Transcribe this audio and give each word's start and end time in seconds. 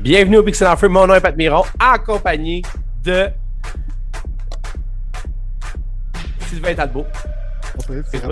Bienvenue 0.00 0.38
au 0.38 0.42
Pixel 0.42 0.66
Feu. 0.78 0.88
Mon 0.88 1.06
nom 1.06 1.14
est 1.14 1.20
Pat 1.20 1.36
Miron, 1.36 1.62
accompagné 1.78 2.62
de 3.04 3.28
Sylvain 6.48 6.74
Talbot. 6.74 7.04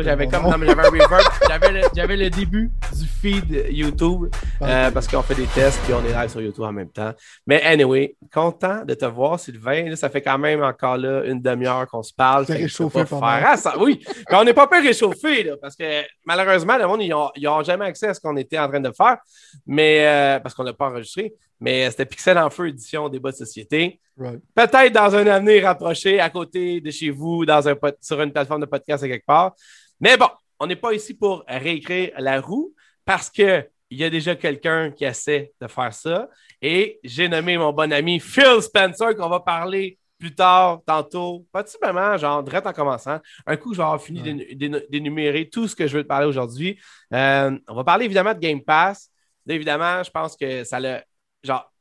J'avais 0.02 0.26
comme 0.28 0.44
non, 0.44 0.52
j'avais 0.52 0.70
un 0.70 0.88
reverb. 0.88 1.22
J'avais 1.46 1.72
le, 1.72 1.80
j'avais 1.94 2.16
le 2.16 2.30
début 2.30 2.70
du 2.94 3.06
feed 3.06 3.66
YouTube 3.70 4.30
euh, 4.62 4.90
parce 4.90 5.06
qu'on 5.08 5.22
fait 5.22 5.34
des 5.34 5.46
tests 5.46 5.80
puis 5.84 5.92
on 5.94 6.04
est 6.04 6.12
live 6.12 6.30
sur 6.30 6.40
YouTube 6.40 6.64
en 6.64 6.72
même 6.72 6.90
temps. 6.90 7.12
Mais 7.46 7.62
anyway, 7.62 8.16
content 8.32 8.84
de 8.84 8.94
te 8.94 9.04
voir, 9.04 9.38
Sylvain. 9.38 9.88
Là, 9.90 9.96
ça 9.96 10.08
fait 10.08 10.22
quand 10.22 10.38
même 10.38 10.62
encore 10.62 10.96
là 10.96 11.24
une 11.24 11.40
demi-heure 11.40 11.86
qu'on 11.86 12.02
se 12.02 12.12
parle. 12.12 12.46
T'es 12.46 12.54
réchauffé 12.54 13.04
faire 13.04 13.20
ah, 13.22 13.56
ça, 13.56 13.78
Oui, 13.78 14.04
mais 14.30 14.36
on 14.36 14.44
n'est 14.44 14.54
pas 14.54 14.66
peu 14.66 14.80
réchauffé 14.80 15.44
là, 15.44 15.56
parce 15.60 15.76
que 15.76 16.02
malheureusement, 16.24 16.76
le 16.76 16.86
monde, 16.86 17.02
ils 17.02 17.44
n'ont 17.44 17.62
jamais 17.62 17.86
accès 17.86 18.08
à 18.08 18.14
ce 18.14 18.20
qu'on 18.20 18.36
était 18.36 18.58
en 18.58 18.68
train 18.68 18.80
de 18.80 18.92
faire. 18.92 19.18
Mais 19.66 20.06
euh, 20.06 20.40
parce 20.40 20.54
qu'on 20.54 20.64
n'a 20.64 20.72
pas 20.72 20.88
enregistré. 20.88 21.34
Mais 21.60 21.90
c'était 21.90 22.06
Pixel 22.06 22.38
en 22.38 22.50
feu 22.50 22.68
édition 22.68 23.08
débat 23.08 23.32
de 23.32 23.36
société. 23.36 24.00
Peut-être 24.54 24.92
dans 24.92 25.14
un 25.14 25.26
avenir 25.26 25.64
rapproché, 25.64 26.20
à 26.20 26.30
côté 26.30 26.80
de 26.80 26.90
chez 26.90 27.10
vous, 27.10 27.44
dans 27.44 27.68
un, 27.68 27.74
sur 28.00 28.20
une 28.20 28.32
plateforme 28.32 28.60
de 28.60 28.66
podcast 28.66 29.04
quelque 29.04 29.26
part. 29.26 29.54
Mais 30.00 30.16
bon, 30.16 30.28
on 30.60 30.66
n'est 30.66 30.76
pas 30.76 30.92
ici 30.92 31.14
pour 31.14 31.44
réécrire 31.46 32.12
la 32.18 32.40
roue 32.40 32.74
parce 33.04 33.30
qu'il 33.30 33.68
y 33.90 34.04
a 34.04 34.10
déjà 34.10 34.36
quelqu'un 34.36 34.90
qui 34.90 35.04
essaie 35.04 35.52
de 35.60 35.66
faire 35.66 35.92
ça. 35.92 36.28
Et 36.60 36.98
j'ai 37.04 37.28
nommé 37.28 37.56
mon 37.56 37.72
bon 37.72 37.92
ami 37.92 38.20
Phil 38.20 38.60
Spencer 38.60 39.14
qu'on 39.16 39.28
va 39.28 39.40
parler 39.40 39.98
plus 40.18 40.34
tard, 40.34 40.80
tantôt, 40.84 41.46
moment, 41.82 42.16
genre, 42.16 42.42
direct 42.42 42.66
en 42.66 42.72
commençant? 42.72 43.18
Un 43.46 43.56
coup, 43.56 43.72
je 43.72 43.78
vais 43.78 43.84
avoir 43.84 44.02
fini 44.02 44.20
d'énumérer 44.90 45.48
tout 45.48 45.68
ce 45.68 45.76
que 45.76 45.86
je 45.86 45.96
veux 45.96 46.02
te 46.02 46.08
parler 46.08 46.26
aujourd'hui. 46.26 46.78
Euh, 47.14 47.56
on 47.68 47.74
va 47.74 47.84
parler 47.84 48.04
évidemment 48.04 48.34
de 48.34 48.40
Game 48.40 48.62
Pass. 48.62 49.10
Évidemment, 49.48 50.02
je 50.02 50.10
pense 50.10 50.36
que 50.36 50.64
ça 50.64 50.80
l'a. 50.80 51.04
Genre, 51.42 51.72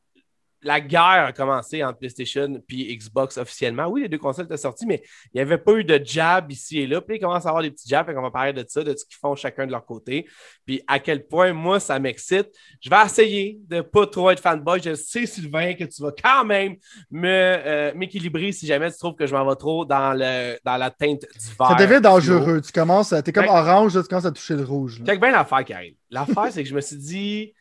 la 0.62 0.82
guerre 0.82 1.26
a 1.28 1.34
commencé 1.34 1.84
entre 1.84 2.00
PlayStation 2.00 2.62
et 2.70 2.98
Xbox 2.98 3.38
officiellement. 3.38 3.88
Oui, 3.88 4.02
les 4.02 4.10
deux 4.10 4.18
consoles 4.18 4.46
étaient 4.46 4.58
sorties, 4.58 4.86
mais 4.86 5.02
il 5.26 5.38
n'y 5.38 5.42
avait 5.42 5.58
pas 5.58 5.74
eu 5.74 5.84
de 5.84 6.00
jab 6.04 6.52
ici 6.52 6.80
et 6.80 6.88
là. 6.88 7.02
Puis 7.02 7.18
ils 7.18 7.20
commencent 7.20 7.46
à 7.46 7.50
avoir 7.50 7.64
des 7.64 7.72
petits 7.72 7.88
jabs, 7.88 8.10
et 8.10 8.18
on 8.18 8.22
va 8.22 8.32
parler 8.32 8.54
de 8.54 8.66
ça, 8.68 8.84
de 8.84 8.96
ce 8.96 9.06
qu'ils 9.06 9.18
font 9.18 9.36
chacun 9.36 9.66
de 9.66 9.72
leur 9.72 9.86
côté. 9.86 10.28
Puis 10.66 10.82
à 10.88 11.00
quel 11.00 11.28
point, 11.28 11.54
moi, 11.54 11.80
ça 11.80 12.00
m'excite. 12.00 12.50
Je 12.82 12.90
vais 12.90 13.06
essayer 13.06 13.60
de 13.68 13.78
ne 13.78 13.82
pas 13.82 14.08
trop 14.08 14.30
être 14.32 14.42
fanboy. 14.42 14.82
Je 14.84 14.96
sais, 14.96 15.26
Sylvain, 15.26 15.74
que 15.74 15.84
tu 15.84 16.02
vas 16.02 16.12
quand 16.12 16.46
même 16.46 16.76
euh, 17.14 17.94
m'équilibrer 17.96 18.52
si 18.52 18.66
jamais 18.66 18.92
tu 18.92 18.98
trouves 18.98 19.16
que 19.16 19.28
je 19.28 19.36
m'en 19.36 19.48
vais 19.48 19.56
trop 19.56 19.86
dans, 19.86 20.14
le, 20.14 20.58
dans 20.64 20.78
la 20.78 20.90
teinte 20.90 21.22
du 21.22 21.48
vert. 21.58 21.70
Ça 21.70 21.76
devient 21.76 22.02
dangereux. 22.02 22.62
Tu 22.62 22.72
commences, 22.72 23.10
tu 23.10 23.30
es 23.30 23.34
comme 23.34 23.48
orange, 23.48 23.94
tu 23.94 24.04
commences 24.08 24.26
à 24.26 24.32
toucher 24.32 24.56
le 24.56 24.64
rouge. 24.64 25.02
Check 25.06 25.20
bien 25.20 25.32
l'affaire 25.32 25.64
qui 25.64 25.74
arrive. 25.74 25.96
L'affaire, 26.10 26.48
c'est 26.52 26.64
que 26.64 26.70
je 26.70 26.76
me 26.76 26.82
suis 26.82 26.98
dit 26.98 27.54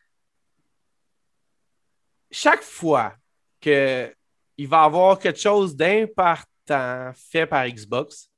chaque 2.39 2.63
fois 2.63 3.15
qu'il 3.61 3.73
va 4.69 4.83
y 4.83 4.85
avoir 4.85 5.19
quelque 5.19 5.41
chose 5.41 5.75
d'important 5.75 7.11
fait 7.15 7.47
par 7.47 7.67
Xbox, 7.67 8.31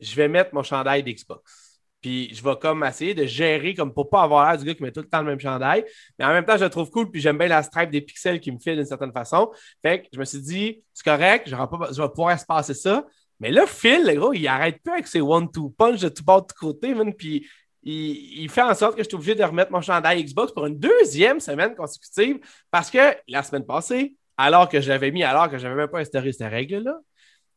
je 0.00 0.12
vais 0.16 0.26
mettre 0.26 0.52
mon 0.54 0.64
chandail 0.64 1.04
d'Xbox. 1.04 1.80
Puis 2.00 2.34
je 2.34 2.42
vais 2.42 2.56
comme 2.60 2.82
essayer 2.82 3.14
de 3.14 3.26
gérer 3.26 3.74
comme 3.74 3.94
pour 3.94 4.10
pas 4.10 4.22
avoir 4.22 4.48
l'air 4.48 4.58
du 4.58 4.64
gars 4.64 4.74
qui 4.74 4.82
met 4.82 4.90
tout 4.90 5.02
le 5.02 5.08
temps 5.08 5.20
le 5.20 5.26
même 5.26 5.38
chandail. 5.38 5.84
Mais 6.18 6.24
en 6.24 6.30
même 6.30 6.44
temps, 6.44 6.56
je 6.56 6.64
le 6.64 6.70
trouve 6.70 6.90
cool, 6.90 7.12
puis 7.12 7.20
j'aime 7.20 7.38
bien 7.38 7.46
la 7.46 7.62
stripe 7.62 7.90
des 7.90 8.00
pixels 8.00 8.40
qui 8.40 8.50
me 8.50 8.58
fait 8.58 8.74
d'une 8.74 8.84
certaine 8.84 9.12
façon. 9.12 9.52
Fait 9.82 10.02
que 10.02 10.08
je 10.12 10.18
me 10.18 10.24
suis 10.24 10.40
dit, 10.40 10.82
c'est 10.92 11.04
correct, 11.04 11.48
je 11.48 11.54
vais, 12.02 12.08
pouvoir 12.08 12.40
se 12.40 12.46
passer 12.46 12.74
ça. 12.74 13.06
Mais 13.38 13.52
là, 13.52 13.68
Phil, 13.68 14.04
le 14.04 14.14
gros, 14.14 14.32
il 14.32 14.48
arrête 14.48 14.82
plus 14.82 14.92
avec 14.92 15.06
ses 15.06 15.20
one-two 15.20 15.70
punch 15.78 16.00
de 16.00 16.08
tout 16.08 16.24
bord 16.24 16.42
de 16.42 16.48
tout 16.48 16.56
côté, 16.58 16.92
puis 17.16 17.48
il, 17.82 18.48
fait 18.50 18.62
en 18.62 18.74
sorte 18.74 18.96
que 18.96 19.02
je 19.02 19.08
suis 19.08 19.14
obligé 19.14 19.34
de 19.34 19.44
remettre 19.44 19.72
mon 19.72 19.80
chandail 19.80 20.22
Xbox 20.24 20.52
pour 20.52 20.66
une 20.66 20.78
deuxième 20.78 21.40
semaine 21.40 21.74
consécutive 21.74 22.38
parce 22.70 22.90
que 22.90 23.16
la 23.28 23.42
semaine 23.42 23.64
passée, 23.64 24.16
alors 24.36 24.68
que 24.68 24.80
j'avais 24.80 25.10
mis, 25.10 25.22
alors 25.22 25.50
que 25.50 25.58
je 25.58 25.64
n'avais 25.64 25.76
même 25.76 25.88
pas 25.88 26.00
instauré 26.00 26.32
cette 26.32 26.50
règle-là, 26.50 26.98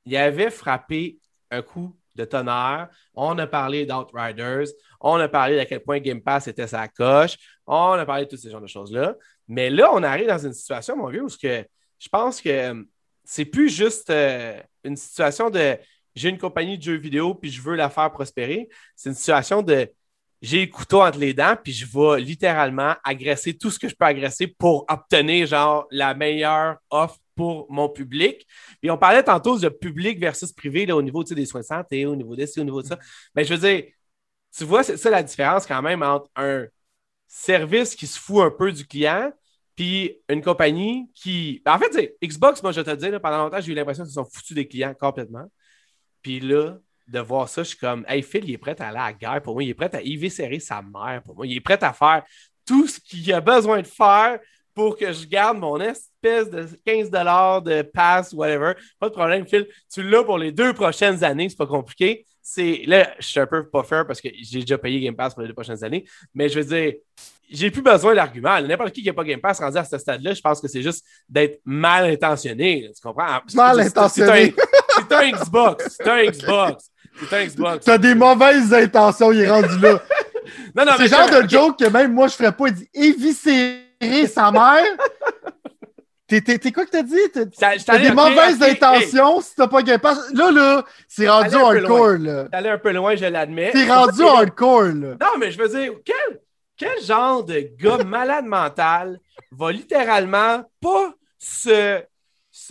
il 0.05 0.15
avait 0.15 0.49
frappé 0.49 1.17
un 1.49 1.61
coup 1.61 1.95
de 2.15 2.25
tonnerre. 2.25 2.89
On 3.13 3.37
a 3.37 3.47
parlé 3.47 3.85
d'Outriders, 3.85 4.67
on 4.99 5.15
a 5.15 5.27
parlé 5.27 5.59
à 5.59 5.65
quel 5.65 5.81
point 5.81 5.99
Game 5.99 6.21
Pass 6.21 6.47
était 6.47 6.67
sa 6.67 6.87
coche, 6.87 7.37
on 7.65 7.91
a 7.93 8.05
parlé 8.05 8.25
de 8.25 8.29
tous 8.29 8.37
ces 8.37 8.49
genres 8.49 8.61
de 8.61 8.67
choses-là. 8.67 9.15
Mais 9.47 9.69
là, 9.69 9.89
on 9.93 10.03
arrive 10.03 10.27
dans 10.27 10.37
une 10.37 10.53
situation, 10.53 10.95
mon 10.95 11.07
vieux, 11.07 11.23
où 11.23 11.27
que 11.27 11.65
je 11.99 12.09
pense 12.09 12.41
que 12.41 12.85
c'est 13.23 13.45
plus 13.45 13.69
juste 13.69 14.09
euh, 14.09 14.59
une 14.83 14.95
situation 14.95 15.49
de 15.49 15.77
j'ai 16.15 16.29
une 16.29 16.37
compagnie 16.37 16.77
de 16.77 16.83
jeux 16.83 16.97
vidéo 16.97 17.33
puis 17.33 17.49
je 17.49 17.61
veux 17.61 17.75
la 17.75 17.89
faire 17.89 18.11
prospérer. 18.11 18.69
C'est 18.95 19.09
une 19.09 19.15
situation 19.15 19.61
de 19.61 19.89
j'ai 20.41 20.65
le 20.65 20.71
couteau 20.71 21.01
entre 21.01 21.19
les 21.19 21.33
dents, 21.33 21.55
puis 21.61 21.71
je 21.71 21.85
vais 21.85 22.19
littéralement 22.19 22.95
agresser 23.03 23.57
tout 23.57 23.69
ce 23.69 23.77
que 23.77 23.87
je 23.87 23.95
peux 23.95 24.05
agresser 24.05 24.47
pour 24.47 24.85
obtenir 24.89 25.45
genre 25.45 25.87
la 25.91 26.13
meilleure 26.15 26.77
offre 26.89 27.17
pour 27.35 27.71
mon 27.71 27.89
public. 27.89 28.47
Puis 28.81 28.89
on 28.89 28.97
parlait 28.97 29.23
tantôt 29.23 29.59
de 29.59 29.69
public 29.69 30.19
versus 30.19 30.51
privé 30.51 30.85
là, 30.85 30.95
au 30.95 31.01
niveau 31.01 31.23
des 31.23 31.45
soins 31.45 31.61
de 31.61 31.65
santé, 31.65 32.05
au 32.05 32.15
niveau 32.15 32.35
de 32.35 32.45
ci, 32.45 32.59
au 32.59 32.63
niveau 32.63 32.81
de 32.81 32.87
ça. 32.87 32.99
Mais 33.35 33.43
je 33.43 33.53
veux 33.53 33.59
dire, 33.59 33.85
tu 34.55 34.63
vois, 34.65 34.83
c'est 34.83 34.97
ça 34.97 35.09
la 35.09 35.23
différence 35.23 35.65
quand 35.65 35.81
même 35.81 36.03
entre 36.03 36.29
un 36.35 36.65
service 37.27 37.95
qui 37.95 38.07
se 38.07 38.19
fout 38.19 38.43
un 38.43 38.51
peu 38.51 38.71
du 38.71 38.85
client, 38.85 39.31
puis 39.75 40.19
une 40.29 40.41
compagnie 40.41 41.09
qui. 41.15 41.61
En 41.65 41.79
fait, 41.79 42.15
Xbox, 42.23 42.61
moi, 42.63 42.71
je 42.71 42.81
te 42.81 42.91
dis, 42.95 43.09
pendant 43.19 43.43
longtemps, 43.45 43.61
j'ai 43.61 43.71
eu 43.71 43.75
l'impression 43.75 44.03
qu'ils 44.03 44.13
sont 44.13 44.25
foutus 44.25 44.55
des 44.55 44.67
clients 44.67 44.93
complètement. 44.93 45.45
Puis 46.21 46.39
là, 46.39 46.77
de 47.11 47.19
voir 47.19 47.49
ça, 47.49 47.63
je 47.63 47.69
suis 47.69 47.77
comme, 47.77 48.05
hey, 48.07 48.21
Phil, 48.23 48.43
il 48.45 48.53
est 48.53 48.57
prêt 48.57 48.75
à 48.79 48.87
aller 48.87 48.97
à 48.97 49.05
la 49.07 49.13
guerre 49.13 49.41
pour 49.41 49.53
moi. 49.53 49.63
Il 49.63 49.69
est 49.69 49.73
prêt 49.73 49.91
à 49.93 50.29
serrer 50.29 50.59
sa 50.59 50.81
mère 50.81 51.21
pour 51.23 51.35
moi. 51.35 51.45
Il 51.45 51.55
est 51.55 51.61
prêt 51.61 51.81
à 51.83 51.93
faire 51.93 52.23
tout 52.65 52.87
ce 52.87 52.99
qu'il 52.99 53.31
a 53.33 53.41
besoin 53.41 53.81
de 53.81 53.87
faire 53.87 54.39
pour 54.73 54.97
que 54.97 55.11
je 55.11 55.25
garde 55.25 55.57
mon 55.57 55.79
espèce 55.79 56.49
de 56.49 56.67
15 56.85 57.09
de 57.09 57.81
pass, 57.81 58.33
whatever. 58.33 58.73
Pas 58.99 59.09
de 59.09 59.13
problème, 59.13 59.45
Phil. 59.45 59.67
Tu 59.91 60.01
l'as 60.03 60.23
pour 60.23 60.37
les 60.37 60.51
deux 60.51 60.73
prochaines 60.73 61.23
années, 61.23 61.49
c'est 61.49 61.57
pas 61.57 61.67
compliqué. 61.67 62.25
C'est 62.41 62.83
là, 62.87 63.13
je 63.19 63.27
suis 63.27 63.39
un 63.39 63.45
peu 63.45 63.67
pas 63.67 63.83
fair 63.83 64.07
parce 64.07 64.19
que 64.19 64.29
j'ai 64.41 64.61
déjà 64.61 64.77
payé 64.77 64.99
Game 64.99 65.15
Pass 65.15 65.33
pour 65.33 65.41
les 65.41 65.47
deux 65.47 65.53
prochaines 65.53 65.83
années, 65.83 66.05
mais 66.33 66.49
je 66.49 66.59
veux 66.59 66.65
dire, 66.65 66.93
j'ai 67.49 67.69
plus 67.69 67.81
besoin 67.81 68.15
d'arguments. 68.15 68.59
N'importe 68.61 68.93
qui 68.93 69.01
qui 69.01 69.07
n'a 69.07 69.13
pas 69.13 69.23
Game 69.23 69.41
Pass 69.41 69.59
rendu 69.59 69.77
à 69.77 69.83
ce 69.83 69.97
stade-là, 69.97 70.33
je 70.33 70.41
pense 70.41 70.59
que 70.59 70.67
c'est 70.67 70.81
juste 70.81 71.05
d'être 71.29 71.61
mal 71.65 72.05
intentionné. 72.05 72.89
Tu 72.95 73.01
comprends? 73.01 73.41
Mal 73.53 73.79
intentionné. 73.81 74.55
C'est 74.95 75.13
un, 75.13 75.31
Xbox. 75.31 75.97
C'est 75.97 76.09
un 76.09 76.23
Xbox. 76.25 76.90
Xbox. 77.25 77.85
T'as 77.85 77.97
des 77.97 78.15
mauvaises 78.15 78.73
intentions, 78.73 79.31
il 79.31 79.41
est 79.41 79.49
rendu 79.49 79.77
là. 79.79 80.01
non, 80.75 80.85
non, 80.85 80.91
c'est 80.97 81.03
le 81.03 81.09
genre 81.09 81.29
de 81.29 81.49
joke 81.49 81.79
que 81.79 81.89
même 81.89 82.13
moi 82.13 82.27
je 82.27 82.35
ferais 82.35 82.51
pas. 82.51 82.67
Il 82.67 82.73
dit 82.73 82.89
éviscérer 82.93 84.27
sa 84.27 84.51
mère. 84.51 84.85
T'es 86.39 86.71
quoi 86.71 86.85
que 86.85 86.91
t'as 86.91 87.03
dit? 87.03 87.19
T'as 87.59 87.97
des 87.97 88.11
mauvaises 88.11 88.61
intentions 88.61 89.41
si 89.41 89.55
t'as 89.55 89.67
pas 89.67 89.81
Pass. 89.99 90.33
Là, 90.33 90.51
là, 90.51 90.85
c'est 91.07 91.29
rendu 91.29 91.55
hardcore. 91.55 92.47
T'es 92.49 92.55
allé 92.55 92.69
un 92.69 92.77
peu 92.77 92.91
loin, 92.91 93.15
je 93.15 93.25
l'admets. 93.25 93.71
T'es 93.71 93.91
rendu 93.91 94.23
hardcore. 94.23 94.83
Là. 94.83 95.17
Non, 95.19 95.37
mais 95.37 95.51
je 95.51 95.57
veux 95.57 95.67
dire, 95.67 95.93
quel, 96.05 96.39
quel 96.77 97.03
genre 97.03 97.43
de 97.43 97.69
gars 97.77 98.03
malade 98.05 98.45
mental 98.45 99.19
va 99.51 99.71
littéralement 99.71 100.63
pas 100.81 101.13
se 101.37 102.01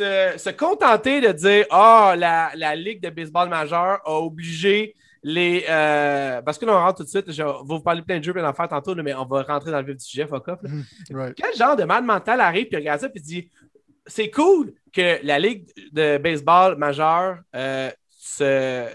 se, 0.01 0.51
contenter 0.51 1.21
de 1.21 1.33
dire 1.33 1.67
Ah, 1.71 2.15
la, 2.17 2.51
la, 2.55 2.75
Ligue 2.77 3.03
de 3.03 3.11
baseball 3.11 3.49
majeur 3.49 4.01
a 4.05 4.21
obligé 4.21 4.97
les. 5.23 5.65
Euh, 5.69 6.43
parce 6.43 6.59
que 6.59 6.67
là, 6.67 6.73
on 6.73 6.81
rentre 6.81 6.99
tout 6.99 7.05
de 7.05 7.09
suite. 7.09 7.31
Je 7.31 7.43
vais 7.43 7.53
vous 7.65 7.81
parler 7.81 8.03
plein 8.03 8.19
de 8.19 8.25
jeux, 8.25 8.33
plein 8.33 8.43
d'affaires 8.43 8.69
tantôt, 8.69 8.95
mais 8.95 9.15
on 9.15 9.25
va 9.25 9.43
rentrer 9.43 9.71
dans 9.71 9.81
le 9.81 9.87
vif 9.87 9.97
du 9.97 10.05
sujet, 10.05 10.27
fuck 10.27 10.49
off. 10.49 10.61
Mhm, 10.63 11.35
Quel 11.35 11.55
genre 11.57 11.77
de 11.77 11.85
mal 11.85 12.05
mental 12.05 12.41
arrive 12.41 12.67
puis 12.67 12.77
regarde 12.77 13.01
ça 13.01 13.09
puis 13.09 13.23
dit 13.23 13.51
C'est 14.07 14.31
cool 14.31 14.73
que 14.93 15.25
la 15.25 15.39
Ligue 15.39 15.69
de 15.93 16.19
baseball 16.19 16.77
majeur 16.77 17.39
euh, 17.55 17.91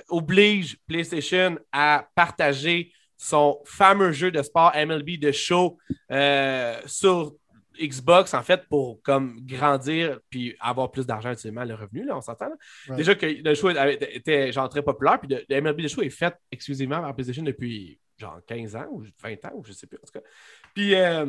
oblige 0.09 0.77
PlayStation 0.87 1.57
à 1.71 2.07
partager 2.15 2.91
son 3.17 3.59
fameux 3.65 4.11
jeu 4.11 4.31
de 4.31 4.41
sport 4.41 4.73
MLB 4.75 5.19
de 5.19 5.31
show 5.31 5.77
euh, 6.11 6.77
sur 6.85 7.33
Xbox, 7.79 8.33
en 8.33 8.43
fait, 8.43 8.67
pour 8.67 9.01
comme 9.01 9.39
grandir 9.41 10.19
puis 10.29 10.55
avoir 10.59 10.91
plus 10.91 11.05
d'argent, 11.05 11.29
absolument, 11.29 11.63
le 11.63 11.75
revenu, 11.75 12.05
là, 12.05 12.17
on 12.17 12.21
s'entend. 12.21 12.49
Déjà 12.89 13.15
que 13.15 13.25
le 13.25 13.55
show 13.55 13.69
était 13.69 14.51
genre 14.51 14.69
très 14.69 14.81
populaire, 14.81 15.19
puis 15.19 15.29
le, 15.29 15.61
MLB 15.61 15.81
de 15.81 15.87
show 15.87 16.01
est 16.01 16.09
fait 16.09 16.35
exclusivement 16.51 17.01
par 17.01 17.13
PlayStation 17.15 17.43
depuis 17.43 17.99
genre 18.17 18.39
15 18.47 18.75
ans 18.75 18.87
ou 18.91 19.03
20 19.21 19.45
ans, 19.45 19.51
ou 19.55 19.63
je 19.63 19.73
sais 19.73 19.87
plus, 19.87 19.97
en 19.97 20.05
tout 20.05 20.19
cas. 20.19 20.25
Puis, 20.73 20.95
euh, 20.95 21.25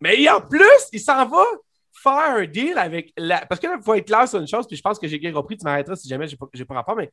mais 0.00 0.28
en 0.28 0.40
plus, 0.40 0.88
il 0.92 1.00
s'en 1.00 1.26
va 1.26 1.44
faire 1.92 2.36
un 2.36 2.46
deal 2.46 2.76
avec 2.76 3.12
la. 3.16 3.46
Parce 3.46 3.60
que 3.60 3.66
là, 3.66 3.76
il 3.78 3.84
faut 3.84 3.94
être 3.94 4.06
clair 4.06 4.28
sur 4.28 4.38
une 4.40 4.48
chose, 4.48 4.66
puis 4.66 4.76
je 4.76 4.82
pense 4.82 4.98
que 4.98 5.08
j'ai 5.08 5.18
bien 5.18 5.32
compris, 5.32 5.56
tu 5.56 5.64
m'arrêteras 5.64 5.96
si 5.96 6.08
jamais 6.08 6.26
j'ai 6.28 6.36
pas, 6.36 6.46
pas 6.68 6.74
rapport, 6.74 6.96
mais 6.96 7.10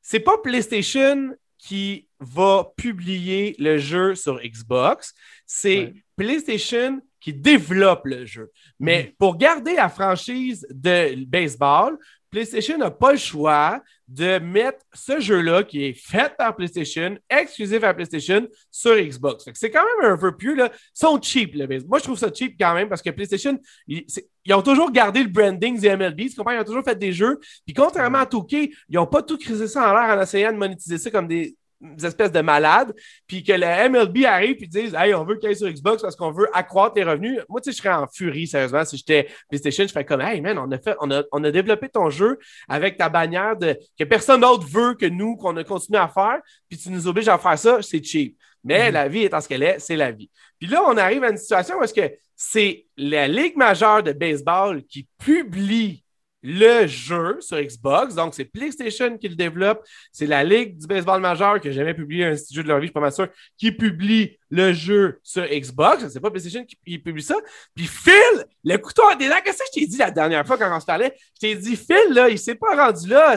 c'est 0.00 0.20
pas 0.20 0.38
PlayStation 0.38 1.34
qui 1.62 2.08
va 2.18 2.72
publier 2.76 3.54
le 3.58 3.78
jeu 3.78 4.16
sur 4.16 4.40
Xbox. 4.42 5.14
C'est 5.46 5.94
PlayStation 6.22 7.00
qui 7.20 7.32
développe 7.32 8.02
le 8.04 8.24
jeu. 8.24 8.52
Mais 8.78 9.02
mm. 9.02 9.16
pour 9.18 9.36
garder 9.36 9.74
la 9.74 9.88
franchise 9.88 10.64
de 10.70 11.24
baseball, 11.24 11.98
PlayStation 12.30 12.78
n'a 12.78 12.92
pas 12.92 13.12
le 13.12 13.18
choix 13.18 13.82
de 14.06 14.38
mettre 14.38 14.78
ce 14.94 15.18
jeu-là 15.18 15.64
qui 15.64 15.84
est 15.84 15.94
fait 15.94 16.34
par 16.36 16.54
PlayStation, 16.54 17.18
exclusif 17.28 17.82
à 17.82 17.92
PlayStation, 17.92 18.46
sur 18.70 18.96
Xbox. 18.96 19.44
C'est 19.54 19.70
quand 19.70 19.82
même 19.82 20.12
un 20.12 20.16
peu 20.16 20.36
plus, 20.36 20.54
là. 20.54 20.70
Ils 20.72 20.78
sont 20.94 21.20
cheap, 21.20 21.56
là. 21.56 21.66
Moi, 21.88 21.98
je 21.98 22.04
trouve 22.04 22.18
ça 22.18 22.32
cheap 22.32 22.54
quand 22.58 22.74
même 22.74 22.88
parce 22.88 23.02
que 23.02 23.10
PlayStation, 23.10 23.58
ils, 23.88 24.06
ont 24.54 24.62
toujours 24.62 24.92
gardé 24.92 25.24
le 25.24 25.28
branding 25.28 25.78
des 25.78 25.96
MLB. 25.96 26.20
Ils 26.20 26.40
ont 26.40 26.64
toujours 26.64 26.84
fait 26.84 26.98
des 26.98 27.12
jeux. 27.12 27.40
Puis 27.66 27.74
contrairement 27.74 28.18
à 28.18 28.26
Touquet, 28.26 28.70
ils 28.88 28.94
n'ont 28.94 29.06
pas 29.06 29.22
tout 29.22 29.38
crisé 29.38 29.66
ça 29.66 29.90
en 29.90 29.92
l'air 29.92 30.16
en 30.16 30.22
essayant 30.22 30.52
de 30.52 30.58
monétiser 30.58 30.98
ça 30.98 31.10
comme 31.10 31.26
des 31.26 31.56
espèces 32.02 32.32
de 32.32 32.40
malades, 32.40 32.94
puis 33.26 33.42
que 33.42 33.52
la 33.52 33.88
MLB 33.88 34.24
arrive 34.24 34.56
et 34.60 34.66
disent 34.66 34.94
Hey, 34.94 35.14
on 35.14 35.24
veut 35.24 35.36
qu'il 35.36 35.48
y 35.48 35.52
ait 35.52 35.56
sur 35.56 35.68
Xbox 35.68 36.02
parce 36.02 36.16
qu'on 36.16 36.30
veut 36.30 36.48
accroître 36.52 36.96
les 36.96 37.04
revenus. 37.04 37.40
Moi, 37.48 37.60
tu 37.60 37.70
sais, 37.70 37.76
je 37.76 37.82
serais 37.82 37.94
en 37.94 38.06
furie, 38.06 38.46
sérieusement, 38.46 38.84
si 38.84 38.96
j'étais 38.96 39.28
PlayStation, 39.48 39.84
je 39.84 39.92
ferais 39.92 40.04
comme 40.04 40.20
Hey, 40.20 40.40
man, 40.40 40.58
on 40.58 40.70
a, 40.70 40.78
fait, 40.78 40.96
on 41.00 41.10
a, 41.10 41.22
on 41.32 41.42
a 41.44 41.50
développé 41.50 41.88
ton 41.88 42.10
jeu 42.10 42.38
avec 42.68 42.96
ta 42.96 43.08
bannière 43.08 43.56
de 43.56 43.78
que 43.98 44.04
personne 44.04 44.40
d'autre 44.40 44.66
veut 44.66 44.94
que 44.94 45.06
nous, 45.06 45.36
qu'on 45.36 45.56
a 45.56 45.64
continué 45.64 45.98
à 45.98 46.08
faire, 46.08 46.38
puis 46.68 46.78
tu 46.78 46.90
nous 46.90 47.06
obliges 47.06 47.28
à 47.28 47.38
faire 47.38 47.58
ça, 47.58 47.82
c'est 47.82 48.02
cheap. 48.02 48.36
Mais 48.64 48.90
mm-hmm. 48.90 48.92
la 48.92 49.08
vie 49.08 49.22
étant 49.24 49.40
ce 49.40 49.48
qu'elle 49.48 49.62
est, 49.62 49.78
c'est 49.78 49.96
la 49.96 50.12
vie. 50.12 50.30
Puis 50.58 50.68
là, 50.68 50.82
on 50.86 50.96
arrive 50.96 51.24
à 51.24 51.30
une 51.30 51.36
situation 51.36 51.78
où 51.78 51.82
est-ce 51.82 51.94
que 51.94 52.12
c'est 52.36 52.86
la 52.96 53.28
Ligue 53.28 53.56
majeure 53.56 54.02
de 54.02 54.12
baseball 54.12 54.82
qui 54.84 55.08
publie 55.18 56.01
le 56.42 56.86
jeu 56.86 57.36
sur 57.40 57.60
Xbox. 57.60 58.14
Donc, 58.14 58.34
c'est 58.34 58.44
PlayStation 58.44 59.16
qui 59.16 59.28
le 59.28 59.36
développe. 59.36 59.84
C'est 60.10 60.26
la 60.26 60.44
Ligue 60.44 60.76
du 60.76 60.86
baseball 60.86 61.20
majeur 61.20 61.60
qui 61.60 61.68
n'a 61.68 61.74
jamais 61.74 61.94
publié 61.94 62.26
un 62.26 62.34
jeu 62.34 62.62
de 62.62 62.68
leur 62.68 62.78
vie, 62.78 62.86
je 62.86 62.88
suis 62.88 62.92
pas 62.92 63.00
mal 63.00 63.12
sûr, 63.12 63.28
qui 63.56 63.72
publie 63.72 64.38
le 64.50 64.72
jeu 64.72 65.20
sur 65.22 65.44
Xbox. 65.44 66.08
C'est 66.08 66.20
pas 66.20 66.30
PlayStation 66.30 66.64
qui, 66.64 66.98
publie 66.98 67.22
ça. 67.22 67.36
Puis 67.74 67.86
Phil, 67.86 68.44
le 68.64 68.76
couteau 68.76 69.02
des 69.18 69.28
dents, 69.28 69.36
qu'est-ce 69.44 69.58
que 69.58 69.64
je 69.74 69.80
t'ai 69.80 69.86
dit 69.86 69.96
la 69.96 70.10
dernière 70.10 70.46
fois 70.46 70.58
quand 70.58 70.74
on 70.74 70.80
se 70.80 70.86
parlait? 70.86 71.14
Je 71.34 71.40
t'ai 71.40 71.54
dit, 71.54 71.76
Phil, 71.76 72.12
là, 72.12 72.28
il 72.28 72.38
s'est 72.38 72.56
pas 72.56 72.76
rendu 72.76 73.08
là 73.08 73.36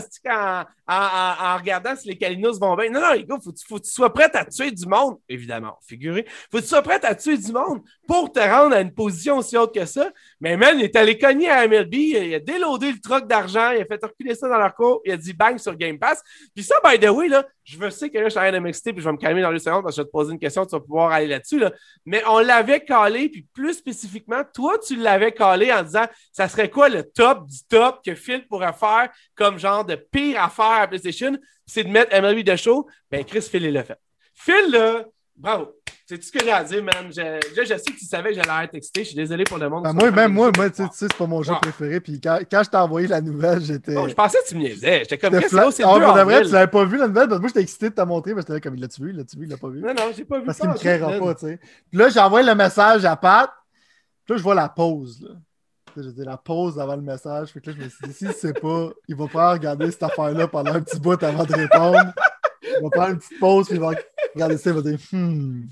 en, 0.87 1.57
regardant 1.57 1.95
si 1.95 2.07
les 2.07 2.17
Calinos 2.17 2.59
vont 2.59 2.75
bien. 2.75 2.89
Non, 2.89 3.01
non, 3.01 3.13
les 3.13 3.25
gars, 3.25 3.37
faut, 3.43 3.53
faut 3.67 3.77
que 3.77 3.85
tu 3.85 3.91
sois 3.91 4.13
prêt 4.13 4.29
à 4.33 4.45
tuer 4.45 4.71
du 4.71 4.85
monde. 4.85 5.17
Évidemment, 5.27 5.77
figuré. 5.87 6.25
Faut 6.51 6.57
que 6.57 6.63
tu 6.63 6.69
sois 6.69 6.81
prêt 6.81 7.03
à 7.03 7.15
tuer 7.15 7.37
du 7.37 7.51
monde 7.51 7.81
pour 8.07 8.31
te 8.31 8.39
rendre 8.39 8.75
à 8.75 8.81
une 8.81 8.93
position 8.93 9.37
aussi 9.37 9.57
haute 9.57 9.73
que 9.73 9.85
ça. 9.85 10.11
Mais 10.39 10.57
man, 10.57 10.77
il 10.77 10.85
est 10.85 10.95
allé 10.95 11.17
cogner 11.17 11.49
à 11.49 11.67
MLB, 11.67 11.93
il 11.93 12.35
a 12.35 12.39
déloadé 12.39 12.91
le 12.91 12.99
truc 12.99 13.25
d'argent, 13.25 13.71
il 13.71 13.81
a 13.81 13.85
fait 13.85 14.03
reculer 14.03 14.35
ça 14.35 14.47
dans 14.47 14.57
leur 14.57 14.75
cours, 14.75 15.01
il 15.05 15.11
a 15.11 15.17
dit 15.17 15.33
bang 15.33 15.57
sur 15.57 15.75
Game 15.75 15.97
Pass. 15.97 16.21
Puis 16.53 16.63
ça, 16.63 16.75
by 16.83 16.99
the 16.99 17.09
way, 17.09 17.27
là, 17.27 17.45
je 17.63 17.77
veux 17.79 17.89
sais 17.89 18.09
que 18.11 18.17
là, 18.19 18.25
je 18.25 18.29
suis 18.29 18.39
en 18.39 18.43
train 18.43 18.61
puis 18.61 18.93
je 18.97 19.03
vais 19.03 19.11
me 19.11 19.17
calmer 19.17 19.41
dans 19.41 19.49
le 19.49 19.57
secondes 19.57 19.83
parce 19.83 19.95
que 19.95 20.01
je 20.01 20.01
vais 20.03 20.07
te 20.07 20.11
poser 20.11 20.33
une 20.33 20.39
question, 20.39 20.65
tu 20.65 20.71
vas 20.71 20.79
pouvoir 20.79 21.11
aller 21.11 21.27
là-dessus. 21.27 21.57
Là. 21.57 21.71
Mais 22.05 22.21
on 22.27 22.39
l'avait 22.39 22.83
calé, 22.85 23.27
puis 23.29 23.47
plus 23.53 23.73
spécifiquement, 23.73 24.41
toi, 24.53 24.77
tu 24.77 24.95
l'avais 24.95 25.31
calé 25.31 25.73
en 25.73 25.81
disant 25.81 26.05
ça 26.31 26.47
serait 26.47 26.69
quoi 26.69 26.89
le 26.89 27.03
top 27.03 27.47
du 27.47 27.57
top 27.67 28.05
que 28.05 28.13
Phil 28.13 28.47
pourrait 28.47 28.73
faire 28.73 29.09
comme 29.35 29.57
genre 29.57 29.83
de 29.83 29.95
pire 29.95 30.43
affaire 30.43 30.74
à 30.81 30.87
PlayStation, 30.87 31.37
c'est 31.65 31.83
de 31.83 31.89
mettre 31.89 32.15
MLB 32.19 32.43
de 32.43 32.55
show. 32.55 32.87
Ben, 33.11 33.23
Chris, 33.23 33.41
Phil, 33.41 33.63
il 33.63 33.73
l'a 33.73 33.83
fait. 33.83 33.97
Phil, 34.33 34.71
là, 34.71 35.05
bravo. 35.35 35.71
C'est 36.07 36.19
tout 36.19 36.23
ce 36.25 36.31
que 36.31 36.43
j'ai 36.43 36.51
à 36.51 36.63
dire, 36.63 36.83
man. 36.83 37.07
Je, 37.09 37.63
je, 37.63 37.65
sais 37.65 37.91
que 37.91 37.97
tu 37.97 38.05
savais 38.05 38.29
que 38.29 38.35
j'allais 38.35 38.65
être 38.65 38.75
excité. 38.75 39.01
Je 39.01 39.07
suis 39.07 39.15
désolé 39.15 39.43
pour 39.43 39.57
le 39.57 39.67
monde. 39.69 39.83
Ben, 39.85 39.93
moi, 39.93 40.11
même 40.11 40.33
moi, 40.33 40.51
moi 40.55 40.69
tu 40.69 40.83
sais, 40.83 40.89
c'est 40.91 41.13
pas 41.15 41.25
mon 41.25 41.41
jeu 41.41 41.53
préféré. 41.59 41.99
Puis 41.99 42.21
quand, 42.21 42.39
quand 42.49 42.61
je 42.63 42.69
t'ai 42.69 42.77
envoyé 42.77 43.07
la 43.07 43.21
nouvelle, 43.21 43.59
j'étais. 43.61 43.93
je 43.93 44.13
pensais 44.13 44.37
que 44.43 44.49
tu 44.49 44.55
me 44.55 44.61
niaisais. 44.61 44.99
J'étais 44.99 45.17
comme, 45.17 45.39
qu'est-ce 45.39 45.55
que 45.55 45.71
c'est 45.71 45.83
Ah, 45.83 45.97
mais 45.97 46.23
vrai, 46.23 46.43
tu 46.43 46.51
l'avais 46.51 46.67
pas 46.67 46.85
vu 46.85 46.97
la 46.97 47.07
nouvelle? 47.07 47.27
Parce 47.27 47.39
que 47.39 47.41
moi, 47.41 47.47
j'étais 47.47 47.61
excité 47.61 47.89
de 47.89 47.95
te 47.95 48.01
montrer. 48.01 48.35
Parce 48.35 48.45
que 48.45 48.59
comme, 48.59 48.75
il 48.75 48.81
l'a-tu 48.81 49.01
vu, 49.01 49.11
l'a-tu 49.13 49.37
vu, 49.37 49.45
il 49.45 49.49
l'a 49.49 49.57
pas 49.57 49.69
vu. 49.69 49.81
Non, 49.81 49.93
non, 49.95 50.11
j'ai 50.15 50.25
pas 50.25 50.39
vu 50.39 50.45
Parce 50.45 50.59
qu'il 50.59 50.69
me 50.69 50.75
créera 50.75 51.17
pas, 51.17 51.33
tu 51.33 51.47
sais. 51.47 51.59
Puis 51.89 51.99
là, 51.99 52.09
j'ai 52.09 52.19
envoyé 52.19 52.45
le 52.45 52.53
message 52.53 53.03
à 53.03 53.15
Pat. 53.15 53.49
Puis 54.25 54.33
là, 54.33 54.37
je 54.37 54.43
vois 54.43 54.55
la 54.55 54.69
pause, 54.69 55.21
là. 55.27 55.35
Je 55.97 56.09
dis 56.09 56.23
la 56.23 56.37
pause 56.37 56.79
avant 56.79 56.95
le 56.95 57.01
message. 57.01 57.49
Fait 57.49 57.61
que 57.61 57.69
là, 57.69 57.75
je 57.77 57.83
me 57.83 57.89
suis 57.89 58.07
dit, 58.07 58.13
si 58.13 58.27
c'est 58.39 58.59
pas, 58.59 58.89
il 59.07 59.15
va 59.15 59.27
pas 59.27 59.53
regarder 59.53 59.91
cette 59.91 60.03
affaire-là 60.03 60.47
pendant 60.47 60.73
un 60.73 60.81
petit 60.81 60.99
bout 60.99 61.21
avant 61.23 61.43
de 61.43 61.53
répondre. 61.53 62.13
Il 62.63 62.83
va 62.83 62.89
prendre 62.89 63.09
une 63.11 63.19
petite 63.19 63.39
pause, 63.39 63.67
puis 63.67 63.75
il 63.75 63.81
va 63.81 63.91
regarder 64.33 64.57
ça, 64.57 64.69
il 64.71 64.75
va 64.75 64.81
dire, 64.81 64.99
hmm. 65.11 65.63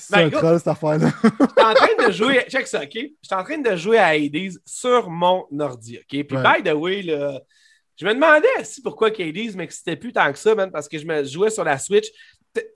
C'est 0.00 0.14
ben, 0.14 0.26
un 0.26 0.30
troll, 0.30 0.58
cette 0.58 0.68
affaire-là. 0.68 1.10
Je 1.24 1.28
suis 1.28 1.66
en 1.66 1.74
train 1.74 2.06
de 2.06 2.12
jouer. 2.12 2.44
Check 2.48 2.68
ça, 2.68 2.82
OK? 2.82 2.98
En 3.32 3.42
train 3.42 3.58
de 3.58 3.76
jouer 3.76 3.98
à 3.98 4.08
Hades 4.08 4.52
sur 4.64 5.10
mon 5.10 5.44
ordi, 5.58 5.98
OK? 5.98 6.24
Puis, 6.24 6.36
by 6.36 6.62
the 6.62 6.72
way, 6.72 7.02
là, 7.02 7.40
je 7.96 8.06
me 8.06 8.14
demandais 8.14 8.46
si 8.62 8.80
pourquoi 8.80 9.08
Hades 9.08 9.56
m'excitait 9.56 9.96
plus 9.96 10.12
tant 10.12 10.30
que 10.32 10.38
ça, 10.38 10.54
man, 10.54 10.70
parce 10.70 10.88
que 10.88 10.98
je 10.98 11.04
me 11.04 11.24
jouais 11.24 11.50
sur 11.50 11.64
la 11.64 11.78
Switch. 11.78 12.06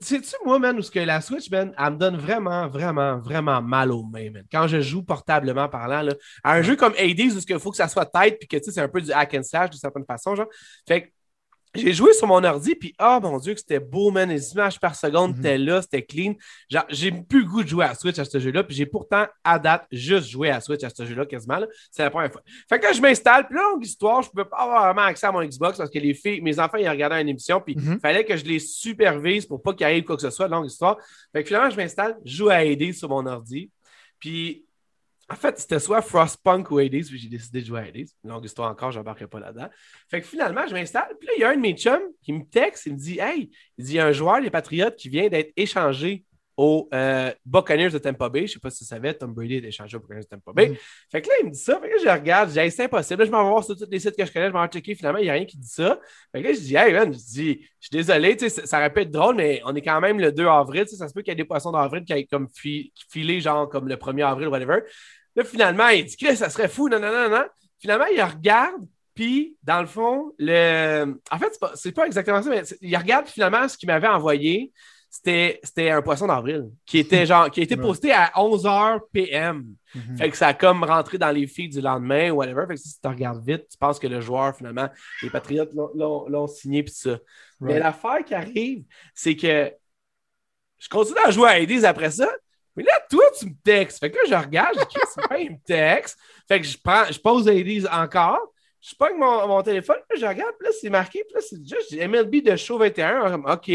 Sais-tu, 0.01 0.35
moi, 0.45 0.59
man, 0.59 0.77
où 0.77 0.81
ce 0.81 0.91
que 0.91 0.99
la 0.99 1.21
Switch, 1.21 1.49
man, 1.49 1.73
elle 1.77 1.93
me 1.93 1.97
donne 1.97 2.17
vraiment, 2.17 2.67
vraiment, 2.67 3.17
vraiment 3.19 3.61
mal 3.61 3.91
aux 3.91 4.03
mains, 4.03 4.29
man. 4.31 4.43
Quand 4.51 4.67
je 4.67 4.81
joue 4.81 5.03
portablement 5.03 5.69
parlant, 5.69 6.01
là, 6.01 6.13
à 6.43 6.53
un 6.53 6.61
jeu 6.61 6.75
comme 6.75 6.93
Hades, 6.97 7.33
où 7.33 7.39
il 7.47 7.59
faut 7.59 7.71
que 7.71 7.77
ça 7.77 7.87
soit 7.87 8.05
tête, 8.05 8.37
puis 8.39 8.47
que, 8.47 8.57
tu 8.57 8.65
sais, 8.65 8.71
c'est 8.71 8.81
un 8.81 8.87
peu 8.87 9.01
du 9.01 9.11
hack 9.11 9.33
and 9.33 9.43
slash, 9.43 9.69
de 9.71 9.75
certaine 9.75 10.05
façon, 10.05 10.35
genre. 10.35 10.47
Fait 10.87 11.03
que 11.03 11.07
j'ai 11.75 11.93
joué 11.93 12.13
sur 12.13 12.27
mon 12.27 12.43
ordi, 12.43 12.75
puis 12.75 12.93
oh 13.01 13.19
mon 13.21 13.39
Dieu, 13.39 13.53
que 13.53 13.59
c'était 13.59 13.79
beau, 13.79 14.11
man. 14.11 14.29
Les 14.29 14.51
images 14.51 14.79
par 14.79 14.95
seconde 14.95 15.33
mhm. 15.33 15.39
étaient 15.39 15.57
là, 15.57 15.81
c'était 15.81 16.03
clean. 16.03 16.35
J'ai 16.89 17.11
plus 17.11 17.41
le 17.41 17.45
goût 17.45 17.63
de 17.63 17.67
jouer 17.67 17.85
à 17.85 17.95
Switch 17.95 18.19
à 18.19 18.25
ce 18.25 18.39
jeu-là, 18.39 18.63
puis 18.63 18.75
j'ai 18.75 18.85
pourtant, 18.85 19.25
à 19.43 19.57
date, 19.57 19.87
juste 19.91 20.29
joué 20.29 20.49
à 20.49 20.61
Switch 20.61 20.83
à 20.83 20.89
ce 20.89 21.05
jeu-là 21.05 21.25
quasiment. 21.25 21.59
C'est 21.91 22.03
la 22.03 22.11
première 22.11 22.31
fois. 22.31 22.41
Fait 22.69 22.79
que 22.79 22.85
là, 22.85 22.91
je 22.91 23.01
m'installe, 23.01 23.47
puis 23.47 23.57
longue 23.57 23.83
histoire, 23.83 24.21
je 24.21 24.29
pouvais 24.29 24.45
pas 24.45 24.57
avoir 24.57 24.85
vraiment 24.85 25.07
accès 25.07 25.25
à 25.25 25.31
mon 25.31 25.43
Xbox 25.43 25.77
parce 25.77 25.89
que 25.89 25.99
les 25.99 26.13
filles, 26.13 26.41
mes 26.41 26.59
enfants, 26.59 26.77
ils 26.77 26.87
regardaient 26.87 27.21
une 27.21 27.29
émission, 27.29 27.59
puis 27.59 27.75
il 27.77 27.81
mhm. 27.81 27.99
fallait 27.99 28.23
que 28.23 28.37
je 28.37 28.45
les 28.45 28.59
supervise 28.59 29.45
pour 29.45 29.61
pas 29.61 29.73
qu'il 29.73 29.85
arrive 29.85 30.03
quoi 30.03 30.15
que 30.15 30.21
ce 30.21 30.29
soit, 30.29 30.47
longue 30.47 30.67
histoire. 30.67 30.97
Fait 31.31 31.41
que 31.41 31.47
finalement, 31.47 31.71
je 31.71 31.77
m'installe, 31.77 32.17
je 32.23 32.37
joue 32.37 32.49
à 32.49 32.63
aider 32.63 32.93
sur 32.93 33.09
mon 33.09 33.25
ordi, 33.25 33.71
puis 34.19 34.63
en 35.29 35.35
fait, 35.35 35.57
c'était 35.59 35.79
soit 35.79 36.01
Frostpunk 36.01 36.69
ou 36.71 36.79
Hades, 36.79 37.05
puis 37.05 37.17
j'ai 37.17 37.29
décidé 37.29 37.61
de 37.61 37.65
jouer 37.65 37.79
à 37.79 37.83
Hades. 37.83 38.09
Longue 38.23 38.45
histoire 38.45 38.69
encore, 38.69 38.91
je 38.91 38.99
n'embarquerai 38.99 39.27
pas 39.27 39.39
là-dedans. 39.39 39.69
Fait 40.09 40.21
que 40.21 40.27
finalement, 40.27 40.67
je 40.67 40.73
m'installe, 40.73 41.15
puis 41.19 41.27
là, 41.27 41.33
il 41.37 41.41
y 41.41 41.43
a 41.43 41.49
un 41.49 41.55
de 41.55 41.61
mes 41.61 41.73
chums 41.73 42.03
qui 42.21 42.33
me 42.33 42.43
texte, 42.43 42.85
il 42.85 42.93
me 42.93 42.97
dit 42.97 43.19
Hey, 43.19 43.49
il 43.77 43.85
dit, 43.85 43.93
y 43.93 43.99
a 43.99 44.05
un 44.05 44.11
joueur, 44.11 44.39
les 44.41 44.49
Patriotes, 44.49 44.95
qui 44.95 45.09
vient 45.09 45.29
d'être 45.29 45.53
échangé 45.55 46.25
aux 46.55 46.87
euh, 46.93 47.31
Buccaneers 47.45 47.89
de 47.89 47.97
Tampa 47.97 48.29
Bay. 48.29 48.41
Je 48.41 48.43
ne 48.43 48.47
sais 48.47 48.59
pas 48.59 48.69
si 48.69 48.79
tu 48.79 48.85
savais, 48.85 49.13
Tom 49.13 49.33
Brady 49.33 49.55
est 49.55 49.65
échangé 49.65 49.97
aux 49.97 49.99
Buccaneers 49.99 50.23
de 50.23 50.27
Tampa 50.27 50.51
Bay. 50.53 50.69
Mm. 50.69 50.75
Fait 51.11 51.21
que 51.21 51.29
là, 51.29 51.33
il 51.41 51.45
me 51.47 51.51
dit 51.51 51.59
ça. 51.59 51.79
Fait 51.79 51.89
que 51.89 51.99
je 52.03 52.09
regarde, 52.09 52.49
je 52.49 52.61
dis, 52.61 52.71
c'est 52.71 52.83
impossible. 52.83 53.21
Là, 53.21 53.25
je 53.25 53.31
m'en 53.31 53.43
vais 53.43 53.49
voir 53.49 53.63
sur 53.63 53.75
tous 53.75 53.87
les 53.89 53.99
sites 53.99 54.15
que 54.15 54.25
je 54.25 54.31
connais, 54.31 54.47
je 54.47 54.53
m'en 54.53 54.61
vais 54.61 54.67
checker. 54.69 54.95
Finalement, 54.95 55.19
il 55.19 55.23
n'y 55.23 55.29
a 55.29 55.33
rien 55.33 55.45
qui 55.45 55.57
dit 55.57 55.67
ça. 55.67 55.99
Fait 56.31 56.41
que 56.41 56.47
là, 56.47 56.53
je 56.53 56.59
dis, 56.59 56.75
hey, 56.75 56.93
man, 56.93 57.11
je 57.11 57.17
dis, 57.17 57.59
je 57.79 57.87
suis 57.87 57.89
désolé, 57.91 58.37
ça 58.49 58.77
aurait 58.77 58.93
pu 58.93 59.01
être 59.01 59.11
drôle, 59.11 59.35
mais 59.35 59.61
on 59.65 59.75
est 59.75 59.81
quand 59.81 59.99
même 59.99 60.19
le 60.19 60.31
2 60.31 60.45
avril. 60.45 60.87
Ça 60.87 61.07
se 61.07 61.13
peut 61.13 61.21
qu'il 61.21 61.31
y 61.31 61.33
ait 61.33 61.35
des 61.35 61.45
poissons 61.45 61.71
d'avril 61.71 62.03
qui 62.03 62.13
aient 62.13 62.25
comme 62.25 62.47
filé, 63.09 63.41
genre, 63.41 63.67
comme 63.69 63.87
le 63.87 63.95
1er 63.95 64.25
avril, 64.25 64.47
whatever. 64.47 64.81
Là, 65.35 65.43
finalement, 65.43 65.87
il 65.87 66.05
dit 66.05 66.17
que 66.17 66.35
ça 66.35 66.49
serait 66.49 66.67
fou, 66.67 66.89
non, 66.89 66.99
non, 66.99 67.11
non, 67.11 67.29
non. 67.29 67.45
Finalement, 67.79 68.05
il 68.13 68.21
regarde, 68.21 68.85
puis 69.15 69.57
dans 69.63 69.81
le 69.81 69.87
fond, 69.87 70.31
le... 70.37 71.15
en 71.31 71.39
fait, 71.39 71.57
c'est 71.75 71.91
pas, 71.91 72.01
pas 72.01 72.07
exactement 72.07 72.41
ça, 72.41 72.49
mais 72.49 72.63
il 72.81 72.95
regarde 72.95 73.27
finalement 73.27 73.67
ce 73.67 73.77
qu'il 73.77 73.87
m'avait 73.87 74.07
envoyé. 74.07 74.71
C'était 75.13 75.91
un 75.91 76.01
poisson 76.01 76.25
d'avril 76.25 76.71
qui 76.87 76.97
était 76.97 77.27
genre 77.27 77.51
qui 77.51 77.59
a 77.59 77.63
été 77.63 77.77
posté 77.87 78.11
à 78.11 78.31
11h 78.35 78.99
PM. 79.11 79.75
Mhm. 79.93 80.17
Fait 80.17 80.29
que 80.31 80.35
ça 80.35 80.47
a 80.47 80.53
comme 80.55 80.83
rentré 80.83 81.19
dans 81.19 81.29
les 81.29 81.45
filles 81.45 81.69
du 81.69 81.81
lendemain 81.81 82.31
ou 82.31 82.37
whatever. 82.37 82.65
Fait 82.67 82.73
que 82.73 82.79
si 82.79 82.99
tu 82.99 83.07
regardes 83.07 83.45
vite, 83.45 83.67
tu 83.69 83.77
penses 83.77 83.99
que 83.99 84.07
le 84.07 84.21
joueur, 84.21 84.55
finalement, 84.55 84.89
les 85.21 85.29
Patriotes 85.29 85.71
l'ont 85.73 86.47
signé 86.47 86.81
puis 86.81 86.93
ça. 86.93 87.19
Mais 87.61 87.77
l'affaire 87.77 88.25
qui 88.25 88.33
arrive, 88.33 88.83
c'est 89.13 89.35
que 89.35 89.71
je 90.79 90.89
continue 90.89 91.19
à 91.23 91.29
jouer 91.29 91.49
à 91.49 91.53
Hades 91.53 91.85
après 91.85 92.11
ça. 92.11 92.29
Mais 92.75 92.83
là, 92.83 92.93
toi, 93.07 93.23
tu 93.37 93.45
me 93.45 93.53
textes. 93.63 93.99
Fait 93.99 94.09
que 94.09 94.17
là, 94.17 94.23
je 94.27 94.45
regarde, 94.45 94.75
je 94.79 94.85
dis, 94.85 95.43
il 95.43 95.51
me 95.51 95.57
texte. 95.63 96.17
Fait 96.47 96.59
que 96.59 96.65
je 96.65 96.77
prends, 96.83 97.05
je 97.05 97.19
pose 97.19 97.47
Hades 97.47 97.87
encore. 97.91 98.51
Je 98.81 98.95
prends 98.97 99.15
mon, 99.15 99.47
mon 99.47 99.61
téléphone, 99.61 99.97
je 100.09 100.25
regarde, 100.25 100.55
puis 100.59 100.67
là, 100.67 100.73
c'est 100.81 100.89
marqué, 100.89 101.23
puis 101.23 101.35
là, 101.35 101.41
c'est 101.41 101.65
juste 101.65 101.93
MLB 101.95 102.43
de 102.43 102.55
show 102.57 102.79
21. 102.79 103.35
OK. 103.43 103.71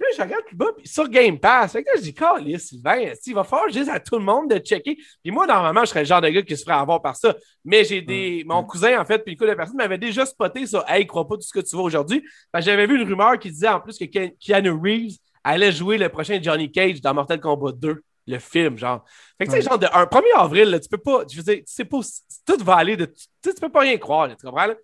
Puis 0.00 0.08
là, 0.08 0.16
je 0.16 0.22
regarde 0.22 0.44
plus 0.46 0.56
bas, 0.56 0.72
puis 0.74 0.88
sur 0.88 1.06
Game 1.10 1.38
Pass. 1.38 1.72
Fait 1.72 1.84
que 1.84 1.90
là, 1.90 1.96
je 1.96 2.00
dis, 2.00 2.14
Calais, 2.14 2.58
Sylvain, 2.58 3.12
il 3.26 3.34
va 3.34 3.44
falloir 3.44 3.68
juste 3.68 3.90
à 3.90 4.00
tout 4.00 4.18
le 4.18 4.24
monde 4.24 4.48
de 4.48 4.56
checker? 4.56 4.96
Puis 4.96 5.30
moi, 5.30 5.46
normalement, 5.46 5.82
je 5.82 5.90
serais 5.90 6.00
le 6.00 6.06
genre 6.06 6.22
de 6.22 6.28
gars 6.30 6.40
qui 6.40 6.56
se 6.56 6.64
ferait 6.64 6.76
avoir 6.76 7.02
par 7.02 7.16
ça. 7.16 7.34
Mais 7.66 7.84
j'ai 7.84 8.00
des. 8.00 8.42
Mon 8.46 8.64
cousin, 8.64 8.98
en 8.98 9.04
fait, 9.04 9.18
puis 9.18 9.34
le 9.34 9.38
coup, 9.38 9.44
la 9.44 9.54
personne 9.54 9.76
m'avait 9.76 9.98
déjà 9.98 10.24
spoté 10.24 10.66
ça. 10.66 10.86
Hey, 10.88 11.06
crois 11.06 11.28
pas 11.28 11.34
tout 11.34 11.42
ce 11.42 11.52
que 11.52 11.60
tu 11.60 11.76
vois 11.76 11.84
aujourd'hui. 11.84 12.24
J'avais 12.60 12.86
vu 12.86 12.98
une 12.98 13.06
rumeur 13.06 13.38
qui 13.38 13.50
disait 13.50 13.68
en 13.68 13.78
plus 13.78 13.98
que 13.98 14.06
Keanu 14.06 14.70
Reeves 14.70 15.18
allait 15.44 15.70
jouer 15.70 15.98
le 15.98 16.08
prochain 16.08 16.40
Johnny 16.42 16.72
Cage 16.72 17.02
dans 17.02 17.12
Mortal 17.12 17.38
Kombat 17.38 17.72
2 17.72 18.02
le 18.26 18.38
film, 18.38 18.78
genre. 18.78 19.04
Fait 19.36 19.44
que, 19.46 19.50
tu 19.50 19.56
sais, 19.56 19.62
genre, 19.62 19.78
de, 19.78 19.86
un 19.92 20.04
1er 20.04 20.36
avril, 20.36 20.70
là, 20.70 20.80
tu 20.80 20.88
peux 20.88 20.98
pas, 20.98 21.24
je 21.30 21.36
veux 21.36 21.42
dire, 21.42 21.56
tu 21.56 21.64
sais 21.66 21.84
pas, 21.84 21.98
tout 22.46 22.64
va 22.64 22.76
aller 22.76 22.96
de, 22.96 23.06
tu, 23.06 23.52
tu 23.54 23.60
peux 23.60 23.68
pas 23.68 23.80
rien 23.80 23.98
croire, 23.98 24.28
tu 24.28 24.46
comprends, 24.46 24.66
là? 24.66 24.74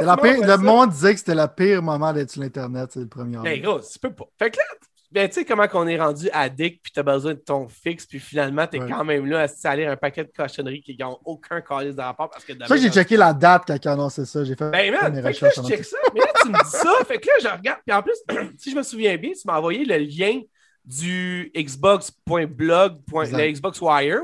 La 0.00 0.16
pire, 0.16 0.46
le 0.46 0.56
monde 0.56 0.90
disait 0.90 1.14
que 1.14 1.20
c'était 1.20 1.34
le 1.34 1.46
pire 1.46 1.82
moment 1.82 2.12
d'être 2.12 2.30
sur 2.30 2.42
l'Internet, 2.42 2.90
c'est 2.92 3.00
le 3.00 3.08
premier 3.08 3.36
ben. 3.36 3.42
Mais 3.42 3.60
gros, 3.60 3.80
tu 3.80 3.98
peux 3.98 4.12
pas. 4.12 4.26
Fait 4.38 4.50
que 4.50 4.58
là, 4.58 4.64
ben, 5.10 5.26
tu 5.26 5.36
sais 5.36 5.44
comment 5.46 5.66
qu'on 5.68 5.86
est 5.86 5.98
rendu 5.98 6.28
addict, 6.32 6.82
puis 6.82 6.92
t'as 6.92 7.02
besoin 7.02 7.32
de 7.32 7.38
ton 7.38 7.66
fixe, 7.66 8.04
puis 8.04 8.20
finalement, 8.20 8.66
t'es 8.66 8.76
es 8.76 8.80
quand 8.80 9.04
même 9.04 9.24
là 9.24 9.40
à 9.40 9.48
saler 9.48 9.86
un 9.86 9.96
paquet 9.96 10.24
de 10.24 10.30
cochonneries 10.36 10.82
qui 10.82 10.96
n'ont 11.00 11.18
aucun 11.24 11.62
calice 11.62 11.94
de 11.94 12.02
rapport. 12.02 12.28
Parce 12.28 12.44
que 12.44 12.52
ça, 12.66 12.76
j'ai 12.76 12.90
checké 12.90 13.16
la 13.16 13.32
date 13.32 13.64
quand 13.66 13.76
ils 13.82 13.88
annoncé 13.88 14.26
ça. 14.26 14.44
J'ai 14.44 14.54
fait. 14.54 14.70
Ben, 14.70 14.92
man, 14.92 15.14
fait 15.14 15.32
que 15.32 15.44
là, 15.46 15.50
je 15.56 15.62
check 15.62 15.84
ça. 15.84 15.96
Mais 16.12 16.20
là, 16.20 16.26
tu 16.42 16.48
me 16.48 16.62
dis 16.62 16.70
ça. 16.70 16.92
Fait 17.06 17.18
que 17.18 17.26
là, 17.26 17.34
je 17.40 17.56
regarde. 17.56 17.80
Puis 17.86 17.96
en 17.96 18.02
plus, 18.02 18.16
si 18.58 18.70
je 18.70 18.76
me 18.76 18.82
souviens 18.82 19.16
bien, 19.16 19.32
tu 19.32 19.40
m'as 19.46 19.56
envoyé 19.56 19.84
le 19.84 19.96
lien 19.96 20.40
du 20.84 21.50
Xbox.blog, 21.56 22.98
le 23.10 23.52
Xbox 23.52 23.80
Wire. 23.80 24.20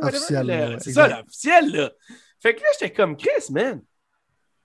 C'est 0.80 0.92
ça, 0.92 1.08
l'officiel, 1.08 1.70
là. 1.72 1.90
Fait 2.40 2.54
que 2.54 2.60
là, 2.60 2.66
j'étais 2.78 2.92
comme 2.92 3.16
Chris, 3.16 3.50
man. 3.50 3.80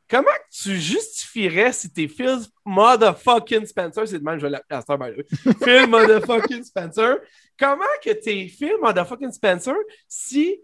Comment 0.10 0.30
tu 0.52 0.76
justifierais 0.78 1.72
si 1.72 1.92
t'es 1.92 2.08
Phil 2.08 2.40
motherfucking 2.66 3.66
Spencer, 3.66 4.08
c'est 4.08 4.20
de 4.20 4.24
même, 4.24 4.40
je 4.40 4.44
vais 4.44 4.50
l'appeler 4.50 4.82
à 4.88 4.98
by 4.98 5.24
Phil 5.64 5.88
motherfucking 5.90 6.64
Spencer, 6.64 7.18
comment 7.58 7.84
que 8.04 8.12
t'es 8.12 8.48
Phil 8.48 8.76
motherfucking 8.82 9.32
Spencer 9.32 9.76
si 10.08 10.60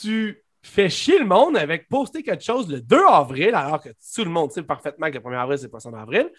tu 0.00 0.44
fais 0.62 0.88
chier 0.88 1.18
le 1.18 1.26
monde 1.26 1.56
avec 1.56 1.88
poster 1.88 2.22
quelque 2.22 2.44
chose 2.44 2.70
le 2.70 2.80
2 2.80 2.96
avril, 3.06 3.54
alors 3.54 3.80
que 3.80 3.90
tout 3.90 4.24
le 4.24 4.30
monde 4.30 4.50
sait 4.50 4.62
parfaitement 4.62 5.08
que 5.08 5.14
le 5.14 5.20
1er 5.20 5.40
avril, 5.40 5.58
c'est 5.58 5.68
pas 5.68 5.80
son 5.80 5.94
avril. 5.94 6.30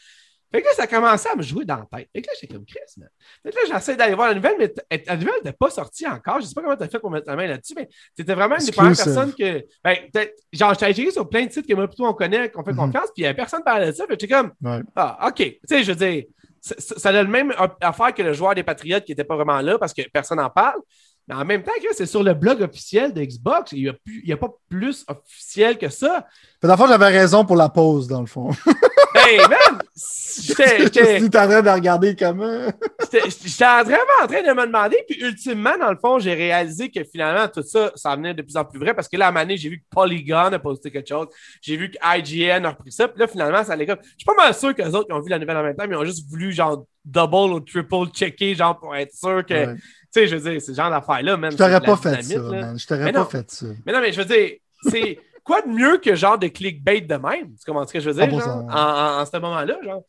Fait 0.52 0.62
que 0.62 0.68
là, 0.68 0.74
ça 0.76 0.84
a 0.84 0.88
commencé 0.88 1.28
à 1.28 1.36
me 1.36 1.42
jouer 1.42 1.66
dans 1.66 1.78
la 1.78 1.98
tête. 1.98 2.10
Fait 2.14 2.22
que 2.22 2.28
là, 2.28 2.34
j'étais 2.40 2.54
comme 2.54 2.66
Chris, 2.66 2.80
man. 2.98 3.10
Fait 3.44 3.52
que 3.52 3.56
là, 3.56 3.62
j'essaie 3.68 3.96
d'aller 3.96 4.16
voir 4.16 4.30
la 4.30 4.36
nouvelle, 4.36 4.56
mais 4.58 4.74
la 5.06 5.18
nouvelle 5.18 5.36
n'était 5.44 5.58
pas 5.58 5.70
sortie 5.70 6.08
encore. 6.08 6.40
Je 6.40 6.46
sais 6.46 6.54
pas 6.54 6.62
comment 6.62 6.78
tu 6.78 6.84
as 6.84 6.88
fait 6.88 7.00
pour 7.00 7.12
mettre 7.12 7.28
la 7.28 7.36
main 7.36 7.48
là-dessus, 7.48 7.74
mais 7.76 7.90
c'était 8.16 8.36
vraiment 8.36 8.56
une 8.58 8.66
des 8.66 8.72
premières 8.72 8.96
personnes 8.96 9.34
que. 9.34 9.66
Ben, 9.84 9.98
genre, 10.54 10.74
j'étais 10.74 10.86
allé 10.86 11.12
sur 11.12 11.28
plein 11.28 11.46
de 11.46 11.52
sites 11.52 11.68
que 11.68 11.74
moi, 11.74 11.88
plutôt, 11.88 12.06
on 12.06 12.14
connaît, 12.14 12.50
qu'on 12.50 12.64
fait 12.64 12.72
mhm. 12.72 12.78
confiance, 12.78 13.10
puis 13.14 13.18
il 13.18 13.22
n'y 13.22 13.28
avait 13.28 13.36
personne 13.36 13.64
parlait 13.64 13.88
de 13.88 13.92
ça. 13.92 14.06
Fait 14.06 14.16
que 14.16 14.22
j'étais 14.22 14.34
comme, 14.34 14.52
ah, 14.96 15.28
OK. 15.28 15.36
Tu 15.38 15.60
sais, 15.66 15.84
je 15.84 15.92
veux 15.92 15.98
dire, 15.98 16.24
ça, 16.62 17.10
a 17.10 17.24
le 17.24 17.30
même 17.30 17.54
affaire 17.82 18.14
que 18.14 18.24
le 18.24 18.34
joueur 18.34 18.56
des 18.56 18.64
Patriotes 18.64 19.06
qui 19.06 19.12
n'était 19.12 19.24
pas 19.24 19.36
vraiment 19.36 19.62
là 19.62 19.78
parce 19.78 19.94
que 19.94 20.02
personne 20.12 20.38
n'en 20.38 20.50
parle. 20.50 20.80
Mais 21.28 21.36
en 21.36 21.46
même 21.46 21.64
temps, 21.64 21.72
c'est 21.94 22.06
sur 22.06 22.24
le 22.24 22.34
blog 22.34 22.62
officiel 22.62 23.14
de 23.14 23.22
Xbox. 23.24 23.72
Il 23.72 23.96
n'y 24.26 24.32
a, 24.32 24.36
a, 24.36 24.38
pas 24.38 24.50
plus 24.70 25.04
officiel 25.08 25.78
que 25.78 25.90
ça. 25.90 26.28
Dans 26.62 26.70
le 26.70 26.78
fond, 26.78 26.88
j'avais 26.88 27.08
raison 27.08 27.46
pour 27.46 27.56
la 27.56 27.70
pause, 27.70 28.08
dans 28.08 28.22
le 28.22 28.28
fond. 28.28 28.52
hey, 29.16 29.38
man! 29.40 29.82
J'étais. 30.42 31.24
en 31.24 31.30
train 31.30 31.62
de 31.62 31.70
regarder 31.70 32.16
comment. 32.16 32.68
J'étais 33.12 33.22
vraiment 33.84 34.24
en 34.24 34.28
train 34.28 34.42
de 34.42 34.54
me 34.54 34.66
demander. 34.66 34.98
Puis, 35.08 35.20
ultimement, 35.22 35.78
dans 35.78 35.90
le 35.90 35.98
fond, 35.98 36.20
j'ai 36.20 36.34
réalisé 36.34 36.90
que 36.92 37.04
finalement, 37.04 37.48
tout 37.48 37.64
ça, 37.64 37.92
ça 37.96 38.16
venait 38.16 38.34
de 38.34 38.42
plus 38.42 38.58
en 38.58 38.66
plus 38.66 38.80
vrai. 38.80 38.94
Parce 38.94 39.08
que 39.08 39.18
là, 39.18 39.28
à 39.28 39.40
un 39.40 39.56
j'ai 39.56 39.70
vu 39.70 39.80
que 39.80 39.86
Polygon 39.90 40.52
a 40.52 40.60
posté 40.60 40.92
quelque 40.92 41.08
chose. 41.08 41.28
J'ai 41.62 41.78
vu 41.78 41.90
que 41.90 41.98
IGN 42.04 42.66
a 42.66 42.72
repris 42.72 42.92
ça. 42.92 43.08
Puis 43.08 43.20
là, 43.20 43.28
finalement, 43.28 43.64
ça 43.64 43.74
allait 43.74 43.86
comme. 43.86 44.00
Je 44.02 44.10
suis 44.10 44.26
pas 44.26 44.36
mal 44.36 44.54
sûr 44.54 44.76
que 44.76 44.82
les 44.82 44.94
autres 44.94 45.08
qui 45.08 45.14
ont 45.14 45.22
vu 45.22 45.30
la 45.30 45.40
nouvelle 45.40 45.58
en 45.58 45.64
même 45.64 45.76
temps, 45.76 45.86
mais 45.88 45.96
ils 45.96 46.00
ont 46.00 46.06
juste 46.06 46.30
voulu, 46.30 46.52
genre, 46.52 46.86
double 47.04 47.54
ou 47.54 47.60
triple 47.62 48.08
checker, 48.14 48.56
genre, 48.56 48.78
pour 48.78 48.96
être 48.96 49.14
sûr 49.14 49.46
que. 49.46 49.76
Tu 49.76 49.82
sais, 50.12 50.28
je 50.28 50.36
veux 50.36 50.52
dire, 50.52 50.62
ce 50.62 50.74
genre 50.74 50.90
d'affaires-là, 50.90 51.38
même. 51.38 51.52
Je 51.52 51.58
t'aurais 51.58 51.82
pas 51.82 51.98
fait 51.98 52.22
ça, 52.22 52.40
man. 52.40 52.78
Je 52.78 52.86
t'aurais 52.86 53.12
pas 53.12 53.26
fait 53.26 53.52
ça. 53.52 53.66
Mais 53.86 53.94
non, 53.94 54.02
mais 54.02 54.12
je 54.12 54.22
veux 54.22 54.26
dire, 54.26 54.52
c'est 54.90 55.18
quoi 55.46 55.62
de 55.62 55.70
mieux 55.70 55.98
que 56.00 56.16
genre 56.16 56.38
de 56.38 56.48
clickbait 56.48 57.02
de 57.02 57.16
même? 57.16 57.56
Tu 57.56 57.66
comprends 57.66 57.88
ce 57.88 57.94
que 57.94 58.02
je 58.02 58.10
veux 58.10 58.16
dire? 58.16 58.30
Genre, 58.30 58.66
en, 58.70 59.22
en, 59.22 59.26
ce 59.26 59.38
moment-là, 59.38 59.78
genre. 59.82 60.04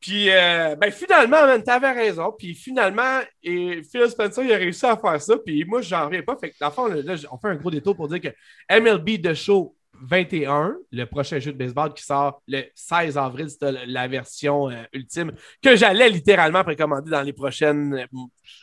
Puis, 0.00 0.30
euh, 0.30 0.74
ben, 0.74 0.90
finalement, 0.90 1.36
tu 1.64 1.70
avais 1.70 1.92
raison. 1.92 2.34
Puis, 2.36 2.54
finalement, 2.54 3.20
et 3.44 3.82
Phil 3.84 4.10
Spencer, 4.10 4.42
il 4.42 4.52
a 4.52 4.56
réussi 4.56 4.84
à 4.84 4.96
faire 4.96 5.22
ça. 5.22 5.36
Puis, 5.38 5.64
moi, 5.64 5.80
j'en 5.80 6.06
reviens 6.06 6.22
pas. 6.22 6.36
Fait 6.36 6.50
que, 6.50 6.56
dans 6.58 6.66
le 6.66 6.72
fond, 6.72 6.86
là, 6.88 7.14
on 7.30 7.38
fait 7.38 7.48
un 7.48 7.54
gros 7.54 7.70
détour 7.70 7.94
pour 7.94 8.08
dire 8.08 8.20
que 8.20 8.28
MLB 8.68 9.22
The 9.22 9.34
Show 9.34 9.76
21, 10.02 10.76
le 10.90 11.04
prochain 11.04 11.38
jeu 11.38 11.52
de 11.52 11.58
baseball 11.58 11.94
qui 11.94 12.02
sort 12.02 12.42
le 12.48 12.64
16 12.74 13.16
avril, 13.16 13.48
c'est 13.48 13.86
la 13.86 14.08
version 14.08 14.68
euh, 14.68 14.82
ultime 14.92 15.32
que 15.62 15.76
j'allais 15.76 16.08
littéralement 16.08 16.64
précommander 16.64 17.10
dans 17.10 17.22
les 17.22 17.32
prochains 17.32 17.92
euh, 17.92 18.06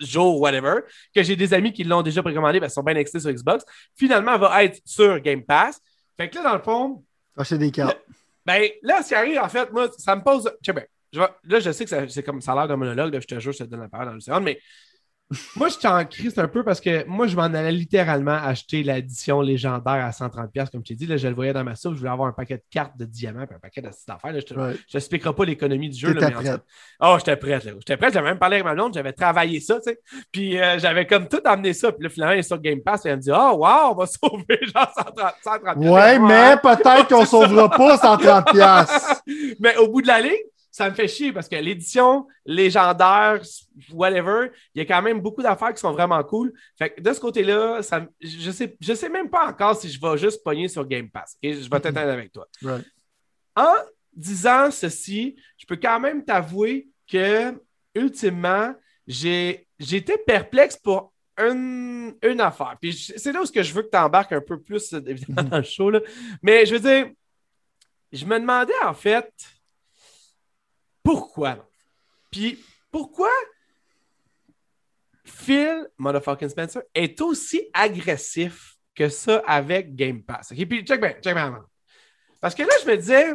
jours, 0.02 0.42
whatever, 0.42 0.82
que 1.16 1.24
j'ai 1.24 1.38
des 1.38 1.54
amis 1.54 1.72
qui 1.72 1.86
l'ont 1.86 2.02
déjà 2.02 2.22
précommandé 2.22 2.60
parce 2.60 2.74
qu'ils 2.74 2.82
sont 2.82 2.84
bien 2.84 2.96
excités 2.96 3.22
sur 3.22 3.32
Xbox. 3.32 3.64
Finalement, 3.96 4.34
elle 4.34 4.42
va 4.42 4.64
être 4.66 4.82
sur 4.84 5.20
Game 5.22 5.44
Pass. 5.44 5.80
Fait 6.20 6.30
que 6.30 6.36
là, 6.36 6.44
dans 6.44 6.56
le 6.56 6.62
fond. 6.62 7.04
Acheter 7.38 7.58
des 7.58 7.72
cartes. 7.72 7.98
Ben, 8.46 8.68
là, 8.82 9.02
ce 9.02 9.10
qui 9.10 9.16
arrive, 9.16 9.40
en 9.40 9.48
fait, 9.48 9.72
moi, 9.72 9.90
ça 9.98 10.16
me 10.16 10.22
pose. 10.22 10.52
Ben, 10.68 10.86
là, 11.14 11.60
je 11.60 11.72
sais 11.72 11.86
que 11.86 12.08
c'est 12.08 12.24
comme 12.24 12.42
ça 12.42 12.52
a 12.54 12.56
l'air 12.56 12.68
d'un 12.68 12.76
monologue, 12.76 13.18
je 13.22 13.28
te 13.28 13.40
jure, 13.40 13.54
je 13.54 13.60
te 13.60 13.64
donne 13.64 13.82
la 13.82 13.88
parole 13.88 14.08
dans 14.08 14.14
le 14.16 14.20
second, 14.20 14.42
mais 14.42 14.60
moi, 15.56 15.68
je 15.70 15.76
suis 15.76 15.88
en 15.88 16.04
crise 16.06 16.40
un 16.40 16.48
peu 16.48 16.64
parce 16.64 16.82
que 16.82 17.06
moi, 17.06 17.28
je 17.28 17.36
m'en 17.36 17.44
allais 17.44 17.72
littéralement 17.72 18.34
acheter 18.34 18.82
l'édition 18.82 19.42
légendaire 19.42 20.04
à 20.06 20.10
130$, 20.10 20.72
comme 20.72 20.82
tu 20.82 20.96
dit. 20.96 21.06
Là, 21.06 21.18
je 21.18 21.28
le 21.28 21.36
voyais 21.36 21.54
dans 21.54 21.64
ma 21.64 21.76
soupe, 21.76 21.94
je 21.94 22.00
voulais 22.00 22.10
avoir 22.10 22.28
un 22.28 22.32
paquet 22.32 22.58
de 22.58 22.64
cartes 22.72 22.98
de 22.98 23.06
diamants 23.06 23.42
et 23.42 23.54
un 23.54 23.60
paquet 23.60 23.82
de 23.82 23.90
d'affaires. 24.08 24.34
Je 24.34 24.54
ne 24.56 24.74
t'expliquerai 24.92 25.34
pas 25.34 25.46
l'économie 25.46 25.90
du 25.90 26.00
jeu. 26.00 26.14
Là, 26.14 26.32
mais 26.42 26.50
Oh, 27.00 27.16
j'étais 27.20 27.36
prête. 27.38 27.64
J'étais 27.64 27.98
prête. 27.98 28.14
J'avais 28.14 28.30
même 28.30 28.40
parlé 28.40 28.56
avec 28.56 28.66
ma 28.66 28.74
blonde, 28.74 28.96
j'avais 28.96 29.14
travaillé 29.14 29.60
ça, 29.60 29.76
tu 29.76 29.92
sais. 29.92 30.00
Puis 30.32 30.60
euh, 30.60 30.80
j'avais 30.80 31.06
comme 31.06 31.28
tout 31.28 31.42
amené 31.46 31.74
ça. 31.74 31.92
Puis 31.92 32.04
là, 32.04 32.10
finalement, 32.10 32.34
il 32.34 32.40
est 32.40 32.44
sur 32.44 32.60
Game 32.60 32.82
Pass 32.82 33.06
et 33.06 33.10
elle 33.10 33.18
me 33.18 33.22
dit 33.22 33.32
Oh, 33.32 33.58
wow, 33.58 33.92
on 33.92 33.96
va 33.96 34.06
sauver 34.08 34.60
genre 34.74 34.92
130$. 34.98 35.34
130 35.44 35.78
ouais, 35.78 36.18
mais 36.18 36.56
peut-être 36.58 37.08
qu'on 37.08 37.22
ne 37.22 37.26
sauvera 37.26 37.70
pas 37.70 37.98
130$. 37.98 39.56
mais 39.60 39.78
au 39.78 39.90
bout 39.90 40.02
de 40.02 40.08
la 40.08 40.22
ligne, 40.22 40.32
ça 40.80 40.90
me 40.90 40.96
fait 40.96 41.10
chier 41.10 41.34
parce 41.34 41.50
que 41.50 41.58
l'édition 41.58 42.26
légendaire, 42.46 43.42
whatever, 43.92 44.50
il 44.74 44.80
y 44.80 44.82
a 44.82 44.86
quand 44.86 45.02
même 45.02 45.20
beaucoup 45.20 45.42
d'affaires 45.42 45.74
qui 45.74 45.82
sont 45.82 45.92
vraiment 45.92 46.24
cool. 46.24 46.54
Fait 46.78 46.92
que 46.92 47.02
de 47.02 47.12
ce 47.12 47.20
côté-là, 47.20 47.84
ça, 47.84 48.08
je 48.22 48.50
sais, 48.50 48.78
je 48.80 48.94
sais 48.94 49.10
même 49.10 49.30
pas 49.30 49.50
encore 49.50 49.76
si 49.76 49.90
je 49.90 50.00
vais 50.00 50.18
juste 50.18 50.42
pogner 50.42 50.70
sur 50.70 50.88
Game 50.88 51.10
Pass. 51.10 51.38
et 51.44 51.52
Je 51.52 51.70
vais 51.70 51.80
t'attendre 51.82 52.12
avec 52.12 52.32
toi. 52.32 52.48
En 53.56 53.74
disant 54.14 54.72
ceci, 54.72 55.36
je 55.58 55.66
peux 55.66 55.76
quand 55.76 56.00
même 56.00 56.24
t'avouer 56.24 56.88
que, 57.12 57.54
ultimement, 57.94 58.74
j'ai 59.06 59.68
été 59.80 60.18
perplexe 60.26 60.78
pour 60.78 61.12
une, 61.38 62.16
une 62.24 62.40
affaire. 62.40 62.78
Puis 62.80 62.94
c'est 62.94 63.34
là 63.34 63.42
où 63.42 63.46
je 63.46 63.74
veux 63.74 63.82
que 63.82 63.90
tu 63.90 63.98
embarques 63.98 64.32
un 64.32 64.40
peu 64.40 64.62
plus, 64.62 64.94
évidemment, 64.94 65.44
dans 65.50 65.58
le 65.58 65.64
show. 65.64 65.90
Là. 65.90 66.00
Mais 66.42 66.66
je 66.66 66.76
veux 66.76 66.80
dire, 66.80 67.12
je 68.14 68.26
me 68.26 68.40
demandais 68.40 68.72
en 68.86 68.94
fait 68.94 69.30
pourquoi? 71.10 71.68
Puis 72.30 72.64
pourquoi 72.92 73.32
Phil, 75.26 75.88
motherfucking 75.98 76.50
Spencer, 76.50 76.84
est 76.94 77.20
aussi 77.22 77.68
agressif 77.74 78.76
que 78.94 79.10
ça 79.10 79.42
avec 79.48 79.96
Game 79.96 80.22
Pass? 80.22 80.52
Et 80.56 80.66
Puis 80.68 80.86
check 80.86 81.02
bien, 81.02 81.14
check 81.14 81.34
bien. 81.34 81.66
Parce 82.40 82.54
que 82.54 82.62
là, 82.62 82.70
je 82.84 82.88
me 82.88 82.96
disais, 82.96 83.34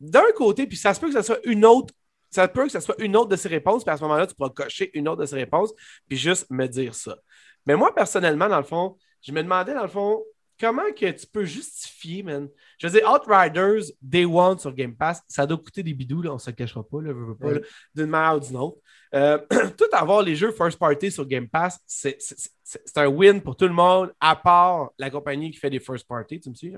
d'un 0.00 0.32
côté, 0.34 0.66
puis 0.66 0.78
ça 0.78 0.94
se 0.94 1.00
peut 1.00 1.08
que 1.08 1.12
ce 1.12 1.20
soit 1.22 1.38
une 1.44 1.66
autre, 1.66 1.92
ça 2.30 2.48
peut 2.48 2.64
que 2.64 2.72
ce 2.72 2.80
soit 2.80 2.98
une 2.98 3.14
autre 3.14 3.28
de 3.28 3.36
ses 3.36 3.48
réponses, 3.48 3.84
puis 3.84 3.92
à 3.92 3.98
ce 3.98 4.02
moment-là, 4.04 4.26
tu 4.26 4.34
pourras 4.34 4.50
cocher 4.50 4.90
une 4.94 5.06
autre 5.06 5.20
de 5.20 5.26
ses 5.26 5.36
réponses, 5.36 5.72
puis 6.08 6.16
juste 6.16 6.50
me 6.50 6.66
dire 6.66 6.94
ça. 6.94 7.18
Mais 7.66 7.76
moi, 7.76 7.94
personnellement, 7.94 8.48
dans 8.48 8.56
le 8.56 8.64
fond, 8.64 8.96
je 9.20 9.32
me 9.32 9.42
demandais, 9.42 9.74
dans 9.74 9.82
le 9.82 9.88
fond, 9.88 10.24
comment 10.58 10.90
que 10.96 11.10
tu 11.10 11.26
peux 11.26 11.44
justifier, 11.44 12.22
man? 12.22 12.48
Je 12.78 12.86
veux 12.86 12.98
dire, 12.98 13.10
Outriders, 13.10 13.92
Day 14.00 14.24
One 14.24 14.58
sur 14.58 14.72
Game 14.74 14.94
Pass, 14.94 15.22
ça 15.28 15.46
doit 15.46 15.58
coûter 15.58 15.82
des 15.82 15.94
bidous, 15.94 16.22
là, 16.22 16.30
on 16.30 16.34
ne 16.34 16.38
se 16.38 16.50
cachera 16.50 16.82
pas, 16.82 16.98
d'une 17.94 18.06
manière 18.06 18.36
ou 18.36 18.40
d'une 18.40 18.56
autre. 18.56 18.78
Euh, 19.14 19.38
tout 19.76 19.88
avoir 19.92 20.22
les 20.22 20.34
jeux 20.36 20.52
first 20.52 20.78
party 20.78 21.10
sur 21.10 21.26
Game 21.26 21.48
Pass, 21.48 21.78
c'est 21.86 22.16
un 22.96 23.06
win 23.06 23.40
pour 23.40 23.56
tout 23.56 23.66
le 23.66 23.74
monde, 23.74 24.12
à 24.20 24.36
part 24.36 24.90
la 24.98 25.10
compagnie 25.10 25.50
qui 25.50 25.58
fait 25.58 25.70
des 25.70 25.80
first 25.80 26.06
party, 26.06 26.40
tu 26.40 26.50
me 26.50 26.54
suis? 26.54 26.72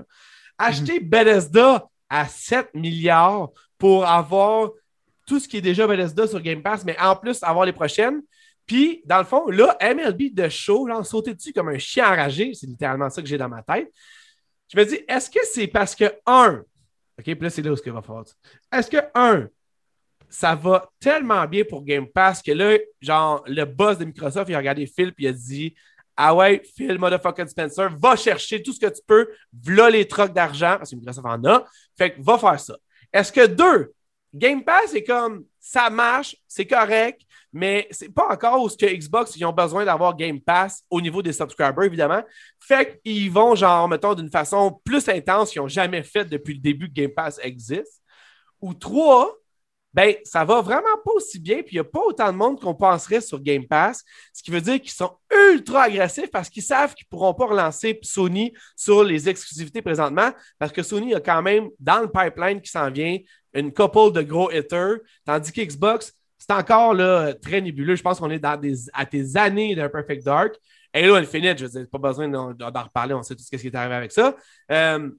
Acheter 0.57 0.99
mhm. 0.99 1.09
Bethesda 1.09 1.87
à 2.09 2.27
7 2.27 2.73
milliards 2.73 3.49
pour 3.77 4.05
avoir 4.05 4.69
tout 5.25 5.39
ce 5.39 5.47
qui 5.47 5.57
est 5.57 5.61
déjà 5.61 5.87
Bethesda 5.87 6.27
sur 6.27 6.41
Game 6.41 6.61
Pass, 6.61 6.85
mais 6.85 6.97
en 6.99 7.15
plus 7.15 7.41
avoir 7.41 7.65
les 7.65 7.73
prochaines, 7.73 8.21
puis, 8.65 9.03
dans 9.05 9.19
le 9.19 9.25
fond, 9.25 9.47
là, 9.49 9.77
MLB 9.81 10.33
de 10.33 10.49
show, 10.49 10.87
là, 10.87 11.03
sauter 11.03 11.33
dessus 11.33 11.53
comme 11.53 11.69
un 11.69 11.77
chien 11.77 12.07
enragé, 12.07 12.53
c'est 12.53 12.67
littéralement 12.67 13.09
ça 13.09 13.21
que 13.21 13.27
j'ai 13.27 13.37
dans 13.37 13.49
ma 13.49 13.61
tête. 13.61 13.91
Je 14.73 14.77
me 14.77 14.85
dis, 14.85 14.99
est-ce 15.07 15.29
que 15.29 15.39
c'est 15.43 15.67
parce 15.67 15.95
que, 15.95 16.05
un, 16.25 16.63
OK, 17.19 17.23
puis 17.23 17.37
là, 17.39 17.49
c'est 17.49 17.61
là 17.61 17.71
où 17.71 17.75
ce 17.75 17.89
va 17.89 18.01
falloir. 18.01 18.25
Est-ce 18.71 18.89
que, 18.89 18.97
un, 19.13 19.47
ça 20.29 20.55
va 20.55 20.89
tellement 20.99 21.45
bien 21.45 21.63
pour 21.63 21.83
Game 21.83 22.07
Pass 22.07 22.41
que 22.41 22.51
là, 22.51 22.77
genre, 22.99 23.43
le 23.47 23.63
boss 23.65 23.97
de 23.97 24.05
Microsoft, 24.05 24.49
il 24.49 24.55
a 24.55 24.57
regardé 24.57 24.85
Phil 24.85 25.13
puis 25.13 25.25
il 25.25 25.27
a 25.29 25.31
dit 25.31 25.75
Ah 26.17 26.35
ouais, 26.35 26.61
Phil, 26.75 26.97
motherfucking 26.97 27.47
Spencer, 27.47 27.89
va 27.97 28.15
chercher 28.15 28.61
tout 28.61 28.73
ce 28.73 28.79
que 28.79 28.87
tu 28.87 29.01
peux, 29.05 29.29
v'là 29.53 29.89
les 29.89 30.07
trucs 30.07 30.33
d'argent, 30.33 30.75
parce 30.77 30.91
que 30.91 30.95
Microsoft 30.95 31.25
en 31.25 31.43
a. 31.45 31.65
Fait 31.97 32.13
que 32.13 32.21
va 32.21 32.37
faire 32.37 32.59
ça. 32.59 32.75
Est-ce 33.13 33.31
que 33.31 33.45
deux, 33.45 33.93
Game 34.33 34.63
Pass 34.63 34.93
est 34.93 35.03
comme 35.03 35.45
ça 35.67 35.89
marche, 35.89 36.35
c'est 36.47 36.67
correct, 36.67 37.23
mais 37.51 37.87
c'est 37.89 38.13
pas 38.13 38.31
encore 38.31 38.61
où 38.61 38.69
ce 38.69 38.77
que 38.77 38.85
Xbox 38.85 39.35
ils 39.35 39.43
ont 39.45 39.51
besoin 39.51 39.83
d'avoir 39.83 40.15
Game 40.15 40.39
Pass 40.39 40.83
au 40.91 41.01
niveau 41.01 41.23
des 41.23 41.33
subscribers, 41.33 41.85
évidemment. 41.85 42.21
Fait 42.59 43.01
qu'ils 43.03 43.31
vont, 43.31 43.55
genre, 43.55 43.89
mettons, 43.89 44.13
d'une 44.13 44.29
façon 44.29 44.79
plus 44.85 45.09
intense 45.09 45.49
qu'ils 45.49 45.63
n'ont 45.63 45.67
jamais 45.67 46.03
fait 46.03 46.23
depuis 46.25 46.53
le 46.53 46.59
début 46.59 46.87
que 46.87 46.93
Game 46.93 47.11
Pass 47.11 47.39
existe. 47.41 48.03
Ou 48.61 48.75
trois, 48.75 49.33
ben, 49.95 50.13
ça 50.25 50.43
va 50.43 50.59
vraiment 50.59 50.97
pas 51.05 51.11
aussi 51.15 51.39
bien, 51.39 51.61
puis 51.61 51.71
il 51.71 51.75
n'y 51.75 51.79
a 51.79 51.85
pas 51.85 52.01
autant 52.01 52.29
de 52.29 52.37
monde 52.37 52.59
qu'on 52.59 52.75
penserait 52.75 53.21
sur 53.21 53.39
Game 53.39 53.65
Pass, 53.65 54.03
ce 54.33 54.43
qui 54.43 54.51
veut 54.51 54.59
dire 54.59 54.81
qu'ils 54.81 54.91
sont 54.91 55.17
ultra 55.53 55.83
agressifs 55.83 56.29
parce 56.29 56.49
qu'ils 56.49 56.63
savent 56.63 56.93
qu'ils 56.93 57.05
ne 57.09 57.17
pourront 57.17 57.33
pas 57.33 57.45
relancer 57.45 57.97
Sony 58.01 58.53
sur 58.75 59.05
les 59.05 59.29
exclusivités 59.29 59.81
présentement, 59.81 60.31
parce 60.59 60.73
que 60.73 60.83
Sony 60.83 61.15
a 61.15 61.21
quand 61.21 61.41
même, 61.41 61.69
dans 61.79 62.01
le 62.01 62.09
pipeline 62.09 62.59
qui 62.59 62.69
s'en 62.69 62.91
vient, 62.91 63.17
une 63.53 63.71
couple 63.71 64.11
de 64.11 64.21
gros 64.21 64.51
hitters, 64.51 64.97
tandis 65.25 65.53
qu'Xbox, 65.53 66.11
c'est 66.37 66.51
encore 66.51 66.93
là, 66.93 67.33
très 67.33 67.61
nébuleux. 67.61 67.95
Je 67.95 68.03
pense 68.03 68.19
qu'on 68.19 68.29
est 68.29 68.39
dans 68.39 68.57
des, 68.57 68.75
à 68.91 69.05
des 69.05 69.37
années 69.37 69.75
d'un 69.75 69.87
Perfect 69.87 70.25
Dark. 70.25 70.57
Et 70.93 71.07
là, 71.07 71.15
Infinite, 71.15 71.57
je 71.57 71.67
veux 71.67 71.71
dire, 71.71 71.89
pas 71.89 71.99
besoin 71.99 72.27
d'en 72.27 72.83
reparler, 72.83 73.13
on 73.13 73.23
sait 73.23 73.33
tout 73.33 73.43
ce 73.43 73.55
qui 73.55 73.67
est 73.67 73.75
arrivé 73.75 73.95
avec 73.95 74.11
ça. 74.11 74.35
Euh, 74.73 75.09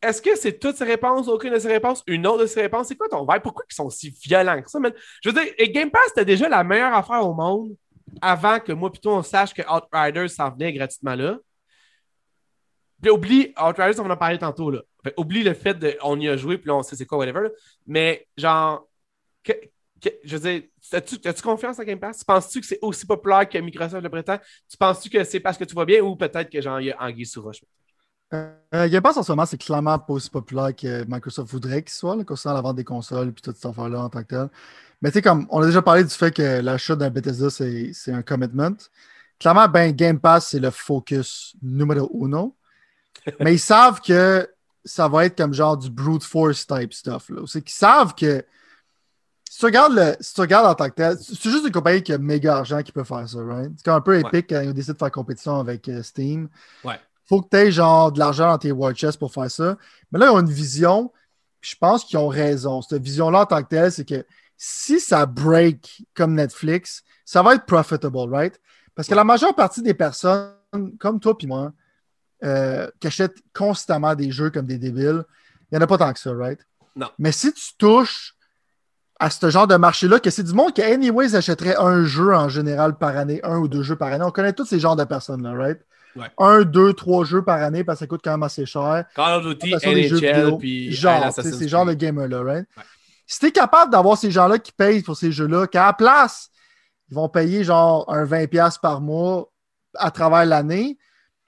est-ce 0.00 0.22
que 0.22 0.36
c'est 0.36 0.58
toutes 0.58 0.76
ces 0.76 0.84
réponses, 0.84 1.28
aucune 1.28 1.52
de 1.52 1.58
ces 1.58 1.68
réponses, 1.68 2.02
une 2.06 2.26
autre 2.26 2.42
de 2.42 2.46
ces 2.46 2.62
réponses? 2.62 2.88
C'est 2.88 2.96
quoi 2.96 3.08
ton 3.08 3.26
vibe? 3.26 3.42
Pourquoi 3.42 3.64
ils 3.68 3.74
sont 3.74 3.90
si 3.90 4.10
violents 4.10 4.60
que 4.62 4.70
ça, 4.70 4.78
Je 5.22 5.30
veux 5.30 5.42
dire, 5.42 5.52
Game 5.72 5.90
Pass, 5.90 6.08
c'était 6.08 6.24
déjà 6.24 6.48
la 6.48 6.62
meilleure 6.62 6.94
affaire 6.94 7.26
au 7.26 7.34
monde 7.34 7.74
avant 8.22 8.60
que 8.60 8.72
moi, 8.72 8.90
plutôt, 8.90 9.10
on 9.10 9.22
sache 9.22 9.52
que 9.52 9.62
Outriders 9.62 10.30
s'en 10.30 10.50
venait 10.50 10.72
gratuitement 10.72 11.14
là. 11.14 11.38
Puis 13.02 13.10
oublie, 13.10 13.54
Outriders, 13.60 14.00
on 14.00 14.06
en 14.06 14.10
a 14.10 14.16
parlé 14.16 14.38
tantôt, 14.38 14.70
là. 14.70 14.82
oublie 15.16 15.42
le 15.42 15.54
fait 15.54 15.74
de 15.74 15.96
on 16.02 16.18
y 16.18 16.28
a 16.28 16.36
joué, 16.36 16.58
puis 16.58 16.68
là, 16.68 16.76
on 16.76 16.82
sait 16.82 16.96
c'est 16.96 17.06
quoi, 17.06 17.18
whatever. 17.18 17.48
Mais 17.86 18.26
genre, 18.36 18.88
je 20.24 20.36
veux 20.36 20.50
dire, 20.50 20.62
as-tu 20.92 21.42
confiance 21.42 21.78
en 21.78 21.84
Game 21.84 21.98
Pass? 21.98 22.24
Penses-tu 22.24 22.60
que 22.60 22.66
c'est 22.66 22.78
aussi 22.82 23.06
populaire 23.06 23.48
que 23.48 23.58
Microsoft 23.58 24.02
le 24.02 24.08
prétend? 24.08 24.38
Tu 24.68 24.76
penses-tu 24.76 25.10
que 25.10 25.24
c'est 25.24 25.40
parce 25.40 25.58
que 25.58 25.64
tu 25.64 25.74
vas 25.74 25.84
bien 25.84 26.02
ou 26.02 26.16
peut-être 26.16 26.50
que 26.50 26.60
genre, 26.60 26.80
il 26.80 26.86
y 26.86 26.92
a 26.92 27.02
Anguille 27.02 27.26
sous 27.26 27.42
roche? 27.42 27.60
Euh, 28.34 28.88
Game 28.88 29.02
Pass 29.02 29.16
en 29.16 29.22
ce 29.22 29.32
moment, 29.32 29.46
c'est 29.46 29.58
clairement 29.58 29.98
pas 29.98 30.12
aussi 30.12 30.28
populaire 30.28 30.74
que 30.76 31.04
Microsoft 31.08 31.50
voudrait 31.50 31.82
qu'il 31.82 31.92
soit, 31.92 32.16
là, 32.16 32.24
concernant 32.24 32.56
la 32.56 32.62
vente 32.62 32.76
des 32.76 32.84
consoles 32.84 33.28
et 33.28 33.32
toute 33.32 33.56
cette 33.56 33.64
affaire-là 33.64 34.02
en 34.02 34.08
tant 34.08 34.22
que 34.22 34.28
tel. 34.28 34.48
Mais 35.00 35.10
tu 35.10 35.14
sais, 35.14 35.22
comme 35.22 35.46
on 35.50 35.62
a 35.62 35.66
déjà 35.66 35.80
parlé 35.80 36.04
du 36.04 36.10
fait 36.10 36.30
que 36.30 36.60
l'achat 36.60 36.96
d'un 36.96 37.10
Bethesda, 37.10 37.48
c'est 37.50 38.12
un 38.12 38.22
commitment. 38.22 38.76
Clairement, 39.38 39.68
ben, 39.68 39.92
Game 39.92 40.18
Pass, 40.18 40.48
c'est 40.48 40.58
le 40.58 40.70
focus 40.70 41.54
numéro 41.62 42.10
uno. 42.12 42.56
Mais 43.40 43.54
ils 43.54 43.60
savent 43.60 44.00
que 44.00 44.48
ça 44.84 45.08
va 45.08 45.26
être 45.26 45.36
comme 45.36 45.54
genre 45.54 45.76
du 45.76 45.90
brute 45.90 46.24
force 46.24 46.66
type 46.66 46.92
stuff. 46.92 47.30
C'est 47.46 47.62
qu'ils 47.62 47.72
savent 47.72 48.14
que 48.14 48.44
si 49.48 49.60
tu, 49.60 49.64
regardes 49.64 49.94
le, 49.94 50.16
si 50.20 50.34
tu 50.34 50.40
regardes 50.40 50.66
en 50.66 50.74
tant 50.74 50.88
que 50.88 50.94
tel, 50.94 51.16
c'est 51.18 51.50
juste 51.50 51.64
une 51.64 51.72
compagnie 51.72 52.02
qui 52.02 52.12
a 52.12 52.18
méga 52.18 52.56
argent 52.56 52.82
qui 52.82 52.92
peut 52.92 53.04
faire 53.04 53.28
ça, 53.28 53.38
right? 53.42 53.72
C'est 53.76 53.90
un 53.90 54.00
peu 54.00 54.18
épique 54.18 54.48
quand 54.50 54.60
ils 54.60 54.68
ont 54.68 54.72
décidé 54.72 54.92
de 54.92 54.98
faire 54.98 55.10
compétition 55.10 55.58
avec 55.58 55.88
euh, 55.88 56.02
Steam. 56.02 56.48
Ouais. 56.84 56.98
Faut 57.28 57.42
que 57.42 57.48
tu 57.50 57.56
aies 57.56 57.70
genre 57.70 58.10
de 58.10 58.18
l'argent 58.18 58.48
dans 58.48 58.58
tes 58.58 58.72
war 58.72 58.94
chests 58.94 59.18
pour 59.18 59.32
faire 59.32 59.50
ça. 59.50 59.76
Mais 60.10 60.18
là, 60.18 60.26
ils 60.26 60.30
ont 60.30 60.40
une 60.40 60.50
vision, 60.50 61.12
je 61.60 61.74
pense 61.76 62.04
qu'ils 62.04 62.18
ont 62.18 62.28
raison. 62.28 62.80
Cette 62.82 63.02
vision-là 63.02 63.42
en 63.42 63.46
tant 63.46 63.62
que 63.62 63.68
telle, 63.68 63.92
c'est 63.92 64.04
que 64.04 64.24
si 64.56 64.98
ça 64.98 65.26
break 65.26 66.04
comme 66.14 66.34
Netflix, 66.34 67.02
ça 67.24 67.42
va 67.42 67.54
être 67.54 67.66
profitable, 67.66 68.34
right? 68.34 68.58
Parce 68.94 69.06
que 69.06 69.14
la 69.14 69.24
majeure 69.24 69.54
partie 69.54 69.82
des 69.82 69.94
personnes, 69.94 70.52
comme 70.98 71.20
toi 71.20 71.36
et 71.38 71.46
moi, 71.46 71.72
euh, 72.44 72.88
qui 73.00 73.06
achètent 73.06 73.38
constamment 73.54 74.14
des 74.14 74.30
jeux 74.30 74.50
comme 74.50 74.66
des 74.66 74.78
débiles, 74.78 75.24
il 75.70 75.74
n'y 75.74 75.78
en 75.78 75.82
a 75.82 75.86
pas 75.86 75.98
tant 75.98 76.12
que 76.12 76.18
ça, 76.18 76.32
right? 76.32 76.60
Non. 76.96 77.08
Mais 77.18 77.30
si 77.30 77.52
tu 77.52 77.76
touches 77.76 78.34
à 79.20 79.30
ce 79.30 79.50
genre 79.50 79.66
de 79.66 79.76
marché-là, 79.76 80.20
que 80.20 80.30
c'est 80.30 80.44
du 80.44 80.54
monde 80.54 80.72
qui, 80.72 80.82
anyways, 80.82 81.34
achèterait 81.34 81.76
un 81.76 82.04
jeu 82.04 82.34
en 82.34 82.48
général 82.48 82.96
par 82.96 83.16
année, 83.16 83.40
un 83.42 83.58
ou 83.58 83.68
deux 83.68 83.82
jeux 83.82 83.96
par 83.96 84.12
année. 84.12 84.24
On 84.24 84.30
connaît 84.30 84.52
tous 84.52 84.64
ces 84.64 84.78
genres 84.78 84.96
de 84.96 85.04
personnes-là, 85.04 85.52
right? 85.52 85.80
Un, 86.38 86.62
deux, 86.62 86.92
trois 86.92 87.24
jeux 87.24 87.42
par 87.42 87.62
année 87.62 87.84
parce 87.84 87.98
que 87.98 88.04
ça 88.04 88.06
coûte 88.06 88.20
quand 88.22 88.30
même 88.30 88.42
assez 88.42 88.66
cher. 88.66 89.04
Call 89.14 89.34
of 89.34 89.46
Duty, 89.46 89.74
NHL, 89.74 90.58
puis 90.58 90.92
genre, 90.92 91.32
c'est 91.32 91.52
ces 91.52 91.68
genres 91.68 91.86
de 91.86 91.94
gamers-là, 91.94 92.42
right? 92.42 92.68
Si 93.26 93.40
tu 93.40 93.46
es 93.46 93.52
capable 93.52 93.92
d'avoir 93.92 94.16
ces 94.16 94.30
gens-là 94.30 94.58
qui 94.58 94.72
payent 94.72 95.02
pour 95.02 95.16
ces 95.16 95.32
jeux-là, 95.32 95.66
qu'à 95.66 95.86
la 95.86 95.92
place, 95.92 96.50
ils 97.10 97.14
vont 97.14 97.28
payer 97.28 97.62
genre 97.62 98.04
un 98.08 98.24
20$ 98.24 98.80
par 98.80 99.00
mois 99.00 99.50
à 99.94 100.10
travers 100.10 100.46
l'année, 100.46 100.98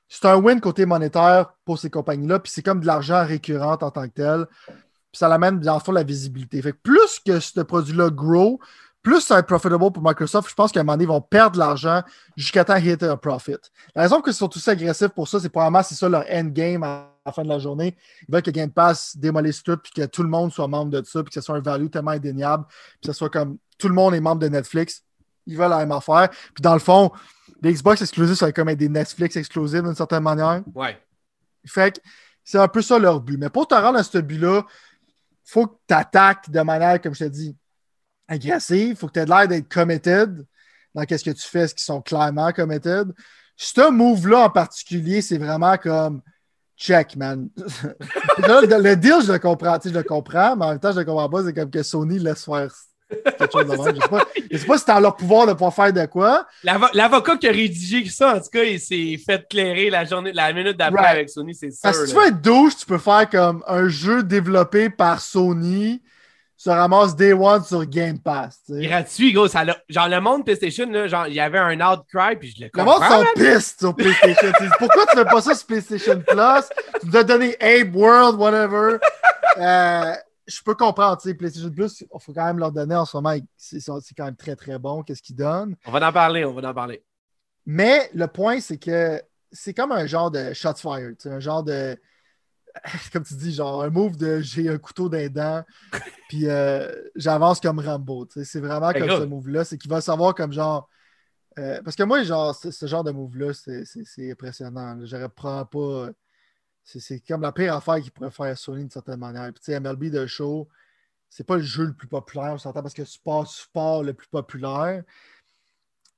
c'est 0.09 0.27
un 0.27 0.37
win 0.37 0.61
côté 0.61 0.87
monétaire 0.87 1.55
pour 1.65 1.79
ces 1.79 1.89
compagnies-là, 1.89 2.41
puis 2.41 2.53
c'est 2.53 2.63
comme 2.63 2.81
de 2.81 2.87
l'argent 2.87 3.25
récurrent 3.25 3.79
en 3.81 3.91
tant 3.91 4.09
que 4.09 4.15
tel. 4.15 4.47
Puis 4.67 5.19
ça 5.19 5.29
l'amène, 5.29 5.59
bien 5.59 5.79
sûr, 5.81 5.93
la 5.93 6.03
visibilité. 6.03 6.61
Fait 6.61 6.73
que 6.73 6.79
plus 6.83 7.21
que 7.25 7.41
ce 7.41 7.61
produit-là 7.61 8.11
grow, 8.11 8.61
plus 9.03 9.21
ça 9.21 9.35
va 9.35 9.41
être 9.41 9.47
profitable 9.47 9.93
pour 9.93 10.03
Microsoft. 10.03 10.49
Je 10.51 10.55
pense 10.55 10.73
qu'à 10.73 10.81
un 10.81 10.83
moment 10.83 10.95
donné, 10.95 11.05
ils 11.05 11.09
vont 11.09 11.21
perdre 11.21 11.53
de 11.53 11.59
l'argent 11.59 12.03
jusqu'à 12.37 12.65
temps 12.65 12.79
qu'ils 12.79 12.89
aient 12.89 13.05
un 13.05 13.17
profit. 13.17 13.57
La 13.95 14.03
raison 14.03 14.21
qu'ils 14.21 14.35
sont 14.35 14.49
tous 14.49 14.67
agressifs 14.69 15.09
pour 15.09 15.29
ça, 15.29 15.41
c'est 15.41 15.49
probablement 15.49 15.83
c'est 15.83 15.95
ça 15.95 16.09
leur 16.09 16.25
endgame 16.31 16.83
à 16.83 17.09
la 17.25 17.33
fin 17.33 17.43
de 17.43 17.49
la 17.49 17.59
journée. 17.59 17.97
Ils 18.29 18.33
veulent 18.33 18.43
que 18.43 18.51
Game 18.51 18.71
Pass 18.71 19.17
démolisse 19.17 19.63
tout, 19.63 19.77
puis 19.79 19.93
que 19.93 20.07
tout 20.07 20.23
le 20.23 20.29
monde 20.29 20.53
soit 20.53 20.69
membre 20.69 20.91
de 20.91 21.03
ça, 21.05 21.23
puis 21.23 21.31
que 21.31 21.35
ce 21.35 21.41
soit 21.41 21.57
un 21.57 21.61
value 21.61 21.89
tellement 21.89 22.11
indéniable, 22.13 22.65
puis 22.69 23.01
que 23.03 23.07
ce 23.07 23.13
soit 23.13 23.31
comme 23.31 23.59
tout 23.79 23.89
le 23.89 23.95
monde 23.95 24.15
est 24.15 24.21
membre 24.21 24.41
de 24.41 24.49
Netflix. 24.49 25.03
Ils 25.47 25.57
veulent 25.57 25.71
la 25.71 25.79
même 25.79 25.93
affaire. 25.93 26.29
Puis 26.55 26.63
dans 26.63 26.75
le 26.75 26.81
fond, 26.81 27.11
les 27.63 27.73
Xbox 27.73 28.03
exclusifs, 28.03 28.37
ça 28.37 28.47
va 28.47 28.53
comme 28.53 28.69
être 28.69 28.79
des 28.79 28.89
Netflix 28.89 29.37
exclusifs 29.37 29.83
d'une 29.83 29.95
certaine 29.95 30.23
manière. 30.23 30.63
Ouais. 30.75 30.99
Fait 31.67 31.97
que 31.97 32.01
c'est 32.45 32.59
un 32.59 32.69
peu 32.69 32.83
ça 32.83 32.99
leur 32.99 33.21
but. 33.21 33.39
Mais 33.39 33.49
pour 33.49 33.67
te 33.67 33.75
rendre 33.75 33.99
à 33.99 34.03
ce 34.03 34.19
but-là, 34.19 34.63
faut 35.45 35.67
que 35.67 35.77
tu 35.89 35.95
attaques 35.95 36.51
de 36.51 36.61
manière, 36.61 37.01
comme 37.01 37.15
je 37.15 37.25
te 37.25 37.29
dis, 37.29 37.57
agressive. 38.31 38.97
faut 38.97 39.09
que 39.09 39.13
tu 39.13 39.19
aies 39.19 39.27
l'air 39.27 39.49
d'être 39.49 39.69
committed 39.69 40.47
dans 40.95 41.05
qu'est-ce 41.05 41.25
que 41.25 41.31
tu 41.31 41.47
fais, 41.47 41.69
ce 41.69 41.75
qui 41.75 41.85
sont 41.85 42.01
clairement 42.01 42.53
committed. 42.53 43.13
Ce 43.57 43.91
move-là 43.91 44.47
en 44.47 44.51
particulier, 44.51 45.21
c'est 45.21 45.39
vraiment 45.39 45.77
comme 45.77 46.23
check, 46.79 47.17
man. 47.17 47.51
le, 48.39 48.95
deal, 48.95 49.17
je 49.27 49.33
le 49.33 49.39
comprends. 49.39 49.79
Je 49.85 49.91
le 49.91 50.03
comprends, 50.03 50.57
mais 50.57 50.65
en 50.65 50.69
même 50.71 50.81
temps, 50.81 50.93
je 50.93 51.01
le 51.01 51.05
comprends 51.05 51.29
pas. 51.29 51.45
C'est 51.45 51.53
comme 51.53 51.71
que 51.71 51.83
Sony 51.83 52.19
laisse 52.19 52.45
faire 52.45 52.73
quelque 53.11 53.53
chose 53.53 53.67
de 53.67 53.77
même. 53.77 53.95
Je 53.95 54.01
sais 54.01 54.09
pas, 54.09 54.25
sais 54.51 54.67
pas 54.67 54.79
si 54.79 54.85
c'est 54.87 54.93
en 54.93 55.01
leur 55.01 55.17
pouvoir 55.17 55.47
de 55.47 55.53
pouvoir 55.53 55.75
faire 55.75 55.93
de 55.93 56.07
quoi. 56.07 56.47
L'avocat 56.63 57.37
qui 57.37 57.49
a 57.49 57.53
rédigé 57.53 58.09
ça, 58.09 58.37
en 58.37 58.41
tout 58.41 58.49
cas, 58.51 58.63
il 58.63 58.81
s'est 58.81 59.19
fait 59.25 59.47
clairer 59.49 59.91
la 59.91 60.05
journée, 60.05 60.33
la 60.33 60.53
minute 60.53 60.77
d'après 60.77 61.07
avec 61.07 61.29
Sony, 61.29 61.55
c'est 61.55 61.71
sûr. 61.71 61.81
Parce 61.83 61.99
que 61.99 62.07
si 62.07 62.13
tu 62.13 62.19
veux 62.19 62.27
être 62.29 62.41
douche, 62.41 62.77
tu 62.79 62.87
peux 62.87 62.99
faire 62.99 63.29
comme 63.29 63.63
un 63.67 63.89
jeu 63.89 64.23
développé 64.23 64.89
par 64.89 65.21
Sony 65.21 66.01
se 66.61 66.69
ramasse 66.69 67.17
Day 67.17 67.33
One 67.33 67.65
sur 67.65 67.87
Game 67.87 68.19
Pass. 68.19 68.61
Gratuit, 68.69 69.33
gros. 69.33 69.49
Ça 69.49 69.65
genre, 69.89 70.09
le 70.09 70.21
monde 70.21 70.45
PlayStation, 70.45 70.85
là, 70.91 71.09
genre, 71.09 71.27
il 71.27 71.33
y 71.33 71.41
avait 71.41 71.59
un 71.59 71.81
outcry, 71.81 72.37
puis 72.39 72.55
je 72.55 72.65
le 72.65 72.69
comprends. 72.69 72.99
Le 72.99 73.17
monde 73.17 73.25
sont 73.25 73.33
pistes 73.35 73.79
sur 73.81 73.97
PlayStation. 73.97 74.53
Pourquoi 74.79 75.07
tu 75.07 75.17
fais 75.17 75.25
pas 75.25 75.41
ça 75.41 75.55
sur 75.55 75.67
PlayStation 75.67 76.21
Plus? 76.21 76.69
Tu 77.01 77.09
dois 77.09 77.25
donner 77.25 77.57
Abe 77.63 77.97
World, 77.97 78.39
whatever. 78.39 78.99
Euh, 79.57 80.15
je 80.47 80.63
peux 80.63 80.75
comprendre, 80.75 81.17
tu 81.17 81.31
sais, 81.31 81.35
PlayStation 81.35 81.71
Plus, 81.71 82.03
il 82.03 82.21
faut 82.21 82.35
quand 82.35 82.45
même 82.45 82.59
leur 82.59 82.73
donner 82.73 82.95
en 82.95 83.07
ce 83.07 83.17
moment. 83.17 83.35
C'est 83.57 83.81
quand 84.15 84.27
même 84.27 84.37
très, 84.37 84.55
très 84.55 84.79
bon. 84.79 85.03
Qu'est-ce 85.03 85.23
qu'ils 85.23 85.37
donnent? 85.37 85.77
On 85.87 85.93
va 85.93 86.07
en 86.07 86.13
parler, 86.13 86.45
on 86.45 86.53
va 86.53 86.69
en 86.69 86.75
parler. 86.75 87.03
Mais 87.65 88.11
le 88.13 88.27
point, 88.27 88.61
c'est 88.61 88.77
que 88.77 89.19
c'est 89.51 89.73
comme 89.73 89.93
un 89.93 90.05
genre 90.05 90.31
de 90.31 90.53
shot 90.53 90.75
fire, 90.75 91.13
un 91.25 91.41
genre 91.41 91.63
de 91.63 91.97
comme 93.13 93.25
tu 93.25 93.35
dis, 93.35 93.53
genre 93.53 93.83
un 93.83 93.91
move 93.91 94.17
de 94.17 94.41
j'ai 94.41 94.69
un 94.69 94.79
couteau 94.79 95.09
d'un 95.09 95.29
dent, 95.29 95.65
puis 96.29 96.49
euh, 96.49 96.91
j'avance 97.17 97.61
comme 97.61 97.81
Rambo. 97.81 98.27
C'est 98.31 98.61
vraiment 98.61 98.93
comme 98.93 99.09
ce 99.09 99.25
move-là. 99.25 99.65
C'est 99.65 99.79
qu'il 99.79 99.91
va 99.91 100.01
savoir 100.01 100.35
comme 100.35 100.53
genre. 100.53 100.89
Euh, 101.59 101.83
parce 101.83 101.97
que 101.97 102.03
moi, 102.05 102.23
genre, 102.23 102.55
ce 102.55 102.87
genre 102.87 103.05
de 103.05 103.11
move-là, 103.11 103.53
c'est 103.53 104.31
impressionnant. 104.31 104.99
Je 105.05 105.17
reprends 105.17 105.65
pas. 105.65 106.11
C'est 106.85 107.21
comme 107.21 107.43
la 107.43 107.53
pire 107.53 107.75
affaire 107.75 108.01
qu'il 108.01 108.11
pourrait 108.11 108.31
faire 108.31 108.57
Sony 108.57 108.81
d'une 108.81 108.91
certaine 108.91 109.21
manière. 109.21 109.53
Puis, 109.53 109.79
MLB 109.79 110.11
de 110.11 110.27
show, 110.27 110.69
c'est 111.29 111.45
pas 111.45 111.57
le 111.57 111.63
jeu 111.63 111.85
le 111.85 111.93
plus 111.93 112.09
populaire, 112.09 112.53
on 112.55 112.59
s'entend 112.59 112.83
parce 112.83 112.95
que 112.95 113.03
le 113.03 113.47
sport 113.47 114.03
le 114.03 114.15
plus 114.15 114.29
populaire. 114.29 115.03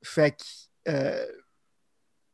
Fait 0.03 0.33
que. 0.33 0.45
Euh, 0.89 1.27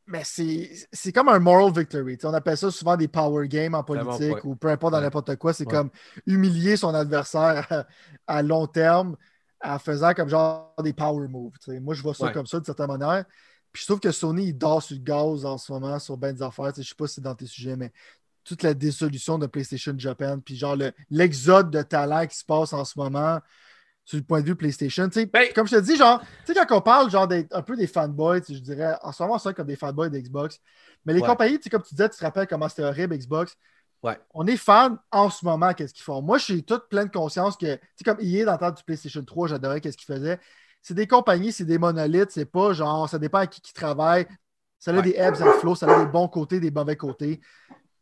mais 0.09 0.23
c'est 0.25 1.13
comme 1.13 1.29
un 1.29 1.39
moral 1.39 1.73
victory. 1.73 2.17
on 2.25 2.33
appelle 2.33 2.57
ça 2.57 2.71
souvent 2.71 2.97
des 2.97 3.09
power 3.09 3.47
games 3.47 3.75
en 3.75 3.85
politique 3.85 4.45
ou 4.45 4.57
peu 4.57 4.69
importe 4.69 4.93
dans 4.93 5.01
n'importe 5.01 5.37
quoi. 5.37 5.53
C'est 5.53 5.67
comme 5.67 5.91
humilier 6.27 6.77
son 6.77 6.95
adversaire 6.95 7.85
à, 8.27 8.43
long 8.43 8.67
terme 8.67 9.17
en 9.63 9.79
faisant 9.79 10.15
comme 10.15 10.29
genre 10.29 10.75
des 10.83 10.93
power 10.93 11.29
moves. 11.29 11.53
Moi, 11.81 11.95
je 11.95 12.03
vois 12.03 12.15
ça 12.15 12.33
comme 12.33 12.47
ça 12.47 12.59
d'une 12.59 12.65
certaine 12.65 12.87
manière. 12.87 13.25
Puis 13.71 13.83
je 13.83 13.87
trouve 13.87 14.01
que 14.01 14.11
Sony, 14.11 14.47
il 14.47 14.59
dort 14.59 14.83
sur 14.83 14.97
le 14.97 15.03
gaz 15.03 15.45
en 15.45 15.59
ce 15.59 15.71
moment 15.71 15.99
sur 15.99 16.17
ben 16.17 16.35
des 16.35 16.43
affaires. 16.43 16.73
Je 16.75 16.81
ne 16.81 16.85
sais 16.85 16.95
pas 16.97 17.07
si 17.07 17.15
c'est 17.15 17.21
dans 17.21 17.35
tes 17.35 17.47
sujets, 17.47 17.77
mais 17.77 17.93
toute 18.45 18.63
la 18.63 18.73
dissolution 18.73 19.39
de 19.39 19.47
PlayStation 19.47 19.95
Japan, 19.99 20.39
puis 20.41 20.57
genre 20.57 20.77
l'exode 21.11 21.71
de 21.71 21.83
talent 21.83 22.27
qui 22.27 22.39
se 22.39 22.45
passe 22.45 22.73
en 22.73 22.85
ce 22.87 22.99
moment 22.99 23.41
sur 24.09 24.17
le 24.17 24.25
point 24.25 24.41
de 24.41 24.47
vue 24.47 24.57
PlayStation. 24.57 25.07
Ben, 25.31 25.49
comme 25.55 25.67
je 25.67 25.77
te 25.77 25.81
dis, 25.83 25.95
genre, 25.95 26.23
tu 26.47 26.55
sais, 26.55 26.67
quand 26.67 26.79
on 26.79 26.81
parle 26.81 27.11
genre 27.11 27.29
un 27.31 27.63
peu 27.63 27.77
des 27.77 27.87
fanboys, 27.87 28.41
je 28.49 28.59
dirais, 28.59 28.95
en 29.03 29.13
ce 29.13 29.23
moment, 29.23 29.39
ça 29.39 29.53
comme 29.53 29.67
des 29.67 29.77
fanboys 29.77 30.09
d'Xbox. 30.09 30.61
Mais 31.05 31.13
les 31.13 31.21
compagnies, 31.21 31.59
comme 31.71 31.83
tu 31.83 31.95
disais, 31.95 32.09
tu 32.09 32.17
te 32.17 32.25
rappelles 32.25 32.47
comment 32.47 32.71
c'était 32.71 32.85
horrible 32.85 33.19
Xbox. 33.19 33.55
Ouais. 34.03 34.19
On 34.33 34.47
est 34.47 34.57
fan 34.57 34.97
en 35.13 35.29
ce 35.29 35.45
moment, 35.45 35.75
qu'est-ce 35.75 35.93
qu'ils 35.93 36.05
font. 36.05 36.23
Moi, 36.23 36.39
je 36.39 36.45
suis 36.45 36.65
toute 36.65 36.89
pleine 36.89 37.11
conscience 37.11 37.59
que, 37.59 37.75
tu 37.75 37.81
sais, 37.97 38.05
comme 38.05 38.17
hier, 38.21 38.47
dans 38.47 38.53
le 38.53 38.59
temps 38.59 38.71
du 38.71 38.83
PlayStation 38.83 39.23
3, 39.23 39.49
j'adorais 39.49 39.83
qu'est-ce 39.83 39.99
qu'ils 39.99 40.15
faisaient. 40.15 40.41
C'est 40.81 40.95
des 40.95 41.07
compagnies, 41.07 41.53
c'est 41.53 41.67
des 41.67 41.77
monolithes, 41.77 42.31
c'est 42.31 42.47
pas 42.47 42.73
genre, 42.73 43.07
ça 43.11 43.19
dépend 43.19 43.39
à 43.39 43.47
qui 43.47 43.61
qui 43.61 43.75
travaille. 43.75 44.27
Ça 44.79 44.93
a 44.93 45.03
des 45.03 45.17
ebbs 45.19 45.43
and 45.43 45.53
flows, 45.61 45.75
ça 45.75 45.87
a 45.87 46.03
des 46.03 46.11
bons 46.11 46.29
côtés, 46.29 46.61
des 46.61 46.71
mauvais 46.71 46.97
côtés. 46.97 47.43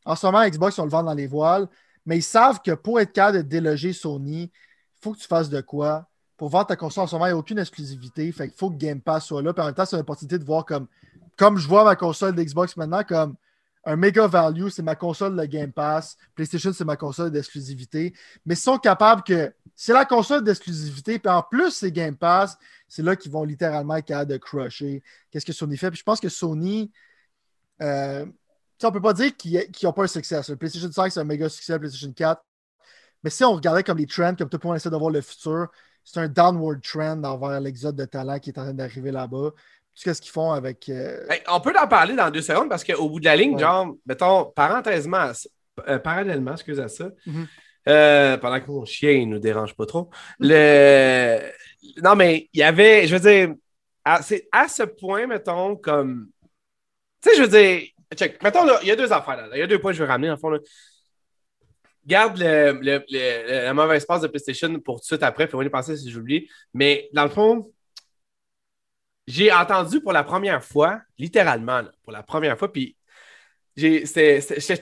En 0.05 0.15
ce 0.15 0.25
moment, 0.25 0.47
Xbox, 0.47 0.79
on 0.79 0.85
le 0.85 0.91
vend 0.91 1.03
dans 1.03 1.15
les 1.15 1.27
voiles, 1.27 1.67
mais 2.05 2.19
ils 2.19 2.23
savent 2.23 2.61
que 2.65 2.71
pour 2.71 3.01
être 3.01 3.13
capable 3.13 3.39
de 3.39 3.43
déloger 3.43 3.93
Sony, 3.93 4.53
faut 5.01 5.13
que 5.13 5.19
tu 5.19 5.27
fasses 5.27 5.49
de 5.49 5.61
quoi. 5.61 6.09
Pour 6.37 6.49
vendre 6.51 6.67
ta 6.67 6.77
console 6.77 7.05
en 7.05 7.07
ce 7.07 7.15
moment, 7.15 7.27
il 7.27 7.31
n'y 7.31 7.35
a 7.35 7.39
aucune 7.39 7.59
exclusivité. 7.59 8.31
Fait 8.33 8.49
qu'il 8.49 8.57
faut 8.57 8.71
que 8.71 8.77
Game 8.77 9.01
Pass 9.01 9.27
soit 9.27 9.43
là. 9.43 9.53
Puis 9.55 9.63
en 9.63 9.67
même 9.67 9.75
temps, 9.75 9.87
c'est 9.87 9.97
une 9.97 10.03
opportunité 10.03 10.39
de 10.39 10.45
voir 10.45 10.65
comme, 10.67 10.87
comme 11.37 11.57
je 11.57 11.67
vois 11.67 11.85
ma 11.85 11.97
console 11.97 12.35
d'Xbox 12.35 12.77
maintenant, 12.77 13.03
comme 13.05 13.37
un 13.87 13.95
méga 13.95 14.27
value, 14.27 14.69
c'est 14.69 14.83
ma 14.83 14.97
console 14.97 15.37
de 15.37 15.45
Game 15.45 15.73
Pass. 15.73 16.17
PlayStation, 16.35 16.73
c'est 16.73 16.85
ma 16.85 16.97
console 16.97 17.31
d'exclusivité. 17.31 18.13
Mais 18.45 18.55
ils 18.55 18.59
sont 18.59 18.79
capables 18.79 19.23
que 19.23 19.53
c'est 19.77 19.93
la 19.93 20.05
console 20.05 20.43
d'exclusivité, 20.43 21.19
puis 21.21 21.31
en 21.31 21.43
plus, 21.43 21.71
c'est 21.71 21.93
Game 21.93 22.17
Pass, 22.17 22.59
c'est 22.89 23.03
là 23.03 23.15
qu'ils 23.15 23.31
vont 23.31 23.45
littéralement 23.45 23.95
être 23.97 24.07
capables 24.07 24.33
de 24.33 24.39
crusher. 24.39 25.03
Qu'est-ce 25.31 25.47
que 25.47 25.53
Sony 25.53 25.77
fait? 25.77 25.91
Puis 25.91 26.01
je 26.01 26.05
pense 26.05 26.19
que 26.19 26.29
Sony, 26.29 26.91
euh, 27.81 28.27
on 28.83 28.87
ne 28.87 28.93
peut 28.93 29.01
pas 29.01 29.13
dire 29.13 29.37
qu'ils 29.37 29.63
n'ont 29.85 29.93
pas 29.93 30.05
un 30.05 30.09
succès. 30.09 30.41
Le 30.49 30.57
PlayStation 30.57 30.91
5, 30.91 31.13
c'est 31.13 31.21
un 31.21 31.25
méga 31.25 31.49
succès. 31.49 31.79
PlayStation 31.79 32.13
4, 32.13 32.43
mais 33.27 33.31
si 33.31 33.43
on 33.43 33.55
regardait 33.55 33.83
comme 33.83 33.99
les 33.99 34.07
trends, 34.07 34.37
comme 34.37 34.49
tout 34.49 34.61
le 34.63 34.69
monde 34.69 34.77
essaie 34.77 34.89
de 34.89 34.95
voir 34.95 35.11
le 35.11 35.21
futur, 35.21 35.67
c'est 36.05 36.21
un 36.21 36.29
downward 36.29 36.81
trend 36.81 37.25
envers 37.25 37.59
l'exode 37.59 37.97
de 37.97 38.05
talent 38.05 38.39
qui 38.39 38.51
est 38.51 38.59
en 38.61 38.63
train 38.63 38.73
d'arriver 38.73 39.11
là-bas. 39.11 39.51
Qu'est-ce 40.01 40.23
qu'ils 40.23 40.31
font 40.31 40.53
avec. 40.53 40.89
Euh, 40.91 41.27
on 41.49 41.61
peut 41.61 41.75
en 41.77 41.89
parler 41.89 42.15
dans 42.15 42.31
deux 42.31 42.41
secondes 42.41 42.69
parce 42.69 42.85
qu'au 42.85 43.09
bout 43.09 43.19
de 43.19 43.25
la 43.25 43.35
ligne, 43.35 43.59
genre, 43.59 43.97
mettons, 44.07 44.45
parenthèsement, 44.55 45.33
euh, 45.89 45.99
parallèlement, 45.99 46.53
excusez 46.53 46.83
à 46.83 46.87
ça, 46.87 47.11
mhm. 47.27 47.49
euh, 47.89 48.37
pendant 48.39 48.61
que 48.61 48.71
mon 48.71 48.85
chien 48.85 49.19
ne 49.19 49.25
nous 49.25 49.39
dérange 49.41 49.75
pas 49.75 49.87
trop, 49.87 50.09
le... 50.39 51.41
non, 52.05 52.15
mais 52.15 52.49
il 52.53 52.61
y 52.61 52.63
avait, 52.63 53.09
je 53.09 53.17
veux 53.17 53.29
dire, 53.29 53.57
c'est 54.23 54.47
à 54.53 54.69
ce 54.69 54.85
point, 54.85 55.27
mettons, 55.27 55.75
comme. 55.75 56.29
Tu 57.21 57.31
sais, 57.31 57.37
je 57.39 57.43
veux 57.43 57.49
dire, 57.49 57.89
check, 58.15 58.41
mettons, 58.41 58.61
il 58.83 58.87
y 58.87 58.93
a 58.93 58.97
deux 58.97 59.13
affaires 59.13 59.37
là. 59.37 59.49
Il 59.53 59.59
y 59.59 59.63
a 59.63 59.67
deux 59.67 59.81
points 59.81 59.91
que 59.91 59.99
je 59.99 60.05
veux 60.05 60.09
ramener, 60.09 60.31
en 60.31 60.37
fond. 60.37 60.51
Là. 60.51 60.61
Garde 62.07 62.39
le, 62.39 62.79
le, 62.81 63.05
le, 63.09 64.21
de 64.21 64.27
PlayStation 64.29 64.79
pour 64.81 64.97
tout 64.97 65.01
de 65.01 65.07
suite 65.07 65.23
après, 65.23 65.47
puis 65.47 65.57
on 65.57 65.63
y 65.63 65.69
penser 65.69 65.97
si 65.97 66.11
j'oublie. 66.11 66.49
Mais 66.73 67.09
dans 67.13 67.25
le 67.25 67.31
fond, 67.31 67.73
j'ai 69.27 69.53
entendu 69.53 70.01
pour 70.01 70.13
la 70.13 70.23
première 70.23 70.63
fois, 70.63 71.01
littéralement, 71.19 71.83
pour 72.05 72.13
la 72.13 72.23
première 72.23 72.57
fois, 72.59 72.73
puis 72.73 72.97
j'étais 73.77 74.41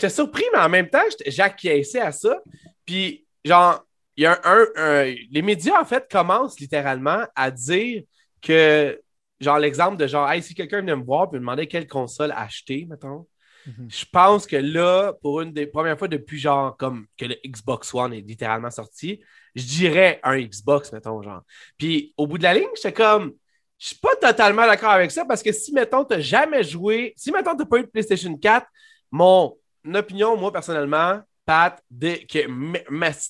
surpris, 0.08 0.44
mais 0.52 0.60
en 0.60 0.68
même 0.68 0.88
temps, 0.88 1.02
j'acquiesçais 1.26 2.00
à 2.00 2.12
ça. 2.12 2.40
Puis, 2.84 3.26
genre, 3.44 3.84
il 4.16 4.24
y 4.24 4.26
a 4.26 4.40
un, 4.44 5.04
Les 5.30 5.42
médias, 5.42 5.80
en 5.80 5.84
fait, 5.84 6.06
commencent 6.10 6.60
littéralement 6.60 7.24
à 7.34 7.50
dire 7.50 8.02
que, 8.42 9.00
genre, 9.40 9.58
l'exemple 9.58 9.96
de 9.96 10.06
genre, 10.06 10.30
hey, 10.30 10.42
si 10.42 10.54
quelqu'un 10.54 10.80
venait 10.80 10.94
me 10.94 11.04
voir 11.04 11.28
et 11.28 11.34
me 11.34 11.40
demander 11.40 11.66
quelle 11.66 11.88
console 11.88 12.32
acheter, 12.32 12.87
mettons, 12.88 13.26
mhm. 13.66 13.88
je 13.88 14.05
pense 14.12 14.46
que 14.46 14.57
là, 14.57 15.12
pour 15.22 15.40
une 15.40 15.53
des 15.53 15.66
premières 15.66 15.98
fois 15.98 16.09
depuis, 16.09 16.38
genre, 16.38 16.77
comme 16.77 17.07
que 17.16 17.27
le 17.27 17.37
Xbox 17.46 17.92
One 17.94 18.12
est 18.12 18.20
littéralement 18.20 18.70
sorti, 18.70 19.20
je 19.55 19.64
dirais 19.64 20.20
un 20.22 20.40
Xbox, 20.40 20.92
mettons, 20.92 21.22
genre. 21.22 21.42
Puis, 21.79 22.14
au 22.16 22.27
bout 22.27 22.38
de 22.38 22.42
la 22.42 22.55
ligne, 22.55 22.68
j'étais 22.77 22.92
comme 22.92 23.35
je 23.79 23.88
suis 23.88 23.96
pas 23.96 24.16
totalement 24.16 24.66
d'accord 24.66 24.90
avec 24.90 25.11
ça 25.11 25.24
parce 25.24 25.42
que 25.42 25.53
si, 25.53 25.72
mettons, 25.72 26.05
tu 26.05 26.14
n'as 26.14 26.20
jamais 26.20 26.62
joué, 26.62 27.12
si, 27.16 27.31
mettons, 27.33 27.53
tu 27.53 27.59
n'as 27.59 27.66
pas 27.66 27.79
eu 27.79 27.83
de 27.83 27.88
PlayStation 27.88 28.35
4, 28.37 28.66
mon 29.11 29.57
opinion, 29.92 30.37
moi, 30.37 30.53
personnellement, 30.53 31.20
Pat, 31.44 31.83
qui 32.27 32.38
est 32.38 32.48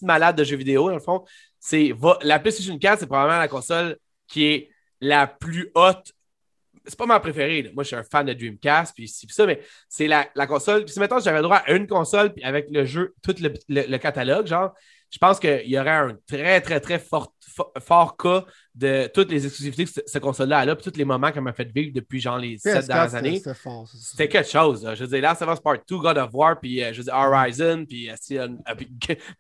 malade 0.01 0.37
de 0.37 0.45
jeux 0.45 0.57
vidéo, 0.57 0.89
dans 0.89 0.95
le 0.95 1.01
fond, 1.01 1.25
c'est 1.59 1.93
la 2.23 2.39
PlayStation 2.39 2.79
4, 2.79 3.01
c'est 3.01 3.07
probablement 3.07 3.39
la 3.39 3.49
console 3.49 3.97
qui 4.29 4.45
est 4.45 4.71
la 5.01 5.27
plus 5.27 5.71
haute. 5.75 6.13
C'est 6.87 6.99
pas 6.99 7.07
ma 7.07 7.21
préférée. 7.21 7.71
Moi, 7.75 7.83
je 7.83 7.89
suis 7.89 7.97
un 7.97 8.05
fan 8.05 8.27
de 8.27 8.35
Dreamcast, 8.35 8.95
puis 8.95 9.09
ça, 9.09 9.47
mais 9.47 9.61
c'est 9.89 10.07
la, 10.07 10.25
console. 10.47 10.89
Si, 10.89 11.01
mettons, 11.01 11.19
j'avais 11.19 11.43
droit 11.43 11.57
à 11.57 11.73
une 11.73 11.87
console, 11.87 12.33
puis 12.33 12.45
avec 12.45 12.67
le 12.71 12.85
jeu, 12.85 13.15
tout 13.23 13.35
le 13.41 13.97
catalogue, 13.97 14.47
genre, 14.47 14.75
je 15.15 15.19
pense 15.19 15.39
qu'il 15.39 15.69
y 15.69 15.79
aurait 15.79 15.91
un 15.91 16.19
très, 16.27 16.61
très, 16.61 16.81
très 16.81 16.99
fort, 16.99 17.33
fort 17.81 18.17
cas 18.17 18.45
de 18.75 19.09
toutes 19.15 19.31
les 19.31 19.47
exclusivités 19.47 19.85
que 19.85 19.91
ce 20.05 20.19
console-là 20.19 20.59
a, 20.59 20.75
puis 20.75 20.91
tous 20.91 20.99
les 20.99 21.05
moments 21.05 21.31
qu'elle 21.31 21.45
m'a 21.45 21.53
fait 21.53 21.71
vivre 21.73 21.93
depuis 21.95 22.21
genre 22.21 22.39
les 22.39 22.59
sept 22.59 22.87
dernières 22.87 23.15
années. 23.15 23.43
C'était 23.95 24.29
quelque 24.29 24.51
chose. 24.51 24.89
Je 24.95 25.05
veux 25.05 25.09
dire, 25.09 25.23
Last 25.23 25.43
of 25.43 25.53
Us 25.53 25.61
Part 25.61 25.79
2, 25.89 25.97
God 25.99 26.19
of 26.19 26.31
War, 26.33 26.59
puis 26.59 26.83
euh, 26.83 26.93
je 26.93 26.99
veux 26.99 27.05
dire, 27.05 27.15
Horizon, 27.15 27.85
puis, 27.89 28.11
euh, 28.11 28.49
euh, 28.69 28.75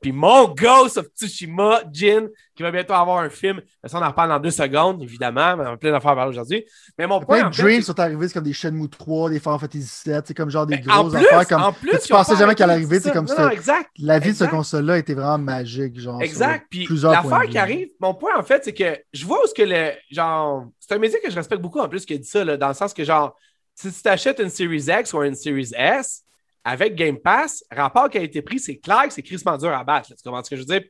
puis, 0.00 0.12
mon 0.12 0.48
Ghost 0.54 0.98
of 0.98 1.06
Tsushima, 1.16 1.82
Jin, 1.92 2.28
qui 2.54 2.62
va 2.62 2.70
bientôt 2.70 2.94
avoir 2.94 3.18
un 3.18 3.28
film. 3.28 3.60
Ça, 3.84 3.98
on 3.98 4.02
en 4.02 4.08
reparle 4.08 4.28
dans 4.28 4.38
deux 4.38 4.52
secondes, 4.52 5.02
évidemment. 5.02 5.56
On 5.58 5.72
a 5.72 5.76
plein 5.76 5.90
d'affaires 5.90 6.12
à 6.12 6.14
parler 6.14 6.30
aujourd'hui. 6.30 6.64
Mais 6.96 7.08
mon 7.08 7.18
point. 7.20 7.40
Plein 7.40 7.50
de 7.50 7.56
Dreams 7.56 7.82
sont 7.82 7.98
arrivés, 7.98 8.28
c'est 8.28 8.34
comme 8.34 8.44
des 8.44 8.52
Shenmue 8.52 8.88
3, 8.88 9.30
des 9.30 9.40
Final 9.40 9.58
Fantasy 9.58 9.82
7, 9.82 10.24
c'est 10.28 10.34
comme 10.34 10.50
genre 10.50 10.66
des 10.66 10.78
grosses 10.78 11.14
affaires. 11.14 11.48
Comme, 11.48 11.62
en 11.62 11.72
plus, 11.72 11.98
tu 11.98 12.08
pensais 12.08 12.36
jamais 12.36 12.54
qu'elle 12.54 12.70
arrivait, 12.70 13.00
c'est 13.00 13.12
comme 13.12 13.26
ça. 13.26 13.50
La 13.98 14.20
vie 14.20 14.30
de 14.30 14.36
ce 14.36 14.44
console-là 14.44 14.98
était 14.98 15.14
vraiment 15.14 15.38
magique. 15.38 15.98
Genre, 15.98 16.22
exact. 16.22 16.66
Puis 16.70 16.86
l'affaire 17.02 17.48
qui 17.48 17.58
arrive, 17.58 17.88
mon 18.00 18.14
point, 18.14 18.36
en 18.36 18.42
fait, 18.42 18.64
c'est 18.64 18.74
que 18.74 18.98
je 19.12 19.24
vois 19.24 19.42
où 19.42 19.46
ce 19.46 19.54
que 19.54 19.62
le. 19.62 19.92
Genre, 20.10 20.66
c'est 20.80 20.94
un 20.94 20.98
média 20.98 21.18
que 21.20 21.30
je 21.30 21.36
respecte 21.36 21.62
beaucoup 21.62 21.80
en 21.80 21.88
plus 21.88 22.04
qui 22.04 22.14
a 22.14 22.18
dit 22.18 22.24
ça, 22.24 22.44
dans 22.56 22.68
le 22.68 22.74
sens 22.74 22.92
que, 22.92 23.04
genre, 23.04 23.36
si 23.74 23.92
tu 23.92 24.02
t'achètes 24.02 24.40
une 24.40 24.50
Series 24.50 24.86
X 24.88 25.12
ou 25.12 25.22
une 25.22 25.34
Series 25.34 25.72
S, 25.74 26.24
avec 26.64 26.94
Game 26.94 27.18
Pass, 27.18 27.62
rapport 27.70 28.08
qui 28.08 28.18
a 28.18 28.22
été 28.22 28.40
pris, 28.40 28.58
c'est 28.58 28.78
clair 28.78 29.06
que 29.06 29.12
c'est 29.12 29.22
crissement 29.22 29.58
dur 29.58 29.70
à 29.70 29.84
battre. 29.84 30.08
tu 30.08 30.14
comprends 30.24 30.42
ce 30.42 30.50
que 30.50 30.56
je 30.56 30.62
veux 30.62 30.66
dire? 30.66 30.82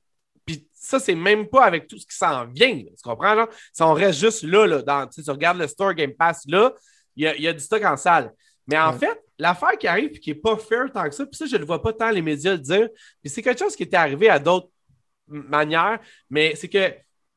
Puis 0.46 0.68
ça, 0.72 1.00
c'est 1.00 1.14
même 1.14 1.48
pas 1.48 1.64
avec 1.64 1.88
tout 1.88 1.98
ce 1.98 2.06
qui 2.06 2.16
s'en 2.16 2.46
vient. 2.46 2.76
tu 2.76 3.02
comprends? 3.02 3.34
Genre? 3.34 3.48
Si 3.72 3.82
on 3.82 3.92
reste 3.92 4.20
juste 4.20 4.42
là, 4.44 4.66
là 4.66 4.82
dans, 4.82 5.06
tu 5.08 5.20
regardes 5.28 5.58
le 5.58 5.66
store 5.66 5.94
Game 5.94 6.12
Pass 6.12 6.42
là, 6.46 6.72
il 7.16 7.24
y, 7.24 7.48
a, 7.48 7.52
du 7.52 7.60
stock 7.60 7.82
en 7.84 7.96
salle. 7.96 8.32
Mais 8.66 8.78
en 8.78 8.92
fait, 8.92 9.20
l'affaire 9.38 9.76
qui 9.78 9.86
arrive 9.86 10.10
et 10.14 10.18
qui 10.18 10.30
n'est 10.30 10.36
pas 10.36 10.56
fair 10.56 10.90
tant 10.92 11.04
que 11.04 11.14
ça, 11.14 11.24
puis 11.26 11.36
ça, 11.36 11.46
je 11.46 11.54
ne 11.54 11.60
le 11.60 11.66
vois 11.66 11.80
pas 11.80 11.92
tant 11.92 12.10
les 12.10 12.22
médias 12.22 12.52
le 12.52 12.58
dire, 12.58 12.88
puis 13.20 13.30
c'est 13.30 13.42
quelque 13.42 13.58
chose 13.58 13.76
qui 13.76 13.84
était 13.84 13.96
arrivé 13.96 14.28
à 14.28 14.38
d'autres 14.38 14.68
manières, 15.28 16.00
mais 16.30 16.54
c'est 16.54 16.68
que 16.68 16.92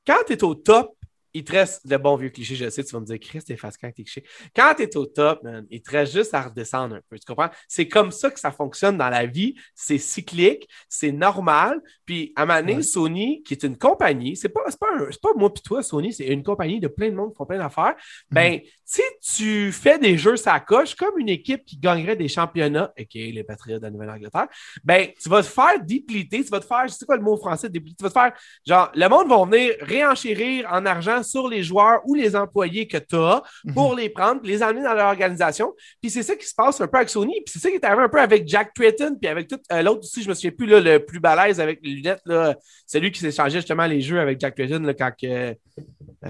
quand 0.05 0.19
tu 0.25 0.33
es 0.33 0.43
au 0.43 0.55
top, 0.55 0.97
il 1.37 1.43
te 1.43 1.51
reste 1.51 1.81
le 1.87 1.97
bon 1.97 2.15
vieux 2.15 2.29
cliché. 2.29 2.55
Je 2.55 2.69
sais, 2.69 2.83
tu 2.83 2.91
vas 2.93 2.99
me 2.99 3.05
dire, 3.05 3.19
Chris, 3.19 3.41
t'es 3.41 3.55
quand 3.55 3.69
t'es 3.69 3.91
cliché. 3.91 4.23
Quand 4.55 4.73
t'es 4.75 4.97
au 4.97 5.05
top, 5.05 5.45
il 5.69 5.81
te 5.81 5.91
reste 5.91 6.13
juste 6.13 6.33
à 6.33 6.41
redescendre 6.41 6.95
un 6.95 7.01
peu. 7.09 7.19
Tu 7.19 7.25
comprends? 7.25 7.49
C'est 7.67 7.87
comme 7.87 8.11
ça 8.11 8.31
que 8.31 8.39
ça 8.39 8.51
fonctionne 8.51 8.97
dans 8.97 9.09
la 9.09 9.25
vie. 9.27 9.53
C'est 9.75 9.99
cyclique, 9.99 10.67
c'est 10.89 11.11
normal. 11.11 11.79
Puis, 12.05 12.33
à 12.35 12.45
ma 12.45 12.63
Sony, 12.81 13.43
qui 13.43 13.53
est 13.53 13.63
une 13.63 13.77
compagnie, 13.77 14.35
c'est 14.35 14.49
pas, 14.49 14.63
pas, 14.79 14.87
pas 15.21 15.29
moi 15.35 15.53
puis 15.53 15.61
toi, 15.61 15.83
Sony, 15.83 16.11
c'est 16.11 16.25
une 16.25 16.43
compagnie 16.43 16.79
de 16.79 16.87
plein 16.87 17.09
de 17.09 17.15
monde 17.15 17.31
qui 17.31 17.37
font 17.37 17.45
plein 17.45 17.59
d'affaires. 17.59 17.95
Ben, 18.31 18.53
mhm. 18.55 18.61
Si 18.89 19.01
tu 19.35 19.73
fais 19.73 19.99
des 19.99 20.17
jeux 20.17 20.37
ça 20.37 20.61
coche, 20.61 20.95
comme 20.95 21.19
une 21.19 21.27
équipe 21.27 21.65
qui 21.65 21.77
gagnerait 21.77 22.15
des 22.15 22.29
championnats, 22.29 22.93
OK, 22.97 23.13
les 23.13 23.43
Patriotes 23.43 23.81
de 23.81 23.85
la 23.85 23.91
Nouvelle-Angleterre, 23.91 24.47
ben, 24.81 25.09
tu 25.21 25.27
vas 25.27 25.41
te 25.41 25.47
faire 25.47 25.83
dépliter, 25.83 26.41
tu 26.41 26.49
vas 26.49 26.61
te 26.61 26.65
faire, 26.65 26.87
je 26.87 26.93
sais 26.93 27.05
quoi 27.05 27.17
le 27.17 27.21
mot 27.21 27.35
français, 27.35 27.67
dépliter, 27.67 27.97
tu 27.97 28.03
vas 28.03 28.09
te 28.09 28.13
faire, 28.13 28.31
genre, 28.65 28.89
le 28.95 29.09
monde 29.09 29.27
va 29.27 29.43
venir 29.43 29.75
réenchérir 29.81 30.69
en 30.71 30.85
argent 30.85 31.21
sur 31.21 31.49
les 31.49 31.63
joueurs 31.63 31.99
ou 32.05 32.15
les 32.15 32.33
employés 32.33 32.87
que 32.87 32.97
tu 32.97 33.17
as 33.17 33.43
mhm. 33.65 33.73
pour 33.73 33.93
les 33.93 34.07
prendre, 34.07 34.39
les 34.45 34.63
amener 34.63 34.83
dans 34.83 34.93
leur 34.93 35.07
organisation. 35.07 35.73
Puis 36.01 36.09
c'est 36.09 36.23
ça 36.23 36.37
qui 36.37 36.47
se 36.47 36.55
passe 36.55 36.79
un 36.79 36.87
peu 36.87 36.95
avec 36.95 37.09
Sony. 37.09 37.41
Puis 37.45 37.53
c'est 37.53 37.59
ça 37.59 37.69
qui 37.69 37.75
est 37.75 37.83
arrivé 37.83 38.03
un 38.03 38.09
peu 38.09 38.21
avec 38.21 38.47
Jack 38.47 38.73
Tritton, 38.73 39.17
puis 39.19 39.29
avec 39.29 39.49
tout 39.49 39.59
euh, 39.69 39.81
l'autre 39.81 39.99
aussi, 39.99 40.23
je 40.23 40.29
me 40.29 40.33
souviens 40.33 40.51
plus, 40.51 40.65
là, 40.65 40.79
le 40.79 41.05
plus 41.05 41.19
balèze 41.19 41.59
avec 41.59 41.79
les 41.83 41.91
lunettes, 41.91 42.21
là, 42.25 42.55
celui 42.85 43.11
qui 43.11 43.19
s'est 43.19 43.33
changé 43.33 43.57
justement 43.57 43.85
les 43.85 43.99
jeux 43.99 44.21
avec 44.21 44.39
Jack 44.39 44.55
Tritton 44.55 44.79
là, 44.79 44.93
quand 44.93 45.11
que. 45.21 45.55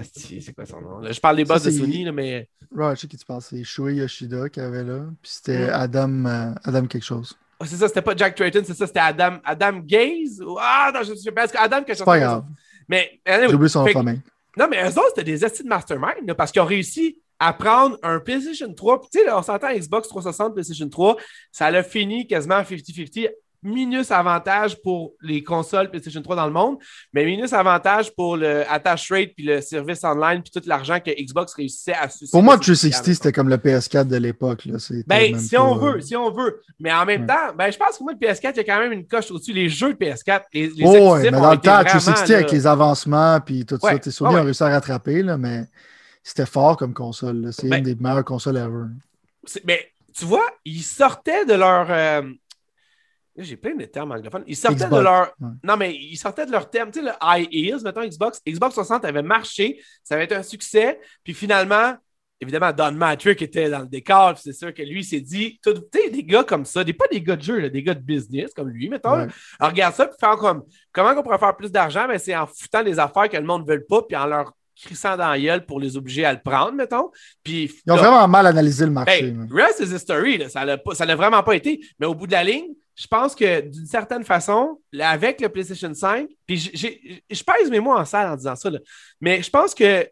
c'est 0.02 0.52
quoi 0.54 0.66
son 0.66 0.80
nom? 0.80 1.02
je 1.08 1.20
parle 1.20 1.36
des 1.36 1.44
boss 1.44 1.62
de 1.62 1.70
Sony, 1.70 2.02
là, 2.02 2.10
mais. 2.10 2.47
Ouais, 2.70 2.94
je 2.94 3.00
sais 3.00 3.06
qui 3.06 3.16
tu 3.16 3.24
penses. 3.24 3.46
C'est 3.46 3.64
Shui 3.64 3.96
Yoshida 3.96 4.48
qui 4.48 4.60
avait 4.60 4.84
là. 4.84 5.00
Puis 5.22 5.32
c'était 5.32 5.68
Adam, 5.70 6.24
euh, 6.26 6.52
Adam 6.64 6.86
quelque 6.86 7.04
chose. 7.04 7.36
Oh, 7.60 7.64
c'est 7.66 7.76
ça, 7.76 7.88
c'était 7.88 8.02
pas 8.02 8.14
Jack 8.14 8.36
Tritton, 8.36 8.62
c'est 8.64 8.74
ça, 8.74 8.86
c'était 8.86 9.00
Adam, 9.00 9.38
Adam 9.44 9.80
Gaze? 9.84 10.40
Ah 10.60 10.92
non, 10.94 11.02
je 11.02 11.10
ne 11.10 11.16
sais 11.16 11.32
pas. 11.32 11.42
Parce 11.42 11.52
que 11.52 11.58
Adam, 11.58 11.82
C'est 11.86 12.04
pas 12.04 12.18
grave. 12.18 12.44
Mais. 12.88 13.20
J'ai 13.26 13.54
oublié 13.54 13.68
son 13.68 13.86
famille. 13.86 14.20
Non, 14.56 14.66
mais 14.68 14.82
eux 14.82 14.98
autres, 14.98 15.12
c'était 15.14 15.24
des 15.24 15.44
estimes 15.44 15.66
de 15.66 15.70
mastermind 15.70 16.34
parce 16.36 16.52
qu'ils 16.52 16.62
ont 16.62 16.66
réussi 16.66 17.20
à 17.38 17.52
prendre 17.52 17.96
un 18.02 18.18
PlayStation 18.18 18.72
3. 18.72 19.00
Tu 19.12 19.20
sais, 19.20 19.32
on 19.32 19.42
s'entend 19.42 19.72
Xbox 19.72 20.08
360, 20.08 20.54
PlayStation 20.54 20.88
3, 20.88 21.16
ça 21.52 21.66
a 21.66 21.82
fini 21.82 22.26
quasiment 22.26 22.60
50-50 22.60 23.28
minus 23.62 24.10
avantage 24.10 24.80
pour 24.82 25.12
les 25.22 25.42
consoles 25.42 25.90
PlayStation 25.90 26.22
3 26.22 26.36
dans 26.36 26.46
le 26.46 26.52
monde, 26.52 26.78
mais 27.12 27.24
minus 27.24 27.52
avantage 27.52 28.14
pour 28.14 28.36
le 28.36 28.70
attach 28.70 29.10
rate 29.10 29.30
puis 29.34 29.44
le 29.44 29.60
service 29.60 30.04
online 30.04 30.42
puis 30.42 30.50
tout 30.50 30.66
l'argent 30.66 30.98
que 31.00 31.10
Xbox 31.10 31.54
réussissait 31.54 31.94
à 31.94 32.08
susciter. 32.08 32.30
Pour 32.30 32.42
moi, 32.42 32.56
360, 32.56 33.14
c'était 33.14 33.32
comme 33.32 33.48
le 33.48 33.56
PS4 33.56 34.06
de 34.06 34.16
l'époque. 34.16 34.66
Ben, 35.06 35.38
si 35.38 35.56
on 35.56 35.76
veut, 35.76 36.00
si 36.00 36.16
on 36.16 36.30
veut. 36.30 36.60
Mais 36.78 36.92
en 36.92 37.04
même 37.04 37.26
temps, 37.26 37.54
ben, 37.56 37.70
je 37.70 37.76
pense 37.76 37.98
que 37.98 38.02
moi, 38.02 38.12
le 38.12 38.26
PS4, 38.26 38.52
il 38.54 38.56
y 38.56 38.60
a 38.60 38.64
quand 38.64 38.78
même 38.78 38.92
une 38.92 39.06
coche 39.06 39.30
au-dessus. 39.30 39.52
Les 39.52 39.68
jeux 39.68 39.94
de 39.94 39.98
PS4, 39.98 40.42
les, 40.52 40.68
les 40.68 40.84
oh, 40.84 41.16
mais 41.16 41.30
dans 41.30 41.50
le 41.50 41.56
temps, 41.58 41.82
360 41.84 42.30
avec 42.30 42.52
les 42.52 42.66
avancements 42.66 43.40
puis 43.40 43.64
tout 43.64 43.78
ça, 43.80 43.98
tes 43.98 44.10
Sony 44.10 44.36
ont 44.36 44.44
réussi 44.44 44.62
à 44.62 44.68
rattraper, 44.68 45.22
là, 45.22 45.36
mais 45.36 45.64
c'était 46.22 46.46
fort 46.46 46.76
comme 46.76 46.94
console. 46.94 47.50
C'est 47.52 47.68
ben 47.68 47.78
une 47.78 47.84
des 47.84 47.94
meilleures 47.94 48.24
consoles 48.24 48.56
ever. 48.56 48.86
Mais 49.64 49.90
tu 50.12 50.24
vois, 50.24 50.46
ils 50.64 50.82
sortaient 50.82 51.44
de 51.44 51.54
leur. 51.54 51.86
Euh, 51.90 52.22
j'ai 53.44 53.56
plein 53.56 53.74
de 53.74 53.84
termes 53.84 54.12
anglophones. 54.12 54.44
Ils 54.46 54.56
sortaient 54.56 54.88
de 54.88 55.00
leur. 55.00 55.32
Non, 55.62 55.76
mais 55.76 55.94
ils 55.94 56.16
sortaient 56.16 56.46
de 56.46 56.52
leur 56.52 56.70
terme. 56.70 56.90
Tu 56.90 57.00
sais, 57.00 57.06
le 57.06 57.12
high 57.22 57.48
ears, 57.52 57.80
mettons, 57.82 58.06
Xbox. 58.06 58.40
Xbox 58.46 58.74
60 58.74 59.04
avait 59.04 59.22
marché, 59.22 59.80
ça 60.02 60.14
avait 60.14 60.24
été 60.24 60.34
un 60.34 60.42
succès. 60.42 61.00
Puis 61.22 61.34
finalement, 61.34 61.94
évidemment, 62.40 62.72
Don 62.72 62.92
Matrick 62.92 63.40
était 63.42 63.70
dans 63.70 63.80
le 63.80 63.86
décor. 63.86 64.38
C'est 64.38 64.52
sûr 64.52 64.72
que 64.72 64.82
lui 64.82 65.04
s'est 65.04 65.20
dit, 65.20 65.58
tu 65.62 65.72
sais, 65.92 66.10
des 66.10 66.24
gars 66.24 66.44
comme 66.44 66.64
ça, 66.64 66.84
des, 66.84 66.92
pas 66.92 67.06
des 67.10 67.20
gars 67.20 67.36
de 67.36 67.42
jeu, 67.42 67.70
des 67.70 67.82
gars 67.82 67.94
de 67.94 68.00
business 68.00 68.52
comme 68.54 68.68
lui, 68.68 68.88
mettons. 68.88 69.10
Alors, 69.10 69.30
regarde 69.60 69.94
ça, 69.94 70.06
puis 70.06 70.16
faire 70.18 70.36
comme. 70.36 70.64
Comment 70.92 71.10
on 71.16 71.22
pourrait 71.22 71.38
faire 71.38 71.56
plus 71.56 71.70
d'argent? 71.70 72.06
Mais 72.06 72.14
ben, 72.14 72.18
c'est 72.18 72.36
en 72.36 72.46
foutant 72.46 72.82
des 72.82 72.98
affaires 72.98 73.28
que 73.28 73.36
le 73.36 73.44
monde 73.44 73.66
ne 73.66 73.72
veut 73.72 73.84
pas, 73.84 74.02
puis 74.02 74.16
en 74.16 74.26
leur 74.26 74.52
crissant 74.80 75.16
dans 75.16 75.30
la 75.30 75.38
gueule 75.40 75.66
pour 75.66 75.80
les 75.80 75.96
obliger 75.96 76.24
à 76.24 76.32
le 76.32 76.40
prendre, 76.40 76.72
mettons. 76.72 77.10
Puis, 77.42 77.70
Ils 77.84 77.92
ont 77.92 77.96
vraiment 77.96 78.28
mal 78.28 78.46
analysé 78.46 78.84
le 78.84 78.92
marché. 78.92 79.32
Ben, 79.32 79.48
rest 79.50 79.80
is 79.80 79.92
history. 79.92 80.38
Là. 80.38 80.48
Ça 80.48 80.64
n'a 80.64 81.16
vraiment 81.16 81.42
pas 81.42 81.56
été. 81.56 81.80
Mais 81.98 82.06
au 82.06 82.14
bout 82.14 82.26
de 82.26 82.32
la 82.32 82.44
ligne, 82.44 82.74
je 82.98 83.06
pense 83.06 83.36
que 83.36 83.60
d'une 83.60 83.86
certaine 83.86 84.24
façon, 84.24 84.80
avec 84.98 85.40
le 85.40 85.48
PlayStation 85.48 85.94
5, 85.94 86.28
puis 86.44 86.58
je 86.58 87.44
pèse 87.44 87.70
mes 87.70 87.78
mots 87.78 87.96
en 87.96 88.04
salle 88.04 88.32
en 88.32 88.34
disant 88.34 88.56
ça, 88.56 88.70
mais 89.20 89.40
je 89.40 89.48
pense 89.48 89.72
que, 89.72 90.08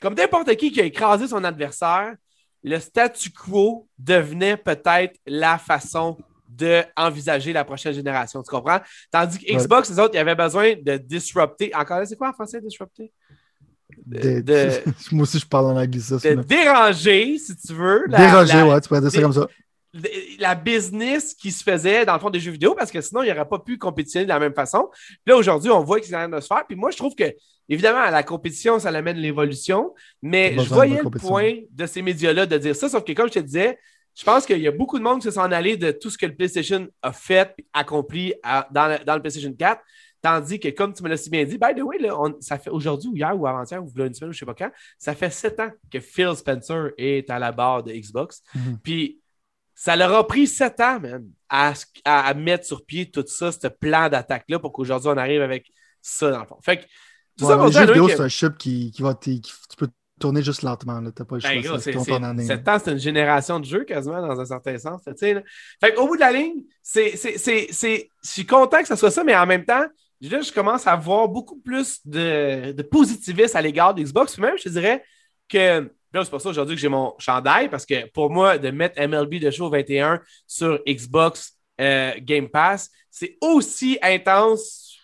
comme 0.00 0.14
n'importe 0.14 0.52
qui 0.56 0.72
qui 0.72 0.80
a 0.80 0.84
écrasé 0.84 1.28
son 1.28 1.44
adversaire, 1.44 2.16
le 2.64 2.80
statu 2.80 3.30
quo 3.30 3.86
devenait 3.96 4.56
peut-être 4.56 5.16
la 5.24 5.58
façon 5.58 6.18
d'envisager 6.48 7.52
la 7.52 7.64
prochaine 7.64 7.94
génération. 7.94 8.42
Tu 8.42 8.50
comprends? 8.50 8.80
Tandis 9.12 9.38
que 9.38 9.52
Xbox, 9.52 9.90
les 9.90 10.00
autres, 10.00 10.14
ils 10.14 10.18
avaient 10.18 10.34
besoin 10.34 10.74
de 10.74 10.96
disrupter. 10.96 11.72
Encore 11.74 12.00
là, 12.00 12.06
c'est 12.06 12.16
quoi 12.16 12.30
en 12.30 12.32
français, 12.32 12.60
disrupter? 12.60 13.12
De, 14.06 14.82
Moi 15.12 15.22
aussi, 15.22 15.38
je 15.38 15.46
parle 15.46 15.66
en 15.66 15.76
anglais. 15.76 16.00
de 16.00 16.42
déranger, 16.42 17.38
si 17.38 17.56
tu 17.56 17.74
veux. 17.74 18.06
déranger, 18.08 18.62
ouais, 18.62 18.80
tu 18.80 18.88
pourrais 18.88 19.00
dire 19.00 19.12
ça 19.12 19.20
comme 19.20 19.32
ça 19.32 19.46
la 20.38 20.54
business 20.54 21.34
qui 21.34 21.50
se 21.50 21.62
faisait 21.62 22.06
dans 22.06 22.14
le 22.14 22.18
fond 22.18 22.30
des 22.30 22.40
jeux 22.40 22.52
vidéo 22.52 22.74
parce 22.74 22.90
que 22.90 23.00
sinon, 23.00 23.22
il 23.22 23.28
n'aurait 23.28 23.48
pas 23.48 23.58
pu 23.58 23.76
compétitionner 23.76 24.24
de 24.24 24.30
la 24.30 24.38
même 24.38 24.54
façon. 24.54 24.88
Puis 24.92 25.18
là, 25.26 25.36
aujourd'hui, 25.36 25.70
on 25.70 25.82
voit 25.82 26.00
que 26.00 26.06
c'est 26.06 26.14
en 26.14 26.28
train 26.28 26.36
de 26.36 26.40
se 26.40 26.46
faire. 26.46 26.64
Puis 26.66 26.76
moi, 26.76 26.90
je 26.90 26.96
trouve 26.96 27.14
que, 27.14 27.24
évidemment, 27.68 28.08
la 28.10 28.22
compétition, 28.22 28.78
ça 28.78 28.88
amène 28.88 29.18
l'évolution. 29.18 29.92
Mais 30.22 30.56
je 30.58 30.68
voyais 30.68 31.00
le 31.02 31.10
point 31.10 31.56
de 31.70 31.86
ces 31.86 32.00
médias-là 32.00 32.46
de 32.46 32.56
dire 32.56 32.74
ça. 32.74 32.88
Sauf 32.88 33.04
que, 33.04 33.12
comme 33.12 33.28
je 33.28 33.34
te 33.34 33.38
disais, 33.40 33.78
je 34.14 34.24
pense 34.24 34.46
qu'il 34.46 34.60
y 34.60 34.68
a 34.68 34.72
beaucoup 34.72 34.98
de 34.98 35.04
monde 35.04 35.20
qui 35.20 35.24
se 35.24 35.30
sont 35.30 35.40
allés 35.40 35.76
de 35.76 35.90
tout 35.90 36.10
ce 36.10 36.18
que 36.18 36.26
le 36.26 36.34
PlayStation 36.34 36.86
a 37.02 37.12
fait, 37.12 37.54
accompli 37.72 38.34
dans, 38.70 38.88
le, 38.88 39.04
dans 39.04 39.14
le 39.14 39.20
PlayStation 39.20 39.52
4. 39.52 39.80
Tandis 40.22 40.60
que, 40.60 40.68
comme 40.68 40.92
tu 40.92 41.02
me 41.02 41.08
l'as 41.08 41.16
si 41.16 41.30
bien 41.30 41.44
dit, 41.44 41.58
by 41.58 41.74
the 41.74 41.82
way, 41.82 41.98
ça 42.38 42.56
fait 42.56 42.70
aujourd'hui 42.70 43.10
ou 43.10 43.16
hier 43.16 43.38
ou 43.38 43.44
avant-hier 43.44 43.82
ou 43.82 43.88
une 43.88 44.14
semaine, 44.14 44.14
je 44.20 44.26
ne 44.26 44.32
sais 44.32 44.46
pas 44.46 44.54
quand, 44.54 44.70
ça 44.96 45.16
fait 45.16 45.30
sept 45.30 45.58
ans 45.58 45.70
que 45.90 45.98
Phil 45.98 46.36
Spencer 46.36 46.90
est 46.96 47.28
à 47.28 47.40
la 47.40 47.50
barre 47.50 47.82
de 47.82 47.92
Xbox. 47.92 48.40
Mhm. 48.54 48.78
Puis 48.84 49.21
ça 49.74 49.96
leur 49.96 50.14
a 50.14 50.26
pris 50.26 50.46
sept 50.46 50.80
ans, 50.80 51.00
man, 51.00 51.24
à, 51.48 51.72
à, 52.04 52.34
mettre 52.34 52.66
sur 52.66 52.84
pied 52.84 53.10
tout 53.10 53.24
ça, 53.26 53.52
ce 53.52 53.66
plan 53.66 54.08
d'attaque-là, 54.08 54.58
pour 54.58 54.72
qu'aujourd'hui 54.72 55.10
on 55.10 55.16
arrive 55.16 55.42
avec 55.42 55.70
ça 56.00 56.30
dans 56.30 56.40
le 56.40 56.46
fond. 56.46 56.58
Fait 56.62 56.78
que, 56.78 56.82
tout 57.38 57.46
ça 57.46 57.56
pour 57.56 57.70
jeu 57.72 57.86
vidéo, 57.86 58.08
c'est 58.08 58.20
un 58.20 58.28
chip 58.28 58.56
qui, 58.58 58.90
qui 58.90 59.02
va. 59.02 59.14
Qui, 59.14 59.40
tu 59.40 59.76
peux 59.76 59.88
tourner 60.20 60.42
juste 60.42 60.62
lentement. 60.62 60.98
Tu 60.98 61.04
n'as 61.04 61.24
pas 61.24 61.36
le 61.36 61.42
ben, 61.42 61.62
choix. 61.62 61.80
c'est, 61.80 61.92
sept 62.46 62.68
ans, 62.68 62.78
c'est 62.82 62.92
une 62.92 62.98
génération 62.98 63.58
de 63.58 63.64
jeux 63.64 63.84
quasiment, 63.84 64.24
dans 64.24 64.38
un 64.38 64.44
certain 64.44 64.78
sens. 64.78 65.02
Fait 65.18 65.94
qu'au 65.94 66.06
bout 66.06 66.16
de 66.16 66.20
la 66.20 66.32
ligne, 66.32 66.62
c'est, 66.82 67.12
je 67.16 68.04
suis 68.22 68.46
content 68.46 68.82
que 68.82 68.88
ce 68.88 68.96
soit 68.96 69.10
ça, 69.10 69.24
mais 69.24 69.34
en 69.36 69.46
même 69.46 69.64
temps, 69.64 69.84
Là, 70.30 70.40
je 70.40 70.52
commence 70.52 70.86
à 70.86 70.94
voir 70.94 71.28
beaucoup 71.28 71.58
plus 71.58 72.06
de, 72.06 72.70
de 72.72 72.82
positivisme 72.82 73.56
à 73.56 73.60
l'égard 73.60 73.92
d'Xbox. 73.92 74.34
Puis 74.34 74.42
même, 74.42 74.56
je 74.56 74.64
te 74.64 74.68
dirais 74.68 75.04
que. 75.48 75.90
Là, 76.12 76.24
c'est 76.24 76.30
pour 76.30 76.40
ça 76.40 76.50
aujourd'hui 76.50 76.76
que 76.76 76.80
j'ai 76.80 76.88
mon 76.88 77.14
chandail, 77.18 77.68
parce 77.68 77.86
que 77.86 78.06
pour 78.10 78.30
moi, 78.30 78.58
de 78.58 78.70
mettre 78.70 79.00
MLB 79.00 79.36
de 79.40 79.50
Show 79.50 79.70
21 79.70 80.20
sur 80.46 80.80
Xbox 80.86 81.58
euh, 81.80 82.12
Game 82.20 82.48
Pass, 82.48 82.90
c'est 83.10 83.36
aussi 83.40 83.98
intense. 84.02 84.96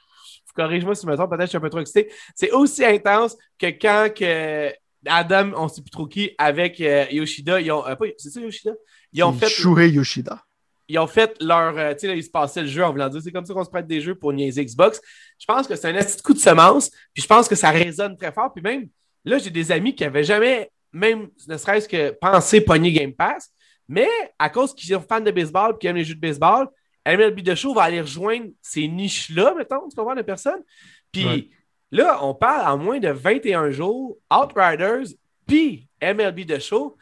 Corrige-moi 0.54 0.94
si 0.94 1.06
je 1.06 1.10
me 1.10 1.16
trompe, 1.16 1.30
peut-être 1.30 1.40
que 1.40 1.46
je 1.46 1.50
suis 1.50 1.56
un 1.58 1.60
peu 1.60 1.70
trop 1.70 1.80
excité. 1.80 2.12
C'est 2.34 2.50
aussi 2.50 2.84
intense 2.84 3.36
que 3.58 3.66
quand 3.66 4.12
que 4.14 4.72
Adam, 5.06 5.52
on 5.56 5.64
ne 5.64 5.68
sait 5.68 5.82
plus 5.82 5.90
trop 5.90 6.06
qui, 6.06 6.32
avec 6.36 6.80
euh, 6.80 7.06
Yoshida, 7.10 7.60
ils 7.60 7.70
ont. 7.70 7.86
Euh, 7.86 7.94
c'est 8.18 8.30
ça, 8.30 8.40
Yoshida? 8.40 8.72
Ils 9.12 9.22
ont 9.22 9.32
fait. 9.32 9.48
Shuhei 9.48 9.90
Yoshida 9.90 10.44
ils 10.88 10.98
ont 10.98 11.06
fait 11.06 11.36
leur. 11.40 11.94
Tu 11.96 12.08
sais, 12.08 12.16
ils 12.16 12.24
se 12.24 12.30
passaient 12.30 12.62
le 12.62 12.68
jeu 12.68 12.82
en 12.82 12.90
voulant 12.90 13.08
dire 13.08 13.20
c'est 13.22 13.30
comme 13.30 13.44
ça 13.44 13.52
qu'on 13.52 13.64
se 13.64 13.70
prête 13.70 13.86
des 13.86 14.00
jeux 14.00 14.14
pour 14.14 14.32
niaiser 14.32 14.64
Xbox. 14.64 15.00
Je 15.38 15.44
pense 15.44 15.66
que 15.66 15.76
c'est 15.76 15.88
un 15.90 16.02
petit 16.02 16.22
coup 16.22 16.32
de 16.32 16.38
semence, 16.38 16.90
puis 17.12 17.22
je 17.22 17.26
pense 17.26 17.46
que 17.46 17.54
ça 17.54 17.70
résonne 17.70 18.16
très 18.16 18.32
fort. 18.32 18.52
Puis 18.52 18.62
même, 18.62 18.88
là, 19.24 19.38
j'ai 19.38 19.50
des 19.50 19.70
amis 19.70 19.94
qui 19.94 20.02
n'avaient 20.02 20.24
jamais, 20.24 20.70
même 20.92 21.28
ne 21.46 21.56
serait-ce 21.56 21.88
que 21.88 22.10
pensé 22.10 22.60
pogner 22.60 22.92
Game 22.92 23.12
Pass, 23.12 23.52
mais 23.88 24.08
à 24.38 24.50
cause 24.50 24.74
qu'ils 24.74 24.94
sont 24.94 25.00
fans 25.00 25.20
de 25.20 25.30
baseball 25.30 25.74
et 25.74 25.78
qui 25.78 25.86
aiment 25.86 25.96
les 25.96 26.04
jeux 26.04 26.14
de 26.14 26.20
baseball, 26.20 26.68
MLB 27.06 27.42
The 27.42 27.54
Show 27.54 27.74
va 27.74 27.84
aller 27.84 28.00
rejoindre 28.00 28.48
ces 28.60 28.86
niches-là, 28.86 29.54
mettons, 29.56 29.88
tu 29.88 29.96
comprends, 29.96 30.14
de 30.14 30.22
personnes. 30.22 30.62
Puis 31.10 31.50
là, 31.90 32.22
on 32.22 32.34
parle 32.34 32.70
en 32.70 32.76
moins 32.76 32.98
de 32.98 33.08
21 33.08 33.70
jours, 33.70 34.18
Outriders, 34.30 35.06
puis 35.46 35.88
MLB 36.02 36.46
The 36.46 36.58
Show 36.58 36.96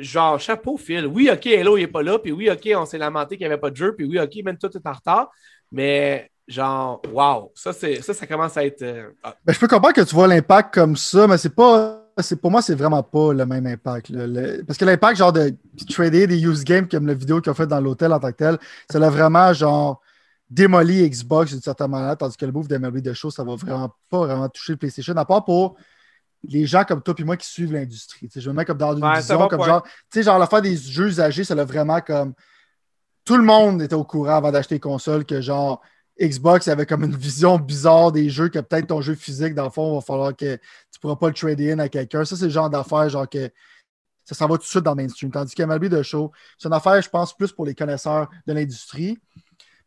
genre, 0.00 0.40
chapeau, 0.40 0.76
Phil. 0.76 1.06
Oui, 1.06 1.30
OK, 1.30 1.46
Hello, 1.46 1.76
il 1.76 1.82
n'est 1.82 1.86
pas 1.86 2.02
là. 2.02 2.18
Puis 2.18 2.32
oui, 2.32 2.50
OK, 2.50 2.68
on 2.76 2.86
s'est 2.86 2.98
lamenté 2.98 3.36
qu'il 3.36 3.46
n'y 3.46 3.52
avait 3.52 3.60
pas 3.60 3.70
de 3.70 3.76
jeu. 3.76 3.94
Puis 3.94 4.06
oui, 4.06 4.18
OK, 4.18 4.34
même 4.44 4.58
tout 4.58 4.70
est 4.74 4.86
en 4.86 4.92
retard. 4.92 5.30
Mais 5.70 6.30
genre, 6.48 7.00
wow, 7.12 7.52
ça, 7.54 7.72
ça, 7.72 8.14
ça 8.14 8.26
commence 8.26 8.56
à 8.56 8.64
être. 8.64 8.82
Euh, 8.82 9.10
ben, 9.44 9.52
je 9.52 9.58
peux 9.58 9.68
comprendre 9.68 9.94
que 9.94 10.02
tu 10.02 10.14
vois 10.14 10.26
l'impact 10.26 10.74
comme 10.74 10.96
ça, 10.96 11.26
mais 11.26 11.38
c'est 11.38 11.54
pas. 11.54 12.01
Pour 12.40 12.50
moi, 12.50 12.62
c'est 12.62 12.74
vraiment 12.74 13.02
pas 13.02 13.32
le 13.32 13.46
même 13.46 13.66
impact. 13.66 14.12
parce 14.66 14.78
que 14.78 14.84
l'impact, 14.84 15.18
genre, 15.18 15.32
de 15.32 15.54
trader 15.88 16.26
des 16.26 16.42
use 16.44 16.64
games 16.64 16.88
comme 16.88 17.06
la 17.06 17.14
vidéo 17.14 17.40
qu'ils 17.40 17.50
ont 17.50 17.54
fait 17.54 17.66
dans 17.66 17.80
l'hôtel 17.80 18.12
en 18.12 18.20
tant 18.20 18.30
que 18.30 18.36
tel, 18.36 18.58
ça 18.90 18.98
l'a 18.98 19.10
vraiment, 19.10 19.52
genre, 19.52 20.00
démoli 20.50 21.08
Xbox 21.08 21.52
d'une 21.52 21.62
certaine 21.62 21.90
manière, 21.90 22.16
tandis 22.16 22.36
que 22.36 22.44
le 22.44 22.52
move 22.52 22.68
d'MLB 22.68 22.98
de 22.98 23.14
choses, 23.14 23.34
ça 23.34 23.42
va 23.42 23.56
vraiment 23.56 23.94
pas 24.10 24.18
vraiment 24.18 24.48
toucher 24.48 24.74
le 24.74 24.76
PlayStation, 24.76 25.16
à 25.16 25.24
part 25.24 25.44
pour 25.44 25.76
les 26.44 26.66
gens 26.66 26.84
comme 26.84 27.02
toi 27.02 27.14
et 27.16 27.24
moi 27.24 27.36
qui 27.36 27.46
suivent 27.46 27.72
l'industrie. 27.72 28.28
Je 28.34 28.50
me 28.50 28.56
mets 28.56 28.64
comme 28.64 28.78
dans 28.78 28.96
une 28.96 29.16
vision 29.16 29.48
comme 29.48 29.64
genre, 29.64 29.82
tu 29.82 29.90
sais, 30.10 30.22
genre, 30.22 30.46
faire 30.48 30.62
des 30.62 30.76
jeux 30.76 31.08
usagés, 31.08 31.44
ça 31.44 31.54
l'a 31.54 31.64
vraiment 31.64 32.00
comme. 32.00 32.34
Tout 33.24 33.36
le 33.36 33.44
monde 33.44 33.80
était 33.80 33.94
au 33.94 34.02
courant 34.02 34.34
avant 34.34 34.50
d'acheter 34.50 34.80
console 34.80 35.24
que 35.24 35.40
genre 35.40 35.80
Xbox 36.20 36.68
avait 36.68 36.86
comme 36.86 37.04
une 37.04 37.16
vision 37.16 37.58
bizarre 37.58 38.12
des 38.12 38.28
jeux 38.28 38.48
que 38.48 38.58
peut-être 38.58 38.88
ton 38.88 39.00
jeu 39.00 39.14
physique, 39.14 39.54
dans 39.54 39.64
le 39.64 39.70
fond, 39.70 39.92
il 39.92 39.94
va 39.96 40.00
falloir 40.00 40.36
que 40.36 40.56
tu 40.56 40.60
ne 40.96 41.00
pourras 41.00 41.16
pas 41.16 41.28
le 41.28 41.34
trader 41.34 41.72
in 41.72 41.78
à 41.78 41.88
quelqu'un. 41.88 42.24
Ça, 42.24 42.36
c'est 42.36 42.44
le 42.44 42.50
genre 42.50 42.70
d'affaire, 42.70 43.08
genre 43.08 43.28
que 43.28 43.50
ça 44.24 44.34
s'en 44.34 44.46
va 44.46 44.56
tout 44.56 44.62
de 44.62 44.68
suite 44.68 44.84
dans 44.84 44.92
le 44.92 45.02
mainstream. 45.02 45.30
Tandis 45.30 45.54
que 45.54 45.62
MLB 45.62 45.86
de 45.86 46.02
show, 46.02 46.30
c'est 46.58 46.68
une 46.68 46.74
affaire, 46.74 47.00
je 47.00 47.08
pense, 47.08 47.36
plus 47.36 47.52
pour 47.52 47.64
les 47.64 47.74
connaisseurs 47.74 48.28
de 48.46 48.52
l'industrie. 48.52 49.18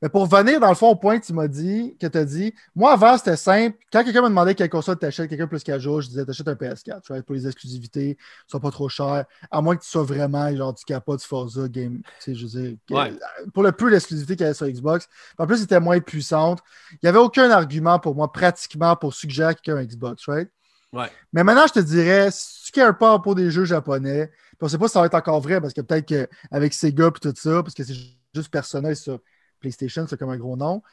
Mais 0.05 0.09
pour 0.09 0.27
venir 0.27 0.59
dans 0.59 0.69
le 0.69 0.75
fond 0.75 0.89
au 0.89 0.95
point 0.95 1.19
que 1.19 1.25
tu 1.25 1.33
m'as 1.33 1.47
dit, 1.47 1.97
que 1.99 2.05
tu 2.05 2.15
as 2.15 2.25
dit, 2.25 2.53
moi 2.75 2.91
avant 2.91 3.17
c'était 3.17 3.35
simple. 3.35 3.75
Quand 3.91 4.03
quelqu'un 4.03 4.21
me 4.21 4.27
demandait 4.27 4.53
quelle 4.53 4.69
console 4.69 4.99
t'achètes, 4.99 5.27
quelqu'un 5.27 5.47
plus 5.47 5.63
qu'à 5.63 5.79
jour, 5.79 5.99
je 5.99 6.09
disais 6.09 6.23
t'achètes 6.23 6.47
un 6.47 6.53
PS4, 6.53 7.01
tu 7.01 7.11
vois, 7.11 7.23
pour 7.23 7.33
les 7.33 7.47
exclusivités, 7.47 8.15
sont 8.45 8.59
pas 8.59 8.69
trop 8.69 8.87
chers, 8.87 9.25
à 9.49 9.61
moins 9.63 9.75
que 9.75 9.81
tu 9.81 9.89
sois 9.89 10.03
vraiment 10.03 10.55
genre 10.55 10.75
du 10.75 10.85
capot 10.85 11.17
du 11.17 11.25
Forza 11.25 11.67
Game. 11.67 12.03
Tu 12.19 12.35
sais, 12.35 12.35
je 12.35 12.45
veux 12.45 12.77
dire, 12.87 13.17
pour 13.51 13.63
le 13.63 13.71
peu 13.71 13.89
d'exclusivité 13.89 14.35
qu'il 14.35 14.43
y 14.43 14.45
avait 14.45 14.53
sur 14.53 14.67
Xbox. 14.67 15.09
En 15.39 15.47
plus, 15.47 15.57
c'était 15.57 15.79
moins 15.79 15.99
puissante. 15.99 16.59
Il 16.91 16.99
n'y 17.01 17.09
avait 17.09 17.17
aucun 17.17 17.49
argument 17.49 17.97
pour 17.97 18.13
moi, 18.13 18.31
pratiquement, 18.31 18.95
pour 18.95 19.11
suggérer 19.11 19.55
quelqu'un 19.55 19.77
un 19.77 19.85
Xbox, 19.85 20.27
right? 20.27 20.51
Ouais. 20.93 21.09
Mais 21.33 21.43
maintenant, 21.43 21.65
je 21.65 21.73
te 21.73 21.79
dirais, 21.79 22.29
si 22.31 22.65
tu 22.65 22.71
cares 22.73 22.95
pas 22.95 23.17
pour 23.17 23.33
des 23.33 23.49
jeux 23.49 23.65
japonais, 23.65 24.31
on 24.61 24.67
ne 24.67 24.69
sait 24.69 24.77
pas 24.77 24.87
si 24.87 24.93
ça 24.93 24.99
va 24.99 25.07
être 25.07 25.15
encore 25.15 25.41
vrai, 25.41 25.59
parce 25.59 25.73
que 25.73 25.81
peut-être 25.81 26.05
qu'avec 26.05 26.75
Sega 26.75 27.07
et 27.07 27.19
tout 27.19 27.33
ça, 27.35 27.63
parce 27.63 27.73
que 27.73 27.83
c'est 27.83 27.95
juste 28.35 28.49
personnel 28.51 28.95
ça 28.95 29.17
PlayStation, 29.65 30.05
c'est 30.07 30.17
comme 30.17 30.29
un 30.29 30.37
gros 30.37 30.55
nom. 30.55 30.83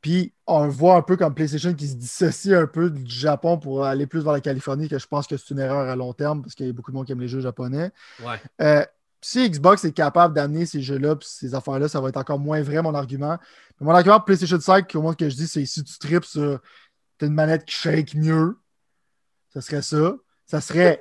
Puis 0.00 0.32
on 0.46 0.68
voit 0.68 0.96
un 0.96 1.02
peu 1.02 1.16
comme 1.16 1.34
PlayStation 1.34 1.74
qui 1.74 1.88
se 1.88 1.96
dissocie 1.96 2.54
un 2.54 2.66
peu 2.66 2.90
du 2.90 3.12
Japon 3.12 3.58
pour 3.58 3.84
aller 3.84 4.06
plus 4.06 4.20
vers 4.20 4.32
la 4.32 4.40
Californie, 4.40 4.88
que 4.88 4.98
je 4.98 5.06
pense 5.06 5.26
que 5.26 5.36
c'est 5.36 5.50
une 5.50 5.58
erreur 5.58 5.88
à 5.88 5.96
long 5.96 6.12
terme 6.12 6.42
parce 6.42 6.54
qu'il 6.54 6.66
y 6.66 6.70
a 6.70 6.72
beaucoup 6.72 6.90
de 6.90 6.96
monde 6.96 7.06
qui 7.06 7.12
aime 7.12 7.20
les 7.20 7.28
jeux 7.28 7.40
japonais. 7.40 7.90
Euh, 8.62 8.84
si 9.20 9.50
Xbox 9.50 9.84
est 9.84 9.92
capable 9.92 10.34
d'amener 10.34 10.64
ces 10.64 10.80
jeux-là, 10.80 11.16
ces 11.20 11.54
affaires-là, 11.54 11.88
ça 11.88 12.00
va 12.00 12.08
être 12.08 12.16
encore 12.16 12.38
moins 12.38 12.62
vrai 12.62 12.80
mon 12.80 12.94
argument. 12.94 13.36
mon 13.80 13.90
argument 13.90 14.16
pour 14.16 14.26
PlayStation 14.26 14.58
5, 14.58 14.94
au 14.94 15.02
moins 15.02 15.14
que 15.14 15.28
je 15.28 15.36
dis, 15.36 15.46
c'est 15.46 15.66
si 15.66 15.84
tu 15.84 15.98
tripes 15.98 16.24
sur 16.24 16.60
as 17.20 17.26
une 17.26 17.34
manette 17.34 17.66
qui 17.66 17.74
shake 17.74 18.14
mieux, 18.14 18.56
ça 19.52 19.60
serait 19.60 19.82
ça. 19.82 20.14
Ça 20.46 20.60
serait 20.60 21.00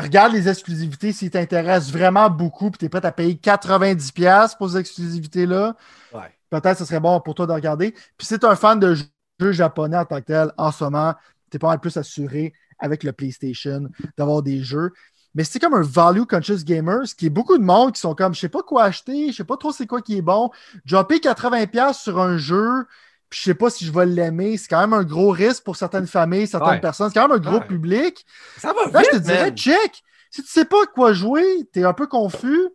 regarde 0.00 0.32
les 0.32 0.48
exclusivités 0.48 1.12
s'ils 1.12 1.30
t'intéressent 1.30 1.92
vraiment 1.92 2.30
beaucoup, 2.30 2.70
puis 2.70 2.78
tu 2.78 2.84
es 2.86 2.88
prêt 2.88 3.04
à 3.04 3.12
payer 3.12 3.34
90$ 3.34 4.56
pour 4.56 4.70
ces 4.70 4.78
exclusivités-là. 4.78 5.76
Ouais 6.12 6.34
peut-être 6.50 6.72
que 6.72 6.78
ce 6.78 6.84
serait 6.84 7.00
bon 7.00 7.20
pour 7.20 7.34
toi 7.34 7.46
de 7.46 7.52
regarder. 7.52 7.92
Puis 8.18 8.26
si 8.26 8.38
tu 8.38 8.44
es 8.44 8.48
un 8.48 8.56
fan 8.56 8.78
de 8.78 8.94
jeux 9.40 9.52
japonais 9.52 9.96
en 9.96 10.04
tant 10.04 10.20
que 10.20 10.26
tel, 10.26 10.52
en 10.58 10.70
ce 10.70 10.84
moment, 10.84 11.14
tu 11.50 11.56
es 11.56 11.58
pas 11.58 11.68
mal 11.68 11.80
plus 11.80 11.96
assuré 11.96 12.52
avec 12.78 13.04
le 13.04 13.12
PlayStation 13.12 13.88
d'avoir 14.18 14.42
des 14.42 14.62
jeux. 14.62 14.92
Mais 15.34 15.44
c'est 15.44 15.60
comme 15.60 15.74
un 15.74 15.82
value 15.82 16.24
conscious 16.24 16.64
gamer, 16.64 17.06
ce 17.06 17.14
qui 17.14 17.26
est 17.26 17.30
beaucoup 17.30 17.56
de 17.56 17.62
monde 17.62 17.92
qui 17.92 18.00
sont 18.00 18.16
comme 18.16 18.34
je 18.34 18.40
sais 18.40 18.48
pas 18.48 18.62
quoi 18.62 18.82
acheter, 18.82 19.30
je 19.30 19.36
sais 19.36 19.44
pas 19.44 19.56
trop 19.56 19.70
c'est 19.70 19.86
quoi 19.86 20.02
qui 20.02 20.16
est 20.16 20.22
bon. 20.22 20.50
Dropper 20.86 21.18
80$ 21.18 21.94
sur 21.94 22.20
un 22.20 22.36
jeu, 22.36 22.86
puis 23.30 23.38
je 23.38 23.44
sais 23.44 23.54
pas 23.54 23.70
si 23.70 23.86
je 23.86 23.92
vais 23.92 24.06
l'aimer. 24.06 24.56
C'est 24.56 24.66
quand 24.66 24.80
même 24.80 24.92
un 24.92 25.04
gros 25.04 25.30
risque 25.30 25.62
pour 25.62 25.76
certaines 25.76 26.08
familles, 26.08 26.48
certaines 26.48 26.80
personnes. 26.80 27.08
C'est 27.08 27.18
quand 27.18 27.28
même 27.28 27.38
un 27.38 27.40
gros 27.40 27.60
public. 27.60 28.26
Ça 28.58 28.72
va 28.72 28.90
Là, 28.90 29.02
je 29.04 29.16
te 29.16 29.22
dirais, 29.22 29.52
check. 29.52 30.02
Si 30.32 30.42
tu 30.42 30.48
sais 30.48 30.64
pas 30.64 30.84
quoi 30.92 31.12
jouer, 31.12 31.44
tu 31.72 31.80
es 31.80 31.84
un 31.84 31.92
peu 31.92 32.08
confus, 32.08 32.68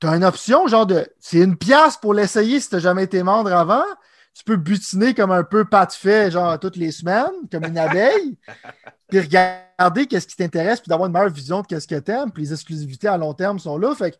tu 0.00 0.06
as 0.06 0.16
une 0.16 0.24
option, 0.24 0.68
genre 0.68 0.86
de. 0.86 1.06
C'est 1.18 1.38
une 1.38 1.56
pièce 1.56 1.96
pour 1.96 2.14
l'essayer 2.14 2.60
si 2.60 2.68
tu 2.68 2.76
n'as 2.76 2.80
jamais 2.80 3.04
été 3.04 3.22
membre 3.24 3.52
avant. 3.52 3.84
Tu 4.34 4.44
peux 4.44 4.56
butiner 4.56 5.14
comme 5.14 5.32
un 5.32 5.44
peu 5.44 5.64
pas 5.64 5.86
de 5.86 5.92
fait, 5.92 6.30
genre 6.30 6.58
toutes 6.60 6.76
les 6.76 6.92
semaines, 6.92 7.32
comme 7.50 7.64
une 7.64 7.78
abeille. 7.78 8.38
puis 9.08 9.20
regarder 9.20 10.06
qu'est-ce 10.06 10.26
qui 10.26 10.36
t'intéresse, 10.36 10.80
puis 10.80 10.88
d'avoir 10.88 11.08
une 11.08 11.12
meilleure 11.12 11.30
vision 11.30 11.62
de 11.62 11.66
qu'est-ce 11.66 11.88
que 11.88 11.98
tu 11.98 12.12
aimes. 12.12 12.30
Puis 12.30 12.44
les 12.44 12.52
exclusivités 12.52 13.08
à 13.08 13.16
long 13.16 13.34
terme 13.34 13.58
sont 13.58 13.78
là. 13.78 13.94
Fait 13.94 14.12
que 14.12 14.16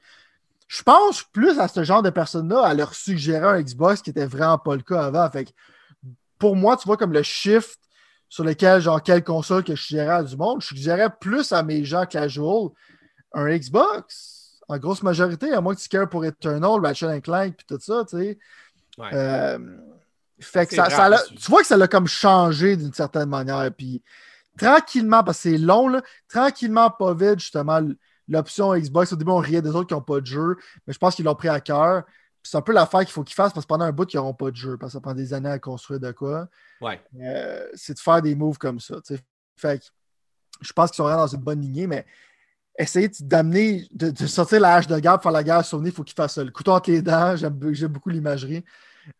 je 0.68 0.82
pense 0.82 1.22
plus 1.22 1.58
à 1.58 1.68
ce 1.68 1.84
genre 1.84 2.02
de 2.02 2.10
personnes-là 2.10 2.62
à 2.62 2.74
leur 2.74 2.94
suggérer 2.94 3.46
un 3.46 3.62
Xbox 3.62 4.02
qui 4.02 4.10
était 4.10 4.26
vraiment 4.26 4.58
pas 4.58 4.74
le 4.74 4.82
cas 4.82 5.04
avant. 5.04 5.30
Fait 5.30 5.44
que 5.44 5.50
pour 6.38 6.56
moi, 6.56 6.76
tu 6.76 6.86
vois 6.86 6.96
comme 6.96 7.12
le 7.12 7.22
shift 7.22 7.78
sur 8.28 8.44
lequel, 8.44 8.80
genre, 8.80 9.02
quelle 9.02 9.22
console 9.22 9.62
que 9.62 9.76
je 9.76 9.82
suggérais 9.82 10.14
à 10.14 10.22
du 10.22 10.36
monde, 10.36 10.60
je 10.60 10.68
suggérais 10.68 11.10
plus 11.20 11.52
à 11.52 11.62
mes 11.62 11.84
gens 11.84 12.04
casual 12.06 12.70
un 13.32 13.56
Xbox 13.56 14.36
en 14.68 14.78
grosse 14.78 15.02
majorité, 15.02 15.52
à 15.52 15.60
moins 15.60 15.74
que 15.74 15.80
tu 15.80 15.88
cares 15.88 16.08
pour 16.08 16.24
Eternal, 16.24 16.80
Ratchet 16.82 17.20
Clank, 17.20 17.54
puis 17.56 17.66
tout 17.68 17.78
ça, 17.80 18.04
tu 18.08 18.16
sais. 18.16 18.38
Euh, 19.12 19.58
fait 20.40 20.66
que 20.66 20.74
ça, 20.74 20.88
tu 21.28 21.50
vois 21.50 21.60
que 21.60 21.66
ça 21.66 21.76
l'a 21.76 21.86
comme 21.86 22.06
changé 22.06 22.76
d'une 22.76 22.92
certaine 22.92 23.28
manière. 23.28 23.70
Puis 23.76 24.02
tranquillement, 24.58 25.22
parce 25.22 25.38
que 25.38 25.50
c'est 25.50 25.58
long, 25.58 25.88
là, 25.88 26.02
tranquillement, 26.28 26.90
pas 26.90 27.14
vite, 27.14 27.38
justement, 27.38 27.80
l'option 28.28 28.74
Xbox. 28.74 29.12
Au 29.12 29.16
début, 29.16 29.30
on 29.30 29.38
riait 29.38 29.62
des 29.62 29.70
autres 29.70 29.86
qui 29.86 29.94
n'ont 29.94 30.02
pas 30.02 30.20
de 30.20 30.26
jeu, 30.26 30.56
mais 30.86 30.92
je 30.92 30.98
pense 30.98 31.14
qu'ils 31.14 31.24
l'ont 31.24 31.34
pris 31.34 31.48
à 31.48 31.60
cœur. 31.60 32.04
C'est 32.42 32.56
un 32.56 32.62
peu 32.62 32.72
l'affaire 32.72 33.00
qu'il 33.00 33.10
faut 33.10 33.24
qu'ils 33.24 33.34
fassent 33.34 33.52
parce 33.52 33.66
que 33.66 33.68
pendant 33.68 33.84
un 33.84 33.92
bout, 33.92 34.12
ils 34.12 34.16
n'auront 34.16 34.34
pas 34.34 34.50
de 34.50 34.56
jeu, 34.56 34.76
parce 34.76 34.92
que 34.92 34.98
ça 34.98 35.00
prend 35.00 35.14
des 35.14 35.34
années 35.34 35.48
à 35.48 35.58
construire 35.58 35.98
de 35.98 36.12
quoi. 36.12 36.48
Ouais. 36.80 37.00
Euh, 37.20 37.66
c'est 37.74 37.94
de 37.94 37.98
faire 37.98 38.22
des 38.22 38.34
moves 38.34 38.58
comme 38.58 38.78
ça. 38.78 38.96
Fait 39.56 39.78
que 39.78 39.84
je 40.60 40.72
pense 40.72 40.90
qu'ils 40.90 40.96
sont 40.96 41.04
vraiment 41.04 41.22
dans 41.22 41.34
une 41.34 41.40
bonne 41.40 41.60
lignée, 41.60 41.86
mais 41.86 42.06
essayer 42.78 43.10
d'amener, 43.20 43.86
de, 43.90 44.26
sortir 44.26 44.60
la 44.60 44.74
hache 44.74 44.86
de 44.86 44.98
guerre 44.98 45.14
pour 45.14 45.24
faire 45.24 45.32
la 45.32 45.42
guerre 45.42 45.56
à 45.56 45.62
Sony, 45.62 45.88
il 45.88 45.94
faut 45.94 46.04
qu'il 46.04 46.14
fasse 46.14 46.34
ça. 46.34 46.44
Le 46.44 46.50
couteau 46.50 46.72
entre 46.72 46.90
les 46.90 47.02
dents, 47.02 47.36
j'aime 47.36 47.54
beaucoup 47.88 48.10
l'imagerie. 48.10 48.64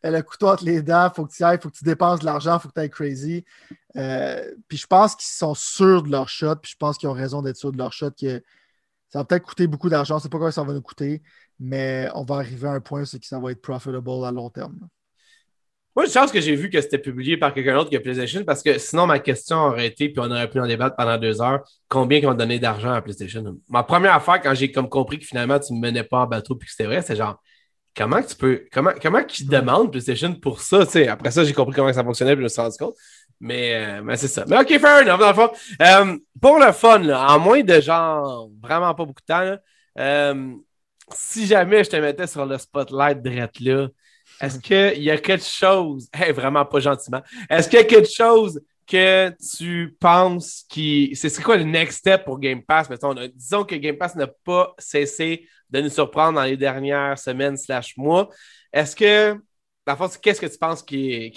Euh, 0.05 0.11
le 0.11 0.23
couteau 0.23 0.49
entre 0.49 0.65
les 0.65 0.83
dents, 0.83 1.09
il 1.11 1.15
faut 1.15 1.27
que 1.27 1.33
tu 1.33 1.43
ailles, 1.45 1.57
il 1.57 1.63
faut 1.63 1.71
que 1.71 1.77
tu 1.77 1.85
dépenses 1.85 2.21
de 2.21 2.25
l'argent, 2.25 2.57
il 2.57 2.61
faut 2.61 2.69
que 2.69 2.75
tu 2.75 2.81
ailles 2.81 2.91
crazy. 2.91 3.45
Euh, 3.97 4.53
puis 4.69 4.79
je 4.79 4.87
pense 4.87 5.15
qu'ils 5.15 5.29
sont 5.29 5.55
sûrs 5.55 6.03
de 6.03 6.11
leur 6.11 6.29
shot, 6.29 6.57
puis 6.57 6.73
je 6.73 6.77
pense 6.77 6.99
qu'ils 6.99 7.09
ont 7.09 7.15
raison 7.15 7.43
d'être 7.43 7.57
sûrs 7.57 7.73
de 7.73 7.79
leur 7.79 7.93
shot. 7.93 8.11
Que 8.11 8.43
ça 9.09 9.21
va 9.21 9.25
peut-être 9.25 9.45
coûter 9.45 9.67
beaucoup 9.67 9.89
d'argent, 9.89 10.15
je 10.15 10.21
ne 10.21 10.23
sais 10.23 10.29
pas 10.29 10.39
combien 10.39 10.51
ça 10.51 10.63
va 10.63 10.73
nous 10.73 10.83
coûter, 10.83 11.23
mais 11.59 12.09
on 12.15 12.25
va 12.25 12.37
arriver 12.37 12.69
à 12.69 12.73
un 12.73 12.81
point 12.81 13.03
où 13.03 13.05
ça 13.05 13.39
va 13.39 13.53
être 13.53 13.63
profitable 13.63 14.09
à 14.25 14.33
long 14.33 14.51
terme. 14.51 14.89
Moi, 15.97 16.05
je 16.05 16.13
pense 16.13 16.31
que 16.31 16.43
j'ai 16.43 16.55
vu 16.55 16.69
que 16.69 16.79
c'était 16.79 16.99
publié 16.99 17.39
par 17.39 17.55
quelqu'un 17.55 17.75
d'autre 17.75 17.89
que 17.89 17.97
PlayStation 17.97 18.45
parce 18.45 18.63
que 18.63 18.77
sinon, 18.77 19.07
ma 19.07 19.19
question 19.19 19.57
aurait 19.57 19.87
été, 19.87 20.11
puis 20.11 20.21
on 20.21 20.31
aurait 20.31 20.51
pu 20.51 20.61
en 20.61 20.67
débattre 20.67 20.95
pendant 20.95 21.17
deux 21.17 21.41
heures, 21.41 21.63
combien 21.89 22.19
ils 22.19 22.27
ont 22.27 22.35
donné 22.35 22.59
d'argent 22.59 22.93
à 22.93 23.01
PlayStation? 23.01 23.57
Ma 23.71 23.83
première 23.83 24.15
affaire, 24.15 24.43
quand 24.43 24.53
j'ai 24.53 24.71
comme 24.71 24.91
compris 24.91 25.19
que 25.19 25.25
finalement, 25.25 25.59
tu 25.59 25.73
ne 25.73 25.79
me 25.79 25.87
menais 25.87 26.05
pas 26.05 26.19
en 26.19 26.27
bateau 26.27 26.55
puis 26.55 26.67
que 26.67 26.73
c'était 26.73 26.85
vrai, 26.85 27.01
c'est 27.01 27.17
genre, 27.17 27.43
comment 27.97 28.23
tu 28.23 28.37
peux, 28.37 28.67
comment, 28.71 28.91
comment 29.01 29.25
qu'ils 29.25 29.49
demandent 29.49 29.91
PlayStation 29.91 30.35
pour 30.35 30.61
ça, 30.61 30.85
tu 30.85 30.93
sais? 30.93 31.09
Après 31.09 31.31
ça, 31.31 31.45
j'ai 31.45 31.55
compris 31.55 31.75
comment 31.75 31.91
ça 31.91 32.05
fonctionnait 32.05 32.35
puis 32.35 32.43
je 32.43 32.45
me 32.45 32.49
suis 32.49 32.61
rendu 32.61 32.77
compte. 32.77 32.95
Mais, 33.41 33.75
euh, 33.75 34.03
mais 34.03 34.17
c'est 34.17 34.29
ça. 34.29 34.45
Mais 34.49 34.59
OK, 34.59 34.79
fair 34.79 35.03
enough, 35.03 35.19
dans 35.19 35.29
le 35.29 35.35
fond. 35.35 35.51
Euh, 35.83 36.19
pour 36.41 36.59
le 36.59 36.73
fun, 36.73 37.09
en 37.09 37.39
moins 37.39 37.63
de 37.63 37.81
genre, 37.81 38.49
vraiment 38.63 38.95
pas 38.95 39.05
beaucoup 39.05 39.21
de 39.21 39.27
temps, 39.27 39.57
euh, 39.99 40.53
si 41.15 41.47
jamais 41.47 41.85
je 41.85 41.91
te 41.91 41.97
mettais 41.97 42.27
sur 42.27 42.47
le 42.47 42.59
spotlight 42.59 43.23
direct 43.23 43.61
là, 43.61 43.89
est-ce 44.41 44.59
qu'il 44.59 45.03
y 45.03 45.11
a 45.11 45.19
quelque 45.19 45.45
chose, 45.45 46.09
vraiment 46.35 46.65
pas 46.65 46.81
gentiment, 46.81 47.23
est-ce 47.49 47.69
qu'il 47.69 47.79
y 47.79 47.83
a 47.83 47.85
quelque 47.85 48.11
chose 48.11 48.61
que 48.87 49.35
tu 49.57 49.97
penses 49.99 50.65
qui. 50.69 51.11
C'est 51.15 51.43
quoi 51.43 51.57
le 51.57 51.65
next 51.65 51.99
step 51.99 52.25
pour 52.25 52.39
Game 52.39 52.63
Pass? 52.63 52.89
disons 53.35 53.65
que 53.65 53.75
Game 53.75 53.97
Pass 53.97 54.15
n'a 54.15 54.29
pas 54.29 54.75
cessé 54.79 55.49
de 55.71 55.81
nous 55.81 55.89
surprendre 55.89 56.35
dans 56.35 56.45
les 56.45 56.57
dernières 56.57 57.19
semaines 57.19 57.57
slash 57.57 57.97
mois. 57.97 58.29
Est-ce 58.73 58.95
que. 58.95 59.37
La 59.89 59.97
qu'est-ce 60.21 60.41
que 60.41 60.47
tu 60.47 60.59
penses 60.59 60.83
qui 60.83 61.33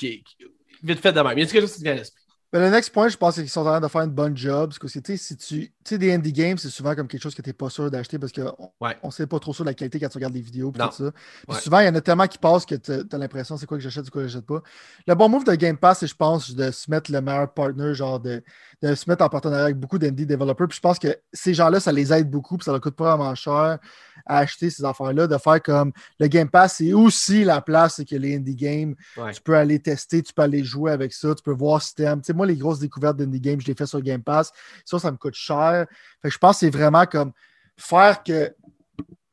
vite 0.83 0.99
fait 0.99 1.13
de 1.13 1.21
même? 1.21 1.37
Y 1.37 1.43
a 1.43 1.45
quelque 1.45 1.61
chose 1.61 1.73
qui 1.73 1.79
te 1.79 1.83
vient 1.83 1.93
à 1.93 1.97
l'esprit? 1.97 2.23
Le 2.51 2.67
next 2.71 2.91
point, 2.91 3.09
je 3.09 3.17
pense 3.17 3.35
qu'ils 3.35 3.47
sont 3.47 3.61
en 3.61 3.65
train 3.65 3.79
de 3.79 3.87
faire 3.87 4.01
une 4.01 4.09
bonne 4.09 4.35
job. 4.35 4.69
Parce 4.69 4.79
que 4.79 4.87
si 4.87 5.01
tu. 5.03 5.17
Tu 5.19 5.71
sais, 5.83 5.97
des 5.99 6.11
indie 6.11 6.33
games, 6.33 6.57
c'est 6.57 6.69
souvent 6.69 6.95
comme 6.95 7.07
quelque 7.07 7.21
chose 7.21 7.35
que 7.35 7.43
tu 7.43 7.49
n'es 7.49 7.53
pas 7.53 7.69
sûr 7.69 7.91
d'acheter 7.91 8.17
parce 8.17 8.31
qu'on 8.31 8.69
ne 8.81 9.11
sait 9.11 9.27
pas 9.27 9.39
trop 9.39 9.53
sur 9.53 9.63
la 9.63 9.75
qualité 9.75 9.99
quand 9.99 10.09
tu 10.09 10.17
regardes 10.17 10.33
les 10.33 10.41
vidéos. 10.41 10.71
Tout 10.71 10.91
ça. 10.91 11.59
souvent, 11.59 11.79
il 11.79 11.85
y 11.85 11.89
en 11.89 11.95
a 11.95 12.01
tellement 12.01 12.25
qui 12.25 12.39
passent 12.39 12.65
que 12.65 12.73
tu 12.73 12.91
as, 12.91 13.17
l'impression 13.17 13.55
c'est 13.55 13.67
quoi 13.67 13.77
que 13.77 13.83
j'achète, 13.83 14.05
c'est 14.05 14.11
quoi 14.11 14.23
que 14.23 14.27
j'achète 14.27 14.47
pas. 14.47 14.63
Le 15.05 15.13
bon 15.13 15.29
move 15.29 15.43
de 15.43 15.53
Game 15.53 15.77
Pass, 15.77 15.99
c'est, 15.99 16.07
je 16.07 16.15
pense, 16.15 16.55
de 16.55 16.71
se 16.71 16.89
mettre 16.89 17.11
le 17.11 17.21
meilleur 17.21 17.53
partner, 17.53 17.93
genre 17.93 18.19
de, 18.19 18.43
de 18.81 18.95
se 18.95 19.09
mettre 19.09 19.23
en 19.23 19.29
partenariat 19.29 19.65
avec 19.65 19.77
beaucoup 19.77 19.99
d'indie 19.99 20.25
développeurs. 20.25 20.67
Puis 20.67 20.77
je 20.77 20.81
pense 20.81 20.99
que 20.99 21.17
ces 21.33 21.53
gens-là, 21.53 21.79
ça 21.79 21.91
les 21.91 22.13
aide 22.13 22.29
beaucoup, 22.29 22.57
puis 22.57 22.65
ça 22.65 22.71
leur 22.71 22.79
coûte 22.79 22.95
pas 22.95 23.15
vraiment 23.15 23.35
cher 23.35 23.77
à 24.25 24.37
acheter 24.37 24.69
ces 24.69 24.85
affaires-là, 24.85 25.27
de 25.27 25.37
faire 25.37 25.61
comme 25.61 25.91
le 26.19 26.27
Game 26.27 26.49
Pass, 26.49 26.75
c'est 26.77 26.93
aussi 26.93 27.43
la 27.43 27.61
place 27.61 28.01
que 28.07 28.15
les 28.15 28.35
indie 28.35 28.55
games. 28.55 28.95
Tu 29.33 29.41
peux 29.41 29.55
aller 29.55 29.79
tester, 29.79 30.21
tu 30.21 30.33
peux 30.33 30.43
aller 30.43 30.63
jouer 30.63 30.91
avec 30.91 31.13
ça, 31.13 31.33
tu 31.35 31.43
peux 31.43 31.53
voir 31.53 31.81
si 31.81 31.95
t'aimes. 31.95 32.21
Tu 32.21 32.27
sais, 32.27 32.33
moi, 32.33 32.45
les 32.45 32.55
grosses 32.55 32.79
découvertes 32.79 33.17
d'indie 33.17 33.41
games, 33.41 33.59
je 33.59 33.67
les 33.67 33.75
fais 33.75 33.85
sur 33.85 34.01
Game 34.01 34.23
Pass. 34.23 34.51
Ça, 34.85 34.99
ça 34.99 35.11
me 35.11 35.17
coûte 35.17 35.35
cher. 35.35 35.87
Fait 36.21 36.29
que 36.29 36.33
je 36.33 36.37
pense 36.37 36.55
que 36.55 36.59
c'est 36.59 36.69
vraiment 36.69 37.05
comme 37.05 37.31
faire 37.75 38.23
que 38.23 38.53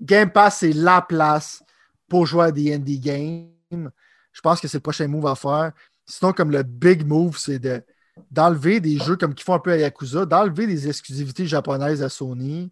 Game 0.00 0.30
Pass, 0.30 0.59
c'est 0.59 0.72
la 0.72 1.02
place 1.02 1.62
pour 2.09 2.26
jouer 2.26 2.46
à 2.46 2.52
des 2.52 2.74
indie 2.74 2.98
games. 2.98 3.90
Je 4.32 4.40
pense 4.40 4.61
que 4.61 4.68
c'est 4.68 4.78
le 4.78 4.82
prochain 4.82 5.09
move 5.09 5.26
à 5.26 5.35
faire. 5.35 5.72
Sinon, 6.04 6.32
comme 6.32 6.50
le 6.50 6.62
big 6.62 7.06
move, 7.06 7.37
c'est 7.37 7.59
de 7.59 7.82
d'enlever 8.31 8.81
des 8.81 8.98
jeux 8.98 9.16
comme 9.16 9.35
qu'ils 9.35 9.44
font 9.44 9.55
un 9.55 9.59
peu 9.59 9.72
à 9.72 9.76
Yakuza, 9.76 10.24
d'enlever 10.26 10.66
des 10.66 10.88
exclusivités 10.88 11.46
japonaises 11.46 12.02
à 12.02 12.09
Sony. 12.09 12.70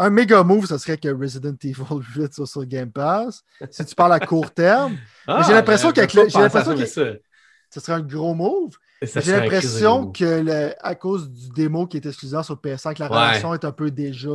Un 0.00 0.10
méga 0.10 0.44
move, 0.44 0.66
ça 0.66 0.78
serait 0.78 0.96
que 0.96 1.08
Resident 1.08 1.56
Evil 1.64 1.82
8 2.16 2.34
soit 2.34 2.46
sur 2.46 2.64
Game 2.64 2.92
Pass. 2.92 3.42
Si 3.70 3.84
tu 3.84 3.94
parles 3.96 4.12
à 4.12 4.20
court 4.20 4.50
terme. 4.52 4.96
Ah, 5.30 5.42
j'ai 5.46 5.52
l'impression 5.52 5.92
qu'avec 5.92 6.14
le. 6.14 6.28
J'ai 6.28 6.38
l'impression 6.38 6.74
que 6.74 6.86
ce 6.86 7.80
serait 7.80 7.92
un 7.92 8.00
gros 8.00 8.34
move. 8.34 8.76
J'ai 9.02 9.32
l'impression 9.32 10.10
que 10.10 10.72
à 10.80 10.94
cause 10.94 11.30
du 11.30 11.50
démo 11.50 11.86
qui 11.86 11.98
est 11.98 12.06
exclusif 12.06 12.40
sur 12.42 12.56
PS5, 12.56 12.98
la 12.98 13.08
relation 13.08 13.52
est 13.52 13.64
un 13.64 13.72
peu 13.72 13.90
déjà 13.90 14.30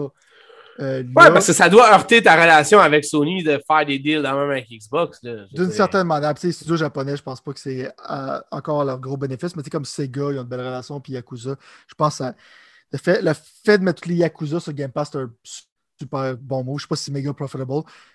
euh, 0.79 1.03
ouais, 1.03 1.31
parce 1.31 1.47
que 1.47 1.53
ça 1.53 1.69
doit 1.69 1.93
heurter 1.93 2.21
ta 2.21 2.33
relation 2.33 2.79
avec 2.79 3.05
Sony 3.05 3.43
de 3.43 3.59
faire 3.67 3.86
des 3.86 3.99
deals 3.99 4.21
dans 4.21 4.38
même 4.38 4.49
avec 4.49 4.67
Xbox. 4.69 5.21
D'une 5.21 5.71
certaine 5.71 6.07
manière. 6.07 6.33
les 6.41 6.51
studios 6.51 6.77
japonais, 6.77 7.15
je 7.15 7.23
pense 7.23 7.41
pas 7.41 7.53
que 7.53 7.59
c'est 7.59 7.91
euh, 8.09 8.39
encore 8.51 8.83
leur 8.83 8.99
gros 8.99 9.17
bénéfice, 9.17 9.55
mais 9.55 9.63
comme 9.63 9.86
Sega, 9.86 10.31
ils 10.31 10.39
ont 10.39 10.41
une 10.41 10.47
belle 10.47 10.62
relation, 10.62 10.99
puis 10.99 11.13
Yakuza, 11.13 11.55
je 11.88 11.95
pense 11.95 12.17
que 12.17 12.23
le, 12.91 12.97
fait, 12.97 13.21
le 13.21 13.33
fait 13.65 13.77
de 13.77 13.83
mettre 13.83 14.01
tous 14.01 14.09
les 14.09 14.15
Yakuza 14.15 14.59
sur 14.59 14.73
Game 14.73 14.91
Pass, 14.91 15.09
c'est 15.12 15.19
un 15.19 15.31
super 15.99 16.38
bon 16.38 16.63
move. 16.63 16.79
Je 16.79 16.83
sais 16.83 16.88
pas 16.88 16.95
si 16.95 17.03
c'est 17.05 17.12
méga 17.12 17.33
profitable, 17.33 17.71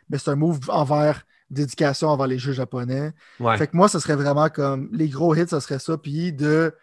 mais 0.08 0.18
c'est 0.18 0.30
un 0.30 0.36
move 0.36 0.60
envers 0.68 1.22
dédication 1.50 2.08
envers 2.08 2.26
les 2.26 2.38
jeux 2.38 2.52
japonais. 2.52 3.12
Fait 3.56 3.68
que 3.68 3.76
moi, 3.76 3.88
ce 3.88 3.98
serait 3.98 4.16
vraiment 4.16 4.48
comme 4.48 4.88
les 4.92 5.08
gros 5.08 5.34
hits, 5.34 5.48
ce 5.48 5.60
serait 5.60 5.78
ça, 5.78 5.96
puis 5.96 6.32
de 6.32 6.74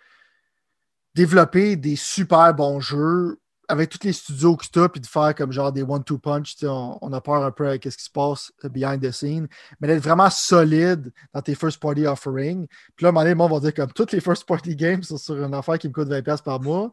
développer 1.13 1.75
des 1.75 1.95
super 1.95 2.53
bons 2.53 2.79
jeux 2.79 3.39
avec 3.67 3.89
tous 3.89 4.03
les 4.03 4.13
studios 4.13 4.55
que 4.55 4.65
tu 4.71 4.79
as, 4.79 4.89
puis 4.89 5.01
de 5.01 5.07
faire 5.07 5.33
comme 5.35 5.51
genre 5.51 5.71
des 5.71 5.83
one-two 5.83 6.17
punch, 6.17 6.55
on, 6.63 6.97
on, 7.01 7.13
a 7.13 7.21
peur 7.21 7.43
un 7.43 7.51
peu 7.51 7.67
avec 7.67 7.83
ce 7.83 7.97
qui 7.97 8.03
se 8.03 8.09
passe 8.09 8.51
euh, 8.63 8.69
behind 8.69 9.01
the 9.01 9.11
scene, 9.11 9.47
mais 9.79 9.87
d'être 9.87 10.03
vraiment 10.03 10.29
solide 10.29 11.11
dans 11.33 11.41
tes 11.41 11.55
first 11.55 11.79
party 11.79 12.05
offerings. 12.05 12.67
Puis 12.95 13.03
là, 13.03 13.07
à 13.07 13.09
un 13.09 13.13
moment 13.13 13.23
donné, 13.23 13.41
on 13.41 13.47
va 13.47 13.59
dire 13.59 13.73
comme 13.73 13.91
toutes 13.91 14.11
les 14.11 14.21
first 14.21 14.45
party 14.45 14.75
games 14.75 15.03
sont 15.03 15.17
sur 15.17 15.41
une 15.43 15.53
affaire 15.53 15.77
qui 15.79 15.87
me 15.87 15.93
coûte 15.93 16.09
20$ 16.09 16.43
par 16.43 16.61
mois. 16.61 16.91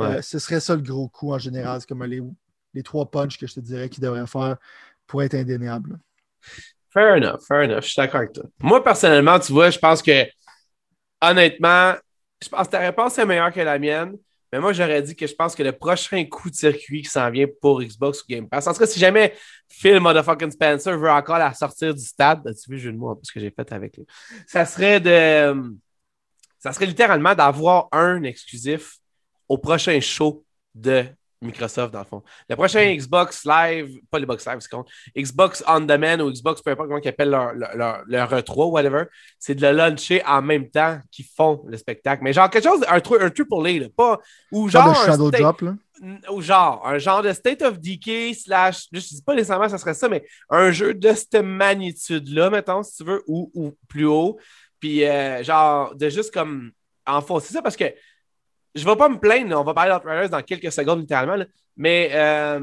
Euh, 0.00 0.22
ce 0.22 0.38
serait 0.38 0.60
ça 0.60 0.76
le 0.76 0.82
gros 0.82 1.08
coup 1.08 1.32
en 1.32 1.38
général. 1.38 1.80
C'est 1.80 1.88
comme 1.88 2.04
les, 2.04 2.22
les 2.74 2.82
trois 2.82 3.10
punches 3.10 3.38
que 3.38 3.46
je 3.46 3.54
te 3.54 3.60
dirais 3.60 3.88
qu'ils 3.88 4.02
devraient 4.02 4.26
faire 4.26 4.56
pour 5.06 5.22
être 5.22 5.34
indéniable. 5.34 5.98
Fair 6.90 7.16
enough, 7.16 7.40
fair 7.46 7.62
enough. 7.64 7.82
Je 7.82 7.88
suis 7.88 7.96
d'accord 7.96 8.20
avec 8.20 8.32
toi. 8.32 8.44
Moi, 8.60 8.82
personnellement, 8.82 9.38
tu 9.40 9.52
vois, 9.52 9.70
je 9.70 9.78
pense 9.78 10.00
que 10.00 10.24
honnêtement, 11.20 11.94
je 12.40 12.48
pense 12.48 12.66
que 12.66 12.72
ta 12.72 12.78
réponse 12.78 13.18
est 13.18 13.26
meilleure 13.26 13.52
que 13.52 13.60
la 13.60 13.78
mienne. 13.78 14.16
Mais 14.54 14.60
moi, 14.60 14.72
j'aurais 14.72 15.02
dit 15.02 15.16
que 15.16 15.26
je 15.26 15.34
pense 15.34 15.52
que 15.52 15.64
le 15.64 15.72
prochain 15.72 16.24
coup 16.26 16.48
de 16.48 16.54
circuit 16.54 17.02
qui 17.02 17.10
s'en 17.10 17.28
vient 17.28 17.48
pour 17.60 17.82
Xbox 17.82 18.22
ou 18.22 18.24
Game 18.28 18.48
Pass, 18.48 18.68
en 18.68 18.72
tout 18.72 18.78
cas, 18.78 18.86
si 18.86 19.00
jamais 19.00 19.34
Phil 19.68 19.98
Motherfucking 19.98 20.52
Spencer 20.52 20.96
veut 20.96 21.10
encore 21.10 21.38
la 21.38 21.52
sortir 21.54 21.92
du 21.92 22.04
stade, 22.04 22.40
tu 22.62 22.76
vu, 22.76 22.92
le 22.92 22.96
mot, 22.96 23.18
ce 23.24 23.32
que 23.32 23.40
j'ai 23.40 23.50
fait 23.50 23.72
avec 23.72 23.96
lui, 23.96 24.06
ça 24.46 24.64
serait 24.64 25.00
de. 25.00 25.74
Ça 26.60 26.72
serait 26.72 26.86
littéralement 26.86 27.34
d'avoir 27.34 27.88
un 27.90 28.22
exclusif 28.22 28.98
au 29.48 29.58
prochain 29.58 29.98
show 29.98 30.44
de 30.72 31.04
Microsoft, 31.40 31.92
dans 31.92 32.00
le 32.00 32.04
fond. 32.04 32.22
Le 32.48 32.56
prochain 32.56 32.94
Xbox 32.94 33.44
Live, 33.44 33.98
pas 34.10 34.18
le 34.18 34.24
Xbox 34.24 34.46
Live, 34.46 34.58
c'est 34.60 34.70
con, 34.70 34.84
Xbox 35.16 35.64
On 35.66 35.80
Demand 35.80 36.20
ou 36.20 36.30
Xbox, 36.30 36.62
peu 36.62 36.70
importe 36.70 36.88
comment 36.88 37.00
ils 37.02 37.08
appellent 37.08 37.30
leur, 37.30 37.54
leur, 37.54 38.02
leur, 38.06 38.32
E3, 38.32 38.70
whatever, 38.70 39.04
c'est 39.38 39.54
de 39.54 39.66
le 39.66 39.72
launcher 39.72 40.22
en 40.26 40.42
même 40.42 40.70
temps 40.70 40.98
qu'ils 41.10 41.26
font 41.26 41.62
le 41.66 41.76
spectacle. 41.76 42.22
Mais 42.22 42.32
genre 42.32 42.48
quelque 42.50 42.64
chose, 42.64 42.84
un, 42.88 43.00
truc, 43.00 43.20
un 43.20 43.30
triple 43.30 43.66
A, 43.66 43.78
là, 43.80 43.86
pas. 43.94 44.20
Ou 44.52 44.68
genre. 44.68 44.88
un 44.88 44.94
Shadow 44.94 45.30
Drop, 45.30 45.60
là. 45.60 45.74
Ou 46.30 46.40
genre, 46.40 46.86
un 46.86 46.98
genre 46.98 47.22
de 47.22 47.32
State 47.32 47.62
of 47.62 47.78
Decay, 47.78 48.34
slash, 48.34 48.88
je 48.92 48.98
dis 48.98 49.22
pas 49.24 49.34
nécessairement 49.34 49.66
que 49.66 49.70
ça 49.70 49.78
serait 49.78 49.94
ça, 49.94 50.08
mais 50.08 50.24
un 50.50 50.72
jeu 50.72 50.92
de 50.92 51.12
cette 51.12 51.36
magnitude-là, 51.36 52.50
mettons, 52.50 52.82
si 52.82 52.96
tu 52.96 53.04
veux, 53.04 53.22
ou, 53.28 53.50
ou 53.54 53.76
plus 53.88 54.04
haut. 54.04 54.38
Puis, 54.80 55.04
euh, 55.04 55.42
genre, 55.44 55.94
de 55.94 56.08
juste 56.08 56.34
comme 56.34 56.72
enfoncer 57.06 57.52
ça 57.52 57.62
parce 57.62 57.76
que 57.76 57.84
je 58.74 58.84
vais 58.84 58.96
pas 58.96 59.08
me 59.08 59.18
plaindre, 59.18 59.58
on 59.58 59.64
va 59.64 59.74
parler 59.74 59.92
d'Outriders 59.92 60.30
dans 60.30 60.42
quelques 60.42 60.72
secondes 60.72 61.00
littéralement, 61.00 61.42
mais 61.76 62.10
euh, 62.12 62.60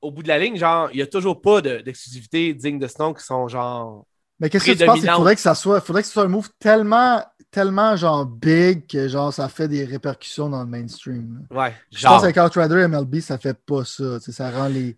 au 0.00 0.10
bout 0.10 0.22
de 0.22 0.28
la 0.28 0.38
ligne, 0.38 0.56
genre, 0.56 0.88
il 0.92 0.96
n'y 0.96 1.02
a 1.02 1.06
toujours 1.06 1.40
pas 1.40 1.60
d'exclusivité 1.60 2.54
digne 2.54 2.78
de 2.78 2.86
ce 2.86 3.00
nom 3.00 3.12
qui 3.14 3.24
sont 3.24 3.48
genre. 3.48 4.06
Mais 4.40 4.48
qu'est-ce 4.48 4.66
que 4.66 4.72
tu 4.72 4.84
penses? 4.84 5.00
Qu'il 5.00 5.10
faudrait 5.10 5.34
que 5.34 5.40
ça 5.40 5.54
soit, 5.54 5.80
faudrait 5.80 6.02
que 6.02 6.06
ce 6.06 6.12
soit 6.12 6.24
un 6.24 6.28
move 6.28 6.48
tellement, 6.60 7.24
tellement 7.50 7.96
genre 7.96 8.24
big 8.24 8.86
que 8.86 9.08
genre 9.08 9.32
ça 9.32 9.48
fait 9.48 9.66
des 9.66 9.84
répercussions 9.84 10.48
dans 10.48 10.60
le 10.60 10.68
mainstream. 10.68 11.44
Ouais. 11.50 11.74
Je 11.90 12.06
pense 12.06 12.22
qu'avec 12.22 12.36
Outrider 12.36 12.86
MLB, 12.86 13.20
ça 13.20 13.38
fait 13.38 13.54
pas 13.54 13.84
ça. 13.84 14.20
Ça 14.20 14.50
rend 14.50 14.68
les. 14.68 14.96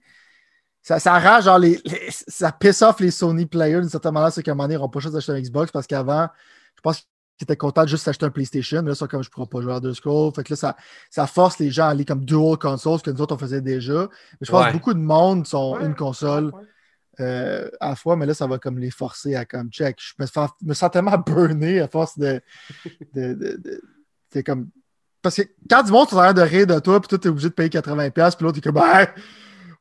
Ça, 0.83 0.99
ça 0.99 1.19
rend 1.19 1.41
genre 1.41 1.59
les, 1.59 1.81
Ça 2.09 2.53
pisse 2.53 2.83
off 2.83 3.01
les 3.01 3.11
Sony 3.11 3.47
players 3.47 3.81
d'une 3.81 3.89
certaine 3.89 4.13
manière, 4.13 4.33
c'est 4.33 4.43
qu'à 4.43 4.53
un 4.53 4.55
moment 4.55 4.65
donné, 4.65 4.75
ils 4.75 4.79
n'auront 4.79 4.91
pas 4.91 5.01
choisi 5.01 5.15
d'acheter 5.15 5.33
un 5.33 5.41
Xbox 5.41 5.71
parce 5.71 5.87
qu'avant, 5.87 6.29
je 6.77 6.81
pense 6.83 7.07
qui 7.41 7.45
étaient 7.45 7.57
contents 7.57 7.85
de 7.85 7.89
juste 7.89 8.07
acheter 8.07 8.27
un 8.27 8.31
PlayStation. 8.31 8.83
Mais 8.83 8.91
là, 8.91 8.95
ça, 8.95 9.09
comme 9.09 9.23
je 9.23 9.31
ne 9.31 9.33
pourrais 9.33 9.47
pas 9.47 9.63
jouer 9.63 9.73
à 9.73 9.81
deux 9.81 9.95
Scrolls. 9.95 10.31
Fait 10.35 10.45
que 10.45 10.53
là, 10.53 10.57
ça, 10.59 10.77
ça 11.09 11.27
force 11.27 11.59
les 11.59 11.71
gens 11.71 11.87
à 11.87 11.89
aller 11.89 12.05
comme 12.05 12.23
dual 12.23 12.59
consoles, 12.59 13.01
que 13.01 13.11
nous 13.11 13.23
autres, 13.23 13.35
on 13.35 13.39
faisait 13.39 13.63
déjà. 13.63 14.11
Mais 14.39 14.47
je 14.47 14.51
pense 14.51 14.67
que 14.67 14.73
beaucoup 14.73 14.93
de 14.93 14.99
monde 14.99 15.47
sont 15.47 15.81
une 15.81 15.95
console 15.95 16.53
euh, 17.19 17.71
à 17.81 17.89
la 17.89 17.97
fois, 17.97 18.15
mais 18.15 18.27
là, 18.27 18.35
ça 18.35 18.47
va 18.47 18.59
comme 18.59 18.79
les 18.79 18.91
forcer 18.91 19.37
à 19.37 19.47
comme 19.47 19.71
check. 19.71 19.97
Je 19.99 20.13
me, 20.19 20.27
sens, 20.75 20.91
tellement 20.93 21.17
burné 21.27 21.81
à 21.81 21.89
force 21.89 22.19
de. 22.19 22.43
c'est 24.29 24.43
comme. 24.43 24.69
Parce 25.23 25.37
que 25.37 25.43
quand 25.71 25.83
du 25.83 25.93
monde, 25.93 26.09
tu 26.09 26.19
as 26.19 26.35
de 26.35 26.43
rire 26.43 26.67
de 26.67 26.79
toi, 26.79 27.01
puis 27.01 27.09
toi, 27.09 27.19
tu 27.19 27.29
es 27.29 27.31
obligé 27.31 27.49
de 27.49 27.55
payer 27.55 27.71
80$, 27.71 28.11
puis 28.13 28.45
l'autre, 28.45 28.53
tu 28.53 28.59
es 28.59 28.71
comme, 28.71 28.83
ben, 28.83 29.07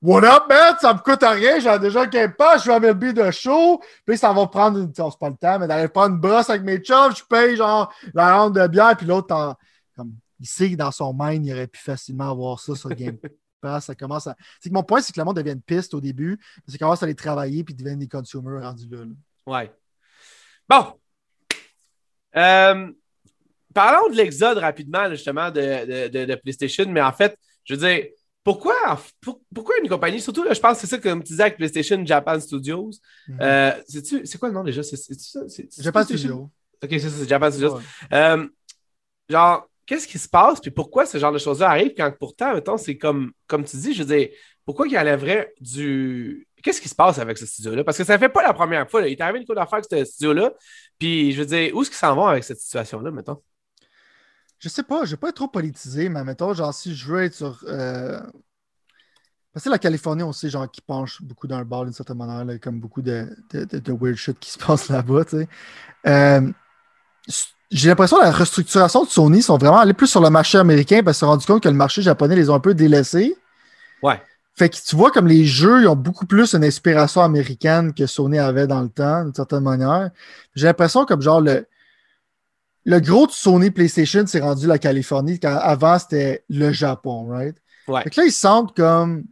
What 0.01 0.23
up, 0.23 0.43
man? 0.47 0.75
Ça 0.79 0.93
me 0.93 0.99
coûte 0.99 1.23
rien. 1.23 1.59
J'ai 1.59 1.79
déjà 1.79 2.03
un 2.03 2.29
pas. 2.29 2.57
Je 2.57 2.67
vais 2.67 2.73
à 2.73 2.93
le 2.93 3.13
de 3.13 3.31
show. 3.31 3.81
Puis 4.05 4.17
ça 4.17 4.31
va 4.31 4.47
prendre, 4.47 4.79
une... 4.79 4.93
c'est 4.93 5.19
pas 5.19 5.29
le 5.29 5.35
temps, 5.35 5.59
mais 5.59 5.67
d'aller 5.67 5.89
prendre 5.89 6.15
une 6.15 6.21
brosse 6.21 6.49
avec 6.49 6.63
mes 6.63 6.77
chums. 6.77 7.13
Je 7.15 7.23
paye 7.23 7.55
genre 7.55 7.93
la 8.13 8.37
ronde 8.37 8.55
de 8.55 8.67
bière. 8.67 8.95
Puis 8.95 9.05
l'autre, 9.05 9.57
comme, 9.95 10.13
il 10.39 10.47
sait 10.47 10.71
que 10.71 10.75
dans 10.75 10.91
son 10.91 11.13
mind, 11.13 11.45
il 11.45 11.53
aurait 11.53 11.67
pu 11.67 11.79
facilement 11.79 12.31
avoir 12.31 12.59
ça 12.59 12.75
sur 12.75 12.89
Game 12.89 13.17
passe, 13.59 13.85
ça 13.85 13.95
commence 13.95 14.27
à. 14.27 14.35
C'est 14.59 14.69
que 14.69 14.73
mon 14.73 14.83
point, 14.83 15.01
c'est 15.01 15.13
que 15.13 15.19
le 15.19 15.25
monde 15.25 15.35
devient 15.35 15.51
une 15.51 15.61
piste 15.61 15.93
au 15.93 16.01
début, 16.01 16.39
mais 16.65 16.71
ça 16.71 16.77
commence 16.77 17.03
à 17.03 17.05
les 17.05 17.15
travailler 17.15 17.63
puis 17.63 17.73
deviennent 17.73 17.99
des 17.99 18.07
consommateurs 18.07 18.63
rendus 18.63 18.87
là. 18.89 19.03
Ouais. 19.45 19.71
Bon. 20.67 20.99
Euh, 22.35 22.91
parlons 23.73 24.09
de 24.09 24.15
l'exode 24.15 24.57
rapidement, 24.57 25.09
justement, 25.09 25.51
de, 25.51 26.35
PlayStation, 26.35 26.85
mais 26.87 27.01
en 27.01 27.11
fait, 27.11 27.37
je 27.65 27.73
veux 27.73 27.79
dire, 27.79 28.05
pourquoi, 28.43 28.99
pourquoi 29.53 29.75
une 29.83 29.89
compagnie, 29.89 30.21
surtout 30.21 30.43
là, 30.43 30.53
je 30.53 30.59
pense 30.59 30.75
que 30.75 30.81
c'est 30.81 30.87
ça 30.87 30.97
comme 30.97 31.21
tu 31.23 31.33
disais 31.33 31.43
avec 31.43 31.57
PlayStation 31.57 32.03
Japan 32.05 32.39
Studios. 32.39 32.91
Mhm. 33.27 33.37
Euh, 33.41 33.71
c'est 33.87 34.37
quoi 34.37 34.49
le 34.49 34.55
nom 34.55 34.63
déjà? 34.63 34.81
C'est 34.83 35.81
Japan 35.81 36.03
Studios. 36.03 36.49
Ok, 36.81 36.89
c'est 36.89 36.99
ça, 36.99 37.09
c'est 37.09 37.29
Japan 37.29 37.51
Studios. 37.51 37.79
Euh, 38.13 38.47
genre, 39.29 39.69
qu'est-ce 39.85 40.07
qui 40.07 40.17
se 40.17 40.29
passe, 40.29 40.59
puis 40.61 40.71
pourquoi 40.71 41.05
ce 41.05 41.17
genre 41.17 41.31
de 41.31 41.37
choses-là 41.37 41.69
arrive 41.69 41.93
quand 41.95 42.11
pourtant, 42.17 42.53
mettons, 42.53 42.77
c'est 42.77 42.97
comme, 42.97 43.31
comme 43.47 43.65
tu 43.65 43.75
dis, 43.77 43.93
je 43.93 44.03
veux 44.03 44.15
dire, 44.15 44.29
pourquoi 44.65 44.87
il 44.87 44.93
y 44.93 44.99
enlèverait 44.99 45.53
du. 45.59 46.47
Qu'est-ce 46.61 46.79
qui 46.79 46.89
se 46.89 46.95
passe 46.95 47.17
avec 47.17 47.37
ce 47.37 47.45
studio-là? 47.45 47.83
Parce 47.83 47.97
que 47.97 48.03
ça 48.03 48.13
ne 48.13 48.19
fait 48.19 48.29
pas 48.29 48.43
la 48.43 48.53
première 48.53 48.87
fois. 48.89 49.07
Il 49.07 49.13
est 49.13 49.21
arrivé 49.21 49.39
une 49.39 49.45
couple 49.45 49.57
d'affaires 49.57 49.79
avec 49.79 49.85
ce 49.89 50.11
studio-là. 50.13 50.53
Puis, 50.99 51.31
je 51.31 51.39
veux 51.39 51.45
dire, 51.45 51.75
où 51.75 51.81
est-ce 51.81 51.89
qu'ils 51.89 51.97
s'en 51.97 52.15
vont 52.15 52.27
avec 52.27 52.43
cette 52.43 52.59
situation-là, 52.59 53.09
mettons? 53.11 53.41
Je 54.60 54.68
sais 54.68 54.84
pas, 54.84 54.99
je 55.05 55.12
ne 55.12 55.12
vais 55.12 55.18
pas 55.18 55.30
être 55.30 55.36
trop 55.36 55.47
politisé, 55.47 56.10
mais 56.10 56.24
mettons, 56.24 56.53
genre, 56.53 56.74
si 56.74 56.93
je 56.93 57.07
veux 57.07 57.24
être 57.24 57.34
sur. 57.34 57.64
Euh... 57.68 58.20
Parce 59.53 59.64
que 59.64 59.70
la 59.70 59.80
Californie, 59.80 60.22
on 60.22 60.34
sait, 60.34 60.49
genre, 60.49 60.70
qui 60.70 60.82
penche 60.82 61.22
beaucoup 61.22 61.47
dans 61.47 61.57
le 61.57 61.66
bar 61.66 61.86
d'une 61.86 61.93
certaine 61.93 62.18
manière, 62.18 62.60
comme 62.60 62.80
beaucoup 62.80 63.01
de, 63.01 63.28
de, 63.51 63.91
weird 63.93 64.16
shit 64.16 64.38
qui 64.39 64.51
se 64.51 64.60
passe 64.60 64.89
là-bas, 64.89 65.26
tu 65.26 65.38
sais. 65.38 65.47
Euh, 66.07 66.51
j'ai 67.72 67.89
l'impression 67.89 68.18
que 68.18 68.24
la 68.24 68.32
restructuration 68.32 69.03
de 69.03 69.10
Sony 69.10 69.41
sont 69.41 69.57
vraiment 69.57 69.80
allés 69.80 69.93
plus 69.93 70.07
sur 70.07 70.22
le 70.22 70.30
marché 70.30 70.57
américain 70.57 71.01
parce 71.03 71.18
qu'ils 71.18 71.20
se 71.20 71.20
sont 71.20 71.28
rendus 71.28 71.45
compte 71.45 71.64
que 71.64 71.70
le 71.70 71.76
marché 71.76 72.01
japonais 72.01 72.36
les 72.36 72.49
a 72.49 72.53
un 72.53 72.60
peu 72.60 72.74
délaissés. 72.74 73.38
Ouais. 74.01 74.20
Fait 74.55 74.70
que 74.70 74.76
tu 74.76 74.95
vois 74.95 75.12
comme 75.12 75.28
les 75.28 75.45
jeux 75.45 75.82
ils 75.82 75.88
ont 75.88 75.95
beaucoup 75.95 76.26
plus 76.26 76.53
une 76.53 76.64
inspiration 76.64 77.22
américaine 77.22 77.93
que 77.93 78.07
Sony 78.07 78.39
avait 78.39 78.66
dans 78.66 78.82
le 78.82 78.89
temps, 78.89 79.24
d'une 79.24 79.34
certaine 79.34 79.64
manière. 79.64 80.10
J'ai 80.55 80.66
l'impression 80.66 81.05
comme 81.05 81.22
genre 81.22 81.41
le, 81.41 81.68
le 82.86 82.99
gros 82.99 83.27
de 83.27 83.32
Sony 83.32 83.71
PlayStation 83.71 84.25
s'est 84.25 84.39
rendu 84.39 84.67
la 84.67 84.80
Californie, 84.80 85.39
quand 85.39 85.55
avant 85.55 85.99
c'était 85.99 86.43
le 86.49 86.71
Japon, 86.71 87.27
right? 87.27 87.57
Ouais. 87.88 88.03
Fait 88.03 88.09
que 88.09 88.21
là, 88.21 88.27
ils 88.27 88.32
sentent 88.32 88.75
comme. 88.75 89.25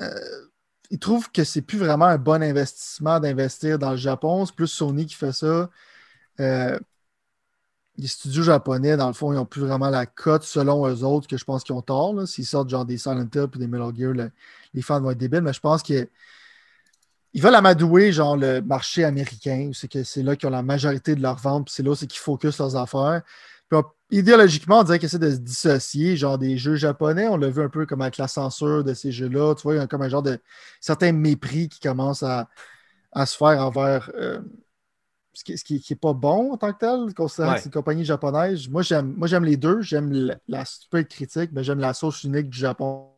Euh, 0.00 0.08
ils 0.90 0.98
trouvent 0.98 1.30
que 1.30 1.44
c'est 1.44 1.62
plus 1.62 1.78
vraiment 1.78 2.04
un 2.04 2.18
bon 2.18 2.42
investissement 2.42 3.18
d'investir 3.18 3.78
dans 3.78 3.92
le 3.92 3.96
Japon. 3.96 4.44
C'est 4.44 4.54
plus 4.54 4.66
Sony 4.66 5.06
qui 5.06 5.14
fait 5.14 5.32
ça. 5.32 5.70
Euh, 6.40 6.78
les 7.96 8.06
studios 8.06 8.42
japonais, 8.42 8.96
dans 8.96 9.06
le 9.06 9.12
fond, 9.12 9.32
ils 9.32 9.36
n'ont 9.36 9.46
plus 9.46 9.62
vraiment 9.62 9.90
la 9.90 10.06
cote 10.06 10.42
selon 10.42 10.86
eux 10.86 11.04
autres, 11.04 11.28
que 11.28 11.36
je 11.36 11.44
pense 11.44 11.62
qu'ils 11.62 11.74
ont 11.74 11.82
tort. 11.82 12.26
S'ils 12.26 12.46
sortent 12.46 12.68
genre 12.68 12.84
des 12.84 12.98
Silent 12.98 13.28
Hill 13.34 13.48
et 13.54 13.58
des 13.58 13.66
Metal 13.66 13.92
Gear, 13.94 14.12
les 14.74 14.82
fans 14.82 15.00
vont 15.00 15.10
être 15.10 15.18
débiles, 15.18 15.42
mais 15.42 15.52
je 15.52 15.60
pense 15.60 15.82
qu'ils 17.32 17.42
veulent 17.42 17.54
amadouer 17.54 18.12
genre 18.12 18.36
le 18.36 18.60
marché 18.60 19.04
américain, 19.04 19.70
c'est 19.72 19.88
que 19.88 20.04
c'est 20.04 20.22
là 20.22 20.36
qu'ils 20.36 20.48
ont 20.48 20.52
la 20.52 20.62
majorité 20.62 21.14
de 21.14 21.22
leurs 21.22 21.38
ventes, 21.38 21.66
puis 21.66 21.74
c'est 21.74 21.82
là 21.82 21.94
c'est 21.94 22.06
qu'ils 22.06 22.20
focusent 22.20 22.58
leurs 22.58 22.76
affaires. 22.76 23.22
idéologiquement, 24.10 24.80
on 24.80 24.82
dirait 24.82 24.98
qu'ils 24.98 25.06
essaient 25.06 25.18
de 25.18 25.30
se 25.30 25.36
dissocier, 25.36 26.16
genre 26.16 26.36
des 26.38 26.58
jeux 26.58 26.76
japonais. 26.76 27.28
On 27.28 27.36
l'a 27.36 27.48
vu 27.48 27.62
un 27.62 27.70
peu 27.70 27.86
comme 27.86 28.02
avec 28.02 28.18
la 28.18 28.28
censure 28.28 28.84
de 28.84 28.92
ces 28.92 29.12
jeux-là. 29.12 29.54
Tu 29.54 29.62
vois, 29.62 29.74
il 29.74 29.78
y 29.78 29.80
a 29.80 29.86
comme 29.86 30.02
un 30.02 30.10
genre 30.10 30.22
de 30.22 30.38
certain 30.80 31.12
mépris 31.12 31.68
qui 31.68 31.80
commence 31.80 32.22
à, 32.22 32.48
se 33.26 33.36
faire 33.36 33.60
envers 33.64 34.10
euh, 34.14 34.40
ce 35.32 35.44
qui, 35.44 35.84
n'est 35.88 35.96
pas 35.96 36.12
bon 36.12 36.52
en 36.52 36.56
tant 36.58 36.72
que 36.72 36.78
tel, 36.78 37.14
considérant 37.14 37.54
que 37.54 37.60
c'est 37.60 37.66
une 37.66 37.72
compagnie 37.72 38.04
japonaise. 38.04 38.68
Moi, 38.68 38.82
j'aime, 38.82 39.14
moi, 39.16 39.26
j'aime 39.26 39.44
les 39.44 39.56
deux. 39.56 39.80
J'aime 39.80 40.36
la, 40.48 40.64
super 40.66 41.08
critique, 41.08 41.50
mais 41.52 41.64
j'aime 41.64 41.80
la 41.80 41.94
sauce 41.94 42.24
unique 42.24 42.50
du 42.50 42.58
Japon, 42.58 43.14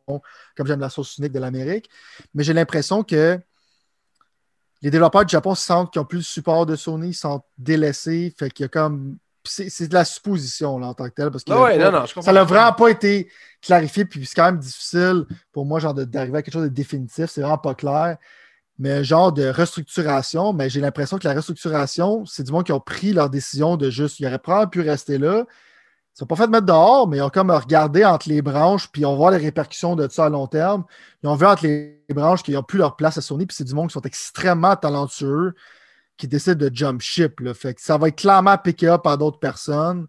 comme 0.55 0.67
j'aime 0.67 0.79
la 0.79 0.89
sauce 0.89 1.17
unique 1.17 1.33
de 1.33 1.39
l'Amérique. 1.39 1.89
Mais 2.33 2.43
j'ai 2.43 2.53
l'impression 2.53 3.03
que 3.03 3.39
les 4.85 4.91
développeurs 4.91 5.25
du 5.25 5.31
Japon 5.31 5.55
sentent 5.55 5.91
qu'ils 5.91 5.99
n'ont 5.99 6.05
plus 6.05 6.19
le 6.19 6.23
support 6.23 6.67
de 6.67 6.75
Sony, 6.75 7.09
ils 7.09 7.13
sont 7.15 7.41
délaissés. 7.57 8.31
Fait 8.37 8.51
qu'il 8.51 8.65
y 8.65 8.67
a 8.67 8.69
comme. 8.69 9.17
C'est, 9.43 9.87
de 9.87 9.93
la 9.93 10.05
supposition 10.05 10.79
là, 10.79 10.87
en 10.87 10.93
tant 10.93 11.07
que 11.07 11.13
tel, 11.13 11.29
parce 11.31 11.43
que 11.43 11.51
ça 12.21 12.33
n'a 12.33 12.43
vraiment 12.43 12.73
pas 12.73 12.89
été 12.89 13.29
clarifié, 13.61 14.05
puis 14.05 14.25
c'est 14.25 14.35
quand 14.35 14.45
même 14.45 14.57
difficile 14.57 15.25
pour 15.51 15.65
moi 15.65 15.79
genre, 15.79 15.93
d'arriver 15.93 16.39
à 16.39 16.41
quelque 16.41 16.53
chose 16.53 16.63
de 16.63 16.69
définitif. 16.69 17.25
C'est 17.29 17.41
vraiment 17.41 17.57
pas 17.57 17.75
clair 17.75 18.17
mais 18.77 18.91
un 18.91 19.03
genre 19.03 19.31
de 19.31 19.47
restructuration, 19.47 20.51
mais 20.51 20.69
j'ai 20.69 20.81
l'impression 20.81 21.17
que 21.17 21.27
la 21.27 21.33
restructuration, 21.33 22.25
c'est 22.25 22.43
du 22.43 22.51
monde 22.51 22.65
qui 22.65 22.73
ont 22.73 22.79
pris 22.79 23.13
leur 23.13 23.29
décision 23.29 23.77
de 23.77 23.89
juste, 23.89 24.19
ils 24.19 24.27
auraient 24.27 24.37
probablement 24.37 24.69
pu 24.69 24.81
rester 24.81 25.17
là. 25.17 25.45
Ils 26.15 26.19
sont 26.19 26.25
pas 26.27 26.37
fait 26.37 26.47
de 26.47 26.51
mettre 26.51 26.65
dehors, 26.65 27.09
mais 27.09 27.17
ils 27.17 27.21
ont 27.21 27.29
comme 27.29 27.51
regardé 27.51 28.05
entre 28.05 28.29
les 28.29 28.41
branches, 28.41 28.89
puis 28.89 29.05
on 29.05 29.17
voit 29.17 29.31
les 29.31 29.37
répercussions 29.37 29.97
de 29.97 30.07
ça 30.07 30.25
à 30.25 30.29
long 30.29 30.47
terme. 30.47 30.85
Ils 31.21 31.27
ont 31.27 31.35
vu 31.35 31.45
entre 31.45 31.63
les 31.67 31.99
branches 32.13 32.41
qu'ils 32.41 32.53
n'ont 32.53 32.63
plus 32.63 32.79
leur 32.79 32.95
place 32.95 33.17
à 33.17 33.21
Sony, 33.21 33.45
puis 33.45 33.53
c'est 33.53 33.65
du 33.65 33.73
monde 33.73 33.89
qui 33.89 33.93
sont 33.93 34.01
extrêmement 34.01 34.77
talentueux, 34.77 35.55
qui 36.15 36.29
décident 36.29 36.55
de 36.55 36.71
jump 36.73 37.01
ship. 37.01 37.41
Là. 37.41 37.53
Fait 37.53 37.73
que 37.73 37.81
ça 37.81 37.97
va 37.97 38.07
être 38.07 38.15
clairement 38.15 38.57
pické 38.57 38.87
up 38.87 39.03
par 39.03 39.17
d'autres 39.17 39.39
personnes. 39.39 40.07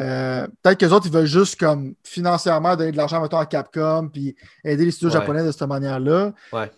Euh, 0.00 0.48
peut-être 0.64 0.80
que 0.80 0.86
les 0.86 0.92
autres, 0.92 1.06
ils 1.06 1.12
veulent 1.12 1.26
juste 1.26 1.60
comme 1.60 1.94
financièrement 2.02 2.74
donner 2.74 2.90
de 2.90 2.96
l'argent 2.96 3.22
à 3.22 3.46
Capcom, 3.46 4.08
puis 4.12 4.34
aider 4.64 4.84
les 4.84 4.90
studios 4.90 5.10
japonais 5.10 5.44
de 5.44 5.52
cette 5.52 5.62
manière-là. 5.62 6.32
Ouais. 6.52 6.72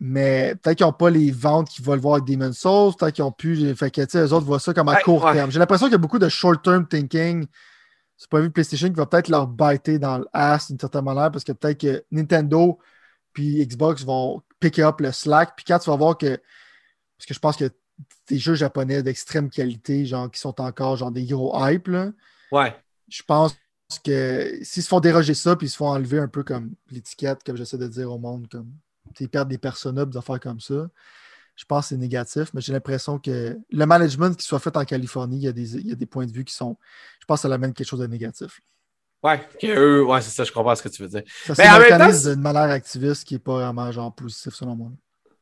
Mais 0.00 0.54
peut-être 0.62 0.78
qu'ils 0.78 0.86
n'ont 0.86 0.94
pas 0.94 1.10
les 1.10 1.30
ventes 1.30 1.68
qu'ils 1.68 1.84
veulent 1.84 1.98
voir 1.98 2.14
avec 2.14 2.24
Demon's 2.26 2.58
Souls. 2.58 2.94
Peut-être 2.98 3.16
qu'ils 3.16 3.24
ont 3.24 3.32
pu. 3.32 3.74
Fait 3.74 3.90
que, 3.90 4.00
eux 4.16 4.32
autres 4.32 4.46
voient 4.46 4.58
ça 4.58 4.72
comme 4.72 4.88
à 4.88 4.96
court 4.96 5.30
terme. 5.30 5.50
J'ai 5.50 5.58
l'impression 5.58 5.88
qu'il 5.88 5.92
y 5.92 5.96
a 5.96 5.98
beaucoup 5.98 6.18
de 6.18 6.30
short-term 6.30 6.88
thinking. 6.88 7.46
C'est 8.22 8.30
pas 8.30 8.38
vu 8.38 8.52
PlayStation 8.52 8.86
qui 8.88 8.94
va 8.94 9.06
peut-être 9.06 9.28
leur 9.28 9.48
biter 9.48 9.98
dans 9.98 10.22
l'ass 10.32 10.68
d'une 10.68 10.78
certaine 10.78 11.02
manière 11.02 11.32
parce 11.32 11.42
que 11.42 11.50
peut-être 11.50 11.80
que 11.80 12.04
Nintendo 12.12 12.78
puis 13.32 13.66
Xbox 13.66 14.04
vont 14.04 14.42
pick 14.60 14.78
up 14.78 15.00
le 15.00 15.10
slack. 15.10 15.56
Puis 15.56 15.64
quand 15.66 15.80
tu 15.80 15.90
vas 15.90 15.96
voir 15.96 16.16
que. 16.16 16.36
Parce 17.18 17.26
que 17.26 17.34
je 17.34 17.40
pense 17.40 17.56
que 17.56 17.68
des 18.28 18.38
jeux 18.38 18.54
japonais 18.54 19.02
d'extrême 19.02 19.50
qualité, 19.50 20.06
genre 20.06 20.30
qui 20.30 20.38
sont 20.38 20.60
encore 20.60 20.96
genre 20.96 21.10
des 21.10 21.24
gros 21.24 21.52
hype, 21.66 21.88
là, 21.88 22.12
ouais. 22.52 22.72
je 23.08 23.24
pense 23.24 23.56
que 24.04 24.56
s'ils 24.62 24.84
se 24.84 24.88
font 24.88 25.00
déroger 25.00 25.34
ça, 25.34 25.56
puis 25.56 25.66
ils 25.66 25.70
se 25.70 25.76
font 25.76 25.88
enlever 25.88 26.20
un 26.20 26.28
peu 26.28 26.44
comme 26.44 26.74
l'étiquette, 26.92 27.42
comme 27.44 27.56
j'essaie 27.56 27.76
de 27.76 27.88
dire 27.88 28.12
au 28.12 28.18
monde, 28.18 28.46
comme 28.48 28.72
ils 29.18 29.28
perdent 29.28 29.48
des 29.48 29.58
personnages, 29.58 30.06
des 30.06 30.16
affaires 30.16 30.38
comme 30.38 30.60
ça. 30.60 30.88
Je 31.54 31.64
pense 31.64 31.84
que 31.84 31.88
c'est 31.90 31.98
négatif, 31.98 32.48
mais 32.54 32.60
j'ai 32.60 32.72
l'impression 32.72 33.18
que 33.18 33.58
le 33.70 33.86
management 33.86 34.36
qui 34.36 34.44
soit 34.44 34.58
fait 34.58 34.76
en 34.76 34.84
Californie, 34.84 35.36
il 35.36 35.42
y, 35.42 35.92
a 35.92 35.94
des, 35.94 36.06
points 36.06 36.26
de 36.26 36.32
vue 36.32 36.44
qui 36.44 36.54
sont. 36.54 36.76
Je 37.20 37.26
pense 37.26 37.38
que 37.38 37.42
ça 37.42 37.48
l'amène 37.48 37.72
quelque 37.74 37.86
chose 37.86 38.00
de 38.00 38.06
négatif. 38.06 38.60
Ouais, 39.22 39.40
ouais, 39.62 40.20
c'est 40.20 40.30
ça, 40.30 40.44
je 40.44 40.50
comprends 40.50 40.74
ce 40.74 40.82
que 40.82 40.88
tu 40.88 41.02
veux 41.02 41.08
dire. 41.08 41.22
Ça, 41.44 41.54
c'est 41.54 41.66
un 41.66 41.78
mécanisme 41.78 42.32
d'une 42.32 42.42
manière 42.42 42.62
activiste 42.62 43.24
qui 43.24 43.34
n'est 43.34 43.40
pas 43.40 43.54
vraiment 43.54 43.92
genre 43.92 44.12
positif 44.12 44.54
selon 44.54 44.74
moi. 44.74 44.90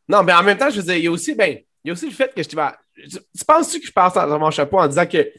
Non, 0.08 0.22
mais 0.22 0.34
en 0.34 0.42
même 0.42 0.58
temps, 0.58 0.68
je 0.68 0.76
veux 0.76 0.82
dire, 0.82 0.96
il 0.96 1.04
y 1.04 1.06
a 1.06 1.10
aussi, 1.10 1.34
ben, 1.34 1.56
il 1.84 1.88
y 1.88 1.90
a 1.90 1.92
aussi 1.92 2.06
le 2.06 2.12
fait 2.12 2.34
que 2.34 2.42
je 2.42 2.48
tu, 2.48 2.56
tu 3.08 3.44
penses-tu 3.46 3.80
que 3.80 3.86
je 3.86 3.92
passe 3.92 4.14
dans 4.14 4.38
mon 4.38 4.50
chapeau 4.50 4.78
en 4.78 4.88
disant 4.88 5.06
que 5.06 5.30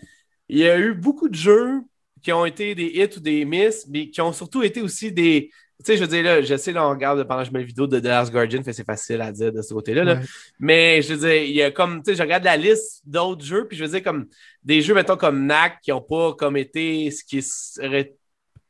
il 0.50 0.58
y 0.58 0.68
a 0.68 0.80
eu 0.80 0.94
beaucoup 0.94 1.30
de 1.30 1.36
jeux 1.36 1.82
qui 2.22 2.32
ont 2.32 2.46
été 2.46 2.76
des 2.76 2.86
hits 2.86 3.18
ou 3.18 3.20
des 3.20 3.46
misses, 3.46 3.86
mais 3.88 4.10
qui 4.10 4.22
ont 4.22 4.34
surtout 4.34 4.64
été 4.64 4.82
aussi 4.82 5.12
des, 5.12 5.52
sais, 5.86 5.98
je 5.98 6.02
veux 6.02 6.08
dire, 6.08 6.24
là, 6.24 6.42
je 6.42 6.56
sais, 6.56 6.72
là, 6.72 6.86
on 6.86 6.92
regarde 6.92 7.24
pendant 7.24 7.42
que 7.42 7.48
je 7.48 7.54
mets 7.54 7.60
la 7.60 7.66
vidéo 7.66 7.88
de 7.88 8.00
The 8.00 8.06
Last 8.06 8.32
Guardian, 8.32 8.64
fait 8.64 8.74
c'est 8.74 8.86
facile 8.86 9.22
à 9.22 9.32
dire 9.32 9.52
de 9.52 9.62
ce 9.62 9.74
côté-là. 9.74 10.20
Mais 10.60 11.02
je 11.02 11.14
veux 11.14 11.28
dire, 11.28 11.44
il 11.44 11.52
y 11.52 11.62
a 11.62 11.72
comme, 11.72 12.04
tu 12.04 12.12
sais, 12.12 12.16
je 12.16 12.22
regarde 12.22 12.44
la 12.44 12.58
liste 12.58 13.02
d'autres 13.06 13.44
jeux, 13.44 13.68
puis 13.68 13.78
je 13.78 13.84
veux 13.84 13.90
dire, 13.90 14.04
comme 14.04 14.28
des 14.64 14.82
jeux, 14.82 14.94
mettons, 14.94 15.18
comme 15.18 15.46
NAC, 15.46 15.82
qui 15.82 15.92
n'ont 15.92 16.02
pas 16.02 16.34
comme 16.34 16.58
été 16.58 17.10
ce 17.12 17.24
qui 17.24 17.42
serait. 17.42 18.16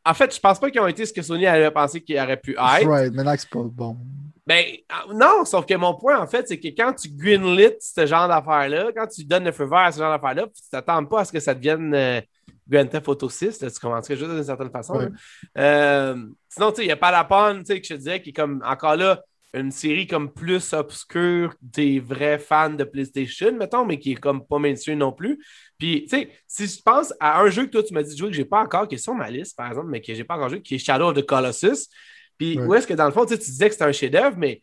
En 0.03 0.14
fait, 0.14 0.34
je 0.34 0.39
pense 0.39 0.59
pas 0.59 0.72
qu'ils 0.72 0.82
ont 0.82 0.88
été 0.88 1.05
ce 1.05 1.14
que 1.14 1.22
Sony 1.22 1.45
avait 1.45 1.72
pensé 1.72 2.01
qu'ils 2.01 2.20
auraient 2.20 2.38
pu 2.38 2.51
être. 2.51 2.88
Right, 2.88 3.14
mais 3.14 3.24
NAC, 3.24 3.41
c'est 3.41 3.49
pas 3.49 3.64
bon. 3.64 3.97
Ben, 4.47 4.66
non, 5.14 5.45
sauf 5.45 5.66
que 5.66 5.76
mon 5.76 5.93
point, 5.95 6.20
en 6.20 6.28
fait, 6.28 6.47
c'est 6.47 6.59
que 6.59 6.68
quand 6.70 6.93
tu 6.93 7.09
greenlit 7.09 7.76
ce 7.80 8.05
genre 8.05 8.28
d'affaires-là, 8.28 8.91
quand 8.95 9.07
tu 9.07 9.24
donnes 9.24 9.45
le 9.45 9.51
feu 9.51 9.66
vert 9.66 9.80
à 9.80 9.91
ce 9.91 9.99
genre 9.99 10.12
d'affaires-là, 10.12 10.47
tu 10.47 10.62
t'attends 10.70 11.05
pas 11.05 11.22
à 11.22 11.26
ce 11.26 11.32
que 11.32 11.39
ça 11.39 11.53
devienne. 11.53 11.93
Euh, 11.93 12.22
Grand 12.68 12.86
Theft 12.86 13.07
Auto 13.09 13.30
6, 13.30 13.59
tu 13.59 13.80
commences 13.82 14.07
juste 14.07 14.22
d'une 14.22 14.43
certaine 14.43 14.72
façon. 14.72 15.09
Euh, 15.57 16.16
sinon, 16.52 16.74
il 16.78 16.86
n'y 16.86 16.91
a 16.91 16.97
pas 16.97 17.12
la 17.12 17.24
panne, 17.24 17.64
que 17.64 17.76
je 17.76 17.82
te 17.82 17.93
disais, 17.93 18.22
qui 18.22 18.30
est 18.30 18.34
comme 18.34 18.62
encore 18.66 18.95
là 18.95 19.24
une 19.54 19.72
série 19.72 20.08
comme 20.08 20.32
plus 20.32 20.72
obscure 20.72 21.54
des 21.62 21.99
vrais 21.99 22.39
fans 22.39 22.70
de 22.70 22.86
PlayStation, 22.86 23.52
mettons, 23.52 23.86
mais 23.86 23.99
qui 23.99 24.14
est 24.14 24.16
comme 24.16 24.45
pas 24.45 24.60
mainstream 24.60 24.99
non 24.99 25.12
plus. 25.12 25.43
Puis, 25.78 26.04
tu 26.04 26.10
sais, 26.10 26.30
si 26.47 26.68
je 26.68 26.82
pense 26.82 27.14
à 27.20 27.41
un 27.41 27.49
jeu 27.49 27.66
que 27.66 27.72
toi, 27.72 27.84
tu 27.84 27.93
m'as 27.93 28.04
dit 28.04 28.14
de 28.14 28.18
jouer 28.18 28.30
que 28.30 28.36
j'ai 28.36 28.45
pas 28.45 28.62
encore, 28.62 28.88
qui 28.88 28.95
est 28.95 28.97
sur 28.97 29.14
ma 29.14 29.30
liste, 29.30 29.58
par 29.58 29.68
exemple, 29.68 29.89
mais 29.89 29.99
que 29.99 30.14
j'ai 30.14 30.24
pas 30.24 30.36
encore 30.36 30.47
joué, 30.49 30.62
qui 30.62 30.76
est 30.76 30.78
Shadow 30.78 31.10
of 31.10 31.18
the 31.18 31.26
Colossus. 31.26 31.89
Puis, 32.38 32.58
où 32.60 32.74
est-ce 32.74 32.88
que 32.88 32.93
dans 32.93 33.06
le 33.06 33.12
fond, 33.12 33.26
tu 33.26 33.38
disais 33.38 33.68
que 33.68 33.74
c'était 33.74 33.86
un 33.86 33.91
chef-d'œuvre, 33.91 34.38
mais 34.38 34.62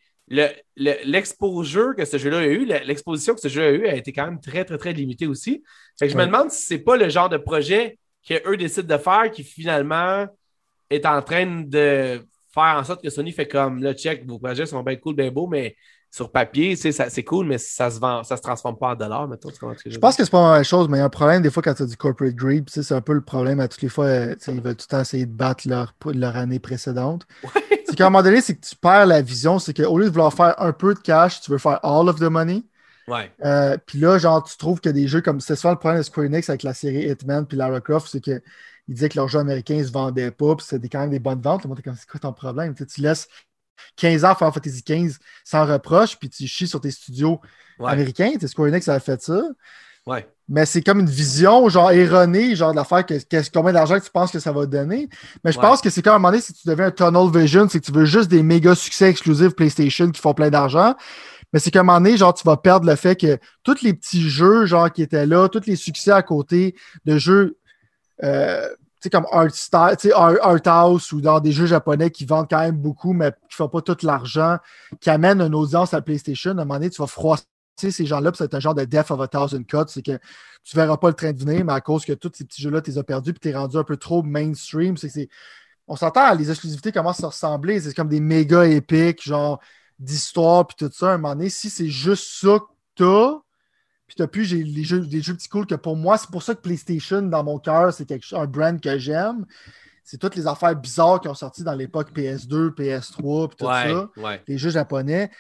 l'exposure 0.76 1.94
que 1.94 2.04
ce 2.04 2.16
jeu-là 2.16 2.38
a 2.38 2.46
eu, 2.46 2.64
l'exposition 2.64 3.34
que 3.34 3.40
ce 3.40 3.48
jeu 3.48 3.62
a 3.62 3.70
eu 3.70 3.86
a 3.86 3.94
été 3.94 4.12
quand 4.12 4.24
même 4.24 4.40
très, 4.40 4.64
très, 4.64 4.78
très 4.78 4.92
limitée 4.92 5.26
aussi. 5.26 5.62
Fait 5.98 6.06
que 6.06 6.12
je 6.12 6.18
me 6.18 6.24
demande 6.24 6.50
si 6.50 6.64
c'est 6.64 6.78
pas 6.78 6.96
le 6.96 7.08
genre 7.08 7.28
de 7.28 7.36
projet 7.36 7.98
qu'eux 8.26 8.56
décident 8.56 8.96
de 8.96 9.00
faire 9.00 9.30
qui 9.30 9.44
finalement 9.44 10.26
est 10.90 11.06
en 11.06 11.22
train 11.22 11.62
de 11.62 12.20
faire 12.52 12.76
en 12.76 12.84
sorte 12.84 13.02
que 13.02 13.10
Sony 13.10 13.32
fait 13.32 13.48
comme 13.48 13.82
le 13.82 13.92
check, 13.92 14.26
vos 14.26 14.38
projets 14.38 14.66
sont 14.66 14.82
bien 14.82 14.96
cool, 14.96 15.14
bien 15.14 15.30
beaux, 15.30 15.46
mais 15.46 15.76
sur 16.10 16.32
papier, 16.32 16.74
c'est 16.74 17.22
cool, 17.24 17.46
mais 17.46 17.58
ça 17.58 17.90
se 17.90 18.00
vend, 18.00 18.24
ça 18.24 18.38
se 18.38 18.42
transforme 18.42 18.78
pas 18.78 18.88
en 18.88 18.94
dollars, 18.94 19.28
mettons. 19.28 19.50
Je 19.50 19.98
pense 19.98 20.16
que 20.16 20.24
c'est 20.24 20.30
pas 20.30 20.50
la 20.50 20.54
même 20.56 20.64
chose, 20.64 20.88
mais 20.88 20.96
il 20.96 21.00
y 21.00 21.02
a 21.02 21.06
un 21.06 21.10
problème 21.10 21.42
des 21.42 21.50
fois 21.50 21.62
quand 21.62 21.74
tu 21.74 21.82
as 21.82 21.86
du 21.86 21.96
corporate 21.96 22.34
greed, 22.34 22.68
c'est 22.70 22.92
un 22.92 23.02
peu 23.02 23.12
le 23.12 23.20
problème 23.20 23.60
à 23.60 23.68
toutes 23.68 23.82
les 23.82 23.90
fois, 23.90 24.08
ils 24.10 24.60
veulent 24.60 24.76
tout 24.76 24.86
le 24.88 24.90
temps 24.90 25.00
essayer 25.00 25.26
de 25.26 25.32
battre 25.32 25.68
leur, 25.68 25.94
leur 26.06 26.36
année 26.36 26.58
précédente. 26.58 27.26
c'est 27.84 27.94
qu'à 27.94 28.06
un 28.06 28.10
moment 28.10 28.22
donné, 28.22 28.40
c'est 28.40 28.54
que 28.54 28.66
tu 28.66 28.74
perds 28.74 29.06
la 29.06 29.20
vision, 29.20 29.58
c'est 29.58 29.74
qu'au 29.74 29.98
lieu 29.98 30.06
de 30.06 30.10
vouloir 30.10 30.32
faire 30.32 30.54
un 30.58 30.72
peu 30.72 30.94
de 30.94 30.98
cash, 30.98 31.42
tu 31.42 31.50
veux 31.50 31.58
faire 31.58 31.84
all 31.84 32.08
of 32.08 32.18
the 32.18 32.30
money. 32.30 32.64
Ouais. 33.06 33.30
Euh, 33.44 33.76
puis 33.86 33.98
là, 33.98 34.18
genre, 34.18 34.42
tu 34.42 34.56
trouves 34.56 34.80
que 34.80 34.90
des 34.90 35.08
jeux 35.08 35.22
comme. 35.22 35.40
C'est 35.40 35.56
souvent 35.56 35.72
le 35.72 35.78
problème 35.78 36.00
de 36.00 36.04
Square 36.04 36.26
Enix 36.26 36.48
avec 36.50 36.62
la 36.62 36.74
série 36.74 37.08
Hitman 37.08 37.46
puis 37.46 37.56
Lara 37.56 37.80
Croft, 37.80 38.08
c'est 38.10 38.20
qu'ils 38.88 38.94
disaient 38.94 39.08
que 39.10 39.18
leurs 39.18 39.28
jeux 39.28 39.38
américains 39.38 39.76
ne 39.76 39.84
se 39.84 39.92
vendaient 39.92 40.30
pas, 40.30 40.56
puis 40.56 40.66
c'était 40.66 40.88
quand 40.88 41.00
même 41.00 41.10
des 41.10 41.18
bonnes 41.18 41.42
ventes. 41.42 41.64
Le 41.64 41.68
monde 41.68 41.82
comme, 41.82 41.94
c'est 41.94 42.08
quoi 42.08 42.18
ton 42.18 42.32
problème? 42.32 42.74
tu 42.74 43.00
laisses 43.02 43.28
15 43.96 44.24
ans 44.24 44.34
faire 44.34 44.52
Fantasy 44.52 44.82
15 44.82 45.18
sans 45.44 45.66
reproche, 45.66 46.18
puis 46.18 46.30
tu 46.30 46.46
chies 46.46 46.66
sur 46.66 46.80
tes 46.80 46.90
studios 46.90 47.40
américains. 47.78 48.32
Tu 48.32 48.40
sais, 48.40 48.48
Square 48.48 48.68
Enix 48.68 48.88
a 48.88 48.98
fait 48.98 49.20
ça. 49.22 49.42
Ouais. 50.06 50.26
Mais 50.48 50.64
c'est 50.64 50.80
comme 50.80 51.00
une 51.00 51.10
vision, 51.10 51.68
genre 51.68 51.90
erronée, 51.90 52.56
genre 52.56 52.70
de 52.70 52.76
l'affaire, 52.76 53.04
que, 53.04 53.14
combien 53.52 53.74
d'argent 53.74 54.00
tu 54.00 54.10
penses 54.10 54.32
que 54.32 54.38
ça 54.38 54.50
va 54.50 54.64
te 54.64 54.70
donner. 54.70 55.08
Mais 55.44 55.52
je 55.52 55.58
pense 55.58 55.82
que 55.82 55.90
c'est 55.90 56.00
comme 56.00 56.14
à 56.14 56.16
un 56.16 56.18
moment 56.18 56.30
donné, 56.30 56.40
si 56.40 56.54
tu 56.54 56.66
deviens 56.66 56.86
un 56.86 56.90
tunnel 56.90 57.30
vision, 57.30 57.68
c'est 57.68 57.80
que 57.80 57.84
tu 57.84 57.92
veux 57.92 58.06
juste 58.06 58.30
des 58.30 58.42
méga 58.42 58.74
succès 58.74 59.10
exclusifs 59.10 59.54
PlayStation 59.54 60.10
qui 60.10 60.20
font 60.20 60.32
plein 60.32 60.48
d'argent. 60.48 60.94
Mais 61.52 61.60
c'est 61.60 61.70
qu'à 61.70 61.80
un 61.80 61.82
moment 61.82 62.00
donné, 62.00 62.16
genre, 62.16 62.32
tu 62.32 62.44
vas 62.44 62.56
perdre 62.56 62.86
le 62.86 62.96
fait 62.96 63.16
que 63.16 63.38
tous 63.62 63.82
les 63.82 63.92
petits 63.92 64.28
jeux, 64.28 64.64
genre, 64.64 64.90
qui 64.90 65.02
étaient 65.02 65.26
là, 65.26 65.48
tous 65.48 65.66
les 65.66 65.76
succès 65.76 66.12
à 66.12 66.22
côté 66.22 66.74
de 67.04 67.18
jeux. 67.18 67.58
Euh, 68.22 68.68
comme 69.12 69.26
Art, 69.30 69.48
Art, 69.72 70.66
House 70.66 71.12
ou 71.12 71.20
dans 71.20 71.40
des 71.40 71.52
jeux 71.52 71.66
japonais 71.66 72.10
qui 72.10 72.24
vendent 72.24 72.48
quand 72.50 72.58
même 72.58 72.76
beaucoup, 72.76 73.12
mais 73.12 73.30
qui 73.30 73.54
ne 73.60 73.66
font 73.66 73.68
pas 73.68 73.80
tout 73.80 73.96
l'argent, 74.02 74.58
qui 75.00 75.08
amènent 75.08 75.40
une 75.40 75.54
audience 75.54 75.94
à 75.94 76.02
PlayStation, 76.02 76.50
à 76.50 76.54
un 76.54 76.56
moment 76.56 76.74
donné, 76.74 76.90
tu 76.90 77.00
vas 77.00 77.06
froisser 77.06 77.44
ces 77.76 78.06
gens-là, 78.06 78.32
c'est 78.34 78.54
un 78.54 78.60
genre 78.60 78.74
de 78.74 78.84
death 78.84 79.10
of 79.10 79.20
a 79.20 79.28
thousand 79.28 79.62
cuts, 79.62 79.76
c'est 79.86 80.02
que 80.02 80.18
tu 80.64 80.76
ne 80.76 80.82
verras 80.82 80.96
pas 80.96 81.08
le 81.08 81.14
train 81.14 81.32
de 81.32 81.38
venir, 81.38 81.64
mais 81.64 81.72
à 81.72 81.80
cause 81.80 82.04
que 82.04 82.12
tous 82.12 82.32
ces 82.34 82.44
petits 82.44 82.60
jeux-là, 82.60 82.80
tu 82.80 82.90
les 82.90 82.98
as 82.98 83.04
perdus, 83.04 83.32
puis 83.32 83.40
tu 83.40 83.48
es 83.50 83.56
rendu 83.56 83.76
un 83.76 83.84
peu 83.84 83.96
trop 83.96 84.22
mainstream. 84.22 84.96
On 85.86 85.94
s'entend, 85.94 86.34
les 86.34 86.50
exclusivités 86.50 86.90
commencent 86.90 87.20
à 87.20 87.22
se 87.22 87.26
ressembler, 87.26 87.80
c'est 87.80 87.94
comme 87.94 88.08
des 88.08 88.20
méga 88.20 88.66
épiques, 88.66 89.22
genre 89.22 89.60
d'histoire, 89.98 90.66
puis 90.66 90.76
tout 90.76 90.92
ça, 90.92 91.12
à 91.12 91.14
un 91.14 91.18
moment 91.18 91.34
donné, 91.34 91.50
si 91.50 91.70
c'est 91.70 91.88
juste 91.88 92.26
ça 92.40 92.58
que 92.58 92.64
tu 92.96 93.04
puis 94.08 94.16
t'as 94.16 94.26
plus 94.26 94.46
j'ai 94.46 94.64
les 94.64 94.84
jeux, 94.84 95.00
des 95.00 95.20
jeux 95.20 95.34
petits 95.34 95.50
cool 95.50 95.66
que 95.66 95.74
pour 95.74 95.94
moi, 95.94 96.16
c'est 96.16 96.30
pour 96.30 96.42
ça 96.42 96.54
que 96.54 96.60
PlayStation, 96.62 97.20
dans 97.20 97.44
mon 97.44 97.58
cœur, 97.58 97.92
c'est 97.92 98.10
un 98.32 98.46
brand 98.46 98.80
que 98.80 98.98
j'aime. 98.98 99.44
C'est 100.02 100.16
toutes 100.16 100.34
les 100.34 100.46
affaires 100.46 100.74
bizarres 100.74 101.20
qui 101.20 101.28
ont 101.28 101.34
sorti 101.34 101.62
dans 101.62 101.74
l'époque 101.74 102.12
PS2, 102.12 102.70
PS3, 102.70 103.48
puis 103.48 103.56
tout 103.58 103.66
ça. 103.66 104.08
Les 104.48 104.56
jeux 104.56 104.70
japonais. 104.70 105.30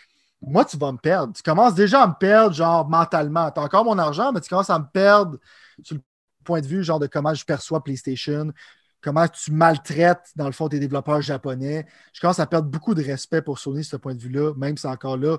Moi, 0.42 0.66
tu 0.66 0.76
vas 0.76 0.92
me 0.92 0.98
perdre. 0.98 1.32
Tu 1.32 1.42
commences 1.42 1.74
déjà 1.74 2.02
à 2.02 2.06
me 2.06 2.12
perdre, 2.20 2.54
genre 2.54 2.86
mentalement. 2.86 3.50
Tu 3.50 3.58
as 3.58 3.62
encore 3.62 3.86
mon 3.86 3.96
argent, 3.96 4.32
mais 4.32 4.40
tu 4.42 4.50
commences 4.50 4.70
à 4.70 4.78
me 4.78 4.84
perdre 4.92 5.38
sur 5.82 5.96
le 5.96 6.02
point 6.44 6.60
de 6.60 6.66
vue, 6.66 6.84
genre 6.84 7.00
de 7.00 7.06
comment 7.06 7.32
je 7.32 7.46
perçois 7.46 7.82
PlayStation, 7.82 8.52
comment 9.00 9.26
tu 9.26 9.50
maltraites, 9.50 10.30
dans 10.36 10.46
le 10.46 10.52
fond, 10.52 10.68
tes 10.68 10.78
développeurs 10.78 11.22
japonais. 11.22 11.86
Je 12.12 12.20
commence 12.20 12.38
à 12.38 12.46
perdre 12.46 12.68
beaucoup 12.68 12.94
de 12.94 13.02
respect 13.02 13.40
pour 13.40 13.58
Sony, 13.58 13.82
ce 13.82 13.96
point 13.96 14.14
de 14.14 14.20
vue-là, 14.20 14.52
même 14.58 14.76
si 14.76 14.86
encore 14.86 15.16
là, 15.16 15.38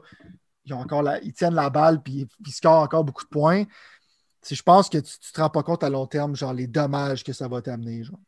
ils, 0.70 0.74
encore 0.74 1.04
ils 1.24 1.34
tiennent 1.34 1.56
la 1.56 1.70
balle 1.70 2.02
puis 2.02 2.28
ils 2.46 2.52
scorent 2.52 2.82
encore 2.82 3.04
beaucoup 3.04 3.24
de 3.24 3.30
points. 3.30 3.66
je 4.50 4.62
pense 4.62 4.90
que 4.90 4.98
tu 4.98 5.14
ne 5.14 5.34
te 5.34 5.42
rends 5.42 5.50
pas 5.50 5.64
compte 5.64 5.84
à 5.84 5.90
long 5.90 6.08
terme, 6.08 6.36
genre, 6.36 6.54
les 6.54 6.68
dommages 6.68 7.24
que 7.24 7.34
ça 7.34 7.48
va 7.48 7.62
t'amener. 7.62 8.04
Genre. 8.04 8.20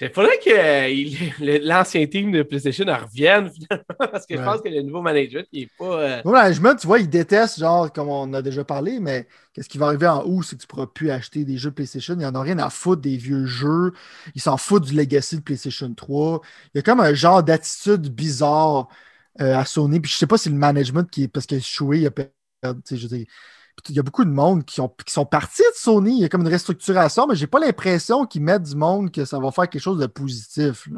Il 0.00 0.10
faudrait 0.10 0.38
que 0.38 0.50
euh, 0.50 1.58
l'ancien 1.64 2.06
team 2.06 2.30
de 2.30 2.42
PlayStation 2.42 2.84
revienne 2.84 3.50
finalement, 3.50 3.84
parce 3.98 4.26
que 4.26 4.36
je 4.36 4.42
pense 4.42 4.60
que 4.60 4.68
le 4.68 4.82
nouveau 4.82 5.02
management, 5.02 5.46
il 5.52 5.62
n'est 5.62 5.70
pas. 5.76 6.00
Euh... 6.00 6.22
Le 6.24 6.30
management, 6.30 6.76
tu 6.76 6.86
vois, 6.86 7.00
il 7.00 7.08
déteste, 7.08 7.58
genre, 7.58 7.92
comme 7.92 8.08
on 8.08 8.32
a 8.32 8.40
déjà 8.40 8.64
parlé, 8.64 9.00
mais 9.00 9.26
qu'est-ce 9.52 9.68
qui 9.68 9.78
va 9.78 9.86
arriver 9.86 10.06
en 10.06 10.24
août, 10.24 10.44
c'est 10.44 10.56
que 10.56 10.60
tu 10.60 10.66
ne 10.66 10.68
pourras 10.68 10.86
plus 10.86 11.10
acheter 11.10 11.44
des 11.44 11.56
jeux 11.56 11.72
PlayStation. 11.72 12.14
Il 12.14 12.18
n'y 12.18 12.26
en 12.26 12.34
a 12.34 12.42
rien 12.42 12.58
à 12.58 12.70
foutre 12.70 13.02
des 13.02 13.16
vieux 13.16 13.46
jeux. 13.46 13.92
Ils 14.36 14.40
s'en 14.40 14.56
foutent 14.56 14.84
du 14.84 14.94
legacy 14.94 15.36
de 15.36 15.42
PlayStation 15.42 15.92
3. 15.92 16.42
Il 16.66 16.70
y 16.76 16.78
a 16.78 16.82
comme 16.82 17.00
un 17.00 17.14
genre 17.14 17.42
d'attitude 17.42 18.08
bizarre 18.08 18.88
euh, 19.40 19.56
à 19.56 19.64
Sony. 19.64 20.00
Puis 20.00 20.10
je 20.10 20.16
sais 20.16 20.26
pas 20.26 20.38
si 20.38 20.48
le 20.48 20.54
management 20.54 21.08
qui 21.10 21.24
est. 21.24 21.28
Parce 21.28 21.46
que 21.46 21.58
Shuei 21.58 22.06
a 22.06 22.10
perdu. 22.10 23.26
Il 23.88 23.94
y 23.94 23.98
a 24.00 24.02
beaucoup 24.02 24.24
de 24.24 24.30
monde 24.30 24.64
qui, 24.64 24.80
ont, 24.80 24.88
qui 24.88 25.12
sont 25.12 25.24
partis 25.24 25.62
de 25.62 25.76
Sony. 25.76 26.16
Il 26.18 26.22
y 26.22 26.24
a 26.24 26.28
comme 26.28 26.40
une 26.42 26.52
restructuration, 26.52 27.26
mais 27.28 27.36
j'ai 27.36 27.46
pas 27.46 27.60
l'impression 27.60 28.26
qu'ils 28.26 28.42
mettent 28.42 28.64
du 28.64 28.74
monde 28.74 29.12
que 29.12 29.24
ça 29.24 29.38
va 29.38 29.52
faire 29.52 29.68
quelque 29.68 29.82
chose 29.82 30.00
de 30.00 30.06
positif. 30.06 30.88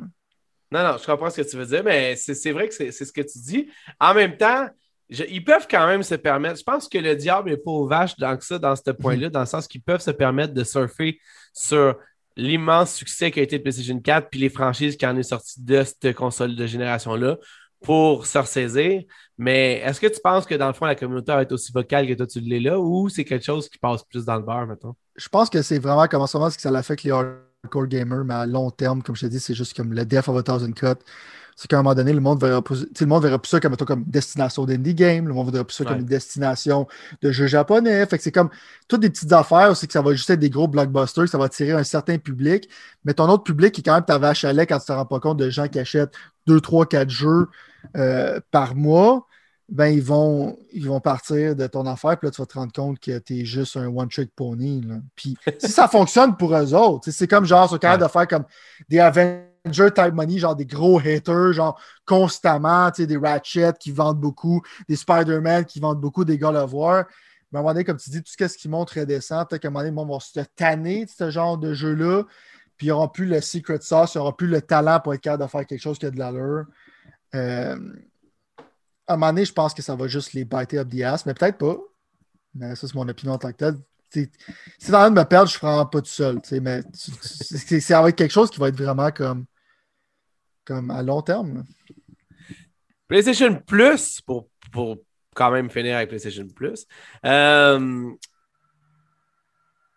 Non, 0.72 0.84
non, 0.84 0.96
je 0.98 1.04
comprends 1.04 1.28
ce 1.30 1.42
que 1.42 1.48
tu 1.48 1.56
veux 1.56 1.66
dire, 1.66 1.82
mais 1.84 2.16
c'est 2.16 2.52
vrai 2.52 2.68
que 2.68 2.74
c'est 2.74 2.92
ce 2.92 3.12
que 3.12 3.20
tu 3.20 3.38
dis. 3.38 3.68
En 3.98 4.14
même 4.14 4.36
temps, 4.36 4.68
ils 5.10 5.44
peuvent 5.44 5.66
quand 5.68 5.86
même 5.86 6.02
se 6.02 6.14
permettre. 6.14 6.58
Je 6.58 6.64
pense 6.64 6.88
que 6.88 6.98
le 6.98 7.16
diable 7.16 7.50
n'est 7.50 7.56
pas 7.56 7.70
aux 7.70 7.86
vaches 7.86 8.16
dans 8.16 8.38
ça, 8.40 8.58
dans 8.58 8.76
ce 8.76 8.90
point-là, 8.92 9.28
dans 9.28 9.40
le 9.40 9.46
sens 9.46 9.66
qu'ils 9.66 9.82
peuvent 9.82 10.00
se 10.00 10.12
permettre 10.12 10.54
de 10.54 10.64
surfer 10.64 11.18
sur 11.52 11.96
l'immense 12.36 12.94
succès 12.94 13.30
qui 13.30 13.40
a 13.40 13.42
été 13.42 13.56
le 13.56 13.62
PlayStation 13.62 13.98
4 13.98 14.30
puis 14.30 14.40
les 14.40 14.48
franchises 14.48 14.96
qui 14.96 15.04
en 15.04 15.16
est 15.16 15.24
sorti 15.24 15.62
de 15.62 15.82
cette 15.82 16.14
console 16.14 16.54
de 16.54 16.66
génération-là 16.66 17.36
pour 17.82 18.26
se 18.26 18.38
ressaisir. 18.38 19.02
Mais 19.38 19.78
est-ce 19.78 20.00
que 20.00 20.06
tu 20.06 20.20
penses 20.22 20.46
que 20.46 20.54
dans 20.54 20.66
le 20.66 20.72
fond, 20.72 20.86
la 20.86 20.94
communauté 20.94 21.32
va 21.32 21.42
être 21.42 21.52
aussi 21.52 21.72
vocale 21.72 22.06
que 22.06 22.14
toi 22.14 22.26
tu 22.26 22.40
l'es 22.40 22.60
là 22.60 22.78
ou 22.78 23.08
c'est 23.08 23.24
quelque 23.24 23.44
chose 23.44 23.68
qui 23.68 23.78
passe 23.78 24.02
plus 24.02 24.24
dans 24.24 24.36
le 24.36 24.42
beurre, 24.42 24.66
maintenant? 24.66 24.96
Je 25.16 25.28
pense 25.28 25.48
que 25.48 25.62
c'est 25.62 25.78
vraiment 25.78 26.06
comment 26.06 26.26
ça 26.26 26.38
que 26.54 26.60
ça 26.60 26.70
l'affecte 26.70 27.04
les 27.04 27.10
hardcore 27.10 27.86
gamers, 27.86 28.24
mais 28.24 28.34
à 28.34 28.46
long 28.46 28.70
terme, 28.70 29.02
comme 29.02 29.16
je 29.16 29.22
te 29.22 29.26
dis, 29.26 29.40
c'est 29.40 29.54
juste 29.54 29.76
comme 29.76 29.92
le 29.92 30.04
death 30.04 30.28
of 30.28 30.36
a 30.36 30.42
thousand 30.42 30.72
cut 30.72 30.98
c'est 31.60 31.68
qu'à 31.68 31.78
un 31.78 31.82
moment 31.82 31.94
donné, 31.94 32.14
le 32.14 32.20
monde 32.20 32.40
verra 32.40 32.62
plus, 32.62 32.86
le 32.98 33.06
monde 33.06 33.22
verra 33.22 33.38
plus 33.38 33.50
ça 33.50 33.60
comme, 33.60 33.76
comme 33.76 34.04
destination 34.06 34.64
d'indie 34.64 34.94
game, 34.94 35.28
le 35.28 35.34
monde 35.34 35.52
verra 35.52 35.62
plus 35.62 35.74
ça 35.74 35.84
comme 35.84 35.98
une 35.98 36.06
destination 36.06 36.86
de 37.20 37.30
jeux 37.32 37.48
japonais. 37.48 38.06
Fait 38.06 38.16
que 38.16 38.24
c'est 38.24 38.32
comme 38.32 38.48
toutes 38.88 39.02
des 39.02 39.10
petites 39.10 39.30
affaires, 39.34 39.76
c'est 39.76 39.86
que 39.86 39.92
ça 39.92 40.00
va 40.00 40.14
juste 40.14 40.30
être 40.30 40.40
des 40.40 40.48
gros 40.48 40.68
blockbusters, 40.68 41.28
ça 41.28 41.36
va 41.36 41.44
attirer 41.44 41.72
un 41.72 41.84
certain 41.84 42.16
public, 42.16 42.66
mais 43.04 43.12
ton 43.12 43.28
autre 43.28 43.44
public 43.44 43.74
qui 43.74 43.82
est 43.82 43.84
quand 43.84 43.92
même 43.92 44.06
ta 44.06 44.16
vache 44.16 44.42
à 44.44 44.54
lait 44.54 44.66
quand 44.66 44.78
tu 44.78 44.86
te 44.86 44.92
rends 44.92 45.04
pas 45.04 45.20
compte 45.20 45.36
de 45.36 45.50
gens 45.50 45.68
qui 45.68 45.78
achètent 45.78 46.14
2, 46.46 46.62
3, 46.62 46.86
4 46.86 47.10
jeux 47.10 47.48
euh, 47.96 48.40
par 48.50 48.74
mois. 48.74 49.26
Ben, 49.68 49.86
ils 49.86 50.02
vont, 50.02 50.58
ils 50.72 50.88
vont 50.88 50.98
partir 50.98 51.54
de 51.54 51.66
ton 51.68 51.86
affaire, 51.86 52.18
puis 52.18 52.26
là, 52.26 52.32
tu 52.32 52.42
vas 52.42 52.46
te 52.46 52.54
rendre 52.54 52.72
compte 52.72 52.98
que 52.98 53.18
tu 53.20 53.40
es 53.40 53.44
juste 53.44 53.76
un 53.76 53.86
one-trick 53.86 54.34
pony. 54.34 54.82
Puis 55.14 55.36
si 55.58 55.70
ça 55.70 55.86
fonctionne 55.86 56.36
pour 56.36 56.56
eux 56.56 56.74
autres, 56.74 57.10
c'est 57.12 57.28
comme 57.28 57.44
genre, 57.44 57.70
ce 57.70 57.76
cas 57.76 57.96
de 57.96 58.08
faire 58.08 58.26
comme 58.26 58.44
des 58.88 58.98
Avengers 58.98 59.92
type 59.94 60.12
money, 60.12 60.38
genre 60.38 60.56
des 60.56 60.66
gros 60.66 60.98
haters, 60.98 61.52
genre 61.52 61.80
constamment, 62.04 62.90
des 62.90 63.16
Ratchet 63.16 63.72
qui 63.78 63.92
vendent 63.92 64.18
beaucoup, 64.18 64.60
des 64.88 64.96
Spider-Man 64.96 65.64
qui 65.64 65.78
vendent 65.78 66.00
beaucoup, 66.00 66.24
des 66.24 66.36
God 66.36 66.56
of 66.56 66.72
War. 66.72 67.04
Mais 67.52 67.58
à 67.58 67.60
un 67.60 67.62
moment 67.62 67.72
donné, 67.72 67.84
comme 67.84 67.96
tu 67.96 68.10
dis, 68.10 68.22
tout 68.22 68.32
ce 68.36 68.56
qui 68.56 68.68
montre 68.68 68.98
redescend, 68.98 69.48
peut-être 69.48 69.62
qu'à 69.62 69.68
un 69.68 69.70
moment 69.70 69.84
donné, 69.84 70.02
ils 70.02 70.08
vont 70.08 70.20
se 70.20 70.40
tanner 70.56 71.04
de 71.04 71.10
ce 71.10 71.30
genre 71.30 71.58
de 71.58 71.74
jeu-là, 71.74 72.24
puis 72.76 72.86
ils 72.86 72.90
n'auront 72.90 73.08
plus 73.08 73.26
le 73.26 73.40
secret 73.40 73.78
sauce, 73.80 74.14
ils 74.14 74.18
n'auront 74.18 74.32
plus 74.32 74.46
le 74.46 74.62
talent 74.62 75.00
pour 75.00 75.14
être 75.14 75.20
capable 75.20 75.44
de 75.44 75.48
faire 75.48 75.66
quelque 75.66 75.80
chose 75.80 75.98
qui 75.98 76.06
a 76.06 76.10
de 76.10 76.18
l'allure. 76.18 76.64
Euh, 77.34 77.76
à 79.06 79.14
un 79.14 79.16
moment 79.16 79.32
donné, 79.32 79.44
je 79.44 79.52
pense 79.52 79.74
que 79.74 79.82
ça 79.82 79.94
va 79.94 80.06
juste 80.06 80.32
les 80.32 80.44
biter 80.44 80.78
up 80.78 80.88
the 80.88 81.02
ass, 81.02 81.26
mais 81.26 81.34
peut-être 81.34 81.58
pas. 81.58 81.76
Mais 82.54 82.74
ça, 82.74 82.86
c'est 82.86 82.94
mon 82.94 83.08
opinion 83.08 83.32
en 83.32 83.38
tant 83.38 83.52
que 83.52 83.56
tel 83.56 83.76
si 84.12 84.28
t'as 84.90 85.06
envie 85.06 85.14
de 85.14 85.20
me 85.20 85.24
perdre, 85.24 85.50
je 85.50 85.56
ne 85.56 85.58
prends 85.58 85.86
pas 85.86 86.00
tout 86.00 86.06
seul. 86.06 86.40
Mais 86.60 86.82
c'est 86.92 87.94
avec 87.94 88.16
quelque 88.16 88.32
chose 88.32 88.50
qui 88.50 88.58
va 88.58 88.68
être 88.68 88.76
vraiment 88.76 89.10
comme, 89.10 89.46
comme 90.64 90.90
à 90.90 91.02
long 91.02 91.22
terme. 91.22 91.64
PlayStation 93.08 93.60
Plus, 93.66 94.20
pour, 94.20 94.48
pour 94.72 94.98
quand 95.34 95.50
même 95.50 95.70
finir 95.70 95.96
avec 95.96 96.08
PlayStation 96.08 96.46
Plus. 96.48 96.86
Euh, 97.24 98.10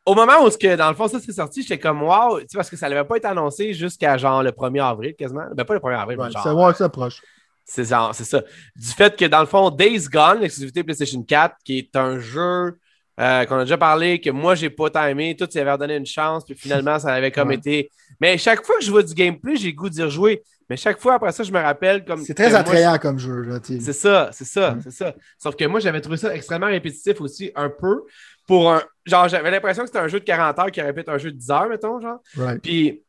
au 0.05 0.15
moment 0.15 0.45
où, 0.45 0.49
que, 0.49 0.75
dans 0.75 0.89
le 0.89 0.95
fond, 0.95 1.07
ça 1.07 1.19
s'est 1.19 1.31
sorti, 1.31 1.61
j'étais 1.61 1.79
comme 1.79 2.03
wow, 2.03 2.39
parce 2.53 2.69
que 2.69 2.75
ça 2.75 2.89
n'avait 2.89 3.05
pas 3.05 3.17
été 3.17 3.27
annoncé 3.27 3.73
jusqu'à 3.73 4.17
genre 4.17 4.43
le 4.43 4.51
1er 4.51 4.83
avril 4.83 5.15
quasiment. 5.15 5.45
Ben, 5.55 5.63
pas 5.63 5.73
le 5.73 5.79
1er 5.79 5.99
avril, 5.99 6.17
mais 6.21 6.31
genre. 6.31 6.43
C'est 6.43 6.89
proche. 6.89 7.21
C'est 7.65 7.85
ça, 7.85 8.11
c'est 8.13 8.25
ça. 8.25 8.41
Du 8.75 8.87
fait 8.87 9.15
que 9.15 9.25
dans 9.25 9.39
le 9.39 9.45
fond, 9.45 9.69
Days 9.69 10.09
Gone, 10.11 10.41
l'exclusivité 10.41 10.83
PlayStation 10.83 11.23
4, 11.23 11.55
qui 11.63 11.77
est 11.77 11.95
un 11.95 12.19
jeu 12.19 12.77
euh, 13.19 13.45
qu'on 13.45 13.57
a 13.57 13.63
déjà 13.63 13.77
parlé, 13.77 14.19
que 14.19 14.31
moi, 14.31 14.55
j'ai 14.55 14.69
pas 14.69 14.89
tant 14.89 15.05
aimé. 15.05 15.35
Tout, 15.37 15.49
y 15.53 15.59
avait 15.59 15.71
redonné 15.71 15.95
une 15.95 16.05
chance, 16.05 16.43
puis 16.43 16.55
finalement, 16.55 16.99
ça 16.99 17.13
avait 17.13 17.31
comme 17.31 17.51
été. 17.51 17.89
Mais 18.19 18.37
chaque 18.37 18.65
fois 18.65 18.77
que 18.77 18.83
je 18.83 18.91
vois 18.91 19.03
du 19.03 19.13
gameplay, 19.13 19.55
j'ai 19.55 19.69
le 19.69 19.75
goût 19.75 19.89
d'y 19.89 20.03
rejouer. 20.03 20.43
Mais 20.69 20.77
chaque 20.77 20.99
fois 20.99 21.15
après 21.15 21.31
ça, 21.31 21.43
je 21.43 21.51
me 21.51 21.59
rappelle 21.59 22.03
comme. 22.05 22.23
C'est 22.23 22.33
très 22.33 22.55
attrayant 22.55 22.97
comme 22.97 23.19
jeu. 23.19 23.45
C'est 23.63 23.93
ça, 23.93 24.29
c'est 24.31 24.45
ça, 24.45 24.77
c'est 24.83 24.91
ça. 24.91 25.13
Sauf 25.37 25.55
que 25.55 25.65
moi, 25.65 25.79
j'avais 25.79 26.01
trouvé 26.01 26.17
ça 26.17 26.33
extrêmement 26.33 26.67
répétitif 26.67 27.21
aussi, 27.21 27.51
un 27.55 27.69
peu. 27.69 28.01
Pour 28.47 28.71
un. 28.71 28.81
Genre, 29.05 29.27
j'avais 29.27 29.51
l'impression 29.51 29.83
que 29.83 29.87
c'était 29.87 29.99
un 29.99 30.07
jeu 30.07 30.19
de 30.19 30.25
40 30.25 30.59
heures 30.59 30.71
qui 30.71 30.81
répète 30.81 31.09
un 31.09 31.17
jeu 31.17 31.31
de 31.31 31.37
10 31.37 31.51
heures, 31.51 31.69
mettons, 31.69 31.99
genre. 31.99 32.19
Puis 32.61 33.03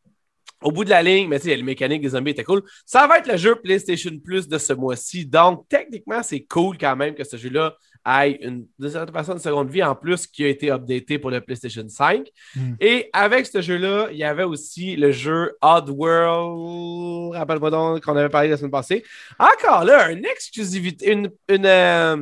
au 0.64 0.72
bout 0.72 0.84
de 0.84 0.90
la 0.90 1.02
ligne, 1.02 1.28
mais 1.28 1.38
tu 1.38 1.48
sais, 1.48 1.56
les 1.56 1.62
mécaniques 1.62 2.02
des 2.02 2.08
zombies 2.10 2.30
étaient 2.30 2.42
cool. 2.42 2.62
Ça 2.86 3.06
va 3.06 3.18
être 3.18 3.30
le 3.30 3.36
jeu 3.36 3.54
PlayStation 3.54 4.10
Plus 4.18 4.48
de 4.48 4.58
ce 4.58 4.72
mois-ci. 4.72 5.26
Donc, 5.26 5.68
techniquement, 5.68 6.22
c'est 6.22 6.40
cool 6.40 6.78
quand 6.78 6.96
même 6.96 7.14
que 7.14 7.22
ce 7.22 7.36
jeu-là 7.36 7.76
ait 8.06 8.38
une, 8.42 8.66
de 8.78 8.88
certaine 8.88 9.14
façon 9.14 9.32
une 9.34 9.38
seconde 9.38 9.70
vie 9.70 9.82
en 9.82 9.94
plus 9.94 10.26
qui 10.26 10.44
a 10.44 10.48
été 10.48 10.70
updaté 10.70 11.18
pour 11.18 11.30
le 11.30 11.40
PlayStation 11.40 11.84
5. 11.86 12.28
Hmm. 12.56 12.74
Et 12.80 13.10
avec 13.12 13.46
ce 13.46 13.60
jeu-là, 13.60 14.08
il 14.10 14.16
y 14.16 14.24
avait 14.24 14.44
aussi 14.44 14.96
le 14.96 15.10
jeu 15.10 15.52
Oddworld, 15.62 17.34
rappelle-moi 17.34 17.70
donc 17.70 18.02
qu'on 18.02 18.16
avait 18.16 18.28
parlé 18.28 18.48
la 18.48 18.56
semaine 18.56 18.70
passée. 18.70 19.04
Encore 19.38 19.84
là, 19.84 20.10
une 20.10 20.24
exclusivité, 20.24 21.12
une, 21.12 21.30
une, 21.48 21.66
euh, 21.66 22.16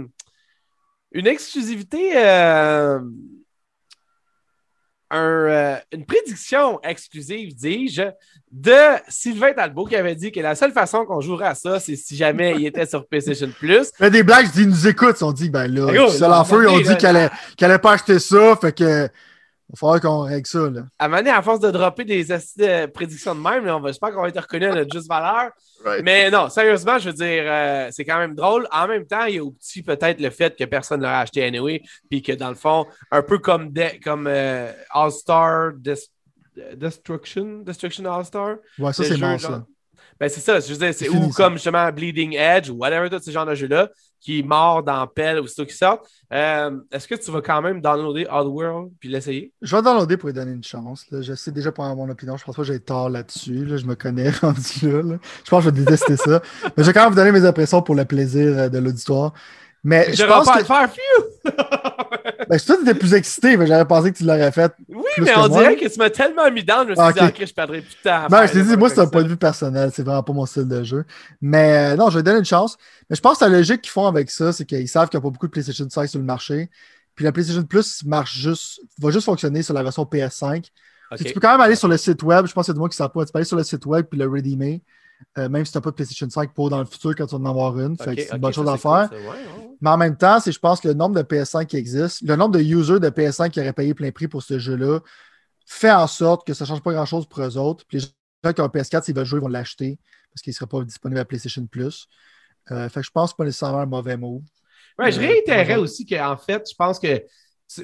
une 1.12 1.26
exclusivité. 1.26 2.12
Euh, 2.16 3.00
euh, 5.12 5.76
une 5.92 6.06
prédiction 6.06 6.80
exclusive, 6.82 7.54
dis-je, 7.54 8.02
de 8.50 8.72
Sylvain 9.08 9.52
Talbot 9.52 9.84
qui 9.84 9.94
avait 9.94 10.14
dit 10.14 10.32
que 10.32 10.40
la 10.40 10.54
seule 10.54 10.72
façon 10.72 11.04
qu'on 11.04 11.20
jouerait 11.20 11.48
à 11.48 11.54
ça, 11.54 11.78
c'est 11.80 11.96
si 11.96 12.16
jamais 12.16 12.54
il 12.56 12.64
était 12.64 12.86
sur 12.86 13.06
PlayStation 13.06 13.50
Plus. 13.58 13.90
Mais 14.00 14.10
des 14.10 14.22
blagues, 14.22 14.46
ils 14.56 14.68
nous 14.68 14.88
écoutent, 14.88 15.22
on 15.22 15.32
dit, 15.32 15.50
ben 15.50 15.66
là, 15.66 16.08
seul 16.08 16.32
en 16.32 16.44
feu, 16.44 16.64
ils 16.64 16.68
ont 16.68 16.80
dit 16.80 16.96
qu'elle 16.96 17.30
n'allait 17.60 17.78
pas 17.78 17.92
acheter 17.92 18.18
ça, 18.18 18.56
fait 18.56 18.72
que 18.72 19.08
va 19.73 19.79
falloir 19.79 20.01
qu'on 20.01 20.20
règle 20.20 20.47
ça. 20.47 20.70
Là. 20.70 20.83
À 20.99 21.09
manière, 21.09 21.37
à 21.37 21.43
force 21.43 21.61
de 21.61 21.70
dropper 21.70 22.05
des 22.05 22.25
de 22.25 22.87
prédictions 22.87 23.35
de 23.35 23.41
même, 23.41 23.66
on 23.68 23.81
va, 23.81 23.89
j'espère 23.89 24.12
qu'on 24.12 24.23
va 24.23 24.29
être 24.29 24.41
reconnu 24.41 24.66
à 24.66 24.75
notre 24.75 24.93
juste 24.93 25.09
valeur. 25.09 25.51
Mais 26.03 26.31
non, 26.31 26.49
sérieusement, 26.49 26.99
je 26.99 27.09
veux 27.09 27.14
dire, 27.14 27.45
euh, 27.47 27.89
c'est 27.91 28.05
quand 28.05 28.18
même 28.18 28.35
drôle. 28.35 28.68
En 28.70 28.87
même 28.87 29.07
temps, 29.07 29.25
il 29.25 29.35
y 29.37 29.39
a 29.39 29.45
aussi 29.45 29.83
peut-être 29.83 30.20
le 30.20 30.31
fait 30.31 30.57
que 30.57 30.64
personne 30.64 31.01
ne 31.01 31.05
l'a 31.05 31.20
acheté 31.20 31.45
anyway, 31.45 31.83
puis 32.11 32.23
que 32.23 32.33
dans 32.33 32.51
le 32.51 32.55
fond, 32.55 32.87
un 33.11 33.23
peu 33.23 33.39
comme, 33.39 33.73
comme 34.05 34.27
euh, 34.27 34.70
All-Star 34.91 35.73
Destruction, 36.77 37.62
Destruction 37.64 38.05
All-Star. 38.05 38.57
Ouais, 38.79 38.93
ça, 38.93 39.05
c'est 39.05 39.16
bon, 39.16 39.39
ça. 39.39 39.64
Ben, 40.20 40.28
c'est 40.28 40.40
ça, 40.40 40.60
je 40.60 40.72
veux 40.72 40.78
dire, 40.78 40.94
c'est 40.94 41.08
ou 41.08 41.30
comme 41.30 41.54
justement 41.54 41.90
Bleeding 41.90 42.34
Edge 42.34 42.70
ou 42.70 42.74
whatever, 42.74 43.10
tous 43.10 43.22
ces 43.22 43.32
genres 43.32 43.46
de 43.46 43.54
jeux-là, 43.54 43.88
qui 44.20 44.38
est 44.38 44.42
mort 44.42 44.82
dans 44.82 45.06
Pelle 45.06 45.40
ou 45.40 45.46
ça 45.48 45.64
qui 45.64 45.74
sort. 45.74 46.02
Euh, 46.32 46.78
est-ce 46.92 47.08
que 47.08 47.16
tu 47.16 47.30
vas 47.30 47.40
quand 47.42 47.60
même 47.60 47.80
downloader 47.80 48.26
Oddworld 48.30 48.92
puis 49.00 49.08
l'essayer? 49.08 49.52
Je 49.60 49.74
vais 49.74 49.82
downloader 49.82 50.16
pour 50.16 50.28
lui 50.28 50.34
donner 50.34 50.52
une 50.52 50.62
chance. 50.62 51.04
Je 51.10 51.34
sais 51.34 51.50
déjà 51.50 51.72
pour 51.72 51.84
mon 51.84 52.08
opinion. 52.08 52.36
Je 52.36 52.44
pense 52.44 52.54
pas 52.54 52.62
que 52.62 52.68
j'ai 52.68 52.80
tort 52.80 53.10
là-dessus. 53.10 53.66
Je 53.68 53.84
me 53.84 53.96
connais 53.96 54.30
rendu 54.40 54.90
là, 55.02 55.18
Je 55.44 55.50
pense 55.50 55.64
que 55.64 55.70
je 55.70 55.74
vais 55.74 55.84
détester 55.84 56.16
ça. 56.16 56.40
Mais 56.76 56.82
je 56.82 56.82
vais 56.84 56.92
quand 56.92 57.02
même 57.02 57.10
vous 57.10 57.16
donner 57.16 57.32
mes 57.32 57.44
impressions 57.44 57.82
pour 57.82 57.96
le 57.96 58.04
plaisir 58.04 58.56
euh, 58.56 58.68
de 58.68 58.78
l'auditoire. 58.78 59.32
Mais 59.84 60.14
je 60.14 60.22
pense 60.22 60.46
pas 60.46 60.54
que... 60.54 60.58
le 60.60 60.64
faire, 60.64 60.90
ben, 62.53 62.61
toi, 62.61 62.76
tu 62.76 62.82
étais 62.82 62.94
plus 62.94 63.14
excité, 63.14 63.57
mais 63.57 63.66
j'avais 63.66 63.86
pensé 63.86 64.12
que 64.12 64.18
tu 64.18 64.24
l'aurais 64.24 64.53
fait. 64.53 64.74
Oui, 64.90 65.03
mais 65.20 65.34
on 65.38 65.48
dirait 65.48 65.74
que 65.74 65.88
tu 65.88 65.98
m'as 65.98 66.11
tellement 66.11 66.50
mis 66.50 66.62
dans, 66.62 66.84
je 66.84 66.90
me 66.90 66.94
suis 66.94 67.14
dit, 67.14 67.26
ok, 67.26 67.46
je 67.48 67.55
perdrais 67.55 67.80
plus 67.80 67.96
de 67.96 68.03
temps. 68.03 68.26
Ben, 68.28 68.46
je 68.46 68.53
t'ai 68.53 68.62
dit, 68.62 68.76
moi, 68.76 68.90
c'est 68.90 69.00
un 69.00 69.07
point 69.07 69.22
de 69.22 69.28
vue 69.28 69.38
personnel, 69.38 69.90
c'est 69.94 70.03
vraiment 70.03 70.22
pas 70.22 70.34
mon 70.34 70.44
style 70.44 70.68
de 70.68 70.84
jeu. 70.84 71.07
Mais 71.40 71.92
euh, 71.92 71.96
non, 71.96 72.11
je 72.11 72.18
vais 72.18 72.22
donner 72.22 72.40
une 72.40 72.44
chance. 72.44 72.76
Mais 73.09 73.16
je 73.16 73.22
pense 73.22 73.38
que 73.38 73.46
la 73.46 73.50
logique 73.50 73.80
qu'ils 73.80 73.90
font 73.90 74.07
avec 74.07 74.30
ça, 74.30 74.53
c'est 74.53 74.66
qu'ils 74.66 74.86
savent 74.86 75.09
qu'il 75.09 75.18
n'y 75.18 75.22
a 75.22 75.24
pas 75.24 75.30
beaucoup 75.30 75.46
de 75.46 75.50
PlayStation 75.50 75.88
5 75.88 76.07
sur 76.07 76.18
le 76.18 76.26
marché. 76.26 76.68
Puis 77.14 77.24
la 77.24 77.32
PlayStation 77.32 77.62
Plus 77.62 78.05
marche 78.05 78.36
juste, 78.36 78.82
va 79.00 79.11
juste 79.11 79.24
fonctionner 79.24 79.62
sur 79.62 79.72
la 79.72 79.82
version 79.82 80.03
PS5. 80.03 80.66
Tu 81.16 81.32
peux 81.32 81.40
quand 81.40 81.53
même 81.53 81.61
aller 81.62 81.76
sur 81.76 81.88
le 81.88 81.96
site 81.96 82.22
web, 82.22 82.46
je 82.46 82.53
pense 82.53 82.66
qu'il 82.66 82.72
y 82.72 82.76
a 82.76 82.78
des 82.78 82.80
gens 82.80 82.88
qui 82.88 82.94
ne 82.94 82.96
savent 82.96 83.12
pas. 83.12 83.24
Tu 83.24 83.32
peux 83.32 83.38
aller 83.38 83.46
sur 83.46 83.57
le 83.57 83.64
site 83.64 83.86
web 83.86 84.05
puis 84.11 84.18
le 84.18 84.28
redeemer. 84.28 84.82
Euh, 85.39 85.49
même 85.49 85.64
si 85.64 85.73
tu 85.73 85.79
n'as 85.79 85.83
pas 85.83 85.91
de 85.91 85.95
PlayStation 85.95 86.29
5 86.29 86.53
pour 86.53 86.70
dans 86.70 86.79
le 86.79 86.85
futur 86.85 87.14
quand 87.16 87.27
tu 87.27 87.37
vas 87.37 87.41
en 87.41 87.47
avoir 87.47 87.79
une. 87.79 87.97
c'est 87.97 88.33
une 88.33 88.39
bonne 88.39 88.53
chose 88.53 88.68
à 88.68 88.77
faire. 88.77 89.11
Mais 89.81 89.91
en 89.91 89.97
même 89.97 90.16
temps, 90.16 90.39
je 90.45 90.59
pense 90.59 90.81
que 90.81 90.89
le 90.89 90.95
nombre 90.95 91.16
de 91.16 91.23
PS5 91.23 91.66
qui 91.66 91.77
existe, 91.77 92.23
le 92.23 92.37
nombre 92.37 92.53
de 92.53 92.61
users 92.61 93.01
de 93.01 93.09
PS5 93.09 93.51
qui 93.51 93.61
auraient 93.61 93.73
payé 93.73 93.95
plein 93.95 94.12
prix 94.12 94.29
pour 94.29 94.43
ce 94.43 94.59
jeu-là, 94.59 95.01
fait 95.66 95.91
en 95.91 96.07
sorte 96.07 96.47
que 96.47 96.55
ça 96.55 96.64
ne 96.64 96.68
change 96.68 96.83
pas 96.83 96.93
grand-chose 96.93 97.27
pour 97.27 97.41
eux 97.41 97.57
autres. 97.57 97.85
Puis 97.89 97.99
les 97.99 98.05
gens 98.45 98.53
qui 98.53 98.61
ont 98.61 98.64
un 98.64 98.68
PS4, 98.68 99.05
s'ils 99.05 99.14
veulent 99.14 99.25
jouer, 99.25 99.41
ils 99.41 99.43
vont 99.43 99.49
l'acheter 99.49 99.99
parce 100.33 100.43
qu'il 100.43 100.53
ne 100.53 100.55
sera 100.55 100.66
pas 100.66 100.83
disponible 100.83 101.20
à 101.20 101.25
PlayStation 101.25 101.66
Plus. 101.66 102.07
Euh, 102.70 102.89
fait 102.89 103.01
que 103.01 103.07
je 103.07 103.11
pense 103.11 103.35
pas 103.35 103.45
nécessairement 103.45 103.81
un 103.81 103.87
mauvais 103.87 104.16
mot. 104.16 104.43
Ouais, 104.99 105.11
je 105.11 105.18
euh, 105.18 105.27
réitérerais 105.27 105.77
aussi 105.77 106.07
qu'en 106.07 106.37
fait, 106.37 106.62
je 106.70 106.75
pense 106.77 106.99
que 106.99 107.23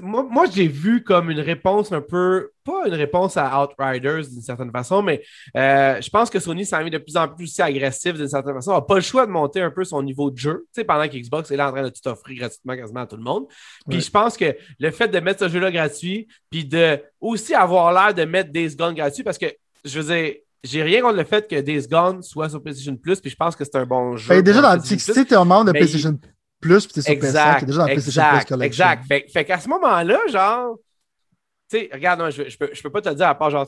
moi, 0.03 0.26
moi 0.28 0.47
j'ai 0.53 0.68
vu 0.68 1.03
comme 1.03 1.30
une 1.30 1.41
réponse 1.41 1.93
un 1.93 2.01
peu, 2.01 2.51
pas 2.64 2.86
une 2.86 2.95
réponse 2.95 3.36
à 3.36 3.62
Outriders 3.62 4.28
d'une 4.28 4.43
certaine 4.43 4.70
façon, 4.70 5.03
mais 5.03 5.22
euh, 5.57 6.01
je 6.01 6.11
pense 6.11 6.30
que 6.30 6.39
Sony 6.39 6.66
s'en 6.66 6.82
mis 6.82 6.91
de 6.91 6.99
plus 6.99 7.16
en 7.16 7.28
plus 7.28 7.45
aussi 7.45 7.62
agressif 7.62 8.14
d'une 8.14 8.28
certaine 8.28 8.55
façon. 8.55 8.72
On 8.72 8.74
n'a 8.74 8.80
pas 8.82 8.97
le 8.97 9.01
choix 9.01 9.26
de 9.26 9.30
monter 9.30 9.61
un 9.61 9.70
peu 9.70 9.84
son 9.84 10.03
niveau 10.03 10.30
de 10.30 10.39
jeu, 10.39 10.66
pendant 10.86 11.09
qu'Xbox 11.09 11.51
est 11.51 11.57
là 11.57 11.68
en 11.68 11.72
train 11.72 11.82
de 11.82 11.91
tout 11.91 12.07
offrir 12.09 12.39
gratuitement 12.39 12.76
quasiment 12.76 13.01
à 13.01 13.07
tout 13.07 13.16
le 13.16 13.22
monde. 13.22 13.47
Puis 13.89 14.01
je 14.01 14.11
pense 14.11 14.36
que 14.36 14.57
le 14.78 14.91
fait 14.91 15.09
de 15.09 15.20
mettre 15.20 15.41
ce 15.41 15.49
jeu-là 15.49 15.70
gratuit, 15.70 16.28
puis 16.51 16.64
de 16.64 17.01
aussi 17.20 17.55
avoir 17.55 17.93
l'air 17.93 18.14
de 18.14 18.24
mettre 18.30 18.51
Days 18.51 18.76
Gone 18.76 18.95
gratuit, 18.95 19.22
parce 19.22 19.39
que 19.39 19.47
je 19.84 20.01
veux 20.01 20.14
dire, 20.14 20.34
j'ai 20.64 20.82
rien 20.82 21.03
contre 21.03 21.16
le 21.16 21.24
fait 21.24 21.49
que 21.49 21.61
Days 21.61 21.86
Gone 21.89 22.22
soit 22.22 22.49
sur 22.49 22.62
PlayStation 22.62 22.97
Plus, 22.97 23.20
puis 23.20 23.30
je 23.30 23.36
pense 23.36 23.55
que 23.55 23.64
c'est 23.64 23.76
un 23.76 23.86
bon 23.86 24.16
jeu. 24.16 24.34
Ben, 24.34 24.43
déjà, 24.43 24.61
dans 24.61 24.74
le 24.74 24.80
si 24.80 24.97
tu 24.97 25.12
es 25.12 25.34
un 25.34 25.45
membre 25.45 25.66
de 25.66 25.72
PlayStation 25.72 26.18
plus, 26.61 26.86
puis 26.86 26.94
t'es 26.94 27.02
sur 27.02 27.14
PS5, 27.14 27.64
déjà 27.64 27.78
dans 27.78 27.84
PlayStation 27.86 28.22
Plus 28.30 28.44
Collection. 28.44 28.84
Exact. 28.84 29.04
Fait, 29.06 29.26
fait 29.28 29.44
qu'à 29.44 29.59
ce 29.59 29.68
moment-là, 29.68 30.18
genre, 30.28 30.76
tu 31.70 31.78
sais, 31.78 31.90
regarde, 31.92 32.30
je, 32.30 32.48
je, 32.48 32.59
peux, 32.59 32.70
je 32.72 32.82
peux 32.82 32.90
pas 32.90 33.00
te 33.00 33.09
le 33.09 33.14
dire 33.14 33.28
à 33.28 33.34
part 33.34 33.50
genre, 33.50 33.66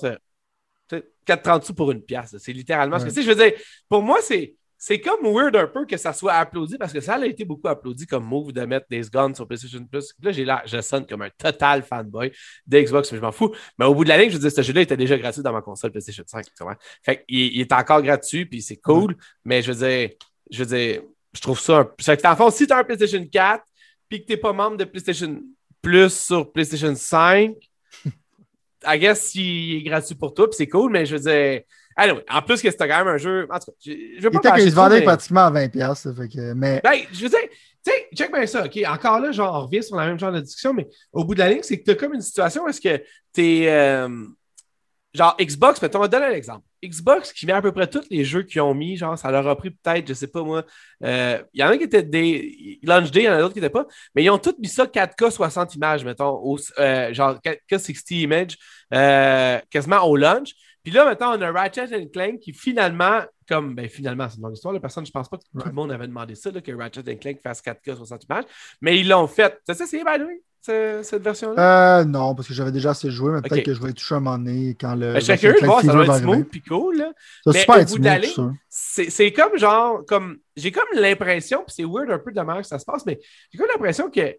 4,30 1.27 1.65
sous 1.65 1.75
pour 1.75 1.91
une 1.91 2.03
pièce. 2.03 2.37
C'est 2.39 2.53
littéralement 2.53 2.99
ce 2.99 3.05
que 3.05 3.11
c'est. 3.11 3.23
Je 3.23 3.29
veux 3.29 3.37
dire, 3.37 3.53
pour 3.89 4.03
moi, 4.03 4.19
c'est. 4.23 4.57
C'est 4.83 4.99
comme 4.99 5.21
weird 5.25 5.55
un 5.57 5.67
peu 5.67 5.85
que 5.85 5.99
ça 5.99 6.15
soit 6.15 6.33
applaudi 6.33 6.79
parce 6.79 6.91
que 6.91 7.03
ça 7.03 7.17
a 7.17 7.27
été 7.27 7.45
beaucoup 7.45 7.69
applaudi 7.69 8.07
comme 8.07 8.25
move 8.25 8.51
de 8.51 8.63
mettre 8.63 8.87
des 8.89 9.03
guns 9.13 9.35
sur 9.35 9.47
PlayStation 9.47 9.85
Plus. 9.85 10.15
Là, 10.23 10.33
j'ai 10.33 10.47
là, 10.47 10.63
je 10.65 10.81
sonne 10.81 11.07
comme 11.07 11.21
un 11.21 11.29
total 11.29 11.83
fanboy 11.83 12.33
d'Xbox, 12.67 13.13
mais 13.13 13.19
je 13.19 13.23
m'en 13.23 13.31
fous. 13.31 13.55
Mais 13.79 13.85
au 13.85 13.95
bout 13.95 14.05
de 14.05 14.09
la 14.09 14.17
ligne, 14.17 14.31
je 14.31 14.37
veux 14.37 14.41
dire, 14.41 14.51
ce 14.51 14.63
jeu-là 14.63 14.81
était 14.81 14.97
déjà 14.97 15.19
gratuit 15.19 15.43
dans 15.43 15.53
ma 15.53 15.61
console 15.61 15.91
PlayStation 15.91 16.25
5. 16.27 16.47
Fait 17.03 17.27
qu'il 17.29 17.39
il 17.39 17.61
est 17.61 17.73
encore 17.73 18.01
gratuit, 18.01 18.47
puis 18.47 18.63
c'est 18.63 18.79
cool. 18.79 19.17
Mais 19.45 19.61
je 19.61 19.71
veux 19.71 19.87
dire, 19.87 20.17
je 20.51 20.65
veux 20.65 20.75
dire, 20.75 21.03
je 21.33 21.41
trouve 21.41 21.61
ça 21.61 21.79
un 21.79 21.85
que, 21.85 22.37
fond, 22.37 22.51
si 22.51 22.67
tu 22.67 22.73
as 22.73 22.79
un 22.79 22.85
PlayStation 22.85 23.25
4 23.25 23.65
puis 24.09 24.23
que 24.23 24.27
tu 24.27 24.33
n'es 24.33 24.37
pas 24.37 24.53
membre 24.53 24.77
de 24.77 24.85
PlayStation 24.85 25.41
Plus 25.83 26.13
sur 26.13 26.53
PlayStation 26.53 26.95
5, 26.95 27.55
I 28.87 28.99
guess 28.99 29.35
il 29.35 29.77
est 29.77 29.83
gratuit 29.83 30.15
pour 30.15 30.35
toi, 30.35 30.49
puis 30.49 30.57
c'est 30.57 30.67
cool, 30.67 30.91
mais 30.91 31.07
je 31.07 31.17
veux 31.17 31.23
dire. 31.23 31.63
Anyway, 31.97 32.25
en 32.31 32.41
plus 32.41 32.63
que 32.63 32.71
c'était 32.71 32.89
quand 32.89 32.99
même 32.99 33.15
un 33.15 33.19
jeu. 33.19 33.47
En 33.51 33.59
tout 33.59 33.67
cas, 33.67 33.77
je, 33.85 34.21
veux 34.21 34.31
pas. 34.31 34.41
Il 34.57 34.63
qu'il 34.63 34.71
se 34.71 34.77
vendait 34.77 35.03
pratiquement 35.03 35.47
à 35.47 35.51
20$. 35.51 36.17
Fait 36.17 36.29
que, 36.29 36.53
mais... 36.55 36.81
Ben, 36.83 37.01
je 37.13 37.23
veux 37.23 37.29
dire, 37.29 37.41
tu 37.85 37.93
sais, 37.93 38.09
check 38.15 38.33
bien 38.33 38.47
ça, 38.47 38.65
OK? 38.65 38.79
Encore 38.87 39.21
là, 39.21 39.33
genre, 39.33 39.55
on 39.55 39.67
revient 39.67 39.83
sur 39.83 39.97
la 39.97 40.07
même 40.07 40.19
genre 40.19 40.33
de 40.33 40.41
discussion, 40.41 40.73
mais 40.73 40.89
au 41.13 41.25
bout 41.25 41.35
de 41.35 41.41
la 41.41 41.51
ligne, 41.51 41.63
c'est 41.63 41.79
que 41.79 41.85
tu 41.85 41.91
as 41.91 41.95
comme 41.95 42.15
une 42.15 42.23
situation 42.23 42.65
où 42.65 42.69
est-ce 42.69 42.81
que 42.81 43.03
tu 43.35 43.43
es. 43.43 43.71
Euh, 43.71 44.09
genre 45.15 45.37
Xbox, 45.41 45.83
mais 45.83 45.95
on 45.97 45.99
va 46.01 46.09
donner 46.09 46.27
un 46.27 46.33
exemple. 46.33 46.65
Xbox 46.85 47.33
qui 47.33 47.47
met 47.47 47.53
à 47.53 47.61
peu 47.61 47.73
près 47.73 47.89
tous 47.89 48.07
les 48.11 48.25
jeux 48.25 48.43
qu'ils 48.43 48.61
ont 48.61 48.75
mis, 48.75 48.97
genre 48.97 49.19
ça 49.19 49.31
leur 49.31 49.47
a 49.49 49.57
pris 49.57 49.71
peut-être, 49.71 50.09
je 50.09 50.15
sais 50.15 50.29
pas 50.29 50.43
moi, 50.43 50.65
euh, 51.05 51.43
il 51.53 51.61
y 51.61 51.65
en 51.65 51.69
a 51.69 51.77
qui 51.77 51.85
étaient 51.85 52.03
des 52.03 52.79
Launch 52.83 53.11
Day, 53.11 53.23
il 53.23 53.25
y 53.25 53.29
en 53.29 53.33
a 53.33 53.39
d'autres 53.39 53.55
qui 53.55 53.61
n'étaient 53.61 53.73
pas, 53.73 53.87
mais 54.15 54.25
ils 54.25 54.31
ont 54.31 54.39
tous 54.39 54.55
mis 54.59 54.69
ça 54.69 54.87
4K 54.87 55.31
60 55.31 55.75
images, 55.75 56.05
mettons, 56.05 56.57
euh, 56.79 57.13
genre 57.13 57.39
4K 57.45 57.79
60 57.79 58.11
images, 58.13 58.57
euh, 58.95 59.59
quasiment 59.71 60.03
au 60.05 60.17
launch. 60.17 60.55
Puis 60.83 60.93
là, 60.93 61.05
maintenant, 61.05 61.37
on 61.37 61.43
a 61.43 61.53
Ratchet 61.53 62.09
Clank 62.11 62.39
qui 62.39 62.55
finalement, 62.55 63.21
comme, 63.47 63.75
ben 63.75 63.87
finalement, 63.87 64.29
c'est 64.31 64.37
une 64.37 64.45
longue 64.45 64.55
histoire, 64.55 64.73
la 64.73 64.81
personne, 64.81 65.05
je 65.05 65.11
pense 65.11 65.29
pas 65.29 65.37
que 65.37 65.43
tout 65.43 65.67
le 65.67 65.73
monde 65.73 65.93
avait 65.93 66.07
demandé 66.07 66.35
ça, 66.35 66.51
que 66.51 66.73
Ratchet 66.73 67.17
Clank 67.17 67.41
fasse 67.43 67.61
4K 67.61 67.97
60 67.97 68.25
images, 68.25 68.45
mais 68.81 68.99
ils 68.99 69.09
l'ont 69.09 69.27
fait. 69.27 69.59
C'est 69.67 69.75
ça, 69.75 69.87
c'est 69.87 69.99
by 69.99 70.19
the 70.19 70.27
way? 70.27 70.43
Cette 70.63 71.23
version-là? 71.23 72.01
Euh, 72.01 72.05
non, 72.05 72.35
parce 72.35 72.49
que 72.49 72.55
j'avais 72.55 72.73
déjà 72.73 72.91
assez 72.91 73.11
joué, 73.11 73.33
mais 73.33 73.43
peut-être 73.43 73.65
que 73.65 73.75
je 73.75 73.81
vais 73.81 73.93
toucher 73.93 74.15
un 74.17 74.21
moment 74.21 74.39
donné 74.39 74.77
quand 74.81 74.95
le. 74.95 75.15
Ben, 75.15 75.21
chacun 75.21 75.55
voir, 75.63 75.83
ça 75.83 75.93
va 75.93 76.05
être 76.05 76.19
smooth 76.19 76.49
puis 76.49 76.63
cool. 76.63 76.99
Là. 76.99 77.13
mais 77.47 77.65
au 77.69 77.85
bout 77.85 77.99
d'aller, 77.99 78.33
c'est 78.69 79.33
comme 79.33 79.59
genre, 79.59 80.05
comme 80.07 80.39
j'ai 80.57 80.73
comme 80.73 80.89
l'impression, 80.95 81.65
puis 81.67 81.75
c'est 81.77 81.85
weird 81.85 82.11
un 82.11 82.19
peu 82.19 82.33
de 82.33 82.41
que 82.41 82.67
ça 82.67 82.79
se 82.79 82.85
passe, 82.85 83.07
mais 83.07 83.19
j'ai 83.53 83.59
comme 83.59 83.69
l'impression 83.69 84.11
que 84.11 84.37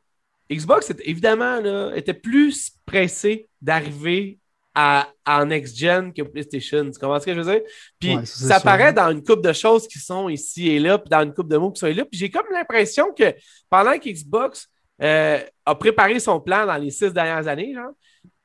Xbox, 0.51 0.91
évidemment, 1.05 1.61
là, 1.61 1.93
était 1.95 2.13
plus 2.13 2.72
pressé 2.86 3.47
d'arriver 3.61 4.38
à, 4.74 5.09
en 5.26 5.45
next-gen 5.45 6.13
que 6.13 6.22
PlayStation. 6.22 6.89
Tu 6.91 6.99
comprends 6.99 7.19
ce 7.19 7.26
que 7.26 7.34
je 7.34 7.39
veux 7.41 7.51
dire? 7.51 7.61
Puis 7.99 8.17
ça 8.26 8.59
paraît 8.59 8.93
dans 8.93 9.11
une 9.11 9.24
coupe 9.24 9.43
de 9.43 9.53
choses 9.53 9.88
qui 9.88 9.99
sont 9.99 10.30
ici 10.30 10.69
et 10.69 10.80
là, 10.80 10.97
puis 10.97 11.09
dans 11.09 11.24
une 11.24 11.34
coupe 11.34 11.49
de 11.49 11.57
mots 11.57 11.72
qui 11.72 11.80
sont 11.80 11.88
là. 11.88 12.05
Puis 12.05 12.19
j'ai 12.19 12.30
comme 12.30 12.45
l'impression 12.51 13.13
que 13.13 13.34
pendant 13.69 13.97
qu'Xbox 13.97 14.69
euh, 15.02 15.39
a 15.66 15.76
préparé 15.76 16.20
son 16.20 16.39
plan 16.39 16.66
dans 16.66 16.78
les 16.78 16.91
six 16.91 17.12
dernières 17.12 17.47
années, 17.47 17.74
genre. 17.74 17.91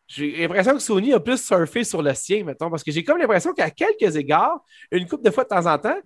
J'ai 0.08 0.42
l'impression 0.42 0.74
que 0.74 0.78
Sony 0.78 1.12
a 1.12 1.18
plus 1.18 1.42
surfé 1.44 1.82
sur 1.82 2.00
le 2.00 2.14
sien, 2.14 2.44
mettons, 2.44 2.70
parce 2.70 2.84
que 2.84 2.92
j'ai 2.92 3.02
comme 3.02 3.18
l'impression 3.18 3.52
qu'à 3.52 3.70
quelques 3.70 4.14
égards, 4.14 4.60
une 4.92 5.08
couple 5.08 5.24
de 5.24 5.32
fois 5.32 5.42
de 5.42 5.48
temps 5.48 5.66
en 5.66 5.78
temps, 5.78 5.98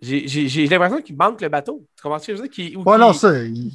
j'ai 0.00 0.66
l'impression 0.66 1.00
qu'il 1.00 1.16
manque 1.16 1.40
le 1.40 1.48
bateau. 1.48 1.86
Tu 1.96 2.02
comprends 2.02 2.18
ce 2.18 2.26
que 2.26 2.36
je 2.36 2.42
veux 2.42 2.48
dire? 2.48 2.80
ouais, 2.84 2.98
non, 2.98 3.12
ça. 3.12 3.38
Il, 3.38 3.70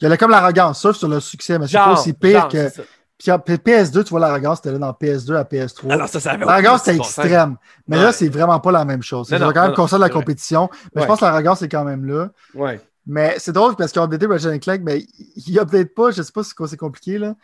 y 0.00 0.06
a 0.06 0.16
comme 0.16 0.30
l'arrogance, 0.30 0.80
sauf 0.80 0.96
sur 0.96 1.08
le 1.08 1.20
succès, 1.20 1.58
mais 1.58 1.66
c'est 1.66 1.76
pas 1.76 1.92
aussi 1.92 2.14
pire 2.14 2.48
que. 2.48 2.70
Puis 3.18 3.30
PS2, 3.32 4.04
tu 4.04 4.10
vois, 4.10 4.20
l'arrogance, 4.20 4.58
c'était 4.58 4.70
là 4.70 4.78
dans 4.78 4.92
PS2 4.92 5.34
à 5.34 5.42
PS3. 5.42 5.90
Alors, 5.90 6.08
ça, 6.08 6.20
ça 6.20 6.36
L'arrogance, 6.36 6.84
c'était 6.84 6.96
extrême. 6.96 7.56
Mais 7.88 7.96
là, 7.96 8.12
c'est 8.12 8.28
vraiment 8.28 8.60
pas 8.60 8.70
la 8.70 8.84
même 8.84 9.02
chose. 9.02 9.28
C'est 9.28 9.38
quand 9.38 9.54
même 9.54 9.74
console 9.74 10.00
de 10.00 10.04
la 10.04 10.10
compétition. 10.10 10.70
Mais 10.94 11.02
je 11.02 11.06
pense 11.06 11.20
que 11.20 11.24
l'arrogance 11.24 11.60
est 11.62 11.68
quand 11.68 11.84
même 11.84 12.06
là. 12.06 12.30
Ouais. 12.54 12.80
Mais 13.08 13.36
c'est 13.38 13.52
drôle 13.52 13.74
parce 13.74 13.90
qu'ils 13.90 14.00
ont 14.00 14.04
updaté 14.04 14.26
Ratchet 14.26 14.58
Clank, 14.60 14.82
mais 14.84 15.04
il 15.46 15.58
update 15.58 15.94
pas, 15.94 16.10
je 16.10 16.22
sais 16.22 16.32
pas 16.32 16.44
si 16.44 16.52
c'est 16.68 16.76
compliqué, 16.76 17.18
là, 17.18 17.34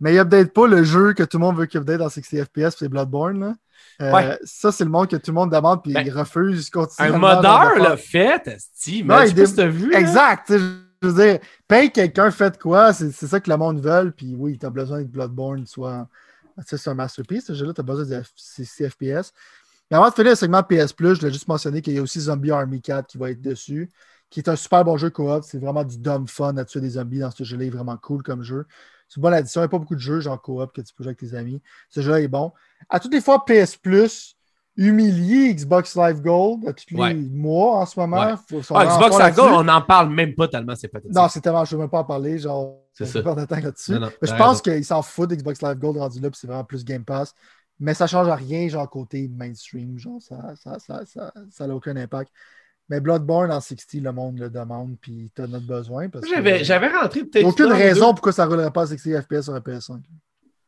mais 0.00 0.12
il 0.12 0.18
update 0.18 0.52
pas 0.52 0.66
le 0.66 0.82
jeu 0.82 1.12
que 1.12 1.22
tout 1.22 1.38
le 1.38 1.44
monde 1.44 1.56
veut 1.56 1.66
qu'il 1.66 1.80
update 1.80 1.98
dans 1.98 2.10
60 2.10 2.44
FPS, 2.44 2.76
c'est 2.76 2.88
Bloodborne. 2.88 3.38
Là. 3.38 3.54
Euh, 4.02 4.36
ça, 4.44 4.72
c'est 4.72 4.84
le 4.84 4.90
monde 4.90 5.08
que 5.08 5.16
tout 5.16 5.30
le 5.30 5.34
monde 5.34 5.52
demande, 5.52 5.82
puis 5.82 5.92
ben, 5.92 6.04
il 6.04 6.12
refuse 6.12 6.68
Un 6.98 7.16
modeur 7.16 7.78
l'a 7.78 7.96
fait, 7.96 8.56
Steve. 8.58 9.06
Mais 9.06 9.32
tu 9.32 9.60
as 9.60 9.68
vu. 9.68 9.94
Exact. 9.94 10.52
Je 10.52 11.08
veux 11.08 11.22
dire, 11.22 11.38
paye 11.68 11.92
quelqu'un, 11.92 12.30
fait 12.30 12.58
quoi? 12.58 12.92
C'est 12.92 13.12
ça 13.12 13.38
que 13.38 13.50
le 13.50 13.56
monde 13.56 13.80
veut. 13.80 14.10
Puis 14.10 14.34
oui, 14.36 14.58
tu 14.58 14.66
as 14.66 14.70
besoin 14.70 15.02
que 15.02 15.08
Bloodborne 15.08 15.66
soit. 15.66 16.08
C'est 16.66 16.88
un 16.88 16.94
masterpiece, 16.94 17.46
ce 17.46 17.54
jeu-là. 17.54 17.72
Tu 17.72 17.80
as 17.80 17.84
besoin 17.84 18.04
de 18.04 18.22
CFPS. 18.64 19.32
Mais 19.90 19.96
avant 19.96 20.08
de 20.08 20.14
finir 20.14 20.30
le 20.30 20.36
segment 20.36 20.62
PS 20.62 20.92
Plus, 20.92 21.14
je 21.14 21.20
voulais 21.20 21.32
juste 21.32 21.46
mentionner 21.46 21.82
qu'il 21.82 21.92
y 21.92 21.98
a 21.98 22.02
aussi 22.02 22.20
Zombie 22.20 22.50
Army 22.50 22.80
4 22.80 23.06
qui 23.06 23.18
va 23.18 23.30
être 23.30 23.42
dessus, 23.42 23.90
qui 24.34 24.40
est 24.40 24.48
un 24.48 24.56
super 24.56 24.84
bon 24.84 24.96
jeu 24.96 25.10
coop. 25.10 25.44
C'est 25.44 25.60
vraiment 25.60 25.84
du 25.84 25.96
dumb 25.96 26.28
fun 26.28 26.56
à 26.56 26.64
tuer 26.64 26.80
des 26.80 26.90
zombies 26.90 27.20
dans 27.20 27.30
ce 27.30 27.44
jeu-là. 27.44 27.64
Il 27.64 27.66
est 27.68 27.70
vraiment 27.70 27.96
cool 27.96 28.24
comme 28.24 28.42
jeu. 28.42 28.66
C'est 29.08 29.18
une 29.18 29.22
bonne 29.22 29.32
addition. 29.32 29.60
Il 29.60 29.62
n'y 29.62 29.66
a 29.66 29.68
pas 29.68 29.78
beaucoup 29.78 29.94
de 29.94 30.00
jeux 30.00 30.18
genre 30.18 30.42
coop 30.42 30.72
que 30.72 30.80
tu 30.80 30.92
peux 30.92 31.04
jouer 31.04 31.10
avec 31.10 31.18
tes 31.18 31.36
amis. 31.36 31.62
Ce 31.88 32.00
jeu-là 32.00 32.20
est 32.20 32.26
bon. 32.26 32.52
À 32.88 32.98
toutes 32.98 33.12
les 33.12 33.20
fois, 33.20 33.44
PS 33.44 33.76
Plus 33.76 34.36
humilié 34.76 35.54
Xbox 35.54 35.94
Live 35.94 36.20
Gold 36.20 36.66
à 36.66 36.72
tous 36.72 36.96
les 36.96 37.14
mois 37.14 37.76
en 37.76 37.86
ce 37.86 38.00
moment. 38.00 38.22
Ah, 38.22 38.36
Xbox 38.50 39.20
Live 39.20 39.34
Gold, 39.36 39.54
on 39.54 39.62
n'en 39.62 39.80
parle 39.82 40.10
même 40.10 40.34
pas 40.34 40.48
tellement, 40.48 40.74
c'est 40.74 40.88
pathétique. 40.88 41.14
Non, 41.14 41.28
c'est 41.28 41.40
tellement, 41.40 41.64
je 41.64 41.76
ne 41.76 41.78
veux 41.78 41.84
même 41.84 41.90
pas 41.90 42.00
en 42.00 42.04
parler. 42.04 42.40
Genre, 42.40 42.82
c'est 42.92 43.06
ça. 43.06 43.22
Pas 43.22 43.36
là-dessus. 43.36 44.00
Mais 44.00 44.08
je 44.20 44.34
pense 44.34 44.60
qu'ils 44.60 44.84
s'en 44.84 45.00
foutent 45.00 45.30
d'Xbox 45.30 45.62
Live 45.62 45.78
Gold 45.78 45.98
rendu 45.98 46.18
là, 46.18 46.28
puis 46.28 46.40
c'est 46.40 46.48
vraiment 46.48 46.64
plus 46.64 46.84
Game 46.84 47.04
Pass. 47.04 47.36
Mais 47.78 47.94
ça 47.94 48.06
ne 48.06 48.08
change 48.08 48.28
rien, 48.28 48.66
genre, 48.66 48.90
côté 48.90 49.28
mainstream. 49.28 49.96
Genre, 49.96 50.20
ça 50.20 50.38
n'a 50.38 50.56
ça, 50.56 50.78
ça, 50.80 51.06
ça, 51.06 51.32
ça, 51.50 51.68
aucun 51.68 51.94
impact. 51.94 52.32
Mais 52.88 53.00
Bloodborne 53.00 53.50
en 53.50 53.60
60, 53.60 54.02
le 54.02 54.12
monde 54.12 54.38
le 54.38 54.50
demande, 54.50 54.96
puis 55.00 55.30
tu 55.34 55.42
as 55.42 55.46
notre 55.46 55.66
besoin. 55.66 56.08
J'avais 56.62 56.88
rentré 56.88 57.24
peut-être. 57.24 57.46
Aucune 57.46 57.72
raison 57.72 58.12
pourquoi 58.12 58.32
ça 58.32 58.44
ne 58.44 58.50
roulerait 58.50 58.70
pas 58.70 58.82
à 58.82 58.86
60 58.86 59.22
FPS 59.22 59.42
sur 59.44 59.54
un 59.54 59.60
PS5. 59.60 60.00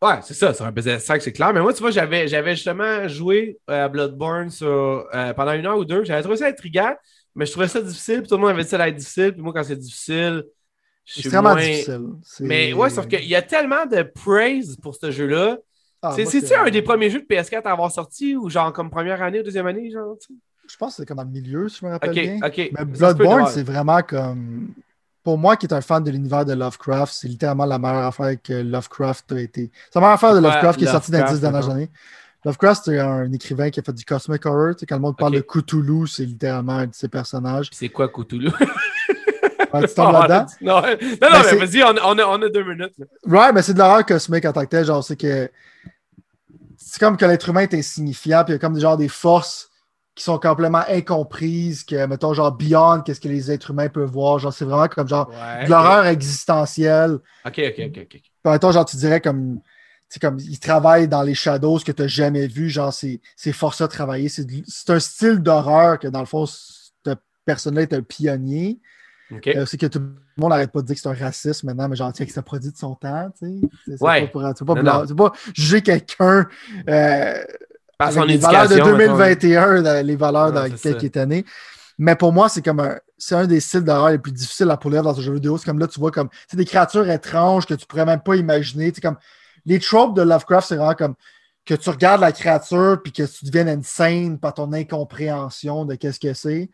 Ouais, 0.03 0.19
c'est 0.23 0.35
ça, 0.35 0.53
sur 0.53 0.65
un 0.67 0.73
PS5, 0.73 1.21
c'est 1.21 1.33
clair. 1.33 1.53
Mais 1.55 1.61
moi, 1.61 1.73
tu 1.73 1.81
vois, 1.81 1.91
j'avais, 1.91 2.55
justement 2.55 3.09
joué 3.09 3.59
à 3.67 3.89
Bloodborne 3.89 4.51
euh, 4.63 5.33
pendant 5.35 5.53
une 5.53 5.67
heure 5.67 5.79
ou 5.79 5.85
deux. 5.85 6.05
J'avais 6.05 6.23
trouvé 6.23 6.37
ça 6.37 6.47
intriguant, 6.47 6.95
mais 7.35 7.47
je 7.47 7.53
trouvais 7.53 7.69
ça 7.69 7.81
difficile. 7.81 8.21
Puis 8.21 8.29
tout 8.29 8.35
le 8.37 8.41
monde 8.43 8.51
avait 8.51 8.63
dit 8.63 8.69
ça 8.69 8.77
allait 8.77 8.91
être 8.91 8.97
difficile. 8.97 9.33
Puis 9.33 9.43
moi, 9.43 9.53
quand 9.55 9.65
c'est 9.65 9.77
difficile, 9.77 10.45
je 11.05 11.13
suis 11.13 11.21
extrêmement 11.23 11.55
difficile. 11.55 12.01
Mais 12.41 12.73
ouais, 12.73 12.91
sauf 12.91 13.07
qu'il 13.07 13.25
y 13.25 13.35
a 13.35 13.43
tellement 13.43 13.87
de 13.87 14.03
praise 14.03 14.77
pour 14.83 14.95
ce 14.95 15.11
jeu-là. 15.11 15.59
Ah, 16.03 16.15
C'est-tu 16.15 16.55
un 16.55 16.71
des 16.71 16.83
premiers 16.83 17.09
jeux 17.09 17.21
de 17.21 17.27
PS4 17.27 17.63
à 17.63 17.73
avoir 17.73 17.91
sorti 17.91 18.37
ou 18.37 18.51
genre 18.51 18.73
comme 18.73 18.91
première 18.91 19.23
année 19.23 19.41
ou 19.41 19.43
deuxième 19.43 19.67
année, 19.67 19.91
genre? 19.91 20.17
Je 20.69 20.77
pense 20.77 20.93
que 20.93 21.03
c'est 21.03 21.07
comme 21.07 21.19
dans 21.19 21.25
le 21.25 21.31
milieu, 21.31 21.69
si 21.69 21.79
je 21.81 21.87
me 21.87 21.93
rappelle 21.93 22.13
bien. 22.13 22.39
Mais 22.73 22.85
Bloodborne, 22.85 23.47
c'est 23.49 23.63
vraiment 23.63 24.03
comme. 24.03 24.69
Pour 25.23 25.39
moi, 25.39 25.57
qui 25.57 25.67
est 25.67 25.73
un 25.73 25.81
fan 25.81 26.05
de 26.05 26.11
l'univers 26.13 26.45
de 26.45 26.53
Lovecraft, 26.53 27.13
c'est 27.13 27.27
littéralement 27.27 27.65
la 27.65 27.81
meilleure 27.81 28.05
affaire 28.05 28.37
que 28.41 28.53
Lovecraft 28.53 29.33
a 29.33 29.41
été. 29.41 29.73
C'est 29.91 29.97
la 29.97 30.03
meilleure 30.03 30.15
affaire 30.15 30.35
de 30.35 30.39
Lovecraft 30.39 30.79
qui 30.79 30.85
est 30.85 30.89
sortie 30.89 31.11
dans 31.11 31.25
les 31.25 31.33
dix 31.33 31.41
dernières 31.41 31.69
années. 31.69 31.91
Lovecraft, 32.45 32.85
c'est 32.85 33.01
un 33.01 33.33
écrivain 33.33 33.71
qui 33.71 33.81
a 33.81 33.83
fait 33.83 33.93
du 33.93 34.05
cosmic 34.05 34.47
horror. 34.47 34.75
quand 34.89 34.95
le 34.95 35.01
monde 35.01 35.17
parle 35.17 35.35
de 35.35 35.41
Cthulhu, 35.41 36.07
c'est 36.07 36.25
littéralement 36.25 36.75
un 36.75 36.87
de 36.87 36.95
ses 36.95 37.09
personnages. 37.09 37.71
C'est 37.73 37.89
quoi 37.89 38.09
Cthulhu? 38.09 38.53
tu 38.53 39.95
tombes 39.97 40.13
là-dedans? 40.13 40.47
Non, 40.61 40.81
non, 40.81 40.83
non 40.83 41.39
mais, 41.45 41.67
vas-y, 41.67 41.83
on, 41.83 41.89
on, 41.89 42.19
a, 42.19 42.25
on, 42.25 42.43
a, 42.43 42.49
deux 42.49 42.63
minutes. 42.63 42.95
Ouais, 43.27 43.53
mais 43.53 43.63
c'est 43.63 43.75
de 43.75 43.79
l'horreur 43.79 44.07
cosmique 44.07 44.45
en 44.45 44.53
tant 44.53 44.63
que 44.63 44.71
tel. 44.71 44.85
Genre, 44.85 45.03
c'est 45.03 45.17
que 45.17 45.51
c'est 46.77 47.01
comme 47.01 47.17
que 47.17 47.25
l'être 47.25 47.49
humain 47.49 47.63
est 47.63 47.75
insignifiant, 47.75 48.45
puis 48.45 48.53
il 48.53 48.55
y 48.55 48.59
a 48.59 48.61
comme 48.61 48.79
genre 48.79 48.97
des 48.97 49.09
forces 49.09 49.69
qui 50.17 50.25
sont 50.25 50.39
complètement 50.39 50.83
incomprises, 50.89 51.85
que, 51.85 52.07
mettons, 52.07 52.33
genre, 52.33 52.51
beyond, 52.51 53.03
qu'est-ce 53.03 53.21
que 53.21 53.29
les 53.29 53.53
êtres 53.53 53.71
humains 53.71 53.91
peuvent 53.91 54.11
voir. 54.11 54.39
Genre, 54.39 54.53
c'est 54.53 54.65
vraiment 54.65 54.89
comme, 54.89 55.07
genre, 55.07 55.29
de 55.29 55.71
l'horreur 55.71 56.07
existentielle. 56.07 57.19
OK, 57.45 57.61
OK, 57.69 57.79
OK, 57.79 57.99
OK. 57.99 58.09
Puis, 58.09 58.23
mettons, 58.45 58.73
genre, 58.73 58.87
tu 58.87 58.97
dirais 58.97 59.21
comme, 59.21 59.61
c'est 60.09 60.21
comme, 60.21 60.39
ils 60.39 60.59
travaillent 60.59 61.07
dans 61.07 61.23
les 61.23 61.35
shadows 61.35 61.81
que 61.81 61.93
tu 61.93 62.03
n'as 62.03 62.09
jamais 62.09 62.47
vu, 62.47 62.71
genre, 62.71 62.93
c'est 62.93 63.53
force 63.53 63.83
à 63.83 63.89
travailler. 63.89 64.31
C'est 64.31 64.91
un 64.91 65.01
style 65.01 65.41
d'horreur 65.41 65.99
que, 65.99 66.09
dans 66.09 66.21
le 66.21 66.27
fond, 66.27 66.47
cette 66.47 67.21
personne-là 67.45 67.83
est 67.83 67.93
un 67.93 68.03
pionnier. 68.03 68.81
Euh, 69.49 69.67
c'est 69.67 69.77
que 69.77 69.87
tout 69.87 69.99
le 69.99 70.15
monde 70.37 70.51
n'arrête 70.51 70.71
pas 70.71 70.81
de 70.81 70.87
dire 70.87 70.95
que 70.95 71.03
c'est 71.03 71.09
un 71.09 71.15
raciste 71.15 71.65
maintenant, 71.65 71.89
mais 71.89 71.97
genre, 71.97 72.13
tiens, 72.13 72.25
que 72.25 72.33
c'est 72.33 72.39
un 72.39 72.43
produit 72.45 72.71
de 72.71 72.77
son 72.77 72.95
temps, 72.95 73.31
tu 73.39 73.61
sais. 73.87 73.97
Ouais. 74.01 74.29
Pas, 74.29 74.55
tu 74.55 74.65
pas, 74.65 74.75
pas, 74.75 75.33
juger 75.53 75.83
quelqu'un 75.83 76.47
euh, 76.89 77.45
par 77.99 78.13
son 78.13 78.25
les 78.25 78.37
valeurs 78.37 78.69
de 78.69 78.77
2021, 78.77 80.03
les 80.03 80.17
valeurs 80.17 80.53
dans 80.53 80.71
quelques 80.71 81.17
années. 81.17 81.45
Mais 81.99 82.15
pour 82.15 82.33
moi, 82.33 82.49
c'est 82.49 82.63
comme 82.63 82.81
un, 82.81 82.99
c'est 83.17 83.35
un 83.35 83.47
des 83.47 83.61
styles 83.61 83.85
d'horreur 83.85 84.11
les 84.11 84.19
plus 84.19 84.33
difficiles 84.33 84.71
à 84.71 84.77
pouvoir 84.77 85.03
dans 85.03 85.19
un 85.19 85.23
jeu 85.23 85.33
vidéo. 85.33 85.57
C'est 85.57 85.65
comme 85.65 85.79
là, 85.79 85.87
tu 85.87 85.99
vois 85.99 86.11
comme, 86.11 86.29
c'est 86.47 86.57
des 86.59 86.67
créatures 86.67 87.09
étranges 87.09 87.65
que 87.65 87.75
tu 87.75 87.87
pourrais 87.87 88.05
même 88.05 88.21
pas 88.21 88.37
imaginer. 88.37 88.93
C'est 88.95 89.01
comme, 89.01 89.17
les 89.65 89.79
tropes 89.79 90.15
de 90.15 90.23
Lovecraft, 90.23 90.69
c'est 90.69 90.77
vraiment 90.77 90.95
comme 90.95 91.15
que 91.65 91.75
tu 91.75 91.91
regardes 91.91 92.21
la 92.21 92.33
créature 92.33 93.01
puis 93.03 93.13
que 93.13 93.23
tu 93.23 93.47
deviennes 93.47 93.69
insane 93.69 94.39
par 94.39 94.55
ton 94.55 94.73
incompréhension 94.73 95.85
de 95.85 95.95
qu'est-ce 95.95 96.21
que 96.21 96.35
c'est 96.35 96.71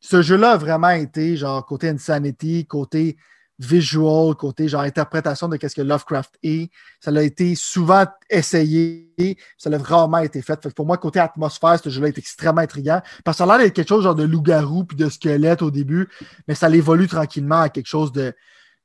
ce 0.00 0.22
jeu-là 0.22 0.52
a 0.52 0.56
vraiment 0.56 0.90
été, 0.90 1.36
genre, 1.36 1.64
côté 1.66 1.88
insanity, 1.88 2.64
côté 2.66 3.16
visual, 3.58 4.34
côté, 4.34 4.68
genre, 4.68 4.82
interprétation 4.82 5.48
de 5.48 5.56
qu'est-ce 5.56 5.74
que 5.74 5.82
Lovecraft 5.82 6.34
est. 6.42 6.70
Ça 7.00 7.10
a 7.10 7.22
été 7.22 7.54
souvent 7.54 8.04
essayé, 8.28 9.38
ça 9.56 9.70
a 9.70 9.78
vraiment 9.78 10.18
été 10.18 10.42
fait. 10.42 10.68
pour 10.74 10.86
moi, 10.86 10.98
côté 10.98 11.20
atmosphère, 11.20 11.78
ce 11.82 11.88
jeu-là 11.88 12.08
est 12.08 12.18
extrêmement 12.18 12.60
intriguant. 12.60 13.00
Parce 13.24 13.36
que 13.36 13.44
ça 13.44 13.44
a 13.44 13.56
l'air 13.56 13.66
d'être 13.66 13.74
quelque 13.74 13.88
chose 13.88 14.04
genre 14.04 14.14
de 14.14 14.24
loup-garou 14.24 14.84
puis 14.84 14.96
de 14.96 15.08
squelette 15.08 15.62
au 15.62 15.70
début, 15.70 16.08
mais 16.48 16.54
ça 16.54 16.68
évolue 16.68 17.08
tranquillement 17.08 17.62
à 17.62 17.68
quelque 17.68 17.86
chose 17.86 18.12
de, 18.12 18.34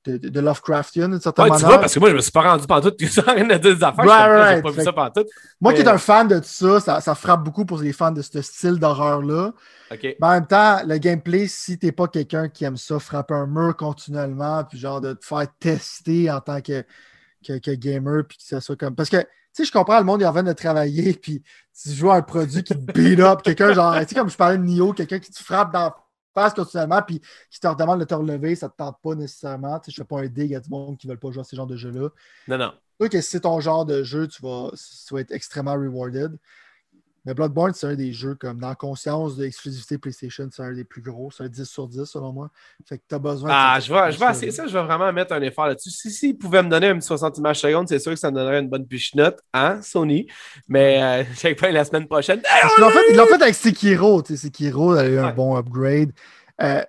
de, 0.06 0.18
de, 0.18 0.40
Lovecraftian, 0.40 1.10
d'une 1.10 1.22
certaine 1.22 1.52
ouais, 1.52 1.58
Tu 1.58 1.66
vois, 1.66 1.80
parce 1.80 1.94
que 1.94 2.00
moi, 2.00 2.10
je 2.10 2.16
me 2.16 2.22
suis 2.22 2.32
pas 2.32 2.42
rendu 2.42 2.66
pantoute 2.66 2.98
que 2.98 3.08
ça 3.08 3.22
rien 3.22 3.50
à 3.50 3.58
dire 3.58 3.76
des 3.76 3.84
affaires. 3.84 4.06
Right, 4.06 4.64
pas 4.64 4.72
vu 4.72 4.84
ça 4.84 4.94
pantoute. 4.94 5.28
Moi 5.60 5.74
qui 5.74 5.82
est 5.82 5.88
un 5.88 5.98
fan 5.98 6.28
de 6.28 6.40
tout 6.40 6.46
ça, 6.46 6.80
ça, 6.80 7.02
ça, 7.02 7.16
frappe 7.16 7.44
beaucoup 7.44 7.66
pour 7.66 7.80
les 7.80 7.94
fans 7.94 8.12
de 8.12 8.22
ce 8.22 8.42
style 8.42 8.80
d'horreur-là. 8.80 9.54
Mais 9.92 10.16
en 10.22 10.32
même 10.32 10.48
temps, 10.48 10.80
le 10.86 10.98
gameplay, 10.98 11.48
si 11.48 11.78
t'es 11.78 11.92
pas 11.92 12.08
quelqu'un 12.08 12.50
qui 12.50 12.64
aime 12.64 12.78
ça, 12.78 13.00
frapper 13.00 13.34
un 13.34 13.46
mur 13.46 13.76
continuellement, 13.76 14.64
puis 14.64 14.80
genre 14.80 15.02
de 15.02 15.14
te 15.14 15.26
faire 15.26 15.46
tester 15.60 16.32
en 16.32 16.40
tant 16.40 16.62
que, 16.62 16.84
que, 17.46 17.60
que 17.60 17.72
gamer, 17.72 18.24
puis 18.28 18.38
que 18.38 18.44
ça 18.44 18.62
soit 18.62 18.76
comme. 18.76 18.96
Parce 18.96 19.10
que, 19.10 19.18
tu 19.18 19.28
sais, 19.54 19.66
je 19.66 19.72
comprends, 19.72 20.00
le 20.00 20.06
monde 20.06 20.22
est 20.22 20.26
en 20.26 20.32
train 20.32 20.44
de 20.44 20.54
travailler, 20.54 21.14
puis 21.22 21.44
tu 21.80 21.90
joues 21.92 22.10
à 22.10 22.16
un 22.16 22.22
produit 22.22 22.64
qui 22.64 22.74
te 22.74 22.92
beat 22.92 23.20
up, 23.20 23.42
quelqu'un 23.44 23.74
genre, 23.74 23.94
tu 24.00 24.08
sais, 24.08 24.16
comme 24.16 24.30
je 24.30 24.38
parlais 24.38 24.58
de 24.58 24.64
Nio, 24.64 24.94
quelqu'un 24.94 25.20
qui 25.20 25.32
te 25.32 25.44
frappe 25.44 25.74
dans 25.74 25.94
passe 26.34 26.54
continuellement, 26.54 27.02
puis 27.02 27.22
qui 27.50 27.60
te 27.60 27.76
demande 27.76 28.00
de 28.00 28.06
te 28.06 28.14
relever, 28.14 28.56
ça 28.56 28.68
ne 28.68 28.72
te 28.72 28.78
tente 28.78 28.98
pas 29.02 29.16
nécessairement. 29.16 29.80
Tu 29.80 29.92
sais, 29.92 29.96
je 29.96 30.02
ne 30.02 30.06
fais 30.06 30.08
pas 30.08 30.22
un 30.22 30.28
dig 30.28 30.56
à 30.56 30.60
du 30.60 30.70
monde 30.70 30.98
qui 30.98 31.08
ne 31.08 31.12
veulent 31.12 31.20
pas 31.20 31.32
jouer 31.32 31.42
à 31.42 31.44
ce 31.44 31.56
genre 31.56 31.68
de 31.68 31.76
jeu-là. 31.76 32.10
Non, 32.48 32.58
non. 32.58 32.74
Donc, 33.00 33.12
si 33.14 33.22
c'est 33.24 33.42
ton 33.42 33.60
genre 33.60 33.86
de 33.86 34.04
jeu, 34.04 34.28
tu 34.28 34.42
vas, 34.42 34.72
tu 34.74 35.14
vas 35.14 35.22
être 35.22 35.32
extrêmement 35.32 35.74
rewarded. 35.74 36.38
Mais 37.26 37.36
Bloodborne, 37.36 37.74
c'est 37.74 37.86
un 37.86 37.96
des 37.96 38.14
jeux 38.14 38.34
comme 38.36 38.60
dans 38.60 38.74
conscience 38.74 39.36
de 39.38 39.44
l'exclusivité 39.44 40.00
PlayStation, 40.00 40.50
c'est 40.52 40.64
un 40.64 40.74
des 40.74 40.84
plus 40.84 41.02
gros. 41.02 41.30
C'est 41.30 41.44
un 41.44 41.50
10 41.50 41.66
sur 41.66 41.88
10 41.88 42.06
selon 42.06 42.34
moi. 42.34 42.50
Fait 42.88 42.98
que 42.98 43.04
tu 43.08 43.14
as 43.14 43.20
besoin 43.20 43.50
Ah, 43.54 43.80
je 43.80 43.94
vais, 43.94 44.12
je 44.12 44.20
vais 44.20 44.32
essayer 44.32 44.52
ça, 44.52 44.66
je 44.66 44.74
vais 44.74 44.84
vraiment 44.84 45.12
mettre 45.14 45.34
un 45.34 45.42
effort 45.42 45.68
là-dessus. 45.68 45.92
Si, 45.92 46.10
si 46.10 46.34
pouvaient 46.34 46.64
me 46.64 46.70
donner 46.70 46.88
un 46.88 46.98
petit 46.98 47.06
60 47.06 47.38
images 47.38 47.60
secondes, 47.60 47.88
c'est 47.88 48.00
sûr 48.00 48.12
que 48.14 48.20
ça 48.20 48.32
me 48.32 48.36
donnerait 48.36 48.60
une 48.60 48.70
bonne 48.70 48.88
note, 49.16 49.40
hein, 49.54 49.80
Sony? 49.84 50.28
Mais 50.68 51.04
euh, 51.04 51.24
j'ai 51.42 51.54
pas 51.54 51.70
la 51.70 51.86
semaine 51.86 52.08
prochaine. 52.08 52.42
ils 52.78 52.82
l'ont 52.82 52.90
fait, 52.90 53.14
fait, 53.14 53.44
avec 53.44 53.56
Sekiro. 53.56 54.24
Sekiro 54.26 54.94
a 54.94 55.06
eu 55.06 55.20
un 55.20 55.32
bon 55.32 55.56
upgrade. 55.56 56.12
Euh, 56.62 56.84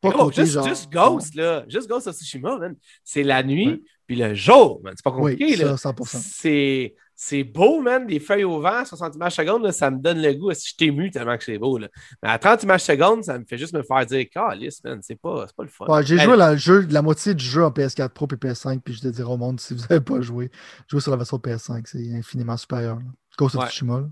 pas 0.00 0.10
juste, 0.30 0.64
juste, 0.64 0.92
Ghost, 0.92 1.34
là. 1.34 1.64
Juste 1.66 1.88
Ghost 1.88 2.06
of 2.06 2.14
Tsushima, 2.14 2.58
C'est 3.02 3.24
la 3.24 3.42
nuit, 3.42 3.82
puis 4.06 4.16
le 4.16 4.34
jour, 4.34 4.80
man. 4.84 4.92
C'est 4.96 5.04
pas 5.04 5.10
compliqué, 5.10 5.56
là. 5.56 5.76
C'est 6.04 6.94
c'est 7.20 7.42
beau, 7.42 7.80
man, 7.82 8.06
des 8.06 8.20
feuilles 8.20 8.44
au 8.44 8.60
vent, 8.60 8.84
60 8.84 9.16
images 9.16 9.34
secondes, 9.34 9.68
ça 9.72 9.90
me 9.90 9.98
donne 9.98 10.22
le 10.22 10.34
goût. 10.34 10.54
Si 10.54 10.68
je 10.70 10.76
t'émue 10.76 11.10
tellement 11.10 11.36
que 11.36 11.42
c'est 11.42 11.58
beau. 11.58 11.76
Là. 11.76 11.88
Mais 12.22 12.28
à 12.28 12.38
30 12.38 12.62
images 12.62 12.82
secondes, 12.82 13.24
ça 13.24 13.36
me 13.36 13.44
fait 13.44 13.58
juste 13.58 13.74
me 13.74 13.82
faire 13.82 14.06
dire, 14.06 14.24
calice, 14.30 14.84
man, 14.84 15.00
c'est 15.02 15.20
pas, 15.20 15.46
pas 15.56 15.64
le 15.64 15.68
fun. 15.68 16.02
j'ai 16.02 16.16
joué 16.16 16.36
la, 16.36 16.54
jeu, 16.56 16.86
la 16.88 17.02
moitié 17.02 17.34
du 17.34 17.44
jeu 17.44 17.64
en 17.64 17.70
PS4 17.70 18.10
Pro 18.10 18.28
et 18.30 18.36
PS5, 18.36 18.82
puis 18.82 18.94
je 18.94 19.00
te 19.00 19.08
dirais 19.08 19.32
au 19.32 19.36
monde, 19.36 19.58
si 19.58 19.74
vous 19.74 19.80
n'avez 19.90 20.00
pas 20.00 20.20
joué, 20.20 20.48
jouez 20.86 21.00
sur 21.00 21.10
la 21.10 21.16
version 21.16 21.38
PS5, 21.38 21.82
c'est 21.86 22.08
infiniment 22.14 22.56
supérieur. 22.56 23.00
Ghost 23.36 23.56
of 23.56 23.68
Tsushima. 23.68 24.04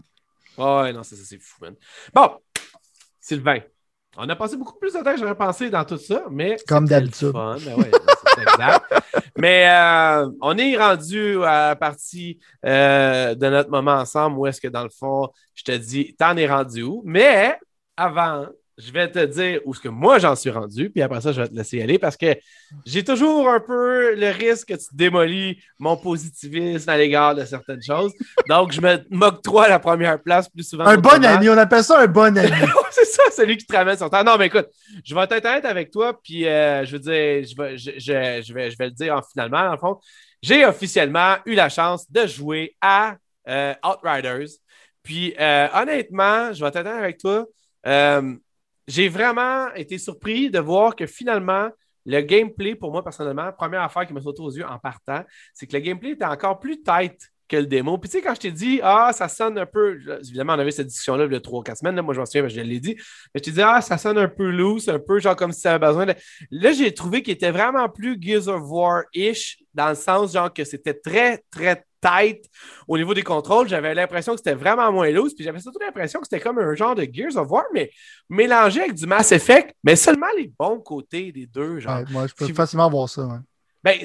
Ouais, 0.59 0.93
non, 0.93 1.05
c'est 1.05 1.39
fou, 1.39 1.63
man. 1.63 1.77
Bon, 2.13 2.31
Sylvain, 3.21 3.61
on 4.17 4.29
a 4.29 4.35
passé 4.35 4.57
beaucoup 4.57 4.81
plus 4.81 4.93
de 4.93 4.99
temps 4.99 5.13
que 5.13 5.21
j'aurais 5.21 5.37
pensé 5.37 5.71
dans 5.71 5.85
tout 5.85 5.99
ça, 5.99 6.25
mais. 6.29 6.57
Comme 6.67 6.89
d'habitude. 6.89 7.33
mais 9.37 9.69
euh, 9.69 10.31
on 10.41 10.57
est 10.59 10.77
rendu 10.77 11.43
à 11.45 11.69
la 11.69 11.77
partie 11.77 12.39
euh, 12.65 13.35
de 13.35 13.49
notre 13.49 13.71
moment 13.71 13.95
ensemble 13.95 14.39
où 14.39 14.47
est-ce 14.47 14.61
que 14.61 14.69
dans 14.69 14.85
le 14.85 14.91
fond, 14.91 15.29
je 15.55 15.65
te 15.65 15.73
dis, 15.73 16.15
t'en 16.19 16.37
es 16.37 16.47
rendu 16.49 16.83
où? 16.83 17.03
Mais 17.05 17.59
avant, 17.97 18.47
je 18.79 18.93
vais 18.93 19.11
te 19.11 19.25
dire 19.25 19.61
où 19.65 19.75
ce 19.75 19.81
que 19.81 19.89
moi 19.89 20.19
j'en 20.19 20.37
suis 20.37 20.51
rendu, 20.51 20.91
puis 20.91 21.03
après 21.03 21.21
ça, 21.21 21.33
je 21.33 21.41
vais 21.41 21.49
te 21.49 21.55
laisser 21.55 21.81
aller 21.81 21.99
parce 21.99 22.17
que 22.17 22.37
j'ai 22.85 23.03
toujours 23.03 23.49
un 23.49 23.61
peu 23.61 24.15
le 24.15 24.31
risque 24.31 24.69
que 24.69 24.75
tu 24.75 24.89
démolis 24.93 25.59
mon 25.79 25.97
positivisme 25.97 26.89
à 26.91 26.97
l'égard 26.97 27.35
de 27.35 27.45
certaines 27.45 27.83
choses. 27.83 28.13
Donc, 28.49 28.73
je 28.73 28.81
me 28.81 28.99
m'octroie 29.11 29.69
la 29.69 29.79
première 29.79 30.23
place 30.23 30.49
plus 30.49 30.69
souvent. 30.69 30.85
Un 30.85 30.99
bon 30.99 31.25
ami, 31.25 31.49
on 31.49 31.57
appelle 31.57 31.85
ça 31.85 32.01
un 32.01 32.07
bon 32.07 32.37
ami. 32.37 32.51
c'est 32.91 33.07
ça, 33.07 33.23
celui 33.33 33.57
qui 33.57 33.67
te 33.67 33.75
ramène 33.75 33.97
son 33.97 34.09
temps. 34.09 34.25
Non, 34.25 34.37
mais 34.39 34.47
écoute, 34.47 34.69
je 35.05 35.15
vais 35.15 35.23
être 35.23 35.33
honnête 35.47 35.65
avec 35.65 35.91
toi, 35.91 36.21
puis 36.23 36.47
euh, 36.47 36.85
je 36.85 36.93
veux 36.93 36.99
dire, 36.99 37.13
je 37.13 37.57
vais, 37.57 37.79
je, 37.79 37.91
je, 37.99 38.53
vais, 38.53 38.71
je 38.71 38.77
vais 38.77 38.87
le 38.87 38.91
dire 38.91 39.17
en 39.17 39.23
finalement, 39.23 39.65
dans 39.65 39.73
le 39.73 39.79
fond. 39.79 39.99
J'ai 40.43 40.65
officiellement 40.67 41.37
eu 41.47 41.55
la 41.55 41.69
chance 41.69 42.11
de 42.11 42.27
jouer 42.27 42.77
à 42.81 43.17
euh, 43.49 43.75
Outriders. 43.85 44.49
Puis 45.03 45.35
euh, 45.39 45.69
honnêtement, 45.73 46.53
je 46.53 46.65
vais 46.65 46.71
t'attendre 46.71 46.99
avec 46.99 47.19
toi. 47.19 47.47
Euh, 47.87 48.35
j'ai 48.87 49.09
vraiment 49.09 49.73
été 49.75 49.99
surpris 49.99 50.51
de 50.51 50.59
voir 50.59 50.95
que 50.95 51.07
finalement, 51.07 51.71
le 52.05 52.21
gameplay, 52.21 52.75
pour 52.75 52.93
moi 52.93 53.03
personnellement, 53.03 53.51
première 53.53 53.83
affaire 53.83 54.07
qui 54.07 54.13
m'a 54.13 54.21
sauté 54.21 54.41
aux 54.43 54.51
yeux 54.51 54.67
en 54.67 54.79
partant, 54.79 55.25
c'est 55.53 55.67
que 55.67 55.73
le 55.73 55.81
gameplay 55.81 56.11
était 56.11 56.25
encore 56.25 56.61
plus 56.61 56.83
tight 56.83 57.19
que 57.49 57.57
le 57.57 57.67
démo. 57.67 57.99
Puis 57.99 58.11
tu 58.11 58.19
sais, 58.19 58.23
quand 58.23 58.35
je 58.35 58.41
t'ai 58.41 58.51
dit, 58.51 58.81
ah, 58.83 59.11
ça 59.13 59.29
sonne 59.29 59.59
un 59.59 59.67
peu, 59.67 59.99
évidemment, 60.21 60.55
on 60.55 60.59
avait 60.59 60.71
cette 60.71 60.89
discussion-là 60.89 61.27
il 61.27 61.33
y 61.33 61.37
a 61.37 61.41
3-4 61.41 61.77
semaines, 61.77 61.97
là, 61.97 62.03
moi 62.03 62.15
je 62.15 62.21
m'en 62.21 62.27
souviens, 62.27 62.47
je 62.49 62.61
l'ai 62.61 62.81
dit, 62.81 62.95
mais 62.97 63.41
je 63.41 63.43
t'ai 63.43 63.51
dit, 63.53 63.63
ah, 63.63 63.81
ça 63.81 63.99
sonne 63.99 64.19
un 64.19 64.29
peu 64.29 64.51
loose, 64.51 64.89
un 64.89 64.99
peu 64.99 65.19
genre 65.21 65.37
comme 65.37 65.53
si 65.53 65.61
ça 65.61 65.75
avait 65.75 65.87
besoin 65.87 66.07
de. 66.07 66.15
Là, 66.51 66.73
j'ai 66.73 66.93
trouvé 66.93 67.23
qu'il 67.23 67.35
était 67.35 67.51
vraiment 67.51 67.89
plus 67.89 68.17
Gears 68.21 68.49
of 68.49 68.63
War-ish, 68.65 69.59
dans 69.75 69.89
le 69.89 69.95
sens 69.95 70.33
genre 70.33 70.53
que 70.53 70.65
c'était 70.65 70.95
très, 70.95 71.43
très 71.51 71.85
au 72.89 72.99
niveau 72.99 73.15
des 73.15 73.23
contrôles. 73.23 73.69
J'avais 73.69 73.95
l'impression 73.95 74.33
que 74.33 74.39
c'était 74.39 74.55
vraiment 74.55 74.91
moins 74.93 75.11
loose, 75.11 75.35
puis 75.35 75.45
j'avais 75.45 75.61
surtout 75.61 75.79
l'impression 75.81 76.21
que 76.21 76.27
c'était 76.31 76.43
comme 76.43 76.59
un 76.59 76.75
genre 76.75 76.95
de 76.95 77.07
Gears 77.11 77.37
of 77.37 77.51
War, 77.51 77.65
mais 77.73 77.91
mélangé 78.29 78.81
avec 78.81 78.95
du 78.95 79.07
Mass 79.07 79.33
Effect, 79.33 79.75
mais 79.85 79.97
seulement 79.97 80.27
les 80.37 80.51
bons 80.59 80.81
côtés 80.81 81.33
des 81.33 81.47
deux. 81.47 81.81
Genre. 81.81 82.03
moi, 82.11 82.27
je 82.27 82.35
peux 82.35 82.53
facilement 82.53 82.89
voir 82.91 83.09
ça. 83.09 83.25
Ouais. 83.27 83.39
Ben, 83.87 84.01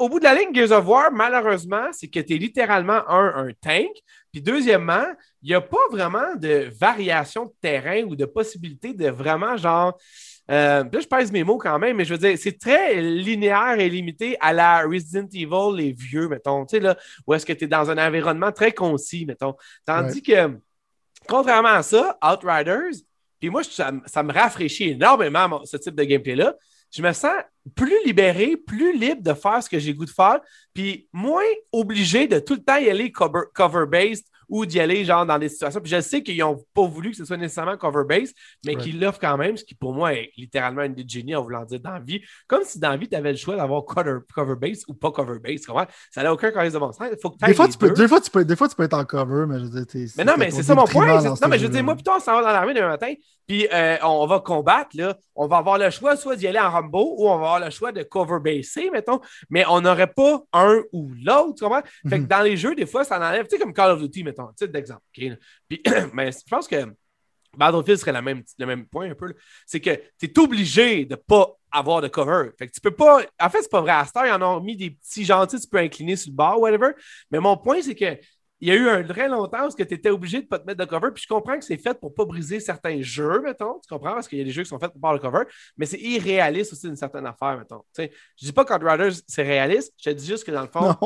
au 0.00 0.08
bout 0.08 0.18
de 0.18 0.24
la 0.24 0.34
ligne, 0.34 0.52
Gears 0.52 0.72
of 0.72 0.88
War, 0.88 1.12
malheureusement, 1.12 1.86
c'est 1.92 2.08
que 2.08 2.18
tu 2.18 2.34
es 2.34 2.36
littéralement 2.36 3.08
un, 3.08 3.46
un 3.46 3.50
tank. 3.60 3.90
Puis 4.32 4.42
deuxièmement, 4.42 5.04
il 5.40 5.50
n'y 5.50 5.54
a 5.54 5.60
pas 5.60 5.86
vraiment 5.92 6.34
de 6.34 6.68
variation 6.80 7.44
de 7.44 7.52
terrain 7.60 8.02
ou 8.02 8.16
de 8.16 8.24
possibilité 8.24 8.92
de 8.92 9.08
vraiment 9.08 9.56
genre. 9.56 9.96
Euh, 10.50 10.84
là, 10.84 11.00
je 11.00 11.06
pèse 11.06 11.32
mes 11.32 11.42
mots 11.42 11.58
quand 11.58 11.78
même, 11.78 11.96
mais 11.96 12.04
je 12.04 12.14
veux 12.14 12.18
dire, 12.18 12.36
c'est 12.38 12.58
très 12.58 13.00
linéaire 13.00 13.78
et 13.78 13.88
limité 13.88 14.36
à 14.40 14.52
la 14.52 14.82
Resident 14.82 15.26
Evil, 15.32 15.76
les 15.76 15.92
vieux, 15.92 16.28
mettons, 16.28 16.66
tu 16.66 16.76
sais, 16.76 16.80
là, 16.80 16.96
où 17.26 17.32
est-ce 17.32 17.46
que 17.46 17.52
tu 17.52 17.64
es 17.64 17.68
dans 17.68 17.90
un 17.90 17.98
environnement 17.98 18.52
très 18.52 18.72
concis, 18.72 19.24
mettons. 19.24 19.54
Tandis 19.86 20.22
que, 20.22 20.58
contrairement 21.26 21.70
à 21.70 21.82
ça, 21.82 22.18
Outriders, 22.22 22.92
puis 23.40 23.48
moi, 23.48 23.62
ça, 23.64 23.92
ça 24.06 24.22
me 24.22 24.32
rafraîchit 24.32 24.90
énormément 24.90 25.62
ce 25.64 25.76
type 25.76 25.94
de 25.94 26.04
gameplay-là. 26.04 26.54
Je 26.90 27.02
me 27.02 27.12
sens 27.12 27.34
plus 27.74 27.96
libéré, 28.04 28.56
plus 28.56 28.96
libre 28.96 29.22
de 29.22 29.34
faire 29.34 29.62
ce 29.62 29.68
que 29.68 29.78
j'ai 29.78 29.94
goût 29.94 30.04
de 30.04 30.10
faire, 30.10 30.40
puis 30.72 31.08
moins 31.12 31.42
obligé 31.72 32.28
de 32.28 32.38
tout 32.38 32.54
le 32.54 32.62
temps 32.62 32.76
y 32.76 32.88
aller 32.88 33.10
cover-based 33.10 34.24
ou 34.48 34.66
d'y 34.66 34.80
aller 34.80 35.04
genre 35.04 35.26
dans 35.26 35.38
des 35.38 35.48
situations. 35.48 35.80
Puis 35.80 35.90
je 35.90 36.00
sais 36.00 36.22
qu'ils 36.22 36.38
n'ont 36.38 36.62
pas 36.74 36.86
voulu 36.86 37.10
que 37.10 37.16
ce 37.16 37.24
soit 37.24 37.36
nécessairement 37.36 37.76
cover-based, 37.76 38.34
mais 38.64 38.76
qu'ils 38.76 39.00
l'offrent 39.00 39.20
quand 39.20 39.36
même, 39.36 39.56
ce 39.56 39.64
qui 39.64 39.74
pour 39.74 39.92
moi 39.92 40.14
est 40.14 40.30
littéralement 40.36 40.82
une 40.82 40.92
idée 40.92 41.04
de 41.04 41.10
génie 41.10 41.34
en 41.34 41.42
voulant 41.42 41.64
dire 41.64 41.80
dans 41.80 41.92
la 41.92 42.00
vie. 42.00 42.20
Comme 42.46 42.62
si 42.64 42.78
dans 42.78 42.90
la 42.90 42.96
vie, 42.96 43.08
tu 43.08 43.16
avais 43.16 43.32
le 43.32 43.38
choix 43.38 43.56
d'avoir 43.56 43.84
cover-based 43.84 44.84
ou 44.88 44.94
pas 44.94 45.10
cover-based. 45.10 45.66
Ça 46.10 46.22
n'a 46.22 46.32
aucun 46.32 46.50
cas 46.50 46.68
de 46.68 46.78
bon 46.78 46.92
sens. 46.92 47.08
Faut 47.20 47.30
que 47.30 47.46
des, 47.46 47.54
fois, 47.54 47.68
tu 47.68 47.78
peux, 47.78 47.90
des, 47.90 48.08
fois, 48.08 48.20
tu 48.20 48.30
peux, 48.30 48.44
des 48.44 48.56
fois, 48.56 48.68
tu 48.68 48.76
peux 48.76 48.84
être 48.84 48.94
en 48.94 49.04
cover, 49.04 49.46
mais 49.46 49.58
je 49.60 49.64
veux 49.64 49.84
dire, 49.84 50.08
Mais 50.16 50.24
non, 50.24 50.34
mais 50.38 50.50
c'est 50.50 50.62
ça 50.62 50.74
mon 50.74 50.86
point. 50.86 51.22
Non, 51.22 51.34
mais 51.48 51.58
je 51.58 51.64
veux 51.66 51.72
dire, 51.72 51.84
moi, 51.84 51.94
plutôt, 51.94 52.12
on 52.16 52.20
s'en 52.20 52.34
va 52.34 52.42
dans 52.42 52.52
l'armée 52.52 52.74
demain 52.74 52.88
matin, 52.88 53.12
puis 53.46 53.68
euh, 53.72 53.96
on 54.02 54.26
va 54.26 54.40
combattre, 54.40 54.90
là. 54.94 55.16
On 55.36 55.46
va 55.46 55.58
avoir 55.58 55.78
le 55.78 55.90
choix 55.90 56.16
soit 56.16 56.36
d'y 56.36 56.46
aller 56.46 56.60
en 56.60 56.70
Rambo 56.70 57.16
ou 57.18 57.28
on 57.28 57.38
va 57.38 57.46
avoir 57.46 57.60
le 57.60 57.70
choix 57.70 57.92
de 57.92 58.02
cover-baser, 58.02 58.90
mettons, 58.90 59.20
mais 59.50 59.64
on 59.68 59.80
n'aurait 59.80 60.12
pas 60.12 60.40
un 60.52 60.80
ou 60.92 61.10
l'autre? 61.24 61.68
Fait 62.08 62.18
que 62.18 62.22
mhm. 62.22 62.26
dans 62.26 62.42
les 62.42 62.56
jeux, 62.56 62.74
des 62.74 62.86
fois, 62.86 63.04
ça 63.04 63.16
enlève, 63.18 63.46
tu 63.46 63.56
sais, 63.56 63.62
comme 63.62 63.72
Call 63.72 63.90
of 63.90 64.00
Duty, 64.00 64.24
mettons, 64.24 64.33
titre 64.56 64.72
d'exemple. 64.72 65.02
Puis, 65.12 65.32
mais 66.12 66.32
je 66.32 66.38
pense 66.48 66.68
que 66.68 66.94
Battlefield 67.56 67.98
serait 67.98 68.12
la 68.12 68.22
même, 68.22 68.42
le 68.58 68.66
même 68.66 68.86
point 68.86 69.10
un 69.10 69.14
peu. 69.14 69.34
C'est 69.66 69.80
que 69.80 69.94
tu 70.18 70.26
es 70.26 70.38
obligé 70.38 71.04
de 71.04 71.14
ne 71.14 71.16
pas 71.16 71.56
avoir 71.70 72.00
de 72.00 72.08
cover. 72.08 72.50
Fait 72.58 72.68
que 72.68 72.72
tu 72.72 72.80
peux 72.80 72.90
pas. 72.90 73.22
En 73.40 73.50
fait, 73.50 73.62
c'est 73.62 73.70
pas 73.70 73.80
vrai. 73.80 73.92
À 73.92 74.04
Star, 74.04 74.26
ils 74.26 74.32
en 74.32 74.42
ont 74.42 74.60
mis 74.60 74.76
des 74.76 74.90
petits 74.90 75.24
gentils, 75.24 75.60
tu 75.60 75.68
peux 75.68 75.78
incliner 75.78 76.16
sur 76.16 76.30
le 76.30 76.36
bord, 76.36 76.60
whatever. 76.60 76.92
Mais 77.30 77.40
mon 77.40 77.56
point, 77.56 77.82
c'est 77.82 77.94
que 77.94 78.18
il 78.64 78.68
y 78.68 78.70
a 78.70 78.76
eu 78.76 78.88
un 78.88 79.04
très 79.04 79.28
longtemps 79.28 79.66
où 79.66 79.70
tu 79.74 79.82
étais 79.82 80.08
obligé 80.08 80.38
de 80.38 80.44
ne 80.44 80.48
pas 80.48 80.58
te 80.58 80.64
mettre 80.64 80.82
de 80.82 80.88
cover. 80.88 81.10
Puis 81.12 81.24
je 81.24 81.28
comprends 81.28 81.58
que 81.58 81.64
c'est 81.66 81.76
fait 81.76 82.00
pour 82.00 82.08
ne 82.08 82.14
pas 82.14 82.24
briser 82.24 82.60
certains 82.60 83.02
jeux, 83.02 83.42
mettons. 83.42 83.78
Tu 83.82 83.88
comprends? 83.90 84.14
Parce 84.14 84.26
qu'il 84.26 84.38
y 84.38 84.40
a 84.40 84.44
des 84.44 84.52
jeux 84.52 84.62
qui 84.62 84.70
sont 84.70 84.78
faits 84.78 84.90
pour 84.90 85.02
pas 85.02 85.12
le 85.12 85.18
cover. 85.18 85.44
Mais 85.76 85.84
c'est 85.84 86.00
irréaliste 86.00 86.72
aussi 86.72 86.86
d'une 86.86 86.96
certaine 86.96 87.26
affaire, 87.26 87.58
mettons. 87.58 87.82
Je 87.94 88.04
je 88.40 88.46
dis 88.46 88.52
pas 88.54 88.64
qu'Outriders, 88.64 89.20
c'est 89.28 89.42
réaliste. 89.42 89.92
Je 89.98 90.08
te 90.08 90.14
dis 90.14 90.26
juste 90.26 90.44
que 90.44 90.50
dans 90.50 90.62
le 90.62 90.68
fond. 90.68 90.96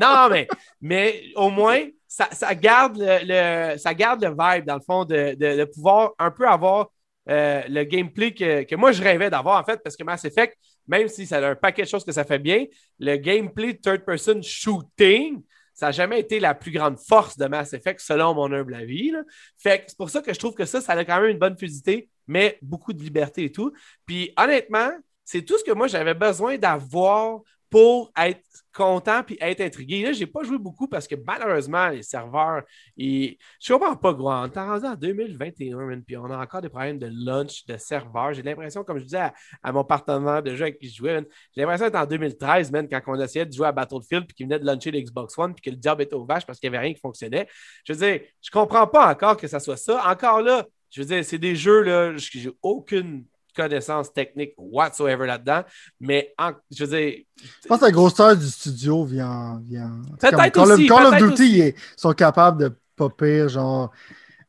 Non, 0.00 0.28
mais, 0.30 0.48
mais 0.80 1.22
au 1.36 1.48
moins, 1.50 1.80
ça, 2.08 2.56
garde 2.56 2.96
le, 2.98 3.78
ça 3.78 3.94
garde 3.94 4.24
le 4.24 4.30
vibe, 4.30 4.64
dans 4.64 4.74
le 4.74 4.82
fond, 4.84 5.04
de, 5.04 5.64
pouvoir 5.66 6.10
un 6.18 6.32
peu 6.32 6.48
avoir 6.48 6.90
euh, 7.28 7.62
le 7.68 7.84
gameplay 7.84 8.34
que, 8.34 8.64
que 8.64 8.74
moi 8.74 8.90
je 8.90 9.00
rêvais 9.00 9.30
d'avoir, 9.30 9.60
en 9.60 9.64
fait, 9.64 9.80
parce 9.84 9.96
que 9.96 10.02
Mass 10.02 10.24
Effect, 10.24 10.56
même 10.88 11.06
si 11.06 11.24
ça 11.24 11.36
a 11.36 11.50
un 11.50 11.54
paquet 11.54 11.82
de 11.82 11.88
choses 11.88 12.04
que 12.04 12.10
ça 12.10 12.24
fait 12.24 12.40
bien, 12.40 12.64
le 12.98 13.14
gameplay 13.14 13.74
third-person 13.74 14.42
shooting, 14.42 15.40
ça 15.80 15.86
n'a 15.86 15.92
jamais 15.92 16.20
été 16.20 16.40
la 16.40 16.54
plus 16.54 16.72
grande 16.72 16.98
force 16.98 17.38
de 17.38 17.46
Mass 17.46 17.72
Effect, 17.72 18.00
selon 18.00 18.34
mon 18.34 18.52
humble 18.52 18.74
avis. 18.74 19.14
Fait 19.56 19.82
c'est 19.86 19.96
pour 19.96 20.10
ça 20.10 20.20
que 20.20 20.34
je 20.34 20.38
trouve 20.38 20.52
que 20.52 20.66
ça, 20.66 20.82
ça 20.82 20.92
a 20.92 21.04
quand 21.06 21.18
même 21.22 21.30
une 21.30 21.38
bonne 21.38 21.56
fluidité, 21.56 22.10
mais 22.26 22.58
beaucoup 22.60 22.92
de 22.92 23.02
liberté 23.02 23.44
et 23.44 23.50
tout. 23.50 23.72
Puis 24.04 24.30
honnêtement, 24.36 24.90
c'est 25.24 25.40
tout 25.40 25.56
ce 25.56 25.64
que 25.64 25.72
moi 25.72 25.86
j'avais 25.86 26.12
besoin 26.12 26.58
d'avoir 26.58 27.40
pour 27.70 28.12
être 28.16 28.40
content 28.74 29.22
puis 29.22 29.36
être 29.40 29.60
intrigué. 29.60 30.02
Là, 30.02 30.12
je 30.12 30.20
n'ai 30.20 30.26
pas 30.26 30.42
joué 30.42 30.58
beaucoup 30.58 30.88
parce 30.88 31.06
que 31.06 31.14
malheureusement, 31.14 31.88
les 31.88 32.02
serveurs, 32.02 32.62
ils... 32.96 33.36
je 33.60 33.72
comprends 33.72 33.96
pas 33.96 34.12
gros. 34.12 34.30
On 34.30 34.46
est 34.46 34.58
en 34.58 34.94
2021, 34.94 36.00
puis 36.00 36.16
on 36.16 36.24
a 36.26 36.38
encore 36.38 36.60
des 36.60 36.68
problèmes 36.68 36.98
de 36.98 37.10
launch 37.12 37.64
de 37.66 37.76
serveurs. 37.76 38.32
J'ai 38.32 38.42
l'impression, 38.42 38.84
comme 38.84 38.98
je 38.98 39.04
disais 39.04 39.30
à, 39.62 39.72
mon 39.72 39.84
partenaire 39.84 40.42
de 40.42 40.54
jeu 40.54 40.62
avec 40.62 40.78
qui 40.78 40.88
je 40.88 40.96
jouais, 40.96 41.24
j'ai 41.54 41.62
l'impression 41.62 41.86
d'être 41.86 41.96
en 41.96 42.06
2013, 42.06 42.72
même, 42.72 42.88
quand 42.88 43.00
on 43.06 43.20
essayait 43.20 43.46
de 43.46 43.52
jouer 43.52 43.68
à 43.68 43.72
Battlefield 43.72 44.26
puis 44.26 44.34
qu'il 44.34 44.46
venait 44.46 44.58
de 44.58 44.66
launcher 44.66 44.90
l'Xbox 44.90 45.38
One 45.38 45.54
puis 45.54 45.62
que 45.62 45.76
le 45.76 45.80
job 45.82 46.00
était 46.00 46.14
au 46.14 46.24
vache 46.24 46.44
parce 46.44 46.58
qu'il 46.58 46.70
n'y 46.70 46.76
avait 46.76 46.86
rien 46.86 46.94
qui 46.94 47.00
fonctionnait. 47.00 47.48
Je 47.84 47.92
veux 47.92 47.98
dire, 47.98 48.20
je 48.42 48.50
comprends 48.50 48.86
pas 48.86 49.10
encore 49.10 49.36
que 49.36 49.46
ça 49.46 49.60
soit 49.60 49.76
ça. 49.76 50.02
Encore 50.08 50.42
là, 50.42 50.66
je 50.90 51.00
veux 51.00 51.06
dire, 51.06 51.24
c'est 51.24 51.38
des 51.38 51.54
jeux, 51.54 51.82
là, 51.82 52.16
j'ai 52.16 52.50
aucune 52.62 53.24
connaissance 53.54 54.12
technique 54.12 54.54
whatsoever 54.56 55.26
là-dedans. 55.26 55.62
Mais 56.00 56.34
je 56.70 56.84
veux 56.84 56.98
dire. 56.98 57.24
Je 57.62 57.68
pense 57.68 57.80
que 57.80 57.84
la 57.84 57.90
grosseur 57.90 58.36
du 58.36 58.46
studio 58.46 59.04
vient. 59.04 59.60
vient... 59.64 60.02
Peut-être 60.18 60.60
aussi. 60.60 60.86
Call 60.86 61.06
of 61.06 61.16
Duty, 61.16 61.58
ils 61.58 61.74
sont 61.96 62.12
capables 62.12 62.62
de 62.62 62.72
pas 62.96 63.08
pire, 63.08 63.48
genre. 63.48 63.90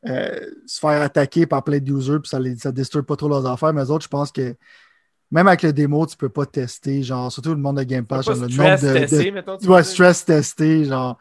Euh, 0.04 0.50
se 0.66 0.80
faire 0.80 1.00
attaquer 1.00 1.46
par 1.46 1.62
plein 1.62 1.78
de 1.78 1.88
users 1.88 2.18
puis 2.18 2.28
ça 2.28 2.40
ne 2.40 2.56
ça 2.56 2.72
détruit 2.72 3.04
pas 3.04 3.14
trop 3.14 3.28
leurs 3.28 3.46
affaires. 3.46 3.72
Mais 3.72 3.82
les 3.82 3.90
autres, 3.90 4.02
je 4.02 4.08
pense 4.08 4.32
que 4.32 4.56
même 5.30 5.46
avec 5.46 5.62
le 5.62 5.72
démo, 5.72 6.06
tu 6.06 6.16
peux 6.16 6.28
pas 6.28 6.44
tester, 6.44 7.02
genre, 7.02 7.32
surtout 7.32 7.50
le 7.50 7.56
monde 7.56 7.78
de 7.78 7.84
Game 7.84 8.04
Pass, 8.04 8.26
genre, 8.26 8.34
le 8.34 8.48
nombre 8.48 8.80
de. 8.80 9.58
Tu 9.58 9.66
dois 9.66 9.82
stress 9.82 10.24
tester, 10.24 10.84
genre. 10.84 11.18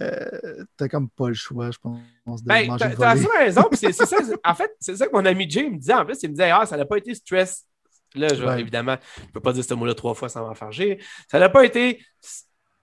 Euh, 0.00 0.64
t'as 0.76 0.88
comme 0.88 1.08
pas 1.08 1.28
le 1.28 1.34
choix, 1.34 1.70
je 1.70 1.78
pense. 1.78 2.42
De 2.42 2.48
ben, 2.48 2.76
t'as 2.76 3.14
raison. 3.38 3.68
c'est, 3.72 3.92
ça, 3.92 4.16
en 4.44 4.54
fait, 4.54 4.70
c'est 4.80 4.96
ça 4.96 5.06
que 5.06 5.12
mon 5.12 5.24
ami 5.24 5.48
Jay 5.48 5.68
me 5.68 5.76
disait. 5.76 5.94
En 5.94 6.04
plus, 6.04 6.22
il 6.22 6.30
me 6.30 6.34
disait 6.34 6.50
Ah, 6.50 6.66
ça 6.66 6.76
n'a 6.76 6.84
pas 6.84 6.98
été 6.98 7.14
stress. 7.14 7.66
Là, 8.14 8.28
je, 8.32 8.44
évidemment, 8.58 8.96
je 9.16 9.22
ne 9.22 9.28
peux 9.32 9.40
pas 9.40 9.52
dire 9.52 9.64
ce 9.64 9.74
mot-là 9.74 9.94
trois 9.94 10.14
fois 10.14 10.28
sans 10.28 10.46
m'enfarger. 10.46 11.00
Ça 11.28 11.38
n'a 11.38 11.48
pas 11.48 11.64
été 11.64 12.04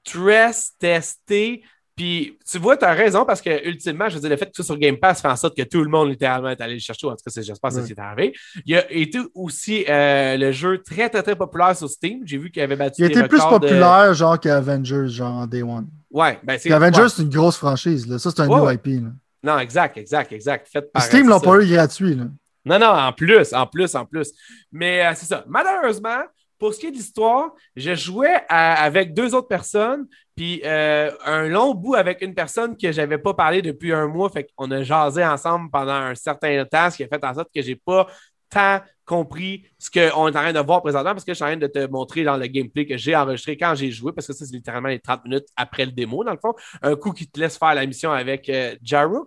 stress 0.03 0.73
testé. 0.77 1.63
Puis, 1.95 2.37
tu 2.49 2.57
vois, 2.57 2.77
tu 2.77 2.85
as 2.85 2.93
raison 2.93 3.25
parce 3.25 3.41
que, 3.41 3.67
ultimement, 3.67 4.07
je 4.09 4.15
veux 4.15 4.21
dire, 4.21 4.29
le 4.29 4.37
fait 4.37 4.45
que 4.45 4.55
sois 4.55 4.65
sur 4.65 4.77
Game 4.77 4.97
Pass 4.97 5.21
fait 5.21 5.27
en 5.27 5.35
sorte 5.35 5.55
que 5.55 5.63
tout 5.63 5.83
le 5.83 5.89
monde, 5.89 6.09
littéralement, 6.09 6.49
est 6.49 6.61
allé 6.61 6.75
le 6.75 6.79
chercher. 6.79 7.07
En 7.07 7.11
tout 7.11 7.17
cas, 7.17 7.41
j'espère 7.41 7.69
que 7.69 7.85
c'est 7.85 7.99
arrivé. 7.99 8.33
Il 8.65 8.75
a 8.75 8.91
été 8.91 9.19
aussi 9.35 9.85
euh, 9.87 10.37
le 10.37 10.51
jeu 10.51 10.81
très, 10.81 11.09
très, 11.09 11.21
très 11.21 11.35
populaire 11.35 11.75
sur 11.75 11.89
Steam. 11.89 12.21
J'ai 12.25 12.37
vu 12.37 12.49
qu'il 12.49 12.61
avait 12.61 12.75
battu. 12.75 13.01
Il 13.01 13.05
était 13.05 13.27
plus 13.27 13.41
populaire, 13.41 14.13
genre, 14.13 14.39
qu'Avengers, 14.39 15.07
genre, 15.07 15.35
en 15.35 15.47
Day 15.47 15.63
One. 15.63 15.87
Ouais, 16.09 16.39
ben 16.43 16.57
c'est. 16.59 16.71
Avengers, 16.71 17.09
c'est 17.09 17.23
une 17.23 17.29
grosse 17.29 17.57
franchise. 17.57 18.07
Là. 18.07 18.19
Ça, 18.19 18.31
c'est 18.31 18.41
un 18.41 18.47
new 18.47 18.69
IP. 18.69 18.85
Là. 18.85 19.09
Non, 19.43 19.59
exact, 19.59 19.97
exact, 19.97 20.31
exact. 20.31 20.67
Fait 20.71 20.81
par 20.91 21.01
Steam 21.01 21.27
l'a 21.27 21.39
pas 21.39 21.59
eu 21.61 21.67
gratuit. 21.67 22.15
Là. 22.15 22.25
Non, 22.63 22.79
non, 22.79 22.87
en 22.87 23.11
plus, 23.11 23.53
en 23.53 23.65
plus, 23.65 23.95
en 23.95 24.05
plus. 24.05 24.31
Mais 24.71 25.05
euh, 25.05 25.11
c'est 25.15 25.25
ça. 25.25 25.43
Malheureusement, 25.47 26.21
pour 26.61 26.75
ce 26.75 26.79
qui 26.79 26.85
est 26.85 26.91
de 26.91 26.95
l'histoire, 26.95 27.53
je 27.75 27.95
jouais 27.95 28.37
avec 28.47 29.15
deux 29.15 29.33
autres 29.33 29.47
personnes, 29.47 30.05
puis 30.35 30.61
euh, 30.63 31.09
un 31.25 31.47
long 31.47 31.73
bout 31.73 31.95
avec 31.95 32.21
une 32.21 32.35
personne 32.35 32.77
que 32.77 32.91
je 32.91 33.01
n'avais 33.01 33.17
pas 33.17 33.33
parlé 33.33 33.63
depuis 33.63 33.91
un 33.91 34.05
mois. 34.05 34.29
Fait 34.29 34.47
qu'on 34.55 34.69
a 34.69 34.83
jasé 34.83 35.25
ensemble 35.25 35.71
pendant 35.71 35.93
un 35.93 36.13
certain 36.13 36.63
temps, 36.65 36.91
ce 36.91 36.97
qui 36.97 37.03
a 37.03 37.07
fait 37.07 37.25
en 37.25 37.33
sorte 37.33 37.49
que 37.51 37.63
j'ai 37.63 37.75
pas 37.75 38.05
tant 38.51 38.79
compris 39.05 39.63
ce 39.79 39.89
qu'on 39.89 39.99
est 39.99 40.11
en 40.11 40.31
train 40.31 40.53
de 40.53 40.59
voir 40.59 40.83
présentement 40.83 41.13
parce 41.13 41.25
que 41.25 41.31
je 41.31 41.35
suis 41.35 41.43
en 41.43 41.47
train 41.47 41.57
de 41.57 41.65
te 41.65 41.87
montrer 41.87 42.23
dans 42.23 42.37
le 42.37 42.45
gameplay 42.45 42.85
que 42.85 42.95
j'ai 42.95 43.15
enregistré 43.15 43.57
quand 43.57 43.73
j'ai 43.73 43.89
joué 43.89 44.11
parce 44.11 44.27
que 44.27 44.33
ça, 44.33 44.45
c'est 44.45 44.53
littéralement 44.53 44.89
les 44.89 44.99
30 44.99 45.25
minutes 45.25 45.47
après 45.55 45.85
le 45.85 45.91
démo, 45.93 46.23
dans 46.23 46.31
le 46.31 46.37
fond. 46.39 46.53
Un 46.83 46.95
coup 46.95 47.11
qui 47.11 47.27
te 47.27 47.39
laisse 47.39 47.57
faire 47.57 47.73
la 47.73 47.87
mission 47.87 48.11
avec 48.11 48.47
euh, 48.49 48.75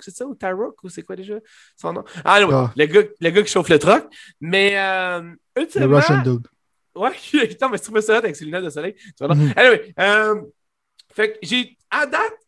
c'est 0.00 0.14
ça, 0.14 0.24
ou 0.24 0.36
Tarok, 0.36 0.76
ou 0.84 0.88
c'est 0.88 1.02
quoi 1.02 1.16
déjà 1.16 1.34
son 1.76 1.94
nom? 1.94 2.04
Ah, 2.24 2.38
ah. 2.48 2.70
le, 2.76 2.86
gars, 2.86 3.02
le 3.20 3.30
gars 3.30 3.42
qui 3.42 3.50
chauffe 3.50 3.70
le 3.70 3.80
truck. 3.80 4.04
Mais, 4.40 4.78
euh, 4.78 5.32
ultimement... 5.56 5.88
Le 5.88 5.96
Russian 5.96 6.22
dude. 6.22 6.46
Ouais, 6.94 7.12
non, 7.60 7.68
mais 7.70 7.78
si 7.78 7.84
tu 7.84 7.92
me 7.92 8.00
ça 8.00 8.18
avec 8.18 8.36
ses 8.36 8.44
lunettes 8.44 8.64
de 8.64 8.70
soleil, 8.70 8.94
tu 8.94 9.24
vois, 9.24 9.34
mm 9.34 9.52
Anyway, 9.56 9.94
euh, 9.98 10.42
fait 11.12 11.32
que 11.32 11.38
j'ai, 11.42 11.76
à 11.90 12.06
date, 12.06 12.38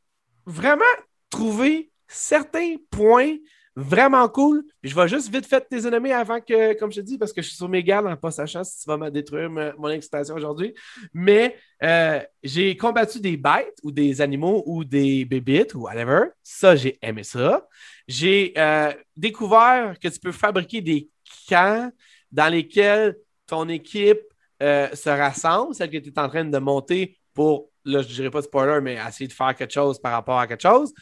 vraiment 0.44 0.84
trouvé 1.30 1.90
certains 2.08 2.76
points 2.90 3.36
vraiment 3.76 4.26
cool. 4.28 4.64
Puis 4.80 4.90
je 4.90 4.96
vais 4.96 5.06
juste 5.06 5.32
vite 5.32 5.46
faire 5.46 5.66
tes 5.66 5.86
ennemis 5.86 6.10
avant 6.10 6.40
que, 6.40 6.72
comme 6.78 6.90
je 6.90 7.00
te 7.00 7.06
dis, 7.06 7.18
parce 7.18 7.32
que 7.32 7.42
je 7.42 7.48
suis 7.48 7.56
sur 7.56 7.68
mes 7.68 7.84
gardes 7.84 8.06
en 8.06 8.16
pas 8.16 8.30
sachant 8.30 8.64
si 8.64 8.80
tu 8.80 8.86
vas 8.86 8.96
me 8.96 9.10
détruire 9.10 9.50
mon 9.50 9.88
excitation 9.90 10.34
aujourd'hui. 10.34 10.74
Mais 11.12 11.56
euh, 11.82 12.20
j'ai 12.42 12.76
combattu 12.76 13.20
des 13.20 13.36
bêtes 13.36 13.78
ou 13.82 13.92
des 13.92 14.22
animaux 14.22 14.62
ou 14.66 14.82
des 14.82 15.26
bébites 15.26 15.74
ou 15.74 15.82
whatever. 15.82 16.28
Ça, 16.42 16.74
j'ai 16.74 16.98
aimé 17.02 17.22
ça. 17.22 17.68
J'ai 18.08 18.54
euh, 18.56 18.92
découvert 19.14 19.96
que 20.00 20.08
tu 20.08 20.18
peux 20.18 20.32
fabriquer 20.32 20.80
des 20.80 21.10
camps 21.48 21.92
dans 22.32 22.48
lesquels 22.48 23.16
ton 23.46 23.68
équipe 23.68 24.20
euh, 24.62 24.88
se 24.94 25.08
rassemble, 25.08 25.74
celle 25.74 25.90
que 25.90 25.98
tu 25.98 26.10
es 26.10 26.18
en 26.18 26.28
train 26.28 26.44
de 26.44 26.58
monter 26.58 27.18
pour, 27.34 27.70
là, 27.84 28.02
je 28.02 28.08
ne 28.08 28.14
dirais 28.14 28.30
pas 28.30 28.42
spoiler, 28.42 28.80
mais 28.80 28.98
essayer 29.06 29.28
de 29.28 29.32
faire 29.32 29.54
quelque 29.54 29.72
chose 29.72 30.00
par 30.00 30.12
rapport 30.12 30.38
à 30.38 30.46
quelque 30.46 30.62
chose. 30.62 30.92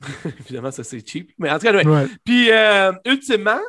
Évidemment, 0.40 0.70
ça 0.70 0.84
c'est 0.84 1.06
cheap. 1.06 1.32
Mais 1.38 1.50
en 1.50 1.58
tout 1.58 1.66
cas, 1.66 2.06
Puis, 2.24 2.50
euh, 2.50 2.92
ultimement, 3.04 3.60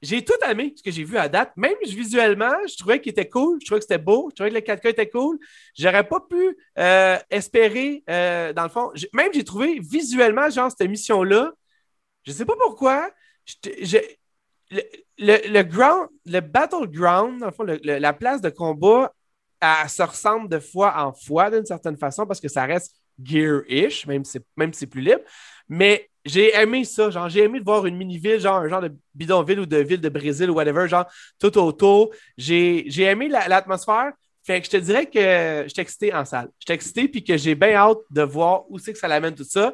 j'ai 0.00 0.24
tout 0.24 0.34
aimé 0.48 0.72
ce 0.76 0.82
que 0.82 0.90
j'ai 0.90 1.04
vu 1.04 1.16
à 1.16 1.28
date. 1.28 1.52
Même 1.56 1.74
visuellement, 1.84 2.54
je 2.68 2.76
trouvais 2.76 3.00
qu'il 3.00 3.10
était 3.10 3.28
cool. 3.28 3.58
Je 3.60 3.66
trouvais 3.66 3.78
que 3.78 3.84
c'était 3.84 4.02
beau. 4.02 4.30
Je 4.30 4.34
trouvais 4.36 4.50
que 4.50 4.70
le 4.70 4.74
4K 4.74 4.88
était 4.88 5.08
cool. 5.08 5.38
J'aurais 5.78 6.08
pas 6.08 6.18
pu 6.20 6.56
euh, 6.78 7.18
espérer, 7.30 8.02
dans 8.08 8.64
le 8.64 8.68
fond. 8.68 8.90
Même 9.12 9.32
j'ai 9.32 9.44
trouvé 9.44 9.78
visuellement, 9.80 10.50
genre, 10.50 10.70
cette 10.76 10.88
mission-là, 10.88 11.52
je 12.24 12.32
sais 12.32 12.44
pas 12.44 12.54
pourquoi, 12.58 13.10
le, 15.18 15.48
le, 15.48 15.62
ground, 15.62 16.08
le 16.26 16.40
battleground, 16.40 17.40
dans 17.40 17.64
le 17.64 17.78
la 17.82 18.12
place 18.12 18.40
de 18.40 18.50
combat, 18.50 19.12
elle, 19.60 19.88
se 19.88 20.02
ressemble 20.02 20.48
de 20.48 20.58
fois 20.58 20.94
en 20.96 21.12
fois 21.12 21.50
d'une 21.50 21.66
certaine 21.66 21.96
façon 21.96 22.26
parce 22.26 22.40
que 22.40 22.48
ça 22.48 22.64
reste 22.64 22.96
gear-ish, 23.22 24.06
même 24.06 24.24
si, 24.24 24.38
même 24.56 24.72
si 24.72 24.80
c'est 24.80 24.86
plus 24.86 25.02
libre. 25.02 25.20
Mais 25.68 26.08
j'ai 26.24 26.54
aimé 26.54 26.84
ça. 26.84 27.10
Genre, 27.10 27.28
j'ai 27.28 27.44
aimé 27.44 27.60
de 27.60 27.64
voir 27.64 27.86
une 27.86 27.96
mini-ville, 27.96 28.40
genre 28.40 28.56
un 28.56 28.68
genre 28.68 28.80
de 28.80 28.94
bidonville 29.14 29.60
ou 29.60 29.66
de 29.66 29.78
ville 29.78 30.00
de 30.00 30.08
Brésil 30.08 30.50
ou 30.50 30.54
whatever, 30.54 30.88
genre 30.88 31.06
tout 31.38 31.56
autour. 31.58 32.10
J'ai 32.36 33.02
aimé 33.02 33.28
l'atmosphère. 33.28 34.12
fait 34.44 34.60
que 34.60 34.66
je 34.66 34.70
te 34.70 34.76
dirais 34.78 35.06
que 35.06 35.64
je 35.64 35.68
suis 35.68 35.82
excité 35.82 36.12
en 36.14 36.24
salle. 36.24 36.48
Je 36.58 36.64
suis 36.66 36.74
excité 36.74 37.08
puis 37.08 37.22
que 37.22 37.36
j'ai 37.36 37.54
bien 37.54 37.74
hâte 37.74 37.98
de 38.10 38.22
voir 38.22 38.64
où 38.70 38.78
c'est 38.78 38.92
que 38.92 38.98
ça 38.98 39.08
l'amène 39.08 39.34
tout 39.34 39.44
ça. 39.44 39.72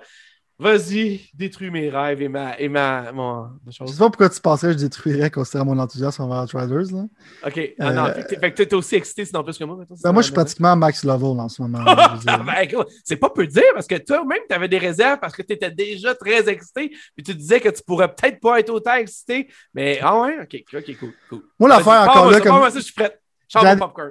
Vas-y, 0.61 1.20
détruis 1.34 1.70
mes 1.70 1.88
rêves 1.88 2.20
et 2.20 2.28
ma, 2.28 2.59
et 2.59 2.68
ma, 2.68 3.12
mon, 3.12 3.48
Je 3.68 3.86
sais 3.86 3.98
pas 3.98 4.06
pourquoi 4.06 4.28
tu 4.28 4.40
pensais 4.40 4.66
que 4.66 4.72
je 4.72 4.78
détruirais 4.78 5.30
considérant 5.30 5.66
mon 5.66 5.78
enthousiasme 5.78 6.22
envers 6.22 6.42
Outriders. 6.42 6.92
Là. 6.92 7.04
Ok. 7.46 7.74
Ah, 7.78 7.92
non, 7.92 8.06
euh, 8.06 8.14
fait 8.14 8.52
que 8.52 8.62
t'es 8.64 8.74
aussi 8.74 8.96
excité 8.96 9.24
sinon 9.24 9.44
plus 9.44 9.56
que 9.56 9.62
moi. 9.62 9.78
Ben, 10.02 10.12
moi, 10.12 10.20
je 10.20 10.26
suis 10.26 10.34
pratiquement 10.34 10.74
max 10.74 11.04
level 11.04 11.38
en 11.38 11.48
ce 11.48 11.62
moment. 11.62 11.84
ben, 12.24 12.84
c'est 13.04 13.16
pas 13.16 13.30
peu 13.30 13.46
dire 13.46 13.62
parce 13.72 13.86
que 13.86 13.94
toi-même, 13.98 14.40
tu 14.48 14.54
avais 14.56 14.66
des 14.66 14.78
réserves 14.78 15.20
parce 15.20 15.36
que 15.36 15.42
tu 15.42 15.52
étais 15.52 15.70
déjà 15.70 16.16
très 16.16 16.48
excité. 16.48 16.90
Puis 17.14 17.24
tu 17.24 17.36
disais 17.36 17.61
que 17.61 17.68
tu 17.68 17.82
pourrais 17.86 18.12
peut-être 18.12 18.40
pas 18.40 18.59
être 18.59 18.70
autant 18.70 18.94
excité. 18.94 19.48
Mais 19.74 20.00
ah 20.02 20.20
ouais, 20.20 20.38
ok, 20.42 20.64
ok, 20.74 20.98
cool. 20.98 21.12
cool. 21.30 21.42
Moi, 21.61 21.68
l'affaire 21.68 22.09
encore 22.09 22.32
là. 22.32 22.40
Comme... 22.40 22.68
ça, 22.68 22.80
je 22.80 22.84
suis 22.84 22.94
prêt. 22.94 23.16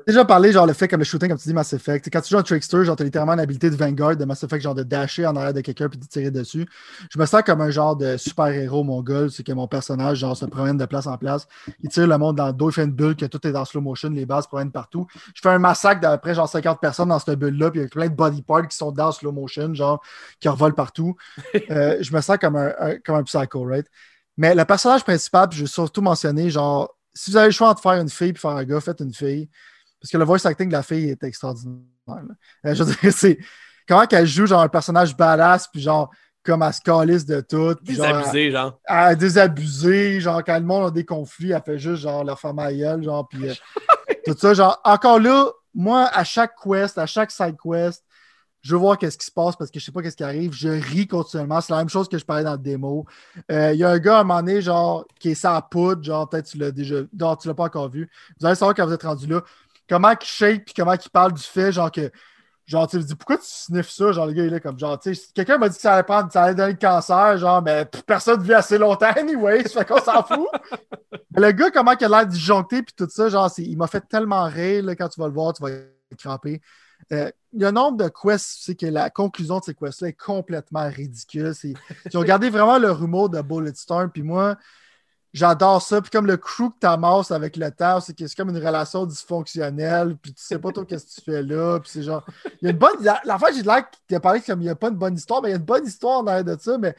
J'ai 0.08 0.14
déjà 0.14 0.26
parlé, 0.26 0.52
genre, 0.52 0.66
le 0.66 0.74
fait 0.74 0.88
comme 0.88 1.00
le 1.00 1.06
shooting, 1.06 1.30
comme 1.30 1.38
tu 1.38 1.48
dis, 1.48 1.54
Mass 1.54 1.72
Effect. 1.74 2.10
Quand 2.12 2.22
tu 2.22 2.30
joues 2.30 2.40
un 2.40 2.44
Trickster, 2.44 2.84
genre, 2.84 2.96
t'as 2.96 3.04
littéralement 3.04 3.36
l'habilité 3.36 3.70
de 3.70 3.76
Vanguard 3.76 4.16
de 4.16 4.26
Mass 4.26 4.42
Effect, 4.44 4.64
genre, 4.64 4.74
de 4.74 4.82
dasher 4.82 5.28
en 5.28 5.36
arrière 5.36 5.54
de 5.54 5.62
quelqu'un 5.62 5.90
puis 5.90 6.00
de 6.00 6.06
tirer 6.06 6.32
dessus. 6.32 6.66
Je 7.12 7.20
me 7.20 7.26
sens 7.28 7.44
comme 7.44 7.62
un 7.62 7.70
genre 7.70 7.96
de 7.96 8.18
super-héros 8.18 8.84
mongol. 8.84 9.30
C'est 9.30 9.44
que 9.44 9.52
mon 9.52 9.68
personnage, 9.68 10.18
genre, 10.18 10.36
se 10.36 10.46
promène 10.46 10.78
de 10.78 10.86
place 10.86 11.06
en 11.06 11.18
place. 11.18 11.48
Il 11.84 11.90
tire 11.90 12.08
le 12.08 12.18
monde 12.18 12.36
dans 12.38 12.48
le 12.48 12.54
dos, 12.54 12.72
il 12.72 12.74
fait 12.74 12.84
une 12.84 12.92
bulle, 12.92 13.16
que 13.16 13.26
tout 13.26 13.46
est 13.46 13.52
dans 13.52 13.64
slow 13.64 13.82
motion, 13.82 14.10
les 14.10 14.26
bases 14.26 14.48
promènent 14.48 14.72
partout. 14.72 15.06
Je 15.36 15.42
fais 15.42 15.50
un 15.50 15.60
massacre 15.60 16.02
d'après, 16.02 16.34
genre, 16.34 16.50
50 16.50 16.82
personnes 16.82 17.10
dans 17.10 17.20
cette 17.20 17.38
bulle-là, 17.38 17.70
puis 17.70 17.82
il 17.82 17.84
y 17.84 17.86
a 17.86 17.90
plein 17.90 18.08
de 18.08 18.16
body 18.16 18.42
parts 18.42 18.68
qui 18.68 18.76
sont 18.76 18.92
dans 18.92 19.12
slow 19.12 19.32
motion, 19.32 19.72
genre, 19.76 20.02
qui 20.40 20.50
revolent 20.50 20.76
partout. 20.76 21.16
Euh, 21.70 21.98
je 22.02 22.14
me 22.14 22.22
sens 22.22 22.38
comme 22.38 22.56
un, 22.56 22.72
comme 23.04 23.16
un 23.16 23.24
psycho, 23.24 23.66
right? 23.66 23.86
Mais 24.38 24.56
le 24.56 24.64
personnage 24.64 25.04
principal, 25.04 25.50
puis 25.50 25.58
je 25.58 25.64
veux 25.64 25.68
surtout 25.68 26.02
mentionner, 26.02 26.50
genre, 26.50 26.97
si 27.18 27.32
vous 27.32 27.38
avez 27.38 27.48
le 27.48 27.52
choix 27.52 27.70
entre 27.70 27.82
faire 27.82 27.94
une 27.94 28.10
fille 28.10 28.30
et 28.30 28.34
faire 28.36 28.52
un 28.52 28.64
gars, 28.64 28.80
faites 28.80 29.02
une 29.02 29.14
fille. 29.14 29.50
Parce 30.00 30.12
que 30.12 30.18
le 30.18 30.26
voice 30.26 30.46
acting 30.46 30.68
de 30.68 30.74
la 30.74 30.84
fille 30.84 31.10
est 31.10 31.24
extraordinaire. 31.24 31.78
Euh, 32.08 32.76
je 32.76 32.84
veux 32.84 32.94
dire, 32.94 33.14
c'est 33.14 33.40
comment 33.88 34.06
qu'elle 34.06 34.28
joue 34.28 34.46
genre 34.46 34.62
un 34.62 34.70
personnage 34.70 35.18
badass, 35.18 35.68
puis 35.68 35.82
genre 35.82 36.12
comme 36.44 36.62
elle 36.62 36.74
se 36.74 36.82
calisse 36.82 37.26
de 37.26 37.42
tout. 37.42 37.76
Désabusé, 37.82 38.52
genre. 38.52 38.80
Elle, 38.86 39.18
désabusé, 39.18 40.22
genre 40.22 40.44
quand 40.44 40.58
le 40.58 40.66
monde 40.66 40.88
a 40.88 40.92
des 40.92 41.04
conflits, 41.04 41.52
elle 41.52 41.62
fait 41.64 41.80
juste 41.80 42.04
genre 42.04 42.24
leur 42.24 42.40
femme 42.40 42.60
à 42.60 42.72
elle, 42.72 43.04
genre, 43.04 43.28
puis 43.28 43.50
euh, 43.50 43.54
tout 44.26 44.38
ça. 44.38 44.54
Genre, 44.54 44.80
encore 44.84 45.20
là, 45.20 45.52
moi, 45.74 46.06
à 46.14 46.24
chaque 46.24 46.54
quest, 46.64 46.98
à 46.98 47.06
chaque 47.06 47.32
side 47.32 47.58
quest, 47.62 48.04
je 48.62 48.74
veux 48.74 48.80
voir 48.80 48.98
qu'est-ce 48.98 49.18
qui 49.18 49.26
se 49.26 49.32
passe 49.32 49.56
parce 49.56 49.72
que 49.72 49.80
je 49.80 49.86
sais 49.86 49.92
pas 49.92 50.02
qu'est-ce 50.02 50.18
qui 50.18 50.24
arrive. 50.24 50.52
Je 50.54 50.70
ris 50.70 51.08
continuellement. 51.08 51.62
C'est 51.62 51.72
la 51.72 51.80
même 51.80 51.90
chose 51.90 52.10
que 52.10 52.18
je 52.18 52.26
parlais 52.26 52.44
dans 52.44 52.54
le 52.54 52.58
démo. 52.58 53.06
Euh, 53.52 53.72
il 53.74 53.80
y 53.80 53.84
a 53.84 53.90
un 53.90 54.00
gars 54.00 54.18
à 54.18 54.22
un 54.22 54.24
moment 54.24 54.42
donné, 54.42 54.62
genre, 54.62 55.06
qui 55.20 55.30
est 55.32 55.36
sans 55.36 55.62
poudre, 55.62 56.04
genre, 56.04 56.28
peut-être 56.28 56.48
tu 56.48 56.58
l'as 56.58 56.72
déjà. 56.72 56.98
Non, 57.18 57.36
tu 57.36 57.48
l'as 57.48 57.54
pas 57.54 57.66
encore 57.66 57.90
vu. 57.90 58.10
Vous 58.40 58.46
allez 58.46 58.56
savoir 58.56 58.76
quand 58.76 58.86
vous 58.86 58.94
êtes 58.94 59.04
rendu 59.04 59.28
là. 59.28 59.42
Comment 59.90 60.12
il 60.12 60.26
shake 60.26 60.66
puis 60.66 60.74
comment 60.76 60.94
il 60.94 61.10
parle 61.10 61.34
du 61.34 61.44
fait, 61.44 61.72
genre 61.72 61.92
que. 61.92 62.12
Genre, 62.66 62.86
tu 62.86 63.00
dis 63.00 63.16
pourquoi 63.16 63.38
tu 63.38 63.46
sniffes 63.46 63.90
ça? 63.90 64.12
Genre, 64.12 64.26
le 64.26 64.34
gars, 64.34 64.44
il 64.44 64.54
est 64.54 64.60
comme 64.60 64.78
genre, 64.78 65.00
tu 65.00 65.16
sais, 65.16 65.28
quelqu'un 65.34 65.58
m'a 65.58 65.70
dit 65.70 65.78
que 65.78 65.82
ça 65.82 65.94
allait 65.94 66.04
prendre, 66.04 66.30
ça 66.30 66.44
allait 66.44 66.56
donner 66.56 66.74
le 66.74 66.78
cancer, 66.78 67.38
genre, 67.38 67.62
mais 67.62 67.86
personne 68.06 68.40
ne 68.42 68.44
vit 68.44 68.54
assez 68.54 68.78
longtemps, 68.78 69.12
anyway, 69.16 69.64
ça 69.64 69.80
fait 69.80 69.86
qu'on 69.86 70.02
s'en 70.02 70.22
fout. 70.24 70.50
le 71.38 71.52
gars, 71.52 71.72
comment 71.72 71.94
il 71.98 72.04
a 72.04 72.10
l'air 72.10 72.28
disjoncté, 72.28 72.84
puis 72.84 72.94
tout 72.94 73.08
ça, 73.10 73.30
genre, 73.30 73.50
il 73.58 73.78
m'a 73.78 73.88
fait 73.88 74.02
tellement 74.02 74.44
rire, 74.44 74.84
là, 74.84 74.98
quand 74.98 75.08
tu 75.08 75.22
vas 75.22 75.28
le 75.28 75.34
voir, 75.34 75.54
tu 75.54 75.64
vas 75.64 75.70
être 75.70 75.94
crampé. 76.18 76.62
Euh, 77.12 77.32
il 77.54 77.62
y 77.62 77.66
a 77.66 77.70
un 77.70 77.72
nombre 77.72 77.98
de 77.98 78.10
quests, 78.10 78.60
c'est 78.62 78.76
que 78.76 78.86
la 78.86 79.10
conclusion 79.10 79.60
de 79.60 79.64
ces 79.64 79.74
quests-là 79.74 80.10
est 80.10 80.14
complètement 80.14 80.88
ridicule. 80.90 81.54
Ils 81.64 82.18
ont 82.18 82.24
gardé 82.24 82.50
vraiment 82.50 82.78
le 82.78 82.92
rumeur 82.92 83.30
de 83.30 83.42
Bulletstorm, 83.42 84.12
puis 84.12 84.24
moi, 84.24 84.58
j'adore 85.34 85.82
ça. 85.82 86.02
Puis 86.02 86.12
comme 86.12 86.28
le 86.28 86.38
crew 86.38 86.70
que 86.70 86.80
tu 86.82 86.88
amasses 86.88 87.32
avec 87.32 87.56
le 87.56 87.72
temps, 87.72 88.00
c'est 88.00 88.16
c'est 88.18 88.36
comme 88.36 88.50
une 88.50 88.58
relation 88.58 89.06
dysfonctionnelle, 89.06 90.18
puis 90.22 90.34
tu 90.34 90.44
sais 90.44 90.60
pas 90.60 90.72
trop 90.72 90.84
qu'est-ce 90.84 91.06
que 91.06 91.22
tu 91.22 91.32
fais 91.32 91.42
là, 91.44 91.80
puis 91.80 91.90
c'est 91.90 92.04
genre... 92.04 92.26
Il 92.62 92.66
y 92.66 92.68
a 92.68 92.72
une 92.72 92.78
bonne... 92.78 93.02
La, 93.02 93.22
la 93.24 93.40
fois, 93.40 93.52
j'ai 93.52 93.64
l'air 93.64 93.90
qu'il 94.08 94.18
a 94.18 94.20
parlé 94.20 94.42
comme 94.42 94.62
il 94.62 94.66
n'y 94.66 94.70
a 94.70 94.76
pas 94.76 94.90
une 94.90 94.96
bonne 94.96 95.16
histoire, 95.16 95.42
mais 95.42 95.50
il 95.50 95.52
y 95.52 95.56
a 95.56 95.58
une 95.58 95.64
bonne 95.66 95.86
histoire 95.86 96.20
en 96.20 96.28
arrière 96.28 96.44
de 96.44 96.58
ça, 96.60 96.78
mais 96.78 96.96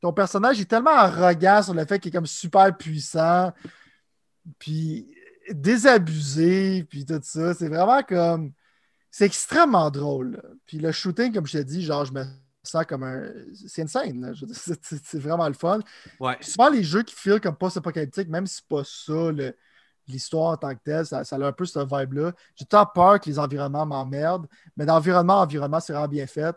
ton 0.00 0.12
personnage 0.12 0.60
est 0.60 0.64
tellement 0.64 0.90
arrogant 0.90 1.62
sur 1.62 1.74
le 1.74 1.84
fait 1.84 2.00
qu'il 2.00 2.08
est 2.08 2.16
comme 2.16 2.26
super 2.26 2.76
puissant, 2.76 3.52
puis 4.58 5.14
désabusé, 5.50 6.84
puis 6.84 7.06
tout 7.06 7.20
ça. 7.22 7.54
C'est 7.54 7.68
vraiment 7.68 8.02
comme 8.02 8.52
c'est 9.12 9.26
extrêmement 9.26 9.90
drôle. 9.90 10.42
Puis 10.66 10.78
le 10.78 10.90
shooting, 10.90 11.32
comme 11.34 11.46
je 11.46 11.58
t'ai 11.58 11.64
dit, 11.64 11.84
genre, 11.84 12.06
je 12.06 12.14
me 12.14 12.24
sens 12.62 12.86
comme 12.86 13.02
un. 13.02 13.28
C'est 13.68 13.82
une 13.82 13.88
scène. 13.88 14.34
C'est 15.04 15.18
vraiment 15.18 15.46
le 15.46 15.54
fun. 15.54 15.80
Ouais. 16.18 16.38
Souvent, 16.40 16.70
les 16.70 16.82
jeux 16.82 17.02
qui 17.02 17.14
filent 17.14 17.40
comme 17.40 17.54
post-apocalyptique, 17.54 18.28
même 18.28 18.46
si 18.46 18.56
c'est 18.56 18.68
pas 18.68 18.82
ça, 18.84 19.30
l'histoire 20.08 20.52
en 20.52 20.56
tant 20.56 20.74
que 20.74 20.80
telle, 20.82 21.04
ça, 21.04 21.24
ça, 21.24 21.36
a 21.36 21.44
un 21.44 21.52
peu 21.52 21.66
ce 21.66 21.78
vibe-là. 21.78 22.32
J'ai 22.56 22.64
tant 22.64 22.86
peur 22.86 23.20
que 23.20 23.28
les 23.28 23.38
environnements 23.38 23.84
m'emmerdent, 23.84 24.48
mais 24.76 24.86
d'environnement 24.86 25.40
en 25.40 25.42
environnement, 25.42 25.80
c'est 25.80 25.92
vraiment 25.92 26.08
bien 26.08 26.26
fait. 26.26 26.56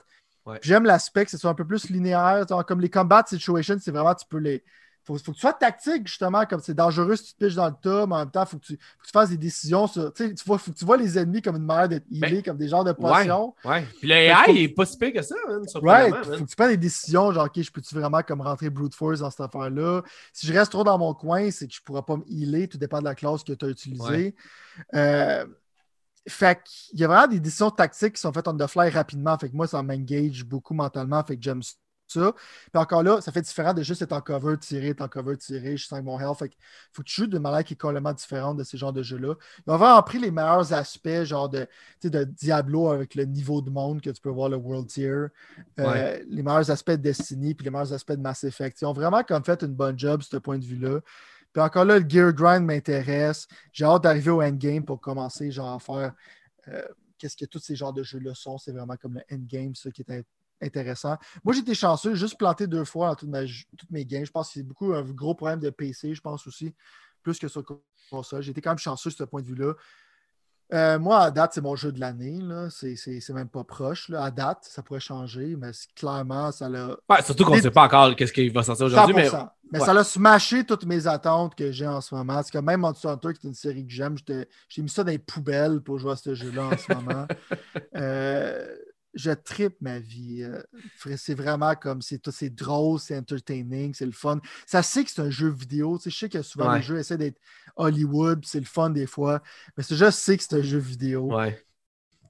J'aime 0.62 0.86
l'aspect 0.86 1.26
que 1.26 1.32
ce 1.32 1.38
soit 1.38 1.50
un 1.50 1.56
peu 1.56 1.66
plus 1.66 1.90
linéaire. 1.90 2.46
Comme 2.68 2.80
les 2.80 2.90
combat 2.90 3.24
situations, 3.28 3.76
c'est 3.82 3.92
vraiment, 3.92 4.16
tu 4.16 4.26
peux 4.30 4.38
les 4.38 4.64
faut, 5.06 5.18
faut 5.18 5.32
que 5.32 5.36
tu 5.36 5.42
sois 5.42 5.54
tactique, 5.54 6.08
justement, 6.08 6.46
comme 6.46 6.60
c'est 6.60 6.74
dangereux 6.74 7.16
si 7.16 7.26
tu 7.26 7.34
te 7.34 7.46
piches 7.46 7.56
dans 7.56 7.68
le 7.68 7.76
tas, 7.80 8.08
mais 8.08 8.16
en 8.16 8.20
même 8.20 8.32
temps, 8.32 8.44
il 8.44 8.50
faut, 8.50 8.58
que 8.58 8.66
tu 8.66 8.78
fasses 9.14 9.30
des 9.30 9.38
décisions 9.38 9.88
sur. 9.88 10.12
Tu 10.14 10.36
faut, 10.44 10.58
faut 10.58 10.72
que 10.72 10.78
tu 10.78 10.86
vois 10.86 10.98
les 10.98 11.18
ennemis 11.18 11.42
comme 11.42 11.58
une 11.58 11.66
manière 11.66 11.88
d'être 11.88 12.06
healé, 12.12 12.38
ben, 12.38 12.44
comme 12.44 12.58
des 12.58 12.68
genres 12.68 12.84
de 12.84 12.92
potions. 12.92 13.54
Ouais, 13.64 13.72
ouais. 13.72 13.86
Puis 14.00 14.08
le 14.08 14.16
AI, 14.16 14.34
il 14.50 14.58
est 14.64 14.70
pas 14.70 14.86
si 14.86 14.98
pire 14.98 15.14
que 15.14 15.22
ça, 15.22 15.36
hein, 15.50 15.62
Ouais, 15.82 16.12
faut 16.24 16.44
que 16.44 16.50
tu 16.50 16.56
prennes 16.56 16.70
des 16.70 16.78
décisions, 16.78 17.32
genre, 17.32 17.46
OK, 17.46 17.62
je 17.62 17.72
peux-tu 17.72 17.96
vraiment 17.96 18.22
comme 18.22 18.42
rentrer 18.42 18.70
brute 18.70 18.96
force 18.96 19.20
dans 19.20 19.30
cette 19.30 19.42
affaire-là? 19.42 20.02
Si 20.34 20.48
je 20.48 20.54
reste 20.54 20.72
trop 20.72 20.84
dans 20.84 20.98
mon 20.98 21.14
coin, 21.14 21.52
c'est 21.52 21.68
que 21.68 21.74
je 21.74 21.82
ne 21.82 21.86
pourrai 21.86 22.02
pas 22.02 22.18
me 22.18 22.24
healer, 22.28 22.68
tout 22.68 22.78
dépend 22.78 23.00
de 23.00 23.06
la 23.06 23.16
classe 23.16 23.44
que 23.44 23.54
tu 23.54 23.66
as 23.66 23.70
utilisée. 23.70 24.36
Euh, 24.94 25.46
fait 26.28 26.60
qu'il 26.64 27.00
y 27.00 27.04
a 27.04 27.08
vraiment 27.08 27.28
des 27.28 27.40
décisions 27.40 27.70
tactiques 27.70 28.14
qui 28.14 28.22
sont 28.22 28.34
faites 28.34 28.48
on 28.48 28.58
the 28.58 28.68
fly 28.68 28.90
rapidement. 28.90 29.38
Fait 29.38 29.50
que 29.50 29.56
moi, 29.56 29.68
ça 29.68 29.84
m'engage 29.84 30.44
beaucoup 30.44 30.74
mentalement. 30.74 31.24
Fait 31.24 31.38
que 31.38 31.44
j'aime 31.44 31.62
ça. 32.08 32.34
Puis 32.72 32.82
encore 32.82 33.04
là, 33.04 33.22
ça 33.22 33.32
fait 33.32 33.42
différent 33.42 33.74
de 33.74 33.84
juste 33.84 34.02
être 34.02 34.14
en 34.14 34.22
cover, 34.22 34.58
tirer, 34.58 34.90
être 34.90 35.02
en 35.02 35.08
cover, 35.08 35.38
tirer, 35.38 35.78
je 35.78 35.86
sens 35.86 36.02
mon 36.04 36.20
health. 36.20 36.40
Fait 36.40 36.52
faut 36.92 37.02
que 37.02 37.08
tu 37.08 37.22
joues 37.22 37.28
de 37.28 37.40
manière 37.40 37.64
qui 37.64 37.74
est 37.74 37.78
complètement 37.78 38.14
différente 38.14 38.58
de 38.58 38.64
ces 38.64 38.78
genres 38.78 38.94
de 38.94 39.04
jeux-là. 39.04 39.36
Ils 39.66 39.72
ont 39.72 39.78
vraiment 39.78 40.02
pris 40.04 40.20
les 40.20 40.32
meilleurs 40.32 40.74
aspects, 40.74 41.24
genre 41.24 41.50
de, 41.50 41.68
de 42.04 42.24
Diablo 42.24 42.90
avec 42.90 43.16
le 43.16 43.26
niveau 43.26 43.62
de 43.62 43.70
monde 43.70 44.02
que 44.02 44.10
tu 44.10 44.22
peux 44.22 44.30
voir 44.30 44.50
le 44.50 44.58
World 44.58 44.88
Tier, 44.88 45.28
euh, 45.80 46.24
les 46.28 46.44
meilleurs 46.44 46.70
aspects 46.72 46.92
de 46.92 46.96
Destiny, 46.98 47.56
puis 47.56 47.66
les 47.66 47.72
meilleurs 47.72 47.94
aspects 47.94 48.14
de 48.14 48.22
Mass 48.22 48.44
Effect. 48.44 48.82
Ils 48.82 48.86
ont 48.86 48.94
vraiment 48.94 49.24
comme 49.24 49.44
fait 49.44 49.62
une 49.64 49.74
bonne 49.74 49.98
job, 49.98 50.22
ce 50.22 50.38
point 50.38 50.58
de 50.58 50.66
vue-là. 50.66 51.00
Puis 51.54 51.62
encore 51.62 51.86
là, 51.86 52.00
le 52.00 52.08
Gear 52.08 52.34
Grind 52.34 52.66
m'intéresse. 52.66 53.48
J'ai 53.72 53.86
hâte 53.86 54.04
d'arriver 54.04 54.30
au 54.30 54.42
endgame 54.42 54.84
pour 54.84 55.00
commencer 55.00 55.52
genre, 55.52 55.74
à 55.74 55.80
faire 55.80 56.14
euh, 56.68 56.82
qu'est-ce 57.18 57.38
que 57.38 57.46
tous 57.46 57.60
ces 57.60 57.78
genres 57.78 57.94
de 57.94 58.04
jeux-là 58.04 58.34
sont. 58.36 58.58
C'est 58.58 58.74
vraiment 58.74 58.98
comme 58.98 59.14
le 59.14 59.36
endgame, 59.36 59.74
ça 59.74 59.90
qui 59.90 60.02
est 60.02 60.26
intéressant. 60.62 61.18
Moi, 61.44 61.54
j'ai 61.54 61.62
été 61.62 61.74
chanceux, 61.74 62.16
juste 62.16 62.38
planté 62.38 62.68
deux 62.68 62.86
fois 62.86 63.10
dans 63.10 63.16
toutes 63.16 63.92
mes 63.92 64.06
games. 64.06 64.26
Je 64.26 64.32
pense 64.32 64.48
que 64.48 64.54
c'est 64.56 64.64
beaucoup 64.64 64.94
un 64.94 65.04
gros 65.04 65.36
problème 65.36 65.60
de 65.60 65.70
PC, 65.70 66.14
je 66.14 66.22
pense 66.22 66.48
aussi, 66.48 66.74
plus 67.24 67.40
que 67.40 67.48
sur 67.48 67.64
console. 68.10 68.42
J'ai 68.42 68.52
été 68.52 68.62
quand 68.62 68.72
même 68.72 68.78
chanceux 68.78 69.10
de 69.10 69.16
ce 69.16 69.24
point 69.24 69.42
de 69.42 69.48
vue-là. 69.48 69.74
Euh, 70.74 70.98
moi, 70.98 71.20
à 71.20 71.32
date, 71.32 71.54
c'est 71.54 71.62
mon 71.62 71.76
jeu 71.76 71.92
de 71.92 72.00
l'année. 72.00 72.40
C'est 72.70 73.30
même 73.34 73.50
pas 73.50 73.64
proche. 73.64 74.10
Là. 74.10 74.24
À 74.24 74.32
date, 74.32 74.60
ça 74.64 74.82
pourrait 74.82 75.00
changer, 75.00 75.56
mais 75.56 75.72
clairement, 75.96 76.52
ça 76.52 76.70
l'a. 76.70 76.98
surtout 77.24 77.46
qu'on 77.46 77.56
ne 77.56 77.62
sait 77.62 77.72
pas 77.72 77.84
encore 77.84 78.16
qu'est-ce 78.16 78.34
qui 78.34 78.50
va 78.50 78.64
sortir 78.64 78.88
aujourd'hui. 78.88 79.16
Mais 79.16 79.30
Mais 79.72 79.80
ça 79.80 79.92
a 79.92 80.04
smashé 80.04 80.64
toutes 80.64 80.86
mes 80.86 81.06
attentes 81.06 81.56
que 81.56 81.72
j'ai 81.72 81.88
en 81.88 82.02
ce 82.02 82.16
moment. 82.16 82.42
C'est 82.44 82.52
comme 82.52 82.66
même 82.66 82.82
Monster 82.82 83.10
Hunter, 83.10 83.34
qui 83.34 83.46
est 83.46 83.50
une 83.50 83.56
série 83.56 83.86
que 83.86 83.92
j'aime, 83.92 84.16
j'ai 84.70 84.82
mis 84.82 84.90
ça 84.90 85.04
dans 85.04 85.12
les 85.12 85.20
poubelles 85.20 85.82
pour 85.82 86.00
jouer 86.00 86.14
à 86.14 86.16
ce 86.16 86.34
jeu-là 86.34 86.66
en 86.66 86.78
ce 86.78 86.94
moment. 86.94 87.28
Euh, 87.96 88.76
je 89.16 89.32
tripe 89.32 89.76
ma 89.82 90.00
vie. 90.00 90.44
Euh, 90.44 90.62
c'est 91.18 91.34
vraiment 91.34 91.74
comme 91.76 92.02
c'est 92.02 92.50
drôle, 92.50 93.00
c'est 93.00 93.18
entertaining, 93.18 93.94
c'est 93.94 94.06
le 94.06 94.12
fun. 94.12 94.40
Ça 94.66 94.84
sait 94.84 95.04
que 95.04 95.12
c'est 95.12 95.22
un 95.22 95.30
jeu 95.30 95.50
vidéo. 95.50 96.00
je 96.04 96.10
sais 96.10 96.30
que 96.30 96.42
souvent 96.42 96.74
les 96.74 96.82
jeux 96.82 97.00
essaient 97.00 97.18
d'être 97.18 97.40
Hollywood, 97.76 98.46
c'est 98.46 98.60
le 98.60 98.66
fun 98.66 98.90
des 98.90 99.08
fois. 99.08 99.42
Mais 99.78 99.84
c'est 99.84 99.96
juste 99.96 100.20
sais 100.20 100.38
que 100.38 100.44
c'est 100.44 100.56
un 100.56 100.62
jeu 100.62 100.80
vidéo. 100.80 101.34
Ouais 101.36 101.60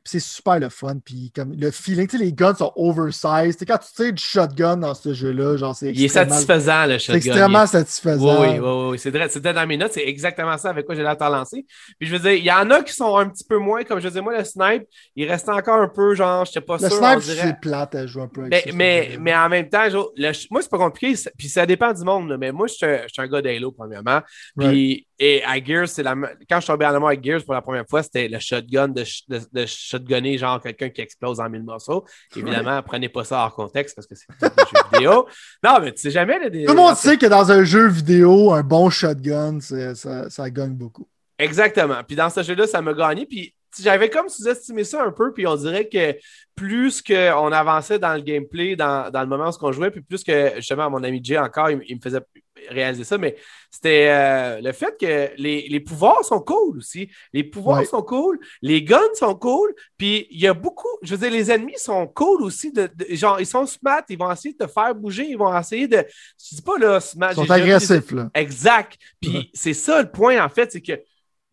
c'est 0.05 0.19
super 0.19 0.59
le 0.59 0.69
fun. 0.69 0.97
Puis 1.03 1.31
comme 1.35 1.53
le 1.53 1.71
feeling, 1.71 2.07
tu 2.07 2.17
sais, 2.17 2.23
les 2.23 2.31
guns 2.31 2.53
sont 2.53 2.71
oversized. 2.75 3.65
quand 3.67 3.79
tu 3.79 3.87
sais 3.93 4.11
du 4.11 4.23
shotgun 4.23 4.77
dans 4.77 4.93
ce 4.93 5.13
jeu-là, 5.13 5.57
genre 5.57 5.75
c'est. 5.75 5.91
Il 5.91 6.03
est 6.03 6.07
satisfaisant 6.07 6.85
le 6.85 6.99
shotgun. 6.99 7.21
C'est 7.21 7.27
extrêmement 7.27 7.65
satisfaisant. 7.65 8.41
Oui, 8.41 8.59
oui, 8.59 8.89
oui. 8.91 8.99
C'était 8.99 9.53
dans 9.53 9.67
mes 9.67 9.77
notes, 9.77 9.93
c'est 9.93 10.07
exactement 10.07 10.57
ça 10.57 10.69
avec 10.69 10.85
quoi 10.85 10.93
j'ai 10.93 11.01
l'air 11.01 11.17
de 11.17 11.23
lancer. 11.23 11.65
Puis 11.99 12.07
je 12.07 12.15
veux 12.15 12.19
dire, 12.19 12.33
il 12.33 12.43
y 12.43 12.51
en 12.51 12.69
a 12.69 12.83
qui 12.83 12.93
sont 12.93 13.17
un 13.17 13.27
petit 13.27 13.43
peu 13.43 13.57
moins, 13.57 13.83
comme 13.83 13.99
je 13.99 14.07
disais, 14.07 14.21
moi, 14.21 14.37
le 14.37 14.43
snipe, 14.43 14.83
il 15.15 15.27
reste 15.27 15.49
encore 15.49 15.81
un 15.81 15.89
peu, 15.89 16.13
genre, 16.13 16.45
je 16.45 16.51
sais 16.51 16.61
pas 16.61 16.77
le 16.77 16.87
sûr. 16.87 17.01
Le 17.01 17.21
snipe, 17.21 17.37
c'est 17.37 17.59
plate 17.59 17.95
à 17.95 18.05
jouer 18.05 18.23
un 18.23 18.27
peu 18.27 18.41
avec 18.41 18.53
mais, 18.53 18.71
ça, 18.71 18.75
mais, 18.75 19.17
mais, 19.19 19.35
en 19.35 19.49
même 19.49 19.69
temps, 19.69 19.87
moi, 20.51 20.61
c'est 20.61 20.69
pas 20.69 20.77
compliqué. 20.77 21.19
Puis 21.37 21.49
ça 21.49 21.65
dépend 21.65 21.91
du 21.91 22.03
monde, 22.03 22.37
mais 22.39 22.51
moi, 22.51 22.67
je 22.67 22.73
suis 22.73 22.85
un, 22.85 23.27
gars 23.27 23.41
d'Halo, 23.41 23.71
premièrement. 23.71 24.21
Puis. 24.57 25.07
Et 25.17 25.43
à 25.45 25.63
Gears, 25.63 25.87
c'est 25.87 26.03
la... 26.03 26.13
quand 26.13 26.57
je 26.57 26.61
suis 26.61 26.67
tombé 26.67 26.85
en 26.85 26.93
amour 26.93 27.07
avec 27.07 27.23
Gears 27.23 27.43
pour 27.43 27.53
la 27.53 27.61
première 27.61 27.85
fois, 27.89 28.03
c'était 28.03 28.27
le 28.27 28.39
shotgun 28.39 28.89
de, 28.89 29.03
de, 29.29 29.65
shotgunner 29.65 30.37
genre 30.37 30.61
quelqu'un 30.61 30.89
qui 30.89 31.01
explose 31.01 31.39
en 31.39 31.49
mille 31.49 31.63
morceaux. 31.63 32.05
Évidemment, 32.35 32.81
prenez 32.83 33.07
pas 33.07 33.23
ça 33.23 33.43
hors 33.43 33.55
contexte 33.55 33.95
parce 33.95 34.07
que 34.07 34.15
c'est 34.15 34.25
un 34.41 34.49
jeu 34.49 34.89
vidéo. 34.93 35.27
Non, 35.63 35.79
mais 35.81 35.93
tu 35.93 36.01
sais 36.01 36.11
jamais. 36.11 36.39
Tout 36.39 36.73
le 36.73 36.73
monde 36.73 36.95
sait 36.95 37.17
que 37.17 37.25
dans 37.25 37.51
un 37.51 37.63
jeu 37.63 37.87
vidéo, 37.87 38.51
un 38.51 38.61
bon 38.61 38.89
shotgun, 38.89 39.59
ça, 39.59 40.29
ça 40.29 40.49
gagne 40.49 40.73
beaucoup. 40.73 41.07
Exactement. 41.39 42.03
Puis 42.05 42.15
dans 42.15 42.29
ce 42.29 42.43
jeu-là, 42.43 42.67
ça 42.67 42.81
m'a 42.81 42.93
gagné. 42.93 43.25
Puis 43.25 43.53
j'avais 43.81 44.09
comme 44.09 44.29
sous-estimé 44.29 44.83
ça 44.83 45.03
un 45.03 45.11
peu, 45.11 45.33
puis 45.33 45.45
on 45.47 45.55
dirait 45.55 45.87
que 45.87 46.17
plus 46.55 47.01
qu'on 47.01 47.51
avançait 47.51 47.99
dans 47.99 48.13
le 48.13 48.21
gameplay, 48.21 48.75
dans, 48.75 49.11
dans 49.11 49.21
le 49.21 49.27
moment 49.27 49.49
où 49.49 49.65
on 49.65 49.71
jouait, 49.71 49.91
puis 49.91 50.01
plus 50.01 50.23
que 50.23 50.53
justement 50.57 50.89
mon 50.89 51.03
ami 51.03 51.19
Jay 51.23 51.37
encore, 51.37 51.69
il, 51.69 51.95
me 51.95 52.01
faisait 52.01 52.21
réaliser 52.69 53.03
ça, 53.03 53.17
mais 53.17 53.35
c'était 53.71 54.07
euh, 54.09 54.61
le 54.61 54.71
fait 54.71 54.95
que 54.99 55.31
les, 55.37 55.67
les, 55.67 55.79
pouvoirs 55.79 56.23
sont 56.23 56.39
cool 56.39 56.77
aussi. 56.77 57.09
Les 57.33 57.43
pouvoirs 57.43 57.85
sont 57.85 58.01
cool, 58.01 58.39
les 58.61 58.83
guns 58.83 58.99
sont 59.15 59.35
cool, 59.35 59.73
puis 59.97 60.27
il 60.31 60.39
y 60.39 60.47
a 60.47 60.53
beaucoup, 60.53 60.87
je 61.01 61.15
veux 61.15 61.19
dire, 61.19 61.31
les 61.31 61.51
ennemis 61.51 61.77
sont 61.77 62.07
cool 62.07 62.41
aussi. 62.43 62.71
De, 62.71 62.89
genre, 63.11 63.39
ils 63.39 63.45
sont 63.45 63.65
smart, 63.65 64.03
ils 64.09 64.17
vont 64.17 64.31
essayer 64.31 64.55
de 64.57 64.65
te 64.65 64.71
faire 64.71 64.95
bouger, 64.95 65.27
ils 65.27 65.37
vont 65.37 65.57
essayer 65.57 65.87
de. 65.87 65.97
Je 65.97 66.55
dis 66.55 66.61
pas 66.61 66.77
là, 66.77 66.99
smart. 66.99 67.31
Ils 67.31 67.35
sont 67.35 67.51
agressifs, 67.51 68.11
là. 68.11 68.29
Exact. 68.33 68.97
Puis 69.21 69.51
c'est 69.53 69.73
ça 69.73 70.01
le 70.01 70.09
point, 70.09 70.43
en 70.43 70.49
fait, 70.49 70.71
c'est 70.71 70.81
que 70.81 70.99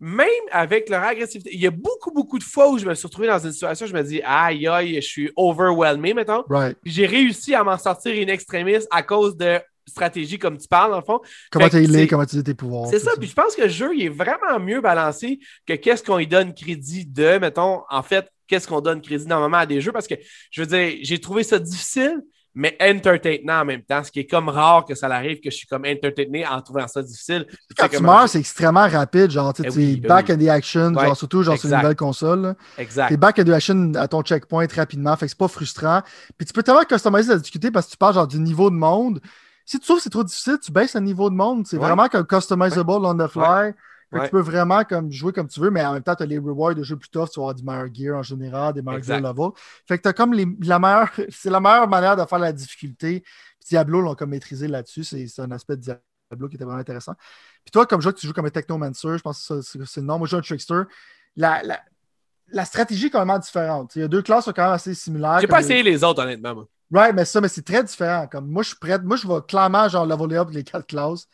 même 0.03 0.27
avec 0.51 0.89
leur 0.89 1.05
agressivité, 1.05 1.51
il 1.53 1.61
y 1.61 1.67
a 1.67 1.71
beaucoup, 1.71 2.11
beaucoup 2.11 2.37
de 2.37 2.43
fois 2.43 2.69
où 2.69 2.77
je 2.77 2.85
me 2.85 2.93
suis 2.93 3.07
retrouvé 3.07 3.29
dans 3.29 3.39
une 3.39 3.53
situation 3.53 3.87
où 3.87 3.89
je 3.89 3.95
me 3.95 4.03
dis 4.03 4.21
aïe, 4.25 4.67
aïe, 4.67 4.97
je 4.97 5.07
suis 5.07 5.31
overwhelmé, 5.37 6.13
mettons. 6.13 6.43
Puis 6.83 6.93
j'ai 6.93 7.07
réussi 7.07 7.55
à 7.55 7.63
m'en 7.63 7.79
sortir 7.79 8.13
une 8.21 8.29
extrémiste 8.29 8.89
à 8.91 9.05
cause 9.05 9.37
de 9.37 9.61
stratégie 9.87 10.39
comme 10.39 10.59
tu 10.59 10.69
parles, 10.69 10.91
dans 10.91 10.99
le 10.99 11.05
fond. 11.05 11.21
Comment 11.51 11.69
tu 11.69 11.77
es 11.77 12.07
comment 12.07 12.27
tu 12.27 12.43
tes 12.43 12.55
pouvoirs. 12.55 12.89
C'est 12.89 12.99
ça. 12.99 13.13
Puis 13.19 13.29
je 13.29 13.35
pense 13.35 13.55
que 13.55 13.63
le 13.63 13.69
jeu, 13.69 13.91
il 13.95 14.05
est 14.05 14.09
vraiment 14.09 14.59
mieux 14.61 14.81
balancé 14.81 15.39
que 15.67 15.75
qu'est-ce 15.75 16.03
qu'on 16.03 16.19
lui 16.19 16.27
donne 16.27 16.55
crédit 16.55 17.07
de, 17.07 17.39
mettons, 17.39 17.83
en 17.91 18.03
fait, 18.03 18.29
qu'est-ce 18.47 18.69
qu'on 18.69 18.81
donne 18.81 19.01
crédit 19.01 19.27
normalement 19.27 19.59
à 19.59 19.67
des 19.67 19.81
jeux. 19.81 19.93
Parce 19.93 20.07
que, 20.07 20.15
je 20.51 20.63
veux 20.63 20.67
dire, 20.67 20.99
j'ai 21.03 21.21
trouvé 21.21 21.43
ça 21.43 21.59
difficile, 21.59 22.21
mais 22.55 22.77
entertainant 22.83 23.63
en 23.63 23.65
même 23.65 23.83
temps, 23.83 24.05
ce 24.05 24.11
qui 24.11 24.21
est 24.21 24.27
comme 24.27 24.49
rare 24.49 24.85
que 24.85 24.95
ça 24.95 25.07
arrive 25.07 25.41
que 25.41 25.51
je 25.51 25.57
suis 25.57 25.67
comme 25.67 25.87
entertainé 25.87 26.47
en 26.47 26.61
trouvant 26.61 26.87
ça 26.87 27.03
difficile. 27.03 27.47
Quand 27.77 27.89
tu 27.89 28.03
meurs, 28.03 28.29
c'est 28.29 28.41
extrêmement 28.41 28.87
rapide, 28.89 29.31
genre 29.31 29.55
tu 29.55 29.63
es 29.63 29.69
eh 29.69 29.97
ben 29.97 30.09
back 30.09 30.31
in 30.31 30.37
the 30.37 30.49
action, 30.49 30.93
genre, 30.93 31.17
surtout 31.17 31.43
genre 31.43 31.57
sur 31.57 31.71
une 31.71 31.77
nouvelle 31.77 31.97
console. 31.97 32.55
Exact. 32.77 33.09
Tu 33.09 33.15
es 33.15 33.17
back 33.17 33.39
in 33.39 33.45
the 33.45 33.51
action 33.51 33.95
à 33.95 34.07
ton 34.07 34.23
checkpoint 34.23 34.67
rapidement, 34.75 35.17
fait 35.17 35.27
que 35.27 35.31
c'est 35.31 35.39
pas 35.39 35.49
frustrant. 35.49 36.03
Puis 36.37 36.47
tu 36.47 36.53
peux 36.53 36.63
tellement 36.63 36.85
customiser 36.85 37.31
la 37.31 37.39
difficulté 37.39 37.71
parce 37.71 37.87
que 37.87 37.93
tu 37.93 37.97
parles 37.97 38.15
genre 38.15 38.29
du 38.29 38.39
niveau 38.39 38.69
de 38.69 38.77
monde. 38.77 39.21
Si 39.65 39.79
tu 39.79 39.85
trouves 39.85 39.99
que 39.99 40.03
c'est 40.03 40.11
trop 40.11 40.25
difficile, 40.25 40.59
tu 40.63 40.73
baisses 40.73 40.95
le 40.95 41.01
niveau 41.01 41.31
de 41.31 41.35
monde. 41.35 41.67
C'est 41.67 41.77
vraiment 41.77 42.09
comme 42.09 42.27
customizable 42.27 42.91
on 42.91 43.17
the 43.17 43.29
fly. 43.29 43.75
Tu 44.13 44.29
peux 44.31 44.41
vraiment 44.41 44.85
comme, 44.85 45.11
jouer 45.11 45.33
comme 45.33 45.49
tu 45.49 45.59
veux, 45.61 45.71
mais 45.71 45.83
en 45.85 45.95
même 45.95 46.03
temps, 46.03 46.15
tu 46.15 46.23
as 46.23 46.27
les 46.27 46.39
rewards 46.39 46.75
de 46.75 46.83
jeux 46.83 46.97
plus 46.97 47.09
tough, 47.09 47.31
tu 47.31 47.41
vas 47.41 47.45
avoir 47.45 47.55
du 47.55 47.65
meilleur 47.65 47.89
gear 47.93 48.19
en 48.19 48.23
général, 48.23 48.75
des 48.75 48.83
meilleurs 48.83 49.03
gear 49.03 49.21
level. 49.21 49.51
Fait 49.87 49.97
que 49.97 50.03
tu 50.03 50.09
as 50.09 50.13
comme 50.13 50.35
la 50.35 50.79
meilleure, 50.79 51.11
c'est 51.31 51.51
la 51.51 51.61
meilleure 51.61 51.89
manière 51.89 52.17
de 52.17 52.25
faire 52.27 52.39
la 52.39 52.53
difficulté. 52.53 53.25
Diablo 53.67 54.03
l'ont 54.03 54.15
comme 54.15 54.31
maîtrisé 54.31 54.69
là-dessus. 54.69 55.05
C'est 55.05 55.41
un 55.41 55.51
aspect 55.51 55.77
de 55.77 55.83
Diablo 55.83 56.49
qui 56.49 56.57
était 56.57 56.65
vraiment 56.65 56.81
intéressant. 56.81 57.15
Puis 57.65 57.71
toi, 57.73 57.87
comme 57.87 58.03
joueur, 58.03 58.15
tu 58.15 58.27
joues 58.27 58.33
comme 58.35 58.47
un 58.47 58.51
Technomancer, 58.51 59.17
je 59.17 59.23
pense 59.23 59.49
que 59.49 59.63
c'est 59.63 60.01
le 60.01 60.07
nom. 60.07 60.19
Moi, 60.19 60.27
je 60.27 60.33
joue 60.33 60.37
un 60.37 60.43
Trickster. 60.43 60.83
La, 61.37 61.63
la, 61.63 61.81
la 62.49 62.65
stratégie 62.67 63.07
est 63.07 63.11
quand 63.11 63.25
même 63.25 63.39
différente. 63.39 63.97
Il 63.97 64.03
y 64.03 64.05
a 64.05 64.09
deux 64.09 64.21
classes 64.21 64.45
qui 64.45 64.51
sont 64.51 64.53
quand 64.53 64.65
même 64.65 64.73
assez 64.73 64.95
similaires. 64.95 65.41
J'ai 65.41 65.47
pas 65.47 65.61
essayé 65.61 65.83
les 65.83 66.05
autres, 66.05 66.23
honnêtement. 66.23 66.55
Moi. 66.55 66.69
Right, 66.93 67.15
mais 67.15 67.25
ça, 67.25 67.41
mais 67.41 67.49
c'est 67.49 67.63
très 67.63 67.83
différent. 67.83 68.27
Comme 68.31 68.49
moi, 68.51 68.63
je 68.63 68.69
suis 68.69 68.79
prêt. 68.79 68.99
Moi, 68.99 69.17
je 69.17 69.27
vais 69.27 69.41
clairement 69.49 69.89
genre 69.89 70.05
leveler 70.05 70.37
up 70.37 70.51
les 70.53 70.63
quatre 70.63 70.87
classes. 70.87 71.27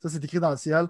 Ça, 0.00 0.08
c'est 0.08 0.24
écrit 0.24 0.40
dans 0.40 0.50
le 0.50 0.56
ciel. 0.56 0.88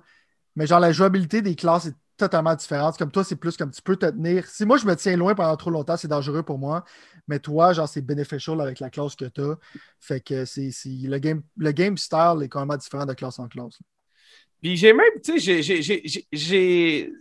Mais 0.55 0.67
genre, 0.67 0.81
la 0.81 0.93
jouabilité 0.93 1.43
des 1.43 1.57
classes 1.57 1.87
est 1.87 1.95
totalement 2.17 2.55
différente. 2.55 2.97
Comme 2.97 3.11
toi, 3.11 3.25
c'est 3.25 3.37
plus 3.37 3.57
comme 3.57 3.73
tu 3.73 3.83
peux 3.83 3.97
te 3.97 4.07
tenir. 4.07 4.47
Si 4.47 4.65
moi, 4.65 4.77
je 4.77 4.87
me 4.87 4.95
tiens 4.95 5.17
loin 5.17 5.35
pendant 5.35 5.57
trop 5.57 5.71
longtemps, 5.71 5.97
c'est 5.97 6.09
dangereux 6.09 6.45
pour 6.45 6.59
moi. 6.59 6.85
Mais 7.27 7.41
toi, 7.41 7.73
genre, 7.73 7.89
c'est 7.89 8.03
beneficial 8.03 8.61
avec 8.61 8.79
la 8.79 8.91
classe 8.91 9.17
que 9.17 9.25
tu 9.25 9.41
as. 9.41 9.57
Fait 9.99 10.21
que 10.21 10.45
c'est, 10.45 10.71
le, 10.87 11.19
game, 11.19 11.43
le 11.57 11.73
game 11.73 11.97
style 11.97 12.43
est 12.43 12.49
quand 12.49 12.65
même 12.65 12.79
différent 12.79 13.07
de 13.07 13.15
classe 13.15 13.41
en 13.41 13.49
classe. 13.49 13.79
Puis 14.63 14.77
j'ai 14.77 14.93
même, 14.93 15.21
tu 15.25 15.41
sais, 15.41 15.63
j'ai 16.31 17.13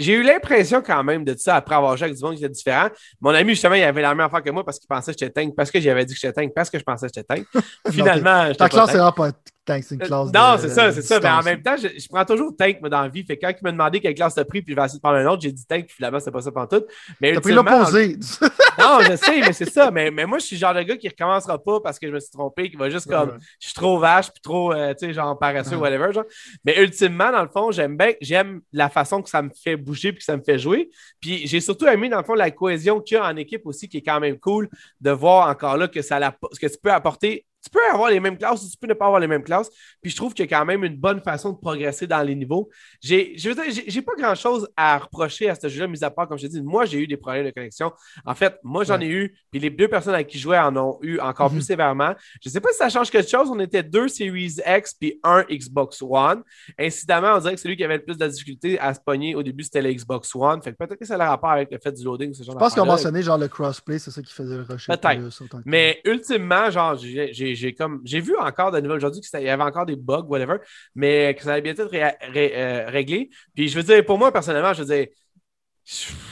j'ai 0.00 0.14
eu 0.14 0.22
l'impression 0.22 0.80
quand 0.80 1.04
même 1.04 1.24
de 1.24 1.36
ça 1.36 1.56
après 1.56 1.74
avoir 1.74 1.96
joué 1.96 2.06
avec 2.06 2.16
du 2.16 2.24
monde 2.24 2.34
qui 2.34 2.44
était 2.44 2.52
différent. 2.52 2.88
Mon 3.20 3.30
ami, 3.30 3.50
justement, 3.50 3.74
il 3.74 3.82
avait 3.82 4.00
la 4.00 4.14
même 4.14 4.26
affaire 4.26 4.42
que 4.42 4.50
moi 4.50 4.64
parce 4.64 4.78
qu'il 4.78 4.88
pensait 4.88 5.12
que 5.12 5.18
j'étais 5.20 5.42
tank, 5.42 5.54
parce 5.54 5.70
que 5.70 5.78
j'avais 5.78 6.04
dit 6.04 6.14
que 6.14 6.20
j'étais 6.20 6.32
tank, 6.32 6.52
parce 6.54 6.70
que 6.70 6.78
je 6.78 6.84
pensais 6.84 7.06
que 7.06 7.12
j'étais 7.14 7.34
tank. 7.36 7.46
Finalement, 7.90 8.52
Ta 8.54 8.68
classe, 8.68 8.92
c'est 8.92 8.98
pas 8.98 9.30
tank, 9.64 9.84
c'est 9.84 9.94
une 9.94 10.00
classe. 10.00 10.28
Euh, 10.28 10.38
non, 10.38 10.56
c'est 10.58 10.68
ça, 10.68 10.92
c'est 10.92 11.02
ça. 11.02 11.20
Mais 11.20 11.28
en 11.28 11.42
même 11.42 11.62
temps, 11.62 11.76
je, 11.76 12.08
prends 12.08 12.24
toujours 12.24 12.54
tank, 12.56 12.80
dans 12.82 13.02
la 13.02 13.08
vie. 13.08 13.24
Fait 13.24 13.36
que 13.36 13.46
quand 13.46 13.52
il 13.52 13.62
m'a 13.62 13.72
demandé 13.72 14.00
quelle 14.00 14.14
classe 14.14 14.34
t'as 14.34 14.44
pris, 14.44 14.62
puis 14.62 14.74
je 14.74 14.80
vais 14.80 14.84
essayer 14.84 14.98
de 14.98 15.02
prendre 15.02 15.16
un 15.18 15.26
autre, 15.26 15.42
j'ai 15.42 15.52
dit 15.52 15.64
tank, 15.66 15.86
puis 15.86 15.96
finalement, 15.96 16.20
c'est 16.20 16.30
pas 16.30 16.40
ça 16.40 16.50
tout. 16.50 16.84
Mais 17.20 17.32
T'as 17.32 17.40
pris 17.40 17.52
l'opposé. 17.52 18.16
non, 18.78 19.00
je 19.02 19.16
sais, 19.16 19.40
mais 19.40 19.52
c'est 19.52 19.70
ça. 19.70 19.90
Mais, 19.90 20.10
mais 20.10 20.26
moi, 20.26 20.38
je 20.38 20.46
suis 20.46 20.56
le 20.56 20.60
genre 20.60 20.74
de 20.74 20.82
gars 20.82 20.96
qui 20.96 21.08
recommencera 21.08 21.62
pas 21.62 21.80
parce 21.80 21.98
que 21.98 22.06
je 22.06 22.12
me 22.12 22.20
suis 22.20 22.30
trompé, 22.30 22.70
qui 22.70 22.76
va 22.76 22.90
juste 22.90 23.08
comme, 23.08 23.38
je 23.60 23.66
suis 23.66 23.74
trop 23.74 23.98
vache, 23.98 24.30
puis 24.30 24.40
trop, 24.42 24.72
euh, 24.72 24.94
tu 24.94 25.06
sais, 25.06 25.12
genre 25.12 25.38
paresseux, 25.38 25.76
whatever. 25.76 26.12
Genre. 26.12 26.24
Mais 26.64 26.82
ultimement, 26.82 27.30
dans 27.30 27.42
le 27.42 27.48
fond, 27.48 27.70
j'aime 27.70 27.96
bien, 27.96 28.12
j'aime 28.20 28.60
la 28.72 28.88
façon 28.88 29.22
que 29.22 29.28
ça 29.28 29.42
me 29.42 29.50
fait 29.50 29.76
bouger, 29.76 30.12
puis 30.12 30.18
que 30.18 30.24
ça 30.24 30.36
me 30.36 30.42
fait 30.42 30.58
jouer. 30.58 30.90
Puis 31.20 31.46
j'ai 31.46 31.60
surtout 31.60 31.86
aimé, 31.86 32.08
dans 32.08 32.18
le 32.18 32.24
fond, 32.24 32.34
la 32.34 32.50
cohésion 32.50 33.00
qu'il 33.00 33.16
y 33.16 33.20
a 33.20 33.24
en 33.24 33.36
équipe 33.36 33.66
aussi, 33.66 33.88
qui 33.88 33.98
est 33.98 34.02
quand 34.02 34.20
même 34.20 34.38
cool 34.38 34.68
de 35.00 35.10
voir 35.10 35.48
encore 35.48 35.76
là 35.76 35.88
que, 35.88 36.02
ça 36.02 36.18
que 36.20 36.66
tu 36.66 36.78
peux 36.82 36.92
apporter 36.92 37.46
tu 37.62 37.70
peux 37.70 37.80
avoir 37.92 38.10
les 38.10 38.20
mêmes 38.20 38.38
classes 38.38 38.62
ou 38.64 38.70
tu 38.70 38.76
peux 38.76 38.86
ne 38.86 38.94
pas 38.94 39.06
avoir 39.06 39.20
les 39.20 39.26
mêmes 39.26 39.42
classes. 39.42 39.70
Puis 40.00 40.10
je 40.10 40.16
trouve 40.16 40.32
qu'il 40.32 40.44
y 40.44 40.52
a 40.52 40.58
quand 40.58 40.64
même 40.64 40.82
une 40.84 40.96
bonne 40.96 41.20
façon 41.20 41.52
de 41.52 41.58
progresser 41.58 42.06
dans 42.06 42.22
les 42.22 42.34
niveaux. 42.34 42.70
J'ai, 43.02 43.36
je 43.36 43.50
veux 43.50 43.54
dire, 43.54 43.82
j'ai, 43.86 44.02
pas 44.02 44.12
grand 44.16 44.34
chose 44.34 44.68
à 44.76 44.98
reprocher 44.98 45.48
à 45.50 45.54
ce 45.54 45.68
jeu-là, 45.68 45.86
mis 45.86 46.02
à 46.02 46.10
part, 46.10 46.26
comme 46.26 46.38
je 46.38 46.46
te 46.46 46.52
dis, 46.52 46.62
moi, 46.62 46.86
j'ai 46.86 46.98
eu 46.98 47.06
des 47.06 47.16
problèmes 47.16 47.44
de 47.44 47.50
connexion. 47.50 47.92
En 48.24 48.34
fait, 48.34 48.58
moi, 48.62 48.84
j'en 48.84 48.98
ai 49.00 49.08
eu, 49.08 49.36
puis 49.50 49.60
les 49.60 49.68
deux 49.68 49.88
personnes 49.88 50.14
avec 50.14 50.28
qui 50.28 50.38
je 50.38 50.44
jouais 50.44 50.58
en 50.58 50.74
ont 50.76 50.98
eu 51.02 51.18
encore 51.20 51.50
plus 51.50 51.56
mhm. 51.56 51.62
sévèrement. 51.62 52.14
Je 52.42 52.48
sais 52.48 52.60
pas 52.60 52.70
si 52.70 52.78
ça 52.78 52.88
change 52.88 53.10
quelque 53.10 53.28
chose. 53.28 53.50
On 53.50 53.60
était 53.60 53.82
deux 53.82 54.08
Series 54.08 54.56
X 54.66 54.94
puis 54.94 55.20
un 55.22 55.42
Xbox 55.42 56.00
One. 56.02 56.42
Incidemment, 56.78 57.34
on 57.34 57.38
dirait 57.40 57.54
que 57.54 57.60
celui 57.60 57.76
qui 57.76 57.84
avait 57.84 57.98
le 57.98 58.04
plus 58.04 58.16
de 58.16 58.26
difficulté 58.26 58.78
à 58.78 58.94
se 58.94 59.00
pogner 59.00 59.34
au 59.34 59.42
début, 59.42 59.64
c'était 59.64 59.82
le 59.82 59.92
Xbox 59.92 60.34
One. 60.34 60.62
Fait 60.62 60.72
que 60.72 60.76
peut-être 60.76 60.98
que 60.98 61.04
ça 61.04 61.14
a 61.14 61.28
rapport 61.28 61.50
avec 61.50 61.70
le 61.70 61.78
fait 61.78 61.92
du 61.92 62.04
loading. 62.04 62.32
Ce 62.32 62.42
genre 62.42 62.54
je 62.54 62.58
pense 62.58 62.74
qu'on 62.74 62.86
mentionnait 62.86 63.22
genre 63.22 63.38
le 63.38 63.48
crossplay, 63.48 63.98
c'est 63.98 64.10
ça 64.10 64.22
qui 64.22 64.32
faisait 64.32 64.56
le 64.56 64.62
rush. 64.62 64.86
Peut-être. 64.86 65.20
Mais 65.66 66.00
ultimement, 66.04 66.70
genre, 66.70 66.96
j'ai 66.96 67.49
j'ai 67.54 67.74
comme 67.74 68.00
j'ai 68.04 68.20
vu 68.20 68.36
encore 68.36 68.70
de 68.70 68.80
nouvelles 68.80 68.98
aujourd'hui 68.98 69.20
qu'il 69.20 69.40
y 69.40 69.48
avait 69.48 69.62
encore 69.62 69.86
des 69.86 69.96
bugs, 69.96 70.26
whatever, 70.28 70.56
mais 70.94 71.34
que 71.34 71.42
ça 71.42 71.52
allait 71.52 71.62
bientôt 71.62 71.88
être 71.92 72.16
euh, 72.36 72.88
réglé. 72.88 73.30
Puis 73.54 73.68
je 73.68 73.76
veux 73.76 73.82
dire, 73.82 74.04
pour 74.04 74.18
moi, 74.18 74.32
personnellement, 74.32 74.72
je 74.72 74.82
veux 74.82 74.94
dire, 74.94 75.06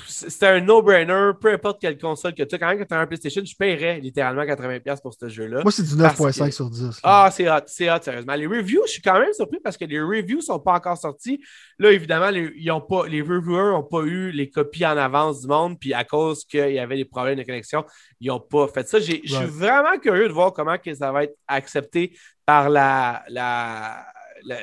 c'était 0.06 0.46
un 0.46 0.61
no-brainer, 0.61 1.32
peu 1.40 1.52
importe 1.52 1.80
quelle 1.80 1.98
console 1.98 2.32
que 2.32 2.44
tu 2.44 2.54
as. 2.54 2.58
Quand 2.58 2.68
même, 2.68 2.78
que 2.78 2.84
tu 2.84 2.95
as 2.95 3.00
un 3.00 3.07
PlayStation, 3.08 3.42
je 3.45 3.57
paierais 3.57 3.99
littéralement 3.99 4.42
80$ 4.42 5.03
pour 5.03 5.12
ce 5.12 5.28
jeu-là. 5.28 5.62
Moi, 5.62 5.72
c'est 5.72 5.83
du 5.83 5.95
9.5 5.95 6.53
sur 6.53 6.70
10. 6.70 7.00
Ah, 7.03 7.28
c'est 7.33 7.50
hot, 7.50 7.62
c'est 7.66 7.91
hot, 7.91 8.00
sérieusement. 8.00 8.34
Les 8.34 8.46
reviews, 8.46 8.83
je 8.87 8.92
suis 8.92 9.03
quand 9.03 9.18
même 9.18 9.33
surpris 9.33 9.58
parce 9.58 9.76
que 9.76 9.84
les 9.84 10.00
reviews 10.00 10.37
ne 10.37 10.42
sont 10.42 10.61
pas 10.61 10.74
encore 10.74 10.96
sortis. 10.96 11.42
Là, 11.80 11.91
évidemment, 11.91 12.30
les, 12.30 12.53
ils 12.57 12.70
ont 12.70 12.80
pas, 12.80 13.08
les 13.08 13.20
reviewers 13.20 13.72
n'ont 13.72 13.83
pas 13.83 14.03
eu 14.03 14.30
les 14.30 14.49
copies 14.49 14.87
en 14.87 14.96
avance 14.96 15.41
du 15.41 15.49
monde, 15.49 15.76
puis 15.78 15.92
à 15.92 16.04
cause 16.04 16.45
qu'il 16.45 16.70
y 16.70 16.78
avait 16.78 16.96
des 16.96 17.04
problèmes 17.04 17.38
de 17.38 17.42
connexion, 17.42 17.84
ils 18.20 18.28
n'ont 18.28 18.38
pas 18.38 18.68
fait 18.68 18.87
ça. 18.88 19.00
Je 19.00 19.04
suis 19.04 19.45
vraiment 19.45 19.99
curieux 19.99 20.28
de 20.28 20.33
voir 20.33 20.53
comment 20.53 20.78
que 20.78 20.95
ça 20.95 21.11
va 21.11 21.24
être 21.24 21.37
accepté 21.49 22.16
par 22.46 22.70
la. 22.70 23.24
la, 23.28 24.07
la, 24.45 24.58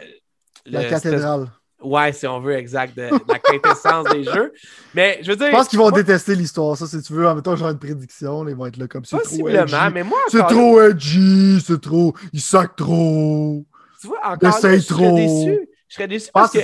la 0.66 0.86
cathédrale. 0.86 1.50
Ouais, 1.82 2.14
si 2.14 2.26
on 2.26 2.40
veut, 2.40 2.56
exact, 2.56 2.96
de, 2.98 3.10
la 3.28 3.40
quintessence 3.40 4.08
des 4.12 4.24
jeux. 4.24 4.54
Mais 4.94 5.20
je 5.22 5.32
veux 5.32 5.36
dire. 5.36 5.48
Je 5.48 5.52
pense 5.52 5.68
qu'ils 5.68 5.80
vont 5.80 5.92
détester 5.92 6.36
l'histoire, 6.36 6.78
ça, 6.78 6.88
si 6.88 7.02
tu 7.02 7.14
veux. 7.14 7.28
En 7.28 7.36
même 7.36 7.44
temps, 7.44 7.56
genre 7.56 7.70
une 7.70 7.80
prédiction, 7.80 8.48
ils 8.48 8.56
vont 8.56 8.66
être 8.66 8.78
là 8.78 8.88
comme 8.88 9.06
ça. 9.06 9.18
Possiblement, 9.18 9.92
mais 9.94 10.04
moi. 10.04 10.20
C'est 10.30 10.46
trop 10.48 10.82
edgy, 10.82 11.62
c'est 11.62 11.82
trop. 11.82 12.14
Ils 12.34 12.42
sacent 12.42 12.70
trop. 12.76 13.66
tu 14.02 14.08
vois, 14.08 14.20
encore 14.26 14.60
là, 14.62 14.76
je 14.76 14.80
serais 14.80 15.12
déçu. 15.12 15.68
Je 15.88 15.96
serais 15.96 16.08
déçu 16.08 16.30
parce 16.34 16.52
que, 16.52 16.60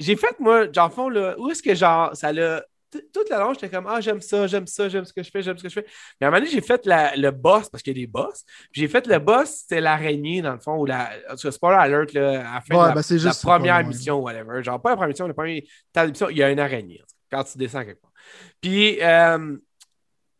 j'ai 0.00 0.16
fait, 0.16 0.38
moi, 0.40 0.70
genre, 0.72 0.92
fond, 0.92 1.08
là, 1.08 1.34
où 1.38 1.50
est-ce 1.50 1.62
que, 1.62 1.74
genre, 1.74 2.10
ça 2.14 2.32
l'a 2.32 2.64
toute 3.12 3.28
la 3.30 3.38
longue, 3.40 3.54
j'étais 3.54 3.68
comme 3.68 3.86
Ah, 3.88 4.00
j'aime 4.00 4.20
ça, 4.20 4.46
j'aime 4.46 4.66
ça, 4.66 4.88
j'aime 4.88 5.04
ce 5.04 5.12
que 5.12 5.22
je 5.22 5.30
fais, 5.30 5.42
j'aime 5.42 5.56
ce 5.58 5.62
que 5.62 5.68
je 5.68 5.74
fais. 5.74 5.86
Mais 6.20 6.26
à 6.26 6.28
un 6.28 6.30
moment 6.30 6.40
donné, 6.40 6.50
j'ai 6.50 6.60
fait 6.60 6.82
le 6.86 7.30
boss, 7.30 7.68
parce 7.68 7.82
qu'il 7.82 7.96
y 7.96 8.00
a 8.00 8.02
des 8.02 8.06
boss. 8.06 8.44
Puis 8.72 8.82
j'ai 8.82 8.88
fait 8.88 9.06
le 9.06 9.18
boss, 9.18 9.60
c'était 9.60 9.80
l'araignée, 9.80 10.42
dans 10.42 10.52
le 10.52 10.60
fond, 10.60 10.76
ou 10.76 10.86
la. 10.86 11.10
Spoiler 11.36 11.78
alert, 11.78 12.12
là, 12.12 12.50
à 12.50 12.54
la 12.54 12.60
fin 12.60 12.74
de 12.74 12.94
la, 12.94 13.30
ben, 13.30 13.32
première 13.42 13.86
mission, 13.86 14.18
whatever. 14.20 14.62
Genre, 14.62 14.80
pas 14.80 14.90
la 14.90 14.96
première 14.96 15.08
mission, 15.08 15.26
la 15.26 15.34
première 15.34 15.62
mission, 16.06 16.28
il 16.30 16.36
y 16.36 16.42
a 16.42 16.50
une 16.50 16.60
araignée, 16.60 17.02
quand 17.30 17.44
tu 17.44 17.58
descends 17.58 17.84
quelque 17.84 18.00
part. 18.00 18.12
Puis 18.60 18.98
euh, 19.02 19.56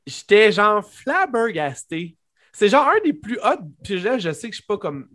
j'étais 0.07 0.53
genre 0.53 0.85
flabbergasté. 0.85 2.17
C'est 2.53 2.69
genre 2.69 2.89
un 2.89 3.01
des 3.05 3.13
plus 3.13 3.39
hot. 3.43 3.63
Puis 3.85 4.01
là, 4.01 4.19
je 4.19 4.33
sais 4.33 4.49
que 4.49 4.55
je 4.55 4.61
suis 4.61 4.67
pas 4.67 4.79
comme. 4.79 5.09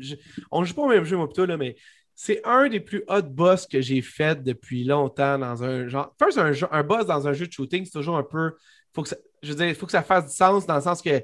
on 0.51 0.63
joue 0.63 0.75
pas 0.75 0.83
au 0.83 0.87
même 0.87 1.05
jeu, 1.05 1.17
moi, 1.17 1.27
plutôt, 1.27 1.45
là, 1.45 1.57
mais 1.57 1.75
c'est 2.23 2.39
un 2.45 2.69
des 2.69 2.79
plus 2.79 3.03
hot 3.07 3.23
boss 3.23 3.65
que 3.65 3.81
j'ai 3.81 3.99
fait 4.03 4.43
depuis 4.43 4.83
longtemps 4.83 5.39
dans 5.39 5.63
un 5.63 5.87
genre. 5.87 6.13
First, 6.21 6.37
un, 6.37 6.51
un 6.71 6.83
boss 6.83 7.07
dans 7.07 7.27
un 7.27 7.33
jeu 7.33 7.47
de 7.47 7.51
shooting, 7.51 7.83
c'est 7.83 7.93
toujours 7.97 8.15
un 8.15 8.21
peu. 8.21 8.51
Faut 8.93 9.01
que 9.01 9.09
je 9.41 9.49
veux 9.49 9.55
dire, 9.55 9.67
il 9.69 9.73
faut 9.73 9.87
que 9.87 9.91
ça 9.91 10.03
fasse 10.03 10.27
du 10.27 10.31
sens 10.31 10.67
dans 10.67 10.75
le 10.75 10.81
sens 10.81 11.01
que 11.01 11.23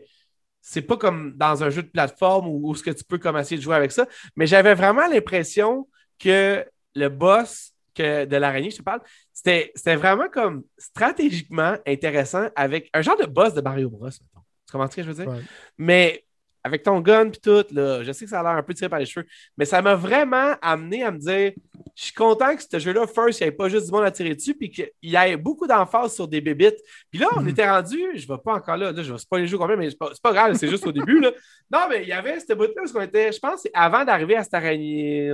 c'est 0.59 0.81
pas 0.81 0.97
comme 0.97 1.37
dans 1.37 1.63
un 1.63 1.69
jeu 1.69 1.83
de 1.83 1.89
plateforme 1.89 2.47
où, 2.47 2.73
ce 2.73 2.81
que 2.81 2.89
tu 2.89 3.03
peux 3.03 3.19
comme 3.19 3.37
essayer 3.37 3.57
de 3.57 3.61
jouer 3.61 3.75
avec 3.75 3.91
ça. 3.91 4.07
Mais 4.35 4.47
j'avais 4.47 4.73
vraiment 4.73 5.05
l'impression 5.05 5.87
que 6.17 6.65
le 6.95 7.09
boss 7.09 7.73
que 7.93 8.25
de 8.25 8.35
l'araignée, 8.35 8.71
je 8.71 8.77
te 8.77 8.81
parle, 8.81 9.01
c'était 9.31 9.71
vraiment 9.95 10.29
comme 10.29 10.63
stratégiquement 10.79 11.77
intéressant 11.85 12.47
avec 12.55 12.89
un 12.95 13.03
genre 13.03 13.17
de 13.17 13.27
boss 13.27 13.53
de 13.53 13.61
Mario 13.61 13.91
Bros. 13.91 14.09
Tu 14.09 14.71
comprends 14.71 14.89
ce 14.89 14.95
que 14.95 15.03
je 15.03 15.11
veux 15.11 15.23
dire? 15.23 15.31
Mais 15.77 16.25
avec 16.63 16.83
ton 16.83 16.99
gun 16.99 17.29
puis 17.29 17.39
tout, 17.41 17.63
là, 17.71 18.03
je 18.03 18.11
sais 18.11 18.25
que 18.25 18.31
ça 18.31 18.39
a 18.39 18.43
l'air 18.43 18.51
un 18.53 18.63
peu 18.63 18.73
tiré 18.73 18.89
par 18.89 18.99
les 18.99 19.05
cheveux, 19.05 19.25
mais 19.57 19.65
ça 19.65 19.81
m'a 19.81 19.95
vraiment 19.95 20.55
amené 20.61 21.03
à 21.03 21.11
me 21.11 21.17
dire 21.17 21.53
je 21.95 22.03
suis 22.03 22.13
content 22.13 22.55
que 22.55 22.61
ce 22.61 22.77
jeu-là, 22.77 23.07
first, 23.07 23.39
il 23.39 23.43
n'y 23.43 23.49
ait 23.49 23.51
pas 23.51 23.69
juste 23.69 23.87
du 23.87 23.91
monde 23.91 24.03
à 24.03 24.11
tirer 24.11 24.35
dessus, 24.35 24.53
puis 24.53 24.69
qu'il 24.69 24.89
y 25.01 25.15
ait 25.15 25.35
beaucoup 25.35 25.65
d'emphase 25.65 26.13
sur 26.13 26.27
des 26.27 26.41
bébites. 26.41 26.77
Puis 27.09 27.19
là, 27.19 27.27
on 27.35 27.41
mhm. 27.41 27.49
était 27.49 27.67
rendu, 27.67 27.99
je 28.13 28.23
ne 28.27 28.35
vais 28.35 28.41
pas 28.43 28.53
encore 28.53 28.77
là, 28.77 28.91
là 28.91 29.01
je 29.01 29.11
ne 29.11 29.17
vais 29.17 29.23
pas 29.27 29.39
les 29.39 29.47
jouer 29.47 29.57
combien, 29.57 29.75
mais 29.75 29.89
c'est 29.89 29.97
pas, 29.97 30.11
pas 30.21 30.31
grave, 30.31 30.53
c'est 30.55 30.67
juste 30.67 30.85
au 30.85 30.91
début. 30.91 31.19
Là. 31.19 31.31
Non, 31.69 31.81
mais 31.89 32.03
il 32.03 32.07
y 32.07 32.13
avait 32.13 32.39
cette 32.39 32.57
bout-là, 32.57 32.69
parce 32.77 32.93
qu'on 32.93 33.01
était, 33.01 33.29
je 33.29 33.39
pense, 33.39 33.67
avant 33.73 34.05
d'arriver 34.05 34.37
à 34.37 34.43
cette 34.43 34.53
araignée. 34.53 35.33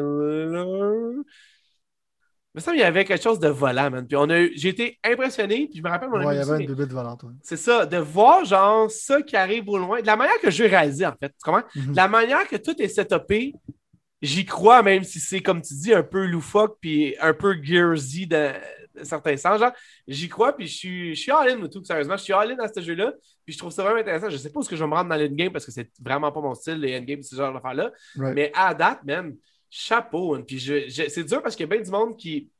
Mais 2.56 2.62
ça, 2.62 2.74
il 2.74 2.80
y 2.80 2.84
avait 2.84 3.04
quelque 3.04 3.24
chose 3.24 3.40
de 3.40 3.48
volant, 3.48 3.90
man. 3.90 4.06
Puis 4.06 4.16
on 4.16 4.30
a 4.30 4.46
j'ai 4.56 4.70
été 4.70 5.00
impressionné, 5.04 5.68
puis 5.68 5.80
je 5.80 5.84
me 5.84 5.90
rappelle 5.90 6.10
mon 6.10 6.24
Ouais, 6.24 6.36
il 6.36 6.38
y 6.38 6.42
avait 6.42 6.64
une 6.64 6.68
bébé 6.68 6.86
de 6.86 6.94
volante, 6.94 7.26
C'est 7.42 7.58
ça, 7.58 7.86
de 7.86 7.98
voir, 7.98 8.46
genre, 8.46 8.92
ça 8.92 9.22
qui 9.24 9.36
arrive 9.36 9.68
au 9.70 9.78
loin. 9.78 10.02
De 10.02 10.06
la 10.06 10.16
manière 10.16 10.40
que 10.40 10.52
je 10.52 10.64
vais 10.64 10.70
réaliser, 10.70 11.06
en 11.06 11.16
fait. 11.20 11.34
Comment? 11.44 11.64
Mm 11.76 11.92
De 11.92 11.96
la 11.96 12.08
manière 12.08 12.48
que 12.48 12.58
tout 12.58 12.80
est 12.80 12.88
setupé, 12.88 13.54
j'y 14.22 14.46
crois, 14.46 14.84
même 14.84 15.04
si 15.04 15.20
c'est, 15.20 15.42
comme 15.42 15.62
tu 15.62 15.74
dis, 15.74 15.94
un 15.94 16.04
peu 16.04 16.26
loufoque, 16.26 16.78
puis 16.80 17.16
un 17.20 17.34
peu 17.34 17.56
Gearsy 17.60 18.28
de, 18.28 18.52
certains 19.02 19.36
sens. 19.36 19.60
Genre, 19.60 19.72
j'y 20.08 20.30
crois, 20.30 20.56
puis 20.56 20.68
je 20.68 20.76
suis, 20.76 21.16
je 21.16 21.22
suis 21.22 21.32
all-in, 21.32 21.68
tout, 21.68 21.84
sérieusement. 21.84 22.18
Je 22.18 22.24
suis 22.24 22.34
all-in 22.34 22.56
dans 22.56 22.72
ce 22.72 22.82
jeu-là, 22.82 23.14
puis 23.46 23.54
je 23.54 23.58
trouve 23.58 23.72
ça 23.72 23.82
vraiment 23.82 24.00
intéressant. 24.00 24.30
Je 24.30 24.38
sais 24.38 24.52
pas 24.52 24.60
où 24.60 24.64
ce 24.64 24.70
que 24.70 24.76
je 24.76 24.84
vais 24.84 24.90
me 24.90 24.94
rendre 24.94 25.10
dans 25.10 25.16
l'endgame, 25.16 25.52
parce 25.52 25.66
que 25.66 25.72
c'est 25.72 25.90
vraiment 26.00 26.32
pas 26.32 26.42
mon 26.42 26.54
style, 26.54 26.76
les 26.76 26.96
endgames, 27.00 27.24
ce 27.24 27.36
genre 27.36 27.52
d'affaires-là. 27.52 27.92
Mais 28.16 28.52
à 28.54 28.76
date, 28.76 29.04
même 29.06 29.38
chapeau. 29.74 30.36
Hein. 30.36 30.44
Puis 30.48 30.60
je, 30.60 30.90
c'est 30.90 31.24
dur 31.24 31.42
parce 31.42 31.56
qu'il 31.56 31.64
y 31.64 31.70
a 31.72 31.76
bien 31.76 31.84
du 31.84 31.92
monde 31.92 32.16
qui, 32.16 32.52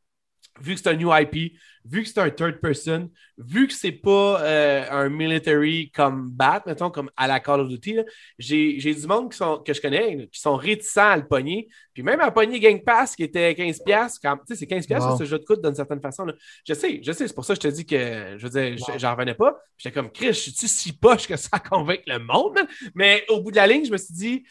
vu 0.60 0.74
que 0.74 0.82
c'est 0.82 0.90
un 0.90 0.96
new 0.96 1.12
IP, 1.14 1.54
vu 1.86 2.04
que 2.04 2.10
c'est 2.10 2.20
un 2.20 2.30
third 2.30 2.60
person, 2.60 3.12
vu 3.38 3.68
que 3.68 3.74
c'est 3.74 3.92
pas 3.92 4.42
euh, 4.42 4.86
un 4.90 5.10
military 5.10 5.92
combat, 5.96 6.64
mettons, 6.66 6.90
comme 6.90 7.12
à 7.18 7.28
la 7.28 7.40
Call 7.40 7.60
of 7.60 7.70
Duty, 7.70 7.98
j'ai, 8.40 8.78
du 8.78 9.08
monde 9.08 9.32
qui 9.32 9.38
sont, 9.38 9.60
que 9.60 9.74
je 9.74 9.82
connais 9.82 10.28
qui 10.32 10.40
sont 10.40 10.56
réticents 10.56 11.10
à 11.10 11.18
le 11.18 11.28
pogner. 11.28 11.68
Puis 11.94 12.02
même 12.02 12.20
à 12.20 12.32
pogner 12.32 12.60
Gang 12.60 12.84
Pass 12.84 13.16
qui 13.16 13.24
était 13.24 13.54
15$, 13.54 14.18
quand, 14.22 14.38
tu 14.38 14.56
sais, 14.56 14.56
c'est 14.56 14.66
15$ 14.66 15.18
ce 15.18 15.26
jeu 15.26 15.38
de 15.38 15.46
coûte 15.46 15.62
d'une 15.64 15.76
certaine 15.76 16.02
façon. 16.02 16.26
Je 16.68 16.74
sais, 16.74 17.00
je 17.04 17.12
sais, 17.12 17.28
c'est 17.28 17.36
pour 17.36 17.46
ça 17.46 17.56
que 17.56 17.62
je 17.62 17.68
te 17.68 17.74
dis 17.74 17.86
que, 17.86 18.36
je 18.38 18.48
veux 18.48 18.50
dire, 18.50 18.86
j'en 18.98 19.12
revenais 19.12 19.36
pas. 19.36 19.60
J'étais 19.78 19.94
comme, 19.94 20.12
Chris, 20.12 20.34
je 20.34 20.52
suis 20.52 20.68
si 20.68 20.94
poche 20.94 21.28
que 21.28 21.36
ça 21.36 21.60
convainc 21.60 22.02
le 22.08 22.18
monde, 22.20 22.60
mais 22.96 23.24
au 23.30 23.42
bout 23.42 23.52
de 23.52 23.58
la 23.58 23.68
ligne, 23.68 23.86
je 23.86 23.92
me 23.92 23.98
suis 23.98 24.14
dit, 24.14 24.44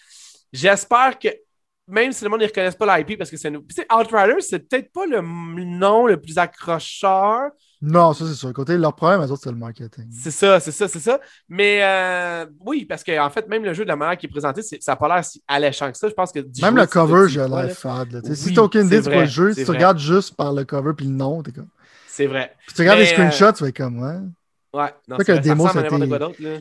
j'espère 0.53 1.19
que 1.19 1.29
même 1.89 2.13
si 2.13 2.23
le 2.25 2.31
monde 2.31 2.41
ne 2.41 2.47
reconnaisse 2.47 2.77
pas 2.77 2.97
l'IP 2.97 3.19
parce 3.19 3.31
que 3.31 3.37
c'est 3.37 3.51
nous. 3.51 3.65
Outriders, 3.93 4.41
c'est 4.41 4.61
peut-être 4.61 4.93
pas 4.93 5.05
le 5.07 5.21
nom 5.21 6.07
le 6.07 6.21
plus 6.21 6.39
accrocheur. 6.39 7.51
Non, 7.81 8.13
ça 8.13 8.25
c'est 8.27 8.35
sûr. 8.35 8.53
Côté 8.53 8.79
leur 8.79 8.95
problème, 8.95 9.27
c'est 9.37 9.51
le 9.51 9.57
marketing. 9.57 10.07
C'est 10.11 10.31
ça, 10.31 10.61
c'est 10.61 10.71
ça, 10.71 10.87
c'est 10.87 11.01
ça. 11.01 11.19
Mais 11.49 11.81
euh, 11.83 12.47
oui, 12.61 12.85
parce 12.85 13.03
qu'en 13.03 13.27
en 13.27 13.31
fait, 13.31 13.49
même 13.49 13.65
le 13.65 13.75
jeu 13.75 13.83
de 13.83 13.89
la 13.89 13.97
manière 13.97 14.17
qui 14.17 14.27
est 14.27 14.29
présenté, 14.29 14.63
ça 14.63 14.79
n'a 14.87 14.97
pas 14.97 15.09
l'air 15.09 15.25
si 15.25 15.43
alléchant 15.49 15.91
que 15.91 15.99
ça. 15.99 16.09
Je 16.09 16.15
pense 16.15 16.31
que 16.31 16.39
même 16.63 16.77
le 16.77 16.87
cover, 16.87 17.29
j'ai 17.29 17.47
l'air 17.47 17.71
fade. 17.73 18.23
si 18.35 18.51
tu 18.51 18.55
n'as 18.55 18.63
aucune 18.63 18.87
idée 18.87 19.01
le 19.01 19.27
jeu, 19.27 19.53
si 19.53 19.65
tu 19.65 19.71
regardes 19.71 19.99
juste 19.99 20.37
par 20.37 20.53
le 20.53 20.65
cover 20.65 20.93
puis 20.97 21.07
le 21.07 21.13
nom, 21.13 21.43
t'es 21.43 21.51
comme. 21.51 21.69
C'est 22.07 22.27
vrai. 22.27 22.55
Puis 22.67 22.77
tu 22.77 22.83
regardes 22.83 23.01
les 23.01 23.07
screenshots, 23.07 23.53
tu 23.53 23.65
vas 23.65 23.73
comme 23.73 24.03
ouais. 24.03 24.19
Ouais, 24.75 24.89
non, 25.07 25.19
c'est 25.21 25.39
démo, 25.41 25.69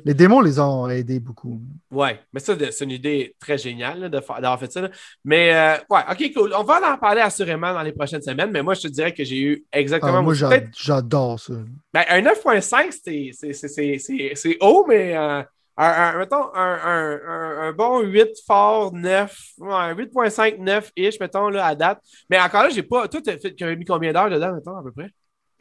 Les 0.03 0.13
démos 0.13 0.43
les 0.43 0.59
ont 0.59 0.89
aidés 0.89 1.21
beaucoup. 1.21 1.61
Ouais, 1.89 2.19
mais 2.33 2.41
ça, 2.41 2.53
c'est 2.69 2.83
une 2.83 2.91
idée 2.91 3.33
très 3.39 3.57
géniale 3.57 4.09
d'avoir 4.09 4.59
fait 4.59 4.69
ça. 4.69 4.89
Mais 5.23 5.55
euh, 5.55 5.77
ouais, 5.89 6.01
ok, 6.11 6.33
cool. 6.33 6.53
On 6.53 6.63
va 6.63 6.93
en 6.93 6.97
parler 6.97 7.21
assurément 7.21 7.73
dans 7.73 7.81
les 7.81 7.93
prochaines 7.93 8.21
semaines, 8.21 8.51
mais 8.51 8.63
moi, 8.63 8.73
je 8.73 8.81
te 8.81 8.87
dirais 8.89 9.13
que 9.13 9.23
j'ai 9.23 9.39
eu 9.39 9.65
exactement. 9.71 10.17
Ah, 10.17 10.21
moi, 10.21 10.33
j'adore 10.33 11.39
ça. 11.39 11.53
Ben, 11.93 12.03
un 12.09 12.21
9.5, 12.21 14.35
c'est 14.35 14.57
haut, 14.59 14.85
mais 14.89 15.15
euh, 15.15 15.41
un, 15.77 16.17
mettons, 16.17 16.53
un, 16.53 17.19
un, 17.61 17.71
bon 17.71 18.01
8 18.01 18.27
fort, 18.45 18.93
9, 18.93 19.33
8.5, 19.57 20.59
9-ish, 20.59 21.17
mettons, 21.21 21.47
là, 21.47 21.65
à 21.65 21.75
date. 21.75 22.01
Mais 22.29 22.41
encore 22.41 22.63
là, 22.63 22.69
j'ai 22.69 22.83
pas. 22.83 23.07
Toi, 23.07 23.21
tu 23.21 23.63
as 23.63 23.75
mis 23.75 23.85
combien 23.85 24.11
d'heures 24.11 24.29
dedans, 24.29 24.53
mettons, 24.53 24.75
à 24.75 24.83
peu 24.83 24.91
près? 24.91 25.11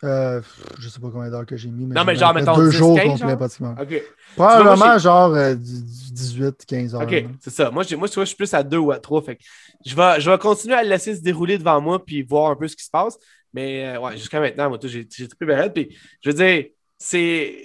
Euh, 0.02 0.40
je 0.78 0.88
sais 0.88 0.98
pas 0.98 1.08
combien 1.12 1.30
d'heures 1.30 1.44
que 1.44 1.56
j'ai 1.56 1.68
mis. 1.68 1.86
Mais 1.86 1.94
non, 1.94 2.04
mais 2.04 2.16
genre, 2.16 2.32
mettons, 2.32 2.56
deux 2.56 2.70
10, 2.70 2.76
jours 2.76 2.96
15, 2.96 3.20
complets, 3.20 3.36
pratiquement. 3.36 3.74
OK. 3.80 4.02
Probablement, 4.34 4.98
genre, 4.98 5.34
euh, 5.34 5.54
18, 5.54 6.64
15 6.66 6.94
heures. 6.94 7.02
OK, 7.02 7.24
c'est 7.40 7.50
ça. 7.50 7.70
Moi, 7.70 7.84
moi, 7.98 8.08
tu 8.08 8.14
vois, 8.14 8.24
je 8.24 8.28
suis 8.28 8.36
plus 8.36 8.52
à 8.54 8.62
2 8.62 8.78
ou 8.78 8.92
à 8.92 8.98
3. 8.98 9.22
Fait 9.22 9.38
je, 9.84 9.94
vais, 9.94 10.20
je 10.20 10.30
vais 10.30 10.38
continuer 10.38 10.74
à 10.74 10.82
le 10.82 10.88
laisser 10.88 11.14
se 11.14 11.20
dérouler 11.20 11.58
devant 11.58 11.80
moi 11.80 12.04
puis 12.04 12.22
voir 12.22 12.50
un 12.50 12.56
peu 12.56 12.66
ce 12.66 12.76
qui 12.76 12.84
se 12.84 12.90
passe. 12.90 13.18
Mais 13.52 13.88
euh, 13.88 14.00
ouais, 14.00 14.16
jusqu'à 14.16 14.40
maintenant, 14.40 14.68
moi, 14.70 14.78
j'ai 14.82 15.06
très 15.06 15.46
bien. 15.46 15.68
Puis, 15.68 15.96
je 16.22 16.30
veux 16.30 16.36
dire, 16.36 16.64
c'est 16.96 17.62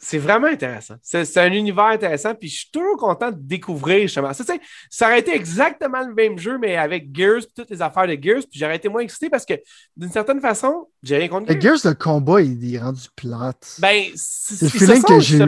c'est 0.00 0.18
vraiment 0.18 0.46
intéressant. 0.46 0.94
C'est 1.02 1.36
un 1.38 1.52
univers 1.52 1.86
intéressant, 1.86 2.34
puis 2.34 2.48
je 2.48 2.58
suis 2.58 2.70
toujours 2.70 2.96
content 2.96 3.30
de 3.30 3.38
découvrir 3.38 4.02
justement. 4.02 4.32
Ça, 4.32 4.44
ça 4.90 5.06
aurait 5.06 5.20
été 5.20 5.34
exactement 5.34 6.06
le 6.06 6.14
même 6.14 6.38
jeu, 6.38 6.58
mais 6.58 6.76
avec 6.76 7.14
Gears, 7.14 7.42
toutes 7.54 7.70
les 7.70 7.82
affaires 7.82 8.06
de 8.06 8.16
Gears, 8.20 8.42
puis 8.50 8.58
j'aurais 8.58 8.76
été 8.76 8.88
moins 8.88 9.02
excité 9.02 9.28
parce 9.28 9.44
que 9.44 9.54
d'une 9.96 10.10
certaine 10.10 10.40
façon, 10.40 10.88
j'ai 11.02 11.16
rien 11.16 11.28
contre 11.28 11.52
Gears. 11.52 11.60
Gears, 11.60 11.78
le 11.84 11.94
combat, 11.94 12.40
il 12.40 12.74
est 12.74 12.78
rendu 12.78 13.02
plate. 13.16 13.76
Ben, 13.78 14.04
c'est 14.14 14.62
le 14.62 14.68
feeling 14.70 15.02
que 15.02 15.20
j'ai 15.20 15.38
eu. 15.38 15.42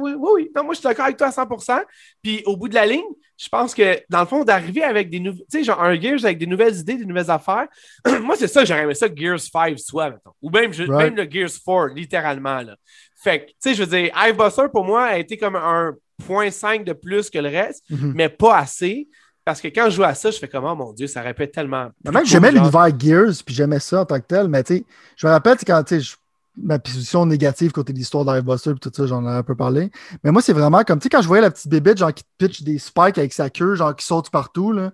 Oui, 0.00 0.12
oui, 0.16 0.30
oui. 0.34 0.50
Non, 0.54 0.64
moi, 0.64 0.74
je 0.74 0.80
suis 0.80 0.88
d'accord 0.88 1.06
avec 1.06 1.16
toi 1.16 1.28
à 1.28 1.30
100%. 1.30 1.82
Puis 2.22 2.42
au 2.46 2.56
bout 2.56 2.68
de 2.68 2.74
la 2.74 2.86
ligne, 2.86 3.02
je 3.38 3.48
pense 3.48 3.74
que 3.74 4.00
dans 4.08 4.20
le 4.20 4.26
fond, 4.26 4.44
d'arriver 4.44 4.82
avec 4.82 5.10
des 5.10 5.20
nouveaux, 5.20 5.42
tu 5.50 5.58
sais, 5.58 5.64
genre 5.64 5.82
un 5.82 6.00
Gears 6.00 6.24
avec 6.24 6.38
des 6.38 6.46
nouvelles 6.46 6.76
idées, 6.76 6.96
des 6.96 7.04
nouvelles 7.04 7.30
affaires, 7.30 7.66
moi, 8.22 8.34
c'est 8.36 8.48
ça, 8.48 8.64
j'aurais 8.64 8.84
aimé 8.84 8.94
ça 8.94 9.08
Gears 9.14 9.40
5 9.40 9.78
soit, 9.78 10.10
mettons. 10.10 10.32
Ou 10.40 10.50
même, 10.50 10.70
même 10.88 11.16
le 11.16 11.30
Gears 11.30 11.50
4, 11.64 11.94
littéralement, 11.94 12.62
là. 12.62 12.76
Fait 13.16 13.40
que, 13.40 13.46
tu 13.46 13.54
sais, 13.60 13.74
je 13.74 13.82
veux 13.82 13.98
dire, 13.98 14.12
Buster, 14.36 14.64
pour 14.72 14.84
moi, 14.84 15.04
a 15.04 15.18
été 15.18 15.36
comme 15.36 15.56
un 15.56 15.94
0.5 16.22 16.84
de 16.84 16.92
plus 16.92 17.30
que 17.30 17.38
le 17.38 17.48
reste, 17.48 17.84
mhm. 17.90 18.12
mais 18.14 18.28
pas 18.28 18.58
assez. 18.58 19.08
Parce 19.44 19.60
que 19.60 19.68
quand 19.68 19.86
je 19.90 19.96
joue 19.96 20.04
à 20.04 20.14
ça, 20.14 20.30
je 20.30 20.38
fais 20.38 20.48
comme, 20.48 20.64
oh 20.64 20.74
mon 20.74 20.92
Dieu, 20.92 21.06
ça 21.06 21.22
répète 21.22 21.52
tellement. 21.52 21.88
Même 22.04 22.26
j'aimais 22.26 22.50
l'univers 22.50 22.88
Gears, 22.98 23.32
puis 23.44 23.54
j'aimais 23.54 23.78
ça 23.78 24.00
en 24.00 24.04
tant 24.04 24.18
que 24.18 24.26
tel, 24.26 24.48
mais 24.48 24.62
tu 24.64 24.78
sais, 24.78 24.84
je 25.16 25.26
me 25.26 25.32
rappelle 25.32 25.56
quand, 25.64 25.82
tu 25.84 26.02
sais, 26.02 26.16
ma 26.56 26.78
position 26.78 27.26
négative 27.26 27.70
côté 27.70 27.92
de 27.92 27.98
l'histoire 27.98 28.24
d'Ivebuster 28.24 28.70
et 28.70 28.78
tout 28.78 28.90
ça, 28.92 29.06
j'en 29.06 29.24
ai 29.24 29.30
un 29.30 29.42
peu 29.42 29.54
parlé. 29.54 29.90
Mais 30.24 30.32
moi, 30.32 30.42
c'est 30.42 30.52
vraiment 30.52 30.82
comme, 30.82 30.98
tu 30.98 31.04
sais, 31.04 31.08
quand 31.10 31.22
je 31.22 31.28
voyais 31.28 31.42
la 31.42 31.50
petite 31.50 31.68
bébête, 31.68 31.98
genre, 31.98 32.12
qui 32.12 32.24
pitch 32.38 32.62
des 32.62 32.78
spikes 32.78 33.18
avec 33.18 33.32
sa 33.32 33.48
queue, 33.50 33.74
genre, 33.76 33.94
qui 33.94 34.04
saute 34.04 34.30
partout, 34.30 34.72
là, 34.72 34.92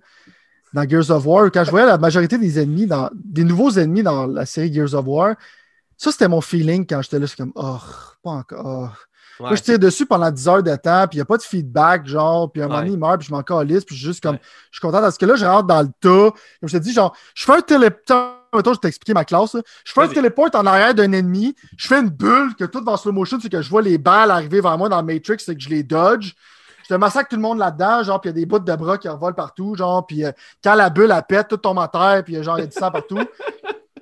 dans 0.75 0.89
Gears 0.89 1.11
of 1.11 1.25
War, 1.25 1.51
quand 1.51 1.65
je 1.65 1.71
voyais 1.71 1.87
la 1.87 1.99
majorité 1.99 2.37
des 2.37 2.59
ennemis, 2.59 2.87
dans, 2.87 3.11
des 3.15 3.45
nouveaux 3.45 3.71
ennemis 3.71 4.03
dans 4.03 4.27
la 4.27 4.45
série 4.45 4.73
Gears 4.73 4.95
of 4.95 5.07
War, 5.07 5.35
ça, 5.97 6.13
c'était 6.13 6.29
mon 6.29 6.41
feeling 6.41 6.87
quand 6.87 7.03
j'étais 7.03 7.19
là. 7.19 7.27
C'est 7.27 7.37
comme, 7.37 7.53
oh, 7.55 7.79
pas 8.23 8.31
encore. 8.31 8.97
Oh. 9.41 9.47
Je 9.51 9.61
tire 9.61 9.79
dessus 9.79 10.07
pendant 10.07 10.31
10 10.31 10.49
heures 10.49 10.63
de 10.63 10.77
temps, 10.77 11.07
puis 11.09 11.17
il 11.17 11.19
n'y 11.19 11.23
a 11.23 11.25
pas 11.25 11.37
de 11.37 11.43
feedback, 11.43 12.07
genre, 12.07 12.51
puis 12.51 12.63
un 12.63 12.69
moment 12.69 12.81
donné, 12.81 12.93
il 12.93 12.99
meurt, 12.99 13.19
puis 13.19 13.29
je 13.29 13.33
m'en 13.33 13.43
calisse, 13.43 13.85
puis 13.85 13.97
je 13.97 14.01
suis 14.01 14.09
juste 14.09 14.23
comme, 14.23 14.37
je 14.71 14.79
suis 14.79 14.81
content 14.81 15.01
parce 15.01 15.19
que 15.19 15.27
là, 15.27 15.37
je 15.37 15.45
rentre 15.45 15.67
dans 15.67 15.83
le 15.83 15.89
tas. 16.01 16.31
Comme 16.61 16.69
je 16.69 16.77
te 16.77 16.83
dis, 16.83 16.93
genre, 16.93 17.17
je 17.35 17.45
fais 17.45 17.53
un 17.53 17.61
téléport. 17.61 18.39
Mettons, 18.55 18.75
je 18.75 18.81
t'ai 18.81 18.89
expliqué 18.89 19.15
ma 19.15 19.25
classe. 19.25 19.57
Je 19.85 19.93
fais 19.93 20.03
un 20.03 20.09
téléport 20.09 20.51
en 20.53 20.67
arrière 20.67 20.95
d'un 20.95 21.11
ennemi, 21.13 21.55
je 21.79 21.87
fais 21.87 22.01
une 22.01 22.11
bulle 22.11 22.55
que 22.59 22.65
tout 22.65 22.83
dans 22.83 22.99
slow 22.99 23.13
motion, 23.13 23.39
c'est 23.41 23.51
que 23.51 23.63
je 23.63 23.71
vois 23.71 23.81
les 23.81 23.97
balles 23.97 24.31
arriver 24.31 24.61
vers 24.61 24.77
moi 24.77 24.91
dans 24.91 25.03
Matrix, 25.03 25.39
c'est 25.39 25.55
que 25.55 25.63
je 25.63 25.71
les 25.71 25.83
dodge. 25.83 26.35
Je 26.83 26.89
te 26.89 26.95
massacre 26.95 27.31
tout 27.31 27.37
le 27.37 27.43
monde 27.43 27.59
là-dedans, 27.59 28.03
genre, 28.03 28.21
puis 28.21 28.29
il 28.29 28.35
y 28.35 28.37
a 28.37 28.41
des 28.41 28.47
bouts 28.47 28.59
de 28.59 28.77
bras 28.77 28.99
qui 28.99 29.09
revolent 29.09 29.35
partout, 29.35 29.75
genre, 29.75 30.07
puis 30.07 30.25
euh, 30.25 30.33
quand 30.63 30.75
la 30.75 30.91
bulle, 30.91 31.13
elle 31.17 31.23
pète, 31.23 31.49
tout 31.49 31.57
tombe 31.57 31.79
en 31.79 31.87
terre, 31.89 32.23
puis 32.25 32.43
genre, 32.43 32.59
il 32.59 32.63
y 32.63 32.65
a 32.65 32.67
du 32.67 32.77
sang 32.77 32.91
partout. 32.91 33.21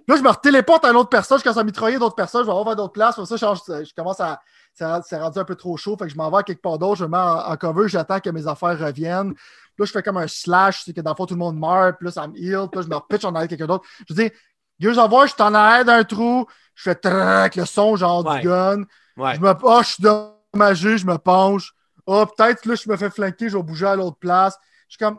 Là, 0.09 0.17
je 0.17 0.23
me 0.23 0.33
téléporte 0.41 0.85
à 0.85 0.91
une 0.91 0.97
autre 0.97 1.09
personne, 1.09 1.39
je 1.39 1.45
commence 1.45 1.59
à 1.59 1.65
mitrailler 1.65 1.99
d'autres 1.99 2.15
personnes, 2.17 2.43
je 2.43 2.47
vais 2.47 2.57
avoir 2.57 2.75
d'autres 2.75 2.93
places. 2.93 3.15
Pour 3.15 3.27
ça, 3.27 3.37
je, 3.37 3.85
je 3.85 3.95
commence 3.95 4.21
à. 4.21 4.41
C'est 4.75 5.19
rendu 5.19 5.39
un 5.39 5.45
peu 5.45 5.57
trop 5.57 5.77
chaud, 5.77 5.97
fait 5.99 6.07
que 6.07 6.11
je 6.11 6.17
m'en 6.17 6.31
vais 6.31 6.39
à 6.39 6.43
quelque 6.43 6.63
part 6.63 6.79
d'autre, 6.79 6.97
je 6.97 7.05
me 7.05 7.11
mets 7.11 7.19
en, 7.19 7.57
cover, 7.57 7.89
j'attends 7.89 8.21
que 8.21 8.31
mes 8.31 8.47
affaires 8.47 8.79
reviennent. 8.79 9.35
Là, 9.79 9.85
je 9.85 9.93
fais 9.93 10.03
comme 10.03 10.17
un 10.17 10.29
slash, 10.29 10.83
c'est 10.85 10.93
que 10.93 11.01
dans 11.01 11.11
le 11.11 11.17
fond, 11.17 11.27
tout 11.27 11.35
le 11.35 11.41
monde 11.41 11.59
meurt, 11.59 11.97
puis 11.99 12.07
là, 12.07 12.13
ça 12.13 12.27
me 12.27 12.37
heal, 12.37 12.69
puis 12.71 12.81
là, 12.81 12.83
je 12.83 12.89
me 12.89 12.95
repitch 12.95 13.25
en 13.25 13.35
arrière 13.35 13.49
quelqu'un 13.49 13.67
d'autre. 13.67 13.85
Je 14.09 14.15
dis, 14.15 14.31
Gears 14.79 14.99
of 14.99 15.11
War, 15.13 15.27
je 15.27 15.35
suis 15.35 15.43
en 15.43 15.55
arrière 15.55 15.85
d'un 15.85 16.05
trou, 16.05 16.47
je 16.75 16.83
fais 16.83 17.07
avec 17.07 17.57
le 17.57 17.67
son 17.67 17.97
genre 17.97 18.25
du 18.25 18.41
gun. 18.41 18.85
Je 19.17 19.41
me 19.41 19.55
oh, 19.63 19.81
je 19.83 19.89
suis 19.89 20.03
dommagé, 20.03 20.99
je 20.99 21.07
me 21.07 21.19
penche. 21.19 21.75
Oh, 22.07 22.25
peut-être 22.27 22.65
là, 22.65 22.75
je 22.75 22.89
me 22.89 22.97
fais 22.97 23.11
flanquer, 23.11 23.49
je 23.49 23.57
vais 23.57 23.63
bouger 23.63 23.87
à 23.87 23.97
l'autre 23.97 24.17
place. 24.19 24.57
Je 24.89 24.97
suis 24.97 25.05
comme. 25.05 25.19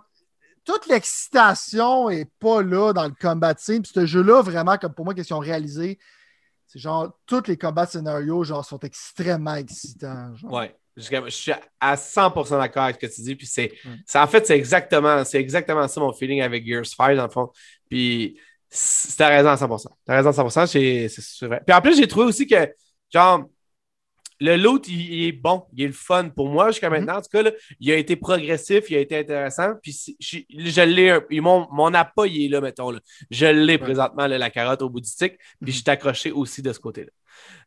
Toute 0.66 0.88
l'excitation 0.88 2.10
n'est 2.10 2.30
pas 2.40 2.62
là 2.62 2.94
dans 2.94 3.06
le 3.06 3.14
combat 3.20 3.56
scene. 3.58 3.82
Puis 3.82 3.92
ce 3.94 4.06
jeu-là, 4.06 4.42
vraiment, 4.42 4.78
comme 4.78 4.94
pour 4.94 5.06
moi, 5.06 5.14
qu'est-ce 5.14 5.28
qu'ils 5.28 5.36
ont 5.36 5.40
réalisé, 5.40 5.98
c'est 6.68 6.80
genre, 6.80 7.12
tous 7.26 7.48
les 7.48 7.58
combats 7.58 7.86
scénarios, 7.86 8.44
genre, 8.44 8.64
sont 8.64 8.80
extrêmement 8.80 9.56
excitants. 9.56 10.34
Ouais. 10.44 10.76
Je 10.98 11.30
suis 11.30 11.54
à 11.80 11.96
100% 11.96 12.60
d'accord 12.60 12.84
avec 12.84 12.98
ce 12.98 13.08
que 13.08 13.14
tu 13.14 13.22
dis. 13.22 13.36
Puis 13.36 13.48
c'est, 13.48 13.72
en 14.14 14.28
fait, 14.28 14.46
c'est 14.46 14.58
exactement, 14.58 15.24
c'est 15.24 15.40
exactement 15.40 15.88
ça 15.88 16.00
mon 16.00 16.14
feeling 16.14 16.42
avec 16.42 16.66
Gears 16.66 16.86
5, 16.86 17.16
dans 17.16 17.24
le 17.24 17.30
fond. 17.30 17.50
Puis 17.90 18.40
t'as 19.18 19.30
raison 19.30 19.50
à 19.50 19.56
100%. 19.56 19.88
T'as 20.06 20.16
raison 20.22 20.30
à 20.30 20.48
100%. 20.48 20.68
C'est, 21.10 21.46
vrai. 21.46 21.62
Puis 21.66 21.76
en 21.76 21.82
plus, 21.82 21.98
j'ai 21.98 22.08
trouvé 22.08 22.26
aussi 22.26 22.46
que, 22.46 22.74
genre, 23.10 23.46
le 24.42 24.58
loot, 24.58 24.88
il, 24.88 25.28
est 25.28 25.32
bon, 25.32 25.64
il 25.72 25.84
est 25.84 25.88
le 25.88 25.94
fun 25.94 26.30
pour 26.30 26.50
moi 26.50 26.72
jusqu'à 26.72 26.90
mhm. 26.90 26.98
maintenant. 26.98 27.20
En 27.20 27.22
tout 27.22 27.30
cas, 27.32 27.50
il 27.80 27.92
a 27.92 27.96
été 27.96 28.16
progressif, 28.16 28.90
il 28.90 28.98
a 28.98 29.00
été 29.00 29.20
intéressant. 29.20 29.74
Puis 29.82 30.18
je, 30.20 30.82
l'ai, 30.82 31.20
mon, 31.40 31.68
mon 31.72 31.94
appât, 31.94 32.26
il 32.26 32.46
est 32.46 32.50
là, 32.50 32.60
mettons. 32.60 32.92
Je 33.30 33.46
l'ai 33.46 33.78
présentement, 33.78 34.26
la 34.26 34.50
carotte 34.50 34.82
au 34.82 34.90
bout 34.90 35.00
du 35.00 35.10
stick. 35.10 35.38
Puis 35.38 35.46
mhm. 35.62 35.68
je 35.68 35.72
suis 35.74 35.90
accroché 35.90 36.32
aussi 36.32 36.62
de 36.62 36.74
ce 36.74 36.80
côté-là. 36.80 37.12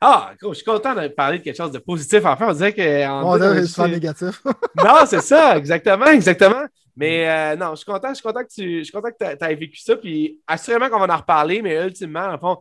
Ah, 0.00 0.32
je 0.42 0.52
suis 0.52 0.64
content 0.64 0.94
de 0.94 1.08
parler 1.08 1.38
de 1.38 1.44
quelque 1.44 1.56
chose 1.56 1.72
de 1.72 1.78
positif. 1.78 2.24
Enfin, 2.24 2.48
on 2.48 2.52
dirait 2.52 2.72
que. 2.72 3.08
On 3.08 3.38
dirait 3.38 3.88
négatif. 3.88 4.42
non, 4.76 5.06
c'est 5.06 5.22
ça, 5.22 5.56
exactement, 5.56 6.06
exactement. 6.06 6.64
Mais 6.96 7.28
euh, 7.28 7.56
non, 7.56 7.70
je 7.70 7.76
suis 7.76 7.86
content, 7.86 8.08
je 8.10 8.14
suis 8.14 8.22
content 8.22 8.42
que 8.42 8.52
tu 8.52 8.78
je 8.78 8.84
suis 8.84 8.92
content 8.92 9.08
que 9.10 9.36
tu 9.36 9.44
aies 9.44 9.54
vécu 9.54 9.78
ça. 9.78 9.96
Puis 9.96 10.40
assurément 10.46 10.88
qu'on 10.88 11.04
va 11.04 11.12
en 11.12 11.18
reparler, 11.18 11.62
mais 11.62 11.84
ultimement, 11.84 12.26
en 12.26 12.38
fond, 12.38 12.58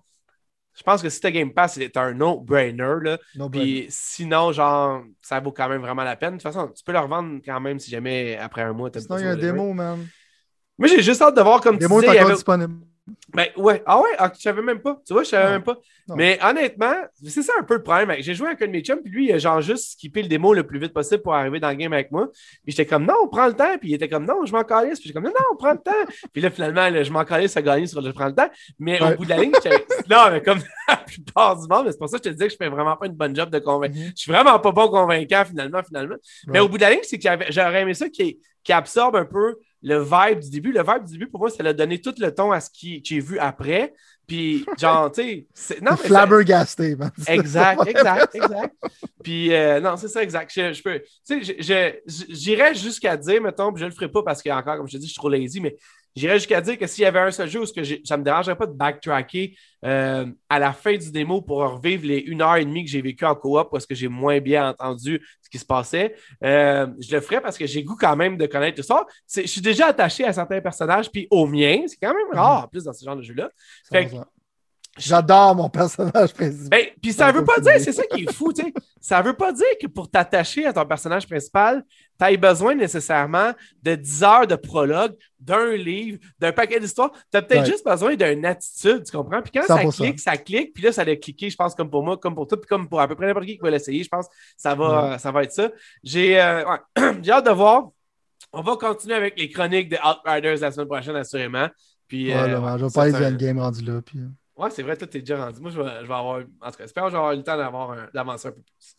je 0.76 0.84
pense 0.84 1.02
que 1.02 1.10
si 1.10 1.20
tu 1.20 1.32
Game 1.32 1.54
Pass, 1.54 1.76
c'est 1.76 1.98
un 1.98 2.14
no-brainer. 2.14 3.18
No 3.36 3.50
puis 3.50 3.86
sinon, 3.90 4.52
genre, 4.52 5.04
ça 5.22 5.40
vaut 5.40 5.52
quand 5.52 5.70
même 5.70 5.82
vraiment 5.82 6.04
la 6.04 6.16
peine. 6.16 6.38
De 6.38 6.42
toute 6.42 6.44
façon, 6.44 6.68
tu 6.68 6.84
peux 6.84 6.92
le 6.92 7.00
revendre 7.00 7.40
quand 7.46 7.60
même 7.60 7.80
si 7.80 7.92
jamais 7.92 8.38
après 8.38 8.64
un 8.64 8.74
mois. 8.74 8.90
Sinon, 8.96 9.18
il 9.18 9.26
y 9.26 9.28
a 9.28 9.32
un 9.32 9.36
démo, 9.36 9.74
man. 9.74 10.08
Moi, 10.78 10.88
j'ai 10.88 11.04
juste 11.04 11.22
hâte 11.22 11.36
de 11.36 11.42
voir 11.42 11.62
comme 11.62 11.78
démo 11.78 12.02
tu 12.02 12.08
disais. 12.08 12.14
Démo 12.14 12.20
est 12.20 12.24
encore 12.24 12.36
disponible. 12.36 12.86
Ben 13.34 13.48
ouais. 13.58 13.84
Ah 13.86 14.00
ouais, 14.00 14.12
ah, 14.18 14.32
je 14.34 14.42
savais 14.42 14.62
même 14.62 14.80
pas. 14.80 15.02
Tu 15.06 15.14
vois, 15.14 15.24
je 15.24 15.30
savais 15.30 15.52
même 15.52 15.64
pas. 15.64 15.78
Mais 16.16 16.40
honnêtement, 16.42 16.96
c'est 17.22 17.42
ça 17.42 17.54
un 17.60 17.64
peu 17.64 17.76
le 17.76 17.84
problème. 17.84 18.14
J'ai 18.20 18.34
joué 18.34 18.48
avec 18.48 18.62
un 18.62 18.68
de 18.68 18.72
mes 18.72 18.82
chums, 18.82 19.02
puis 19.02 19.12
lui, 19.12 19.26
il 19.26 19.34
a 19.34 19.38
genre 19.38 19.60
juste 19.62 19.94
skippé 19.94 20.22
le 20.22 20.30
démo 20.30 20.54
le 20.54 20.66
plus 20.66 20.80
vite 20.80 20.94
possible 20.94 21.22
pour 21.22 21.34
arriver 21.34 21.60
dans 21.60 21.70
le 21.70 21.76
game 21.76 21.92
avec 21.92 22.12
moi. 22.12 22.30
Puis 22.64 22.74
j'étais 22.74 22.86
comme 22.86 23.06
non, 23.06 23.16
on 23.24 23.28
prend 23.28 23.48
le 23.48 23.54
temps. 23.54 23.78
Puis 23.78 23.90
il 23.90 23.94
était 23.96 24.08
comme 24.08 24.26
non, 24.26 24.46
je 24.46 24.54
m'en 24.54 24.64
calisse. 24.64 25.00
Puis 25.00 25.08
j'étais 25.08 25.14
comme 25.14 25.26
non, 25.26 25.32
non, 25.32 25.46
on 25.52 25.58
prend 25.58 25.72
le 25.72 25.80
temps. 25.80 25.92
puis 26.34 26.42
là, 26.42 26.50
finalement, 26.50 27.04
je 27.04 27.12
m'en 27.12 27.26
calisse 27.26 27.58
à 27.58 27.62
gagner 27.62 27.88
sur 27.88 28.02
le 28.02 28.14
prends 28.14 28.28
le 28.28 28.36
temps. 28.36 28.50
Mais 28.80 29.02
au 29.02 29.18
bout 29.18 29.26
de 29.26 29.30
la 29.30 29.40
ligne, 29.40 29.54
non, 30.10 30.26
mais 30.32 30.42
comme 30.42 30.60
la 30.88 30.98
plupart 30.98 31.60
du 31.60 31.68
monde, 31.68 31.88
c'est 31.92 31.98
pour 31.98 32.10
ça 32.10 32.20
que 32.20 32.24
je 32.24 32.30
te 32.30 32.34
disais 32.34 32.48
que 32.48 32.54
je 32.54 32.58
fais 32.58 32.70
vraiment 32.70 32.96
pas 32.96 33.08
une 33.08 33.16
bonne 33.16 33.36
job 33.36 33.50
de 33.50 33.60
convaincre. 33.60 33.96
Mm-hmm. 33.96 34.12
Je 34.16 34.22
suis 34.22 34.32
vraiment 34.32 34.58
pas 34.60 34.72
bon 34.72 34.88
convaincant 34.88 35.44
finalement, 35.46 35.84
finalement. 35.84 36.16
Mais 36.48 36.60
au 36.60 36.70
bout 36.70 36.78
de 36.78 36.84
la 36.84 36.92
ligne, 36.92 37.02
c'est 37.04 37.20
que 37.20 37.28
j'aurais 37.50 37.82
aimé 37.82 37.94
ça 37.94 38.08
qui, 38.08 38.40
qui 38.64 38.72
absorbe 38.72 39.18
un 39.18 39.26
peu 39.26 39.56
le 39.84 40.02
vibe 40.02 40.40
du 40.40 40.50
début. 40.50 40.72
Le 40.72 40.82
vibe 40.82 41.04
du 41.06 41.14
début, 41.14 41.28
pour 41.28 41.42
moi, 41.42 41.50
ça 41.50 41.64
a 41.64 41.74
donné 41.74 42.00
tout 42.02 42.16
le 42.18 42.34
ton 42.34 42.52
à 42.52 42.60
ce 42.60 42.70
que 42.70 43.02
j'ai 43.04 43.20
vu 43.20 43.38
après. 43.38 43.94
Puis, 44.26 44.66
genre, 44.80 45.12
tu 45.12 45.46
sais. 45.54 45.80
Non, 45.82 45.98
Flabbergasté, 45.98 46.96
man. 46.96 47.12
Exact, 47.28 47.86
exact, 47.86 48.34
exact. 48.34 48.76
Puis, 49.22 49.54
euh, 49.54 49.82
non, 49.82 49.98
c'est 49.98 50.08
ça, 50.08 50.24
exact. 50.24 50.50
Je, 50.54 50.82
peux. 50.82 51.02
Tu 51.28 51.44
sais, 51.44 52.02
j'irais 52.08 52.74
jusqu'à 52.74 53.18
dire, 53.18 53.42
mettons, 53.42 53.74
puis 53.74 53.82
je 53.82 53.86
le 53.86 53.92
ferai 53.92 54.10
pas 54.10 54.24
parce 54.24 54.42
que, 54.42 54.50
encore, 54.50 54.78
comme 54.78 54.88
je 54.88 54.94
te 54.94 54.98
dis, 54.98 55.08
je 55.08 55.12
suis 55.12 55.20
trop 55.20 55.30
lazy, 55.30 55.60
mais 55.60 55.76
J'irais 56.16 56.36
jusqu'à 56.36 56.62
dire 56.62 56.78
que 56.78 56.86
s'il 56.86 57.04
y 57.04 57.06
avait 57.06 57.20
un 57.20 57.32
seul 57.32 57.50
jeu 57.50 57.62
où 57.62 57.66
que 57.66 57.84
ça 57.84 58.16
ne 58.16 58.20
me 58.20 58.24
dérangerait 58.24 58.56
pas 58.56 58.68
de 58.68 58.74
backtracker 58.74 59.56
euh, 59.84 60.26
à 60.50 60.60
la 60.60 60.72
fin 60.72 60.96
du 60.96 61.12
démo 61.12 61.42
pour 61.42 61.58
revivre 61.58 62.06
les 62.06 62.20
une 62.20 62.42
heure 62.42 62.56
et 62.56 62.66
demie 62.66 62.86
que 62.86 62.92
j'ai 62.92 63.02
vécu 63.02 63.26
en 63.26 63.36
coop 63.36 63.70
parce 63.72 63.86
que 63.86 63.96
j'ai 63.96 64.08
moins 64.08 64.40
bien 64.40 64.70
entendu 64.70 65.22
ce 65.42 65.50
qui 65.50 65.58
se 65.58 65.66
passait, 65.66 66.16
euh, 66.44 66.88
je 67.00 67.16
le 67.16 67.22
ferais 67.22 67.42
parce 67.42 67.58
que 67.58 67.66
j'ai 67.66 67.84
goût 67.84 67.98
quand 68.00 68.16
même 68.16 68.38
de 68.38 68.46
connaître 68.46 68.84
ça. 68.84 69.06
Je 69.36 69.48
suis 69.48 69.62
déjà 69.62 69.88
attaché 69.88 70.24
à 70.24 70.34
certains 70.34 70.62
personnages, 70.62 71.10
puis 71.12 71.28
au 71.32 71.46
mien, 71.48 71.84
c'est 71.88 71.98
quand 72.02 72.14
même 72.14 72.32
rare 72.32 72.66
en 72.66 72.68
plus 72.68 72.84
dans 72.84 72.94
ce 72.94 73.04
genre 73.04 73.16
de 73.16 73.24
jeu-là. 73.24 73.50
J'adore 74.98 75.56
mon 75.56 75.70
personnage 75.70 76.34
principal. 76.34 76.70
Ben, 76.70 76.86
puis 77.02 77.14
ça 77.14 77.32
veut 77.32 77.44
pas 77.44 77.60
dire, 77.60 77.80
c'est 77.80 77.92
ça 77.92 78.04
qui 78.06 78.24
est 78.24 78.32
fou, 78.32 78.54
tu 78.54 78.62
sais. 78.62 78.74
Ça 79.02 79.22
veut 79.24 79.34
pas 79.34 79.52
dire 79.52 79.66
que 79.82 79.88
pour 79.88 80.10
t'attacher 80.10 80.68
à 80.68 80.74
ton 80.74 80.86
personnage 80.86 81.28
principal, 81.28 81.84
tu 82.20 82.26
as 82.26 82.38
besoin 82.38 82.76
nécessairement 82.76 83.54
de 83.82 83.96
10 83.96 84.24
heures 84.24 84.48
de 84.48 84.56
prologue, 84.56 85.16
d'un 85.40 85.76
livre, 85.76 86.20
d'un 86.38 86.52
paquet 86.52 86.80
d'histoires. 86.80 87.12
Tu 87.32 87.38
as 87.38 87.42
peut-être 87.42 87.66
juste 87.66 87.84
besoin 87.84 88.16
d'une 88.16 88.46
attitude, 88.46 89.04
tu 89.04 89.18
comprends? 89.18 89.42
Puis 89.42 89.52
quand 89.52 89.66
ça 89.66 89.84
clique, 89.84 90.20
ça 90.20 90.38
clique, 90.38 90.74
puis 90.74 90.84
là, 90.84 90.92
ça 90.92 91.02
a 91.02 91.16
cliqué, 91.16 91.50
je 91.50 91.56
pense, 91.56 91.74
comme 91.74 91.90
pour 91.90 92.04
moi, 92.04 92.18
comme 92.18 92.36
pour 92.36 92.48
toi, 92.48 92.62
puis 92.62 92.68
comme 92.68 92.88
pour 92.88 93.02
à 93.02 93.08
peu 93.08 93.16
près 93.16 93.26
n'importe 93.26 93.48
qui 93.48 93.56
qui 93.56 93.64
va 93.64 93.72
l'essayer, 93.72 94.04
je 94.04 94.10
pense 94.10 94.28
ça 94.56 94.76
va, 94.76 95.18
ça 95.18 95.32
va 95.32 95.44
être 95.44 95.54
ça. 95.54 95.72
J'ai 96.04 96.40
euh, 96.40 96.64
hâte 96.98 97.46
de 97.46 97.52
voir. 97.52 97.90
On 98.52 98.62
va 98.62 98.76
continuer 98.76 99.16
avec 99.16 99.40
les 99.40 99.50
chroniques 99.50 99.90
de 99.90 99.98
Outriders 99.98 100.62
la 100.62 100.72
semaine 100.72 100.88
prochaine, 100.88 101.16
assurément. 101.16 101.68
Puis, 102.08 102.28
ouais, 102.28 102.36
euh, 102.36 102.78
je 102.78 102.86
vais 102.86 102.92
parler 102.92 103.12
du 103.12 103.26
endgame 103.26 103.60
rendu 103.60 103.84
là. 103.84 104.00
Puis... 104.06 104.20
Euh. 104.58 104.64
Ouais, 104.64 104.70
c'est 104.70 104.84
vrai, 104.84 104.96
toi, 104.96 105.08
t'es 105.08 105.20
déjà 105.20 105.46
rendu. 105.46 105.60
Moi, 105.60 105.72
je 105.72 105.82
vais, 105.82 105.90
je 106.02 106.08
vais 106.08 106.14
avoir. 106.14 106.40
En 106.40 106.72
tout 106.72 106.78
cas, 106.78 106.84
j'espère 106.84 107.04
que 107.04 107.10
je 107.10 107.14
vais 107.14 107.20
avoir 107.20 107.34
eu 107.34 107.38
le 107.38 107.44
temps 107.44 107.58
d'avancer 108.14 108.48
un, 108.48 108.52
peu 108.52 108.62
plus. 108.62 108.96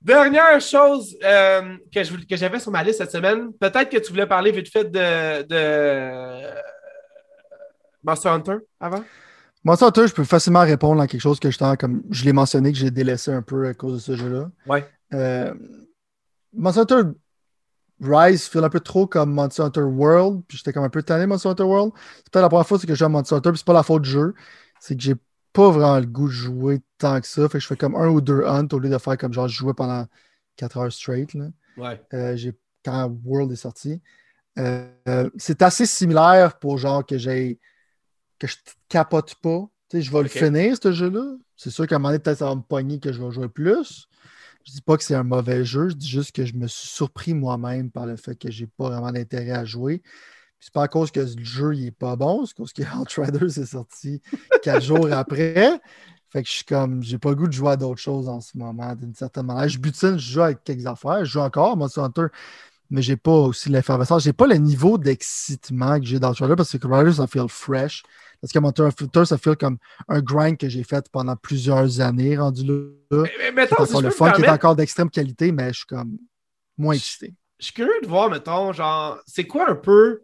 Dernière 0.00 0.60
chose 0.60 1.16
euh, 1.22 1.76
que, 1.94 2.36
j'avais 2.36 2.58
sur 2.58 2.70
ma 2.70 2.82
liste 2.82 2.98
cette 2.98 3.10
semaine, 3.10 3.52
peut-être 3.52 3.90
que 3.90 3.98
tu 3.98 4.10
voulais 4.10 4.26
parler 4.26 4.50
vite 4.50 4.72
fait 4.72 4.84
de, 4.84 5.42
de 5.42 6.54
Monster 8.02 8.30
Hunter 8.30 8.56
avant? 8.80 9.04
Monster 9.62 9.84
Hunter, 9.86 10.06
je 10.06 10.14
peux 10.14 10.24
facilement 10.24 10.60
répondre 10.60 11.02
à 11.02 11.06
quelque 11.06 11.20
chose 11.20 11.38
que 11.38 11.50
je 11.50 11.76
comme 11.76 12.02
je 12.10 12.24
l'ai 12.24 12.32
mentionné, 12.32 12.72
que 12.72 12.78
j'ai 12.78 12.90
délaissé 12.90 13.30
un 13.30 13.42
peu 13.42 13.66
à 13.66 13.74
cause 13.74 13.94
de 13.94 13.98
ce 13.98 14.16
jeu-là. 14.16 14.50
Ouais. 14.66 14.86
Euh, 15.12 15.52
Monster 16.54 16.80
Hunter 16.80 17.02
Rise 18.00 18.46
feel 18.48 18.64
un 18.64 18.70
peu 18.70 18.80
trop 18.80 19.06
comme 19.06 19.32
Monster 19.32 19.62
Hunter 19.62 19.82
World, 19.82 20.42
puis 20.48 20.58
j'étais 20.58 20.72
comme 20.72 20.84
un 20.84 20.90
peu 20.90 21.02
tanné 21.02 21.26
Monster 21.26 21.50
Hunter 21.50 21.64
World. 21.64 21.92
C'est 22.18 22.30
pas 22.30 22.40
la 22.40 22.48
première 22.48 22.66
fois 22.66 22.78
que 22.78 22.86
je 22.88 22.94
joue 22.94 23.04
à 23.04 23.08
Monster 23.08 23.34
Hunter, 23.34 23.50
puis 23.50 23.58
c'est 23.58 23.66
pas 23.66 23.72
la 23.72 23.82
faute 23.82 24.02
du 24.02 24.10
jeu. 24.10 24.34
C'est 24.80 24.96
que 24.96 25.02
j'ai 25.02 25.14
pas 25.52 25.70
vraiment 25.70 25.98
le 25.98 26.06
goût 26.06 26.26
de 26.26 26.32
jouer 26.32 26.80
tant 26.98 27.20
que 27.20 27.26
ça. 27.26 27.48
Fait 27.48 27.58
que 27.58 27.62
je 27.62 27.66
fais 27.66 27.76
comme 27.76 27.94
un 27.96 28.08
ou 28.08 28.20
deux 28.20 28.44
hunts 28.44 28.68
au 28.72 28.78
lieu 28.78 28.88
de 28.88 28.98
faire 28.98 29.18
comme 29.18 29.32
genre 29.32 29.48
je 29.48 29.56
jouais 29.56 29.74
pendant 29.74 30.06
4 30.56 30.76
heures 30.78 30.92
straight. 30.92 31.34
Là. 31.34 31.48
Ouais. 31.76 32.00
Euh, 32.14 32.36
j'ai, 32.36 32.52
quand 32.84 33.12
World 33.24 33.52
est 33.52 33.56
sorti. 33.56 34.00
Euh, 34.58 35.30
c'est 35.36 35.62
assez 35.62 35.86
similaire 35.86 36.58
pour 36.58 36.78
genre 36.78 37.04
que 37.04 37.18
j'ai 37.18 37.60
que 38.38 38.46
je 38.46 38.56
capote 38.88 39.34
pas. 39.36 39.68
sais 39.90 40.02
je 40.02 40.10
vais 40.10 40.22
le 40.22 40.28
finir, 40.28 40.76
ce 40.82 40.92
jeu-là. 40.92 41.36
C'est 41.56 41.70
sûr 41.70 41.86
qu'à 41.86 41.96
un 41.96 41.98
moment 41.98 42.08
donné, 42.08 42.20
peut-être 42.20 42.38
ça 42.38 42.46
va 42.46 42.54
me 42.54 42.62
pogner 42.62 42.98
que 42.98 43.12
je 43.12 43.22
vais 43.22 43.30
jouer 43.30 43.48
plus. 43.48 44.08
Je 44.64 44.72
dis 44.72 44.82
pas 44.82 44.96
que 44.96 45.04
c'est 45.04 45.14
un 45.14 45.22
mauvais 45.22 45.64
jeu, 45.64 45.88
je 45.88 45.94
dis 45.94 46.08
juste 46.08 46.32
que 46.32 46.44
je 46.44 46.54
me 46.54 46.66
suis 46.66 46.88
surpris 46.88 47.34
moi-même 47.34 47.90
par 47.90 48.06
le 48.06 48.16
fait 48.16 48.36
que 48.36 48.50
j'ai 48.50 48.66
pas 48.66 48.90
vraiment 48.90 49.10
d'intérêt 49.10 49.52
à 49.52 49.64
jouer. 49.64 50.02
C'est 50.60 50.72
pas 50.72 50.82
à 50.82 50.88
cause 50.88 51.10
que 51.10 51.20
le 51.20 51.44
jeu 51.44 51.74
il 51.74 51.86
est 51.86 51.90
pas 51.90 52.16
bon, 52.16 52.44
c'est 52.44 52.54
cause 52.54 52.72
que 52.72 52.82
Outriders 53.00 53.58
est 53.58 53.66
sorti 53.66 54.20
quatre 54.62 54.82
jours 54.82 55.10
après. 55.12 55.80
Fait 56.30 56.42
que 56.42 56.48
je 56.48 56.54
suis 56.54 56.64
comme, 56.64 57.02
j'ai 57.02 57.18
pas 57.18 57.30
le 57.30 57.34
goût 57.34 57.48
de 57.48 57.52
jouer 57.52 57.72
à 57.72 57.76
d'autres 57.76 58.00
choses 58.00 58.28
en 58.28 58.40
ce 58.40 58.56
moment, 58.56 58.94
d'une 58.94 59.14
certaine 59.14 59.46
manière. 59.46 59.68
Je 59.68 59.78
butine, 59.78 60.16
je 60.16 60.32
joue 60.32 60.42
avec 60.42 60.62
quelques 60.62 60.86
affaires, 60.86 61.24
je 61.24 61.32
joue 61.32 61.40
encore 61.40 61.76
Monster 61.76 62.02
Hunter, 62.02 62.26
mais 62.90 63.02
j'ai 63.02 63.16
pas 63.16 63.32
aussi 63.32 63.68
l'effervescence. 63.68 64.22
J'ai 64.22 64.32
pas 64.32 64.46
le 64.46 64.56
niveau 64.56 64.96
d'excitement 64.98 65.98
que 65.98 66.06
j'ai 66.06 66.20
dans 66.20 66.30
Outriders 66.30 66.56
parce 66.56 66.70
que 66.70 66.86
Outriders, 66.86 67.14
ça 67.14 67.26
feel 67.26 67.48
fresh. 67.48 68.04
Parce 68.40 68.52
que 68.52 68.58
Monster 68.58 68.88
Hunter, 69.00 69.24
ça 69.24 69.38
feel 69.38 69.56
comme 69.56 69.76
un 70.08 70.20
grind 70.20 70.56
que 70.56 70.68
j'ai 70.68 70.82
fait 70.82 71.06
pendant 71.12 71.36
plusieurs 71.36 72.00
années, 72.00 72.38
rendu 72.38 72.64
là. 72.64 73.24
Mais, 73.38 73.52
mais 73.52 73.66
le 73.66 74.10
fun 74.10 74.32
qui 74.32 74.42
est 74.42 74.48
encore 74.48 74.76
d'extrême 74.76 75.10
qualité, 75.10 75.52
mais 75.52 75.72
je 75.72 75.78
suis 75.78 75.86
comme 75.86 76.18
moins 76.78 76.94
excité. 76.94 77.34
Je 77.58 77.66
suis 77.66 77.74
curieux 77.74 78.00
de 78.02 78.08
voir, 78.08 78.30
mettons, 78.30 78.72
genre, 78.72 79.18
c'est 79.26 79.46
quoi 79.46 79.68
un 79.68 79.74
peu 79.74 80.22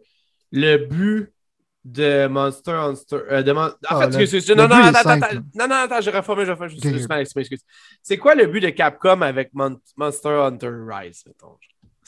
le 0.51 0.77
but 0.77 1.31
de 1.85 2.27
Monster 2.27 2.71
Hunter. 2.71 3.19
Euh, 3.31 3.43
de 3.43 3.51
En 3.51 3.69
ah, 3.87 4.09
fait, 4.09 4.21
excuse, 4.21 4.49
non, 4.49 4.67
non, 4.67 4.75
attends, 4.75 5.09
attends, 5.09 5.35
non, 5.55 5.67
non, 5.67 5.75
attends, 5.75 6.01
je 6.01 6.09
reformé, 6.09 6.45
je 6.45 6.51
reformé, 6.51 6.73
je 6.75 6.97
suis 6.97 7.07
mal 7.07 7.21
exprimé, 7.21 7.41
excuse. 7.41 7.63
C'est 8.01 8.17
quoi 8.17 8.35
le 8.35 8.47
but 8.47 8.59
de 8.59 8.69
Capcom 8.69 9.21
avec 9.21 9.51
Monster 9.53 10.29
Hunter 10.29 10.71
Rise, 10.87 11.23
mettons? 11.25 11.57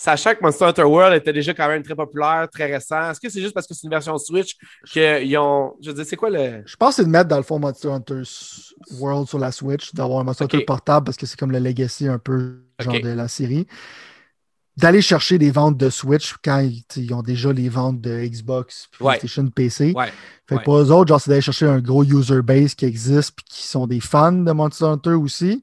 Sachant 0.01 0.33
que 0.33 0.41
Monster 0.41 0.63
Hunter 0.63 0.83
World 0.83 1.13
était 1.13 1.33
déjà 1.33 1.53
quand 1.53 1.67
même 1.67 1.83
très 1.83 1.93
populaire, 1.93 2.47
très 2.49 2.71
récent, 2.71 3.11
est-ce 3.11 3.19
que 3.19 3.27
c'est 3.27 3.41
juste 3.41 3.53
parce 3.53 3.67
que 3.67 3.73
c'est 3.73 3.83
une 3.83 3.89
version 3.89 4.17
Switch 4.17 4.55
qu'ils 4.85 5.37
ont. 5.37 5.73
Je 5.81 5.89
veux 5.89 5.93
dire, 5.93 6.05
c'est 6.05 6.15
quoi 6.15 6.29
le. 6.29 6.63
Je 6.65 6.77
pense 6.77 6.91
que 6.91 7.01
c'est 7.01 7.05
de 7.05 7.11
mettre 7.11 7.27
dans 7.27 7.35
le 7.35 7.43
fond 7.43 7.59
Monster 7.59 7.89
Hunter 7.89 8.21
World 8.97 9.27
sur 9.27 9.39
la 9.39 9.51
Switch, 9.51 9.93
d'avoir 9.93 10.21
un 10.21 10.23
Monster 10.23 10.45
Hunter 10.45 10.61
portable 10.61 11.03
parce 11.03 11.17
que 11.17 11.25
c'est 11.25 11.37
comme 11.37 11.51
le 11.51 11.59
legacy 11.59 12.07
un 12.07 12.17
peu 12.17 12.61
genre 12.79 12.93
de 12.93 13.09
la 13.09 13.27
série 13.27 13.67
d'aller 14.77 15.01
chercher 15.01 15.37
des 15.37 15.51
ventes 15.51 15.75
de 15.75 15.89
Switch 15.89 16.33
quand 16.41 16.65
ils, 16.95 17.13
ont 17.13 17.21
déjà 17.21 17.51
les 17.51 17.67
ventes 17.67 17.99
de 17.99 18.25
Xbox, 18.25 18.87
PlayStation, 18.97 19.45
PC. 19.47 19.93
Fait 20.47 20.55
que 20.55 20.63
pour 20.63 20.77
eux 20.77 20.91
autres, 20.91 21.09
genre, 21.09 21.19
c'est 21.19 21.29
d'aller 21.29 21.41
chercher 21.41 21.65
un 21.65 21.81
gros 21.81 22.05
user 22.05 22.41
base 22.41 22.73
qui 22.73 22.85
existe 22.85 23.35
puis 23.35 23.45
qui 23.49 23.67
sont 23.67 23.85
des 23.85 23.99
fans 23.99 24.31
de 24.31 24.51
Monster 24.53 24.85
Hunter 24.85 25.15
aussi. 25.15 25.61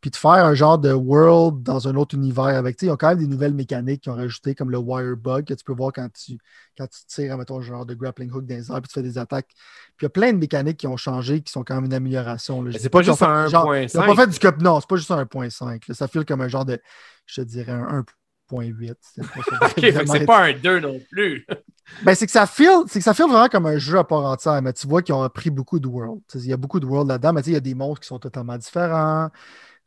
Puis 0.00 0.10
de 0.10 0.16
faire 0.16 0.30
un 0.30 0.54
genre 0.54 0.78
de 0.78 0.92
world 0.92 1.62
dans 1.62 1.88
un 1.88 1.96
autre 1.96 2.14
univers 2.14 2.44
avec. 2.44 2.80
Ils 2.82 2.90
ont 2.90 2.96
quand 2.96 3.08
même 3.08 3.18
des 3.18 3.26
nouvelles 3.26 3.54
mécaniques 3.54 4.02
qui 4.02 4.10
ont 4.10 4.14
rajouté, 4.14 4.54
comme 4.54 4.70
le 4.70 4.78
wire 4.78 5.16
bug 5.16 5.44
que 5.44 5.54
tu 5.54 5.64
peux 5.64 5.72
voir 5.72 5.92
quand 5.92 6.08
tu, 6.12 6.38
quand 6.76 6.86
tu 6.86 7.00
tires, 7.06 7.36
mettons, 7.36 7.60
genre 7.60 7.84
de 7.84 7.94
grappling 7.94 8.30
hook 8.30 8.46
dans 8.46 8.54
les 8.54 8.70
airs 8.70 8.80
puis 8.80 8.88
tu 8.88 8.94
fais 8.94 9.02
des 9.02 9.18
attaques. 9.18 9.48
Puis 9.96 10.02
il 10.02 10.04
y 10.04 10.06
a 10.06 10.10
plein 10.10 10.32
de 10.32 10.38
mécaniques 10.38 10.76
qui 10.76 10.86
ont 10.86 10.96
changé 10.96 11.40
qui 11.40 11.50
sont 11.50 11.64
quand 11.64 11.74
même 11.74 11.86
une 11.86 11.94
amélioration. 11.94 12.64
C'est 12.78 12.88
pas 12.88 13.02
juste 13.02 13.22
un 13.22 13.46
1.5. 13.46 14.06
pas 14.06 14.14
fait 14.14 14.26
du 14.28 14.38
cup. 14.38 14.56
Non, 14.60 14.80
c'est 14.80 14.88
pas 14.88 14.96
juste 14.96 15.10
un 15.10 15.24
1.5. 15.24 15.92
Ça 15.92 16.06
file 16.06 16.24
comme 16.24 16.42
un 16.42 16.48
genre 16.48 16.64
de, 16.64 16.80
je 17.26 17.40
te 17.40 17.46
dirais, 17.46 17.72
un 17.72 18.04
1.8. 18.52 18.94
c'est 20.06 20.26
pas 20.26 20.44
un 20.44 20.52
2 20.52 20.80
non 20.80 21.00
plus. 21.10 21.44
ben, 22.04 22.14
c'est 22.14 22.26
que 22.26 22.32
ça 22.32 22.46
file, 22.46 22.84
c'est 22.86 23.00
que 23.00 23.04
ça 23.04 23.14
file 23.14 23.26
vraiment 23.26 23.48
comme 23.48 23.66
un 23.66 23.78
jeu 23.78 23.98
à 23.98 24.04
part 24.04 24.24
entière, 24.24 24.62
mais 24.62 24.72
tu 24.72 24.86
vois 24.86 25.02
qu'ils 25.02 25.14
ont 25.14 25.22
appris 25.22 25.50
beaucoup 25.50 25.80
de 25.80 25.88
world. 25.88 26.20
Il 26.34 26.46
y 26.46 26.52
a 26.52 26.56
beaucoup 26.56 26.78
de 26.78 26.86
world 26.86 27.08
là-dedans, 27.08 27.32
mais 27.32 27.40
il 27.42 27.52
y 27.52 27.56
a 27.56 27.60
des 27.60 27.74
monstres 27.74 28.02
qui 28.02 28.08
sont 28.08 28.20
totalement 28.20 28.56
différents 28.56 29.30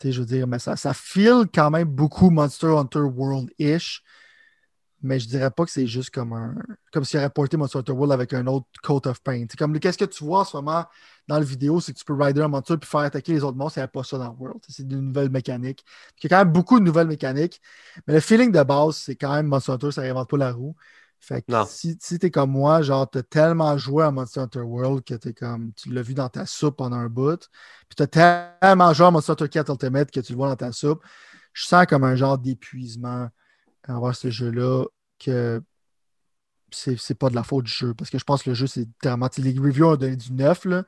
je 0.03 0.19
veux 0.19 0.25
dire, 0.25 0.47
mais 0.47 0.59
ça, 0.59 0.75
ça 0.75 0.93
file 0.93 1.45
quand 1.53 1.69
même 1.69 1.87
beaucoup 1.87 2.29
Monster 2.29 2.67
Hunter 2.67 2.99
World-ish. 2.99 4.03
Mais 5.03 5.19
je 5.19 5.27
dirais 5.27 5.49
pas 5.49 5.65
que 5.65 5.71
c'est 5.71 5.87
juste 5.87 6.11
comme 6.11 6.31
un. 6.33 6.55
Comme 6.93 7.03
s'il 7.03 7.19
aurait 7.19 7.29
porté 7.31 7.57
Monster 7.57 7.79
Hunter 7.79 7.91
World 7.91 8.11
avec 8.11 8.33
un 8.33 8.45
autre 8.47 8.67
coat 8.83 9.01
of 9.05 9.21
paint. 9.23 9.47
comme 9.57 9.79
qu'est-ce 9.79 9.97
que 9.97 10.05
tu 10.05 10.23
vois 10.23 10.41
en 10.41 10.45
ce 10.45 10.55
moment 10.55 10.85
dans 11.27 11.39
la 11.39 11.45
vidéo, 11.45 11.79
c'est 11.79 11.93
que 11.93 11.97
tu 11.97 12.05
peux 12.05 12.13
rider 12.13 12.41
un 12.41 12.47
monster 12.47 12.77
puis 12.77 12.89
faire 12.89 13.01
attaquer 13.01 13.33
les 13.33 13.43
autres 13.43 13.57
monstres. 13.57 13.77
Il 13.77 13.81
n'y 13.81 13.85
a 13.85 13.87
pas 13.87 14.03
ça 14.03 14.17
dans 14.17 14.35
World. 14.37 14.61
C'est 14.67 14.83
une 14.83 15.07
nouvelle 15.07 15.29
mécanique. 15.29 15.85
Il 16.17 16.23
y 16.23 16.27
a 16.27 16.29
quand 16.29 16.43
même 16.43 16.53
beaucoup 16.53 16.79
de 16.79 16.83
nouvelles 16.83 17.07
mécaniques. 17.07 17.61
Mais 18.05 18.13
le 18.15 18.19
feeling 18.19 18.51
de 18.51 18.61
base, 18.63 18.97
c'est 18.97 19.15
quand 19.15 19.33
même 19.33 19.47
Monster 19.47 19.73
Hunter, 19.73 19.91
ça 19.91 20.01
réinvente 20.01 20.29
pas 20.29 20.37
la 20.37 20.51
roue. 20.51 20.75
Fait 21.23 21.43
que 21.43 21.65
si, 21.65 21.95
si 22.01 22.17
t'es 22.17 22.31
comme 22.31 22.49
moi, 22.49 22.81
genre, 22.81 23.07
t'as 23.07 23.21
tellement 23.21 23.77
joué 23.77 24.03
à 24.03 24.11
Monster 24.11 24.39
Hunter 24.39 24.61
World 24.61 25.03
que 25.03 25.13
t'es 25.13 25.33
comme, 25.33 25.71
tu 25.73 25.93
l'as 25.93 26.01
vu 26.01 26.15
dans 26.15 26.29
ta 26.29 26.47
soupe 26.47 26.77
pendant 26.77 26.97
un 26.97 27.09
bout, 27.09 27.47
puis 27.87 27.95
t'as 27.95 28.07
tellement 28.59 28.91
joué 28.91 29.05
à 29.05 29.11
Monster 29.11 29.33
Hunter 29.33 29.47
4 29.47 29.69
Ultimate 29.69 30.09
que 30.09 30.19
tu 30.19 30.31
le 30.31 30.37
vois 30.37 30.49
dans 30.49 30.55
ta 30.55 30.71
soupe, 30.71 31.03
je 31.53 31.65
sens 31.65 31.85
comme 31.85 32.03
un 32.03 32.15
genre 32.15 32.39
d'épuisement 32.39 33.29
envers 33.87 34.15
ce 34.15 34.31
jeu-là 34.31 34.85
que 35.19 35.61
c'est 36.71 37.15
pas 37.15 37.29
de 37.29 37.35
la 37.35 37.43
faute 37.43 37.65
du 37.65 37.71
jeu, 37.71 37.93
parce 37.93 38.09
que 38.09 38.17
je 38.17 38.23
pense 38.23 38.41
que 38.41 38.49
le 38.49 38.55
jeu, 38.55 38.65
c'est 38.65 38.87
tellement, 38.99 39.29
les 39.37 39.59
reviews 39.59 39.89
ont 39.89 39.95
donné 39.95 40.15
du 40.15 40.33
neuf, 40.33 40.65
là, 40.65 40.85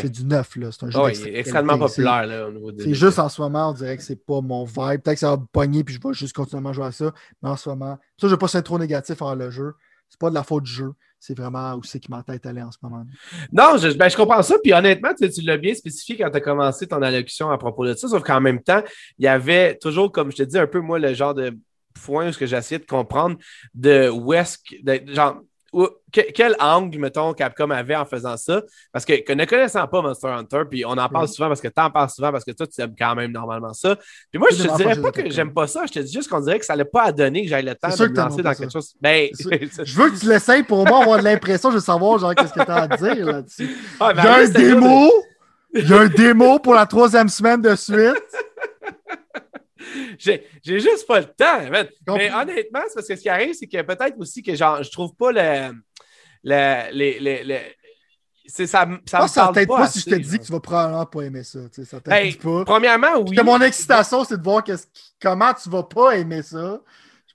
c'est 0.00 0.10
du 0.10 0.24
neuf, 0.24 0.56
là. 0.56 0.70
C'est 0.72 0.84
un 0.84 0.90
jeu 0.90 1.26
extrêmement 1.34 1.78
populaire, 1.78 2.26
là, 2.26 2.48
au 2.48 2.52
niveau 2.52 2.72
des. 2.72 2.84
C'est 2.84 2.94
juste 2.94 3.18
en 3.18 3.28
ce 3.28 3.40
moment, 3.40 3.70
on 3.70 3.72
dirait 3.72 3.96
que 3.96 4.02
c'est 4.02 4.24
pas 4.24 4.40
mon 4.40 4.64
vibe. 4.64 5.02
Peut-être 5.02 5.14
que 5.14 5.18
ça 5.20 5.30
va 5.30 5.42
pogner, 5.52 5.84
puis 5.84 5.94
je 5.94 6.00
vais 6.06 6.14
juste 6.14 6.34
continuer 6.34 6.68
à 6.68 6.72
jouer 6.72 6.86
à 6.86 6.92
ça. 6.92 7.12
Mais 7.42 7.48
en 7.48 7.56
ce 7.56 7.68
moment, 7.68 7.96
ça, 7.96 8.00
je 8.22 8.26
ne 8.26 8.30
veux 8.32 8.38
pas 8.38 8.52
être 8.52 8.64
trop 8.64 8.78
négatif 8.78 9.20
envers 9.22 9.36
le 9.36 9.50
jeu. 9.50 9.74
C'est 10.08 10.20
pas 10.20 10.30
de 10.30 10.34
la 10.34 10.42
faute 10.42 10.64
du 10.64 10.72
jeu. 10.72 10.92
C'est 11.18 11.38
vraiment 11.38 11.74
où 11.74 11.84
c'est 11.84 12.00
qui 12.00 12.10
ma 12.10 12.22
tête 12.22 12.44
allait 12.46 12.62
en 12.62 12.72
ce 12.72 12.78
moment. 12.82 13.06
Non, 13.52 13.76
je, 13.78 13.96
ben, 13.96 14.08
je 14.08 14.16
comprends 14.16 14.42
ça. 14.42 14.56
Puis 14.62 14.72
honnêtement, 14.72 15.10
tu, 15.14 15.40
l'as 15.42 15.56
bien 15.56 15.72
spécifié 15.72 16.16
quand 16.16 16.28
tu 16.28 16.36
as 16.36 16.40
commencé 16.40 16.86
ton 16.86 17.00
allocution 17.00 17.48
à 17.48 17.58
propos 17.58 17.86
de 17.86 17.94
ça. 17.94 18.08
Sauf 18.08 18.22
qu'en 18.24 18.40
même 18.40 18.60
temps, 18.60 18.82
il 19.18 19.24
y 19.24 19.28
avait 19.28 19.78
toujours, 19.78 20.10
comme 20.10 20.32
je 20.32 20.38
te 20.38 20.42
dis, 20.42 20.58
un 20.58 20.66
peu 20.66 20.80
moi, 20.80 20.98
le 20.98 21.14
genre 21.14 21.32
de 21.32 21.56
point 22.04 22.28
où 22.28 22.32
j'essayais 22.32 22.80
de 22.80 22.86
comprendre 22.86 23.36
de 23.72 24.08
où 24.10 24.34
est-ce 24.34 24.58
que. 24.58 25.12
genre, 25.14 25.40
quel 26.12 26.54
angle, 26.58 26.98
mettons, 26.98 27.32
Capcom 27.32 27.70
avait 27.70 27.96
en 27.96 28.04
faisant 28.04 28.36
ça? 28.36 28.62
Parce 28.92 29.04
que, 29.04 29.32
ne 29.32 29.44
connaissant 29.44 29.86
pas 29.86 30.02
Monster 30.02 30.28
Hunter, 30.28 30.62
puis 30.68 30.84
on 30.84 30.92
en 30.92 31.08
parle 31.08 31.28
souvent 31.28 31.48
parce 31.48 31.60
que 31.60 31.68
tu 31.68 31.80
en 31.80 31.90
parles 31.90 32.10
souvent 32.10 32.30
parce 32.30 32.44
que 32.44 32.50
toi, 32.52 32.66
tu 32.66 32.80
aimes 32.80 32.94
quand 32.98 33.14
même 33.14 33.32
normalement 33.32 33.72
ça. 33.72 33.96
Puis 34.30 34.38
moi, 34.38 34.48
je 34.52 34.62
te 34.62 34.76
dirais 34.76 35.00
pas 35.00 35.10
que 35.10 35.30
j'aime 35.30 35.52
pas 35.52 35.66
ça, 35.66 35.86
je 35.86 35.92
te 35.92 35.98
dis 36.00 36.12
juste 36.12 36.28
qu'on 36.28 36.40
dirait 36.40 36.58
que 36.58 36.64
ça 36.64 36.74
n'allait 36.74 36.84
pas 36.84 37.04
à 37.04 37.12
donner 37.12 37.42
que 37.42 37.48
j'aille 37.48 37.64
le 37.64 37.74
temps 37.74 37.88
de 37.88 38.08
me 38.08 38.16
lancer 38.16 38.42
dans 38.42 38.54
quelque 38.54 38.72
chose. 38.72 38.94
Ben, 39.00 39.28
je 39.38 39.94
veux 39.96 40.10
que 40.10 40.18
tu 40.18 40.26
l'essayes 40.26 40.62
pour 40.62 40.86
moi 40.86 41.02
avoir 41.02 41.18
de 41.18 41.24
l'impression, 41.24 41.70
je 41.70 41.76
veux 41.76 41.80
savoir, 41.80 42.18
genre, 42.18 42.34
qu'est-ce 42.34 42.52
que 42.52 42.64
tu 42.64 42.70
as 42.70 42.82
à 42.82 42.88
dire 42.88 43.26
là-dessus. 43.26 43.76
Ah, 43.98 44.12
ben, 44.12 44.22
il 44.22 44.24
y 44.24 44.28
a 44.28 44.34
un 44.34 44.48
démo! 44.48 45.10
Il 45.74 45.88
y 45.88 45.92
a 45.94 46.00
un 46.00 46.08
démo 46.08 46.58
pour 46.58 46.74
la 46.74 46.84
troisième 46.84 47.30
semaine 47.30 47.62
de 47.62 47.74
suite. 47.74 48.22
J'ai 50.18 50.44
juste 50.64 51.06
pas 51.06 51.20
le 51.20 51.26
temps. 51.26 51.60
Mais 52.16 52.32
honnêtement, 52.32 52.80
c'est 52.88 52.94
parce 52.94 53.08
que 53.08 53.16
ce 53.16 53.22
qui 53.22 53.28
arrive, 53.28 53.54
c'est 53.54 53.66
que 53.66 53.82
peut-être 53.82 54.18
aussi 54.18 54.42
que 54.42 54.54
genre, 54.54 54.82
je 54.82 54.90
trouve 54.90 55.14
pas 55.14 55.32
le. 55.32 55.72
le, 56.44 56.92
les, 56.92 57.76
c'est 58.46 58.66
ça, 58.66 58.86
ça 59.06 59.28
ça 59.28 59.52
me 59.52 59.66
pas, 59.66 59.86
si 59.86 60.00
je 60.00 60.10
te 60.10 60.14
dis 60.16 60.38
que 60.38 60.44
tu 60.44 60.52
vas 60.52 60.60
probablement 60.60 61.06
pas 61.06 61.22
aimer 61.22 61.44
ça. 61.44 61.60
Ça 61.84 62.00
hey, 62.10 62.34
pas. 62.34 62.64
Premièrement, 62.64 63.20
oui. 63.26 63.36
mon 63.42 63.60
excitation, 63.60 64.24
c'est 64.24 64.36
de 64.36 64.42
voir 64.42 64.62
comment 65.20 65.52
tu 65.54 65.70
vas 65.70 65.84
pas 65.84 66.16
aimer 66.16 66.42
ça. 66.42 66.80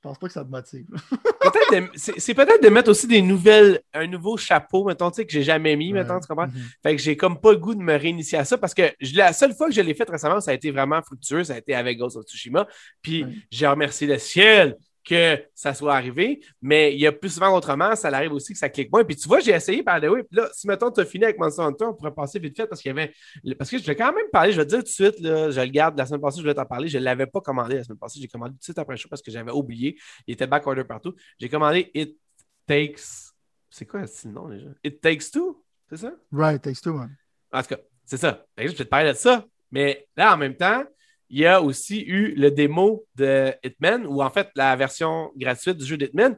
Je 0.07 0.11
pense 0.11 0.19
pas 0.19 0.27
que 0.27 0.33
ça 0.33 0.45
te 0.45 0.49
motive. 0.49 0.85
c'est 2.17 2.33
peut-être 2.33 2.63
de 2.63 2.69
mettre 2.69 2.89
aussi 2.89 3.07
des 3.07 3.21
nouvelles, 3.21 3.81
un 3.93 4.07
nouveau 4.07 4.37
chapeau, 4.37 4.85
mettons, 4.85 5.11
tu 5.11 5.17
sais, 5.17 5.25
que 5.25 5.33
j'ai 5.33 5.43
jamais 5.43 5.75
mis, 5.75 5.91
mettons, 5.91 6.17
tu 6.21 6.27
comprends? 6.27 6.47
Mm-hmm. 6.47 6.81
Fait 6.81 6.95
que 6.95 7.01
j'ai 7.01 7.17
comme 7.17 7.41
pas 7.41 7.51
le 7.51 7.57
goût 7.57 7.75
de 7.75 7.81
me 7.81 7.97
réinitier 7.97 8.37
à 8.37 8.45
ça 8.45 8.57
parce 8.57 8.73
que 8.73 8.83
la 9.15 9.33
seule 9.33 9.53
fois 9.53 9.67
que 9.67 9.73
je 9.73 9.81
l'ai 9.81 9.93
fait 9.93 10.09
récemment, 10.09 10.39
ça 10.39 10.51
a 10.51 10.53
été 10.53 10.71
vraiment 10.71 11.01
fructueux, 11.01 11.43
ça 11.43 11.55
a 11.55 11.57
été 11.57 11.75
avec 11.75 11.97
Ghost 11.97 12.15
of 12.15 12.23
Tsushima. 12.23 12.67
Puis 13.01 13.25
j'ai 13.51 13.67
remercié 13.67 14.07
le 14.07 14.17
ciel 14.17 14.77
que 15.07 15.41
ça 15.55 15.73
soit 15.73 15.95
arrivé, 15.95 16.41
mais 16.61 16.93
il 16.93 16.99
y 16.99 17.07
a 17.07 17.13
plus 17.13 17.29
souvent 17.29 17.55
autrement, 17.55 17.95
ça 17.95 18.09
arrive 18.09 18.33
aussi 18.33 18.51
que 18.51 18.59
ça 18.59 18.67
clique 18.67 18.91
moins. 18.91 19.05
Puis 19.05 19.15
tu 19.15 19.27
vois, 19.27 19.39
j'ai 19.39 19.51
essayé 19.51 19.81
par 19.81 19.99
le 19.99 20.23
Puis 20.23 20.35
là, 20.35 20.49
si 20.53 20.67
mettons, 20.67 20.91
tu 20.91 20.99
as 20.99 21.05
fini 21.05 21.23
avec 21.23 21.39
Monster 21.39 21.61
Hunter, 21.61 21.85
on 21.85 21.93
pourrait 21.93 22.13
passer 22.13 22.39
vite 22.39 22.57
fait 22.57 22.67
parce 22.67 22.81
qu'il 22.81 22.89
y 22.89 22.91
avait. 22.91 23.13
Parce 23.57 23.69
que 23.69 23.77
je 23.77 23.85
vais 23.85 23.95
quand 23.95 24.11
même 24.11 24.29
parler, 24.31 24.51
je 24.51 24.57
vais 24.57 24.65
te 24.65 24.69
dire 24.69 24.79
tout 24.79 24.83
de 24.83 24.89
suite, 24.89 25.19
là, 25.21 25.49
je 25.49 25.61
le 25.61 25.67
garde 25.67 25.97
la 25.97 26.05
semaine 26.05 26.19
passée, 26.19 26.41
je 26.41 26.45
vais 26.45 26.53
t'en 26.53 26.65
parler. 26.65 26.89
Je 26.89 26.97
ne 26.97 27.03
l'avais 27.03 27.25
pas 27.25 27.39
commandé 27.39 27.75
la 27.75 27.83
semaine 27.85 27.97
passée, 27.97 28.19
j'ai 28.19 28.27
commandé 28.27 28.51
tout 28.51 28.59
de 28.59 28.63
suite 28.63 28.77
après 28.77 28.95
le 28.95 28.97
show 28.97 29.07
parce 29.07 29.21
que 29.21 29.31
j'avais 29.31 29.51
oublié. 29.51 29.97
Il 30.27 30.33
était 30.33 30.47
back 30.47 30.67
order 30.67 30.83
partout. 30.83 31.15
J'ai 31.39 31.47
commandé 31.47 31.89
It 31.93 32.17
Takes. 32.65 33.31
C'est 33.69 33.85
quoi 33.85 34.01
le 34.01 34.29
nom 34.31 34.49
déjà? 34.49 34.67
It 34.83 34.99
Takes 34.99 35.31
Two, 35.31 35.63
c'est 35.89 35.97
ça? 35.97 36.11
Right, 36.33 36.57
It 36.57 36.61
Takes 36.63 36.81
Two, 36.81 36.93
man. 36.93 37.15
En 37.53 37.61
tout 37.61 37.69
cas, 37.69 37.79
c'est 38.05 38.17
ça. 38.17 38.45
Je 38.57 38.63
vais 38.63 38.73
te 38.73 38.83
parler 38.83 39.13
de 39.13 39.17
ça. 39.17 39.45
Mais 39.71 40.07
là, 40.17 40.33
en 40.33 40.37
même 40.37 40.55
temps, 40.55 40.83
il 41.29 41.39
y 41.39 41.45
a 41.45 41.61
aussi 41.61 42.01
eu 42.01 42.33
le 42.35 42.51
démo 42.51 43.05
de 43.15 43.53
Hitman, 43.63 44.05
ou 44.07 44.21
en 44.23 44.29
fait 44.29 44.49
la 44.55 44.75
version 44.75 45.31
gratuite 45.35 45.77
du 45.77 45.85
jeu 45.85 45.97
d'Hitman. 45.97 46.37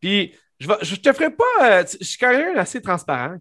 Puis 0.00 0.34
je, 0.60 0.68
ne 0.68 0.96
te 0.96 1.12
ferai 1.12 1.30
pas. 1.30 1.44
Euh, 1.80 1.84
je 2.00 2.04
suis 2.04 2.18
quand 2.18 2.30
même 2.30 2.56
assez 2.56 2.80
transparent, 2.80 3.36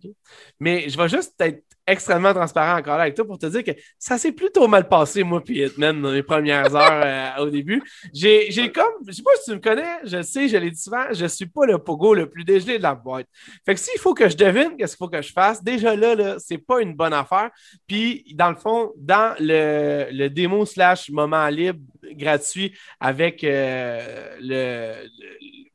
mais 0.59 0.89
je 0.89 0.97
vais 0.97 1.09
juste 1.09 1.33
être 1.39 1.63
extrêmement 1.87 2.33
transparent 2.33 2.77
encore 2.77 2.97
là 2.97 3.03
avec 3.03 3.15
toi 3.15 3.25
pour 3.25 3.37
te 3.37 3.45
dire 3.45 3.63
que 3.63 3.71
ça 3.97 4.17
s'est 4.17 4.31
plutôt 4.31 4.67
mal 4.67 4.87
passé, 4.87 5.23
moi, 5.23 5.43
puis 5.43 5.63
Hitman, 5.63 6.01
dans 6.01 6.11
les 6.11 6.23
premières 6.23 6.75
heures 6.75 7.01
euh, 7.39 7.43
au 7.43 7.49
début. 7.49 7.81
J'ai 8.13 8.71
comme, 8.71 8.93
je 9.07 9.13
sais 9.13 9.23
pas 9.23 9.31
si 9.41 9.51
tu 9.51 9.55
me 9.55 9.61
connais, 9.61 9.97
je 10.03 10.21
sais, 10.21 10.47
je 10.47 10.57
l'ai 10.57 10.71
dit 10.71 10.81
souvent, 10.81 11.05
je 11.11 11.25
suis 11.25 11.45
pas 11.45 11.65
le 11.65 11.77
pogo 11.77 12.13
le 12.13 12.29
plus 12.29 12.43
dégelé 12.43 12.77
de 12.77 12.83
la 12.83 12.95
boîte. 12.95 13.27
Fait 13.65 13.73
que 13.73 13.79
s'il 13.79 13.99
faut 13.99 14.13
que 14.13 14.29
je 14.29 14.35
devine 14.35 14.75
qu'est-ce 14.77 14.95
qu'il 14.95 15.05
faut 15.05 15.09
que 15.09 15.21
je 15.21 15.31
fasse, 15.31 15.63
déjà 15.63 15.95
là, 15.95 16.15
là 16.15 16.35
c'est 16.39 16.57
pas 16.57 16.81
une 16.81 16.93
bonne 16.93 17.13
affaire. 17.13 17.49
Puis, 17.87 18.25
dans 18.35 18.49
le 18.49 18.55
fond, 18.55 18.91
dans 18.97 19.35
le, 19.39 20.07
le 20.11 20.29
démo 20.29 20.65
slash 20.65 21.09
moment 21.09 21.47
libre 21.47 21.79
gratuit 22.13 22.73
avec 22.99 23.43
euh, 23.43 24.35
le 24.41 24.67
le, 24.77 25.07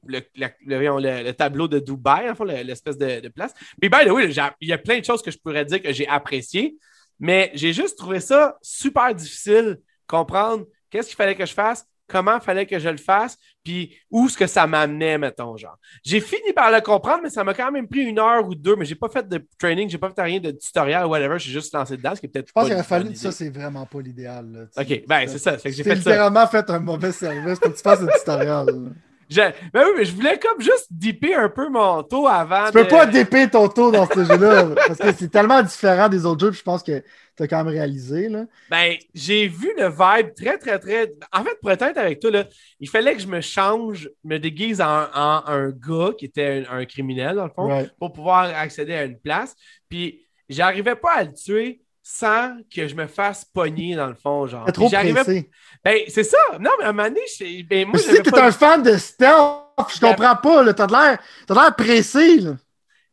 le, 0.06 1.30
tableau 1.32 1.68
de 1.68 1.78
Dubaï, 1.78 2.30
enfin, 2.30 2.44
l'espèce 2.44 2.98
de, 2.98 3.28
place. 3.28 3.54
Mais 3.80 3.88
by 3.88 4.04
the 4.06 4.10
way, 4.10 4.30
il 4.60 4.68
y 4.68 4.72
a 4.72 4.78
plein 4.78 4.98
de 4.98 5.04
choses 5.04 5.22
que 5.22 5.30
je 5.30 5.38
pourrais 5.38 5.64
dire 5.64 5.82
que 5.82 5.92
j'ai 5.92 6.08
appréciées, 6.08 6.76
mais 7.18 7.50
j'ai 7.54 7.72
juste 7.72 7.98
trouvé 7.98 8.20
ça 8.20 8.58
super 8.62 9.14
difficile 9.14 9.78
comprendre 10.06 10.66
qu'est-ce 10.90 11.08
qu'il 11.08 11.16
fallait 11.16 11.34
que 11.34 11.46
je 11.46 11.54
fasse, 11.54 11.86
comment 12.06 12.34
il 12.34 12.42
fallait 12.42 12.66
que 12.66 12.78
je 12.78 12.88
le 12.88 12.98
fasse, 12.98 13.38
puis 13.64 13.96
où 14.10 14.26
est-ce 14.26 14.36
que 14.36 14.46
ça 14.46 14.66
m'amenait, 14.66 15.16
mettons, 15.16 15.56
genre. 15.56 15.78
J'ai 16.04 16.20
fini 16.20 16.52
par 16.52 16.70
le 16.70 16.80
comprendre, 16.80 17.20
mais 17.22 17.30
ça 17.30 17.42
m'a 17.42 17.54
quand 17.54 17.72
même 17.72 17.88
pris 17.88 18.00
une 18.00 18.18
heure 18.18 18.46
ou 18.46 18.54
deux, 18.54 18.76
mais 18.76 18.84
j'ai 18.84 18.94
pas 18.94 19.08
fait 19.08 19.26
de 19.26 19.46
training, 19.58 19.88
j'ai 19.88 19.98
pas 19.98 20.10
fait 20.10 20.22
rien 20.22 20.40
de 20.40 20.50
tutoriel 20.50 21.04
ou 21.04 21.08
whatever, 21.08 21.38
j'ai 21.38 21.50
juste 21.50 21.72
lancé 21.72 21.96
dedans, 21.96 22.14
ce 22.14 22.20
qui 22.20 22.26
est 22.26 22.28
peut-être 22.28 22.48
Je 22.48 22.52
pense 22.52 22.66
qu'il 22.66 22.74
a 22.74 22.82
fallu, 22.82 23.14
ça, 23.14 23.32
c'est 23.32 23.50
vraiment 23.50 23.86
pas 23.86 24.00
l'idéal. 24.00 24.68
OK, 24.76 25.02
ben 25.06 25.26
c'est 25.26 25.38
ça, 25.38 25.56
j'ai 25.64 25.82
fait 25.82 25.94
littéralement 25.94 26.46
fait 26.46 26.68
un 26.68 26.80
mauvais 26.80 27.12
service 27.12 27.58
pour 27.58 27.70
que 27.70 27.76
tu 27.76 27.82
fasses 27.82 28.00
le 28.00 28.08
tutoriel. 28.18 28.92
Ben 29.36 29.52
oui, 29.74 29.90
mais 29.96 30.04
je 30.04 30.14
voulais 30.14 30.38
comme 30.38 30.60
juste 30.60 30.86
dipper 30.90 31.34
un 31.34 31.48
peu 31.48 31.68
mon 31.68 32.02
taux 32.02 32.26
avant. 32.26 32.66
Tu 32.66 32.72
peux 32.72 32.88
pas 32.88 33.06
dipper 33.06 33.48
ton 33.48 33.68
taux 33.68 33.90
dans 33.90 34.06
ce 34.06 34.24
jeu-là, 34.24 34.74
parce 34.86 34.98
que 34.98 35.12
c'est 35.12 35.30
tellement 35.30 35.62
différent 35.62 36.08
des 36.08 36.26
autres 36.26 36.40
jeux, 36.40 36.50
puis 36.50 36.58
je 36.58 36.64
pense 36.64 36.82
que 36.82 37.02
tu 37.36 37.42
as 37.42 37.48
quand 37.48 37.64
même 37.64 37.72
réalisé. 37.72 38.28
Là. 38.28 38.44
Ben, 38.70 38.96
j'ai 39.14 39.48
vu 39.48 39.72
le 39.76 39.88
vibe 39.88 40.34
très, 40.34 40.58
très, 40.58 40.78
très. 40.78 41.14
En 41.32 41.44
fait, 41.44 41.58
pour 41.60 41.70
être 41.70 41.82
avec 41.82 42.20
toi, 42.20 42.30
là, 42.30 42.44
il 42.80 42.88
fallait 42.88 43.14
que 43.14 43.22
je 43.22 43.28
me 43.28 43.40
change, 43.40 44.10
me 44.24 44.38
déguise 44.38 44.80
en, 44.80 45.06
un 45.14 45.70
gars 45.70 46.12
qui 46.16 46.26
était 46.26 46.64
un, 46.70 46.84
criminel, 46.84 47.36
dans 47.36 47.44
le 47.44 47.50
fond, 47.50 47.88
pour 47.98 48.12
pouvoir 48.12 48.44
accéder 48.56 48.94
à 48.94 49.04
une 49.04 49.18
place. 49.18 49.54
Puis, 49.88 50.26
j'arrivais 50.48 50.96
pas 50.96 51.12
à 51.12 51.24
le 51.24 51.32
tuer 51.32 51.80
sans 52.02 52.56
que 52.74 52.88
je 52.88 52.94
me 52.94 53.06
fasse 53.06 53.44
pogner 53.44 53.94
dans 53.94 54.08
le 54.08 54.14
fond, 54.14 54.46
genre. 54.46 54.70
trop 54.72 54.88
pressé. 54.88 55.50
Ben, 55.84 55.98
c'est 56.08 56.24
ça. 56.24 56.38
Non, 56.60 56.70
mais 56.78 56.86
à 56.86 56.88
un 56.88 56.92
moment 56.92 57.08
donné, 57.08 57.62
ben, 57.62 57.88
moi, 57.88 57.98
je 57.98 58.02
sais 58.02 58.22
que 58.22 58.30
t'es 58.30 58.40
un 58.40 58.52
fan 58.52 58.82
de 58.82 58.96
stealth. 58.96 59.62
Je 59.94 60.00
comprends 60.00 60.36
pas, 60.36 60.74
T'as 60.74 60.86
de 60.86 61.54
l'air 61.54 61.76
pressé, 61.76 62.38
là. 62.38 62.56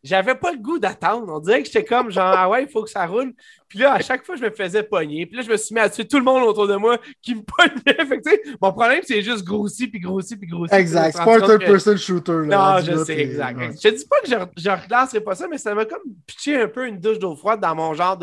J'avais 0.04 0.36
pas 0.36 0.52
le 0.52 0.60
goût 0.60 0.80
d'attendre. 0.80 1.32
On 1.34 1.40
dirait 1.40 1.62
que 1.62 1.68
j'étais 1.68 1.84
comme 1.84 2.10
genre, 2.10 2.34
ah 2.36 2.50
ouais, 2.50 2.64
il 2.64 2.70
faut 2.70 2.84
que 2.84 2.90
ça 2.90 3.06
roule. 3.06 3.34
Puis 3.70 3.78
là, 3.78 3.94
à 3.94 4.02
chaque 4.02 4.26
fois, 4.26 4.36
je 4.36 4.42
me 4.42 4.50
faisais 4.50 4.82
pogner. 4.82 5.28
Puis 5.28 5.38
là, 5.38 5.44
je 5.44 5.52
me 5.52 5.56
suis 5.56 5.76
mis 5.76 5.80
à 5.80 5.90
tuer 5.90 6.08
tout 6.08 6.18
le 6.18 6.24
monde 6.24 6.42
autour 6.44 6.68
de 6.68 6.76
moi 6.76 6.98
qui 7.22 7.36
me 7.36 7.42
pognait. 7.58 8.06
Fait 8.06 8.20
que, 8.20 8.58
mon 8.60 8.72
problème, 8.72 9.02
c'est 9.04 9.22
juste 9.22 9.44
grossi, 9.44 9.88
puis 9.88 10.00
grossi, 10.00 10.38
puis 10.38 10.48
grossi. 10.48 10.74
Exact. 10.74 11.16
C'est 11.16 11.24
pas 11.24 11.38
un 11.38 11.40
third-person 11.40 11.96
shooter. 11.98 12.48
Là, 12.48 12.82
non, 12.82 12.86
je 12.86 13.04
sais, 13.04 13.20
exact. 13.20 13.60
Je 13.60 13.90
dis 13.90 14.06
pas 14.08 14.20
que 14.22 14.28
je, 14.28 14.36
je 14.64 14.70
relancerai 14.70 15.22
pas 15.22 15.36
ça, 15.36 15.48
mais 15.48 15.60
ça 15.60 15.76
m'a 15.76 15.86
comme 15.86 16.02
pitché 16.26 16.60
un 16.60 16.68
peu 16.68 16.88
une 16.88 17.00
douche 17.00 17.20
d'eau 17.20 17.36
froide 17.36 17.60
dans 17.60 17.76
mon 17.76 17.94
genre 17.94 18.18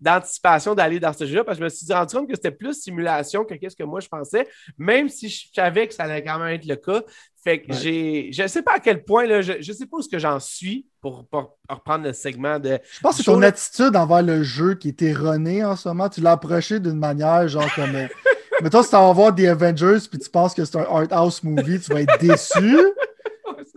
d'anticipation 0.00 0.74
d'aller 0.74 0.98
dans 0.98 1.12
ce 1.12 1.26
jeu-là, 1.26 1.44
parce 1.44 1.58
que 1.58 1.60
je 1.60 1.64
me 1.64 1.68
suis 1.68 1.92
rendu 1.92 2.14
compte 2.14 2.28
que 2.28 2.34
c'était 2.34 2.50
plus 2.50 2.80
simulation 2.80 3.44
que 3.44 3.54
qu'est-ce 3.54 3.76
que 3.76 3.84
moi 3.84 4.00
je 4.00 4.08
pensais, 4.08 4.48
même 4.78 5.10
si 5.10 5.28
je 5.28 5.46
savais 5.54 5.88
que 5.88 5.94
ça 5.94 6.04
allait 6.04 6.24
quand 6.24 6.38
même 6.38 6.54
être 6.54 6.66
le 6.66 6.76
cas. 6.76 7.02
Fait 7.46 7.60
que 7.60 7.72
j'ai. 7.72 8.30
Je 8.32 8.44
sais 8.48 8.60
pas 8.60 8.72
à 8.74 8.78
quel 8.80 9.04
point, 9.04 9.24
là, 9.24 9.40
je, 9.40 9.52
je 9.60 9.72
sais 9.72 9.86
pas 9.86 9.98
où 9.98 10.02
ce 10.02 10.08
que 10.08 10.18
j'en 10.18 10.40
suis 10.40 10.84
pour, 11.00 11.24
reprendre 11.68 12.02
le 12.02 12.12
segment 12.12 12.58
de. 12.58 12.80
Je 12.92 12.98
pense 12.98 13.18
que 13.18 13.22
c'est 13.22 13.30
ton 13.30 13.40
attitude 13.40 13.94
envers 13.94 14.22
le 14.22 14.42
jeu 14.42 14.74
qui 14.74 14.88
est 14.88 15.00
erronée 15.02 15.64
en 15.64 15.76
ce 15.76 15.86
moment. 15.86 16.08
Tu 16.08 16.20
l'as 16.20 16.32
approché 16.32 16.80
d'une 16.80 16.98
manière, 16.98 17.46
genre 17.46 17.72
comme. 17.76 17.94
Euh, 17.94 18.08
mettons, 18.62 18.82
si 18.82 18.90
tu 18.90 18.96
vas 18.96 19.12
voir 19.12 19.32
The 19.32 19.44
Avengers 19.44 20.08
puis 20.10 20.18
tu 20.18 20.28
penses 20.28 20.54
que 20.54 20.64
c'est 20.64 20.76
un 20.76 20.86
art 20.90 21.06
house 21.12 21.44
movie, 21.44 21.78
tu 21.78 21.92
vas 21.92 22.00
être 22.00 22.18
déçu. 22.18 22.78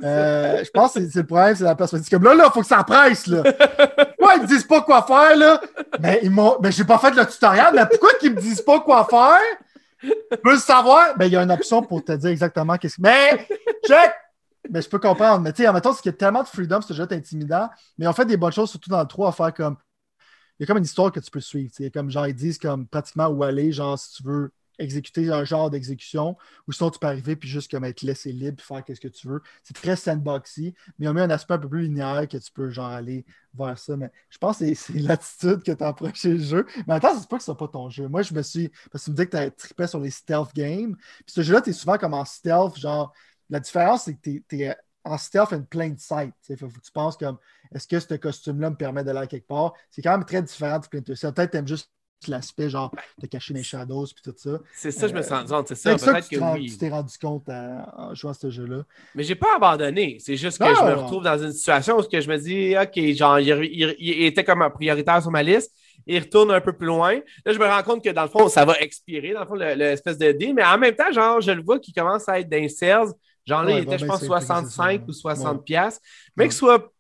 Euh, 0.04 0.64
je 0.64 0.70
pense 0.72 0.94
que 0.94 1.10
c'est 1.10 1.20
le 1.20 1.26
problème, 1.26 1.56
c'est 1.56 1.64
la 1.64 1.76
perspective. 1.76 2.10
Comme 2.10 2.24
là, 2.24 2.34
là, 2.34 2.46
il 2.48 2.52
faut 2.54 2.62
que 2.62 2.68
ça 2.68 2.84
presse, 2.84 3.28
là. 3.28 3.44
Pourquoi 3.44 4.36
ils 4.36 4.44
me 4.44 4.48
disent 4.48 4.64
pas 4.64 4.82
quoi 4.82 5.04
faire, 5.04 5.36
là? 5.36 5.62
Mais 6.00 6.20
ils 6.24 6.32
m'ont. 6.32 6.56
Mais 6.62 6.72
j'ai 6.72 6.86
pas 6.86 6.98
fait 6.98 7.12
le 7.12 7.26
tutoriel, 7.26 7.68
mais 7.74 7.86
pourquoi 7.86 8.14
qu'ils 8.20 8.34
me 8.34 8.40
disent 8.40 8.62
pas 8.62 8.80
quoi 8.80 9.06
faire? 9.10 9.40
Tu 10.02 10.12
veux 10.46 10.58
savoir? 10.58 11.18
Ben, 11.18 11.26
il 11.26 11.34
y 11.34 11.36
a 11.36 11.44
une 11.44 11.52
option 11.52 11.82
pour 11.82 12.04
te 12.04 12.12
dire 12.14 12.30
exactement 12.30 12.78
qu'est-ce 12.78 12.98
que. 12.98 13.02
Mais, 13.02 13.48
check! 13.86 14.12
Mais 14.70 14.82
je 14.82 14.90
peux 14.90 15.00
comprendre. 15.00 15.42
Mais 15.42 15.52
tu 15.54 15.64
sais, 15.64 15.68
en 15.68 15.74
même 15.74 15.82
temps, 15.82 15.94
c'est 15.94 16.02
qu'il 16.02 16.12
y 16.12 16.16
a 16.16 16.18
tellement 16.18 16.44
de 16.44 16.48
freedom, 16.48 16.82
ce 16.82 16.94
jeu 16.94 17.08
intimidant. 17.10 17.70
Mais 17.98 18.08
on 18.08 18.14
fait 18.14 18.26
des 18.26 18.38
bonnes 18.38 18.52
choses, 18.52 18.70
surtout 18.70 18.90
dans 18.90 19.02
le 19.02 19.08
3, 19.08 19.30
à 19.30 19.32
faire 19.32 19.54
comme. 19.54 19.78
Il 20.60 20.64
y 20.64 20.66
a 20.66 20.68
comme 20.68 20.78
une 20.78 20.84
histoire 20.84 21.12
que 21.12 21.20
tu 21.20 21.32
peux 21.32 21.40
suivre. 21.40 21.72
A 21.80 21.90
comme, 21.90 22.10
genre, 22.10 22.28
ils 22.28 22.36
disent 22.36 22.58
comme 22.58 22.88
pratiquement 22.88 23.28
où 23.28 23.44
aller, 23.44 23.72
genre, 23.72 23.98
si 23.98 24.16
tu 24.16 24.24
veux 24.24 24.52
exécuter 24.80 25.30
un 25.30 25.44
genre 25.44 25.70
d'exécution, 25.70 26.38
ou 26.68 26.72
sinon 26.72 26.90
tu 26.90 27.00
peux 27.00 27.08
arriver 27.08 27.36
puis 27.36 27.48
juste 27.48 27.70
comme 27.70 27.84
être 27.84 28.02
laissé 28.02 28.32
libre 28.32 28.62
et 28.62 28.64
faire 28.64 28.84
ce 28.96 29.00
que 29.00 29.08
tu 29.08 29.28
veux. 29.28 29.42
C'est 29.64 29.76
très 29.76 29.96
sandboxy, 29.96 30.74
mais 30.98 31.08
a 31.08 31.14
mis 31.14 31.22
un 31.22 31.30
aspect 31.30 31.54
un 31.56 31.60
peu 31.60 31.70
plus 31.70 31.84
linéaire 31.84 32.28
que 32.28 32.38
tu 32.38 32.52
peux 32.52 32.70
genre 32.70 32.88
aller 32.88 33.26
vers 33.54 33.78
ça. 33.78 33.98
Mais 33.98 34.12
je 34.30 34.38
pense 34.38 34.60
que 34.60 34.74
c'est 34.74 34.94
l'attitude 34.94 35.64
que 35.64 35.72
tu 35.72 35.84
as 35.84 35.88
approché 35.88 36.34
le 36.34 36.40
jeu. 36.40 36.66
Mais 36.88 36.96
attends, 36.96 37.20
c'est 37.20 37.30
pas 37.30 37.38
que 37.38 37.44
ce 37.44 37.52
pas 37.52 37.68
ton 37.68 37.90
jeu. 37.90 38.08
Moi, 38.08 38.22
je 38.22 38.34
me 38.34 38.42
suis. 38.42 38.70
Parce 38.92 39.04
que 39.04 39.06
tu 39.06 39.12
me 39.12 39.16
dis 39.18 39.30
que 39.30 39.50
tu 39.50 39.56
trippé 39.56 39.88
sur 39.88 40.00
les 40.00 40.12
stealth 40.12 40.54
games. 40.56 40.96
Puis 40.96 41.34
ce 41.34 41.42
jeu-là, 41.42 41.62
tu 41.62 41.72
es 41.72 41.74
souvent 41.74 41.98
comme 41.98 42.14
en 42.14 42.26
stealth, 42.26 42.78
genre. 42.78 43.14
La 43.50 43.60
différence, 43.60 44.04
c'est 44.04 44.14
que 44.14 44.40
tu 44.48 44.62
es, 44.62 44.78
en 45.04 45.18
stealth 45.18 45.54
and 45.54 45.64
plain 45.64 45.96
sight. 45.98 46.34
Faut 46.60 46.68
que 46.68 46.80
tu 46.80 46.92
penses 46.92 47.18
comme 47.18 47.38
est-ce 47.74 47.88
que 47.88 48.00
ce 48.00 48.14
costume-là 48.14 48.70
me 48.70 48.76
permet 48.76 49.04
d'aller 49.04 49.28
quelque 49.28 49.48
part? 49.48 49.74
C'est 49.90 50.02
quand 50.02 50.12
même 50.12 50.26
très 50.26 50.42
différent 50.42 50.80
du 50.80 50.88
plain 50.88 51.02
sight. 51.16 51.34
Peut-être 51.34 51.48
que 51.48 51.52
tu 51.52 51.58
aimes 51.58 51.68
juste 51.68 51.92
l'aspect 52.28 52.70
genre 52.70 52.94
de 53.18 53.28
cacher 53.28 53.54
les 53.54 53.64
shadows 53.64 54.06
puis 54.06 54.22
tout 54.24 54.34
ça. 54.36 54.60
C'est 54.74 54.92
ça, 54.92 55.08
je 55.08 55.14
me 55.14 55.22
sens 55.22 55.50
rendu 55.50 55.68
c'est 55.70 55.76
ça. 55.76 55.96
Peut-être 55.96 56.30
que, 56.30 56.68
tu 56.68 56.78
t'es 56.78 56.90
rendu 56.90 57.18
compte 57.18 57.48
en 57.50 58.14
jouant 58.14 58.32
à 58.32 58.34
ce 58.34 58.50
jeu-là. 58.50 58.84
Mais 59.16 59.24
j'ai 59.24 59.36
pas 59.36 59.56
abandonné. 59.56 60.18
C'est 60.20 60.36
juste 60.36 60.60
que 60.60 60.66
je 60.66 60.84
me 60.84 60.94
retrouve 60.94 61.24
dans 61.24 61.38
une 61.38 61.52
situation 61.52 61.98
où 61.98 62.02
je 62.02 62.30
me 62.30 62.38
dis, 62.38 62.76
OK, 62.78 63.16
genre, 63.16 63.40
il, 63.40 64.24
était 64.24 64.44
comme 64.44 64.62
un 64.62 64.70
prioritaire 64.70 65.22
sur 65.22 65.32
ma 65.32 65.44
liste. 65.44 65.74
Il 66.08 66.20
retourne 66.20 66.52
un 66.52 66.62
peu 66.62 66.74
plus 66.74 66.88
loin. 66.88 67.16
Là, 67.46 67.54
je 67.54 67.60
me 67.60 67.66
rends 67.66 67.84
compte 67.84 68.04
que 68.04 68.10
dans 68.10 68.24
le 68.24 68.30
fond, 68.30 68.48
ça 68.48 68.66
va 68.66 68.80
expirer, 68.80 69.34
dans 69.34 69.42
le 69.42 69.46
fond, 69.46 69.56
l'espèce 69.56 70.18
de 70.18 70.32
dé. 70.32 70.54
Mais 70.54 70.64
en 70.64 70.78
même 70.78 70.96
temps, 70.96 71.12
genre, 71.12 71.42
je 71.42 71.52
le 71.52 71.62
vois 71.62 71.80
qui 71.80 71.94
commence 71.94 72.28
à 72.28 72.40
être 72.40 72.50
d'un 72.50 72.68
sales. 72.68 73.10
Genre 73.46 73.64
là, 73.64 73.72
il 73.72 73.84
était, 73.84 73.98
je 73.98 74.06
pense, 74.06 74.24
65 74.24 75.02
ou 75.08 75.14
60 75.14 75.64
pièces 75.64 76.00
Mais 76.36 76.48
que 76.48 76.54
ce 76.54 76.60
soit 76.60 76.92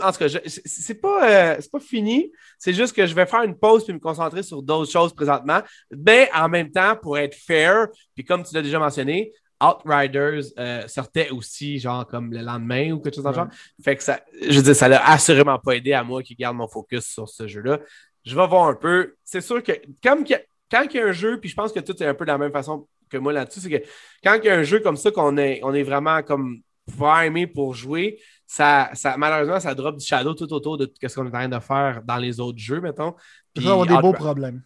en 0.00 0.12
tout 0.12 0.18
cas, 0.18 0.28
c'est 0.46 1.00
pas, 1.00 1.56
euh, 1.56 1.60
pas 1.70 1.80
fini. 1.80 2.30
C'est 2.58 2.72
juste 2.72 2.94
que 2.94 3.06
je 3.06 3.14
vais 3.14 3.26
faire 3.26 3.42
une 3.42 3.56
pause 3.56 3.84
puis 3.84 3.92
me 3.92 3.98
concentrer 3.98 4.42
sur 4.42 4.62
d'autres 4.62 4.90
choses 4.90 5.14
présentement. 5.14 5.60
Mais 5.90 6.28
en 6.34 6.48
même 6.48 6.70
temps, 6.70 6.96
pour 6.96 7.18
être 7.18 7.34
fair, 7.34 7.88
puis 8.14 8.24
comme 8.24 8.42
tu 8.42 8.54
l'as 8.54 8.62
déjà 8.62 8.78
mentionné, 8.78 9.32
Outriders 9.62 10.52
euh, 10.58 10.86
sortait 10.86 11.30
aussi, 11.30 11.78
genre, 11.78 12.06
comme 12.06 12.32
le 12.32 12.40
lendemain 12.40 12.92
ou 12.92 13.00
quelque 13.00 13.14
chose 13.14 13.24
dans 13.24 13.30
le 13.30 13.36
genre. 13.36 13.48
Fait 13.82 13.96
que 13.96 14.02
ça, 14.02 14.20
je 14.42 14.56
veux 14.56 14.62
dire, 14.62 14.76
ça 14.76 14.88
l'a 14.88 15.02
assurément 15.08 15.58
pas 15.58 15.72
aidé 15.76 15.94
à 15.94 16.04
moi 16.04 16.22
qui 16.22 16.34
garde 16.34 16.56
mon 16.56 16.68
focus 16.68 17.06
sur 17.06 17.28
ce 17.28 17.46
jeu-là. 17.46 17.80
Je 18.24 18.36
vais 18.36 18.46
voir 18.46 18.68
un 18.68 18.74
peu. 18.74 19.14
C'est 19.24 19.40
sûr 19.40 19.62
que, 19.62 19.72
comme 20.02 20.24
quand 20.70 20.82
il 20.82 20.96
y 20.96 21.00
a 21.00 21.06
un 21.06 21.12
jeu, 21.12 21.40
puis 21.40 21.48
je 21.48 21.54
pense 21.54 21.72
que 21.72 21.80
tout 21.80 22.00
est 22.02 22.06
un 22.06 22.14
peu 22.14 22.24
de 22.24 22.30
la 22.30 22.38
même 22.38 22.52
façon 22.52 22.86
que 23.08 23.16
moi 23.16 23.32
là-dessus, 23.32 23.60
c'est 23.60 23.70
que 23.70 23.86
quand 24.22 24.34
il 24.34 24.44
y 24.44 24.50
a 24.50 24.56
un 24.56 24.62
jeu 24.62 24.80
comme 24.80 24.96
ça 24.96 25.10
qu'on 25.10 25.36
est, 25.38 25.60
on 25.62 25.72
est 25.72 25.84
vraiment 25.84 26.22
comme 26.22 26.60
primé 26.98 27.46
pour 27.46 27.74
jouer, 27.74 28.18
ça, 28.46 28.90
ça, 28.94 29.16
malheureusement, 29.16 29.60
ça 29.60 29.74
drop 29.74 29.96
du 29.96 30.04
shadow 30.04 30.34
tout 30.34 30.52
autour 30.52 30.78
de 30.78 30.90
ce 31.02 31.14
qu'on 31.14 31.24
est 31.24 31.28
en 31.28 31.30
train 31.30 31.48
de 31.48 31.58
faire 31.58 32.02
dans 32.04 32.16
les 32.16 32.38
autres 32.40 32.58
jeux, 32.58 32.80
mettons. 32.80 33.14
Puis 33.54 33.66
on 33.68 33.82
a 33.82 33.86
des 33.86 33.98
beaux 34.00 34.12
problèmes. 34.12 34.62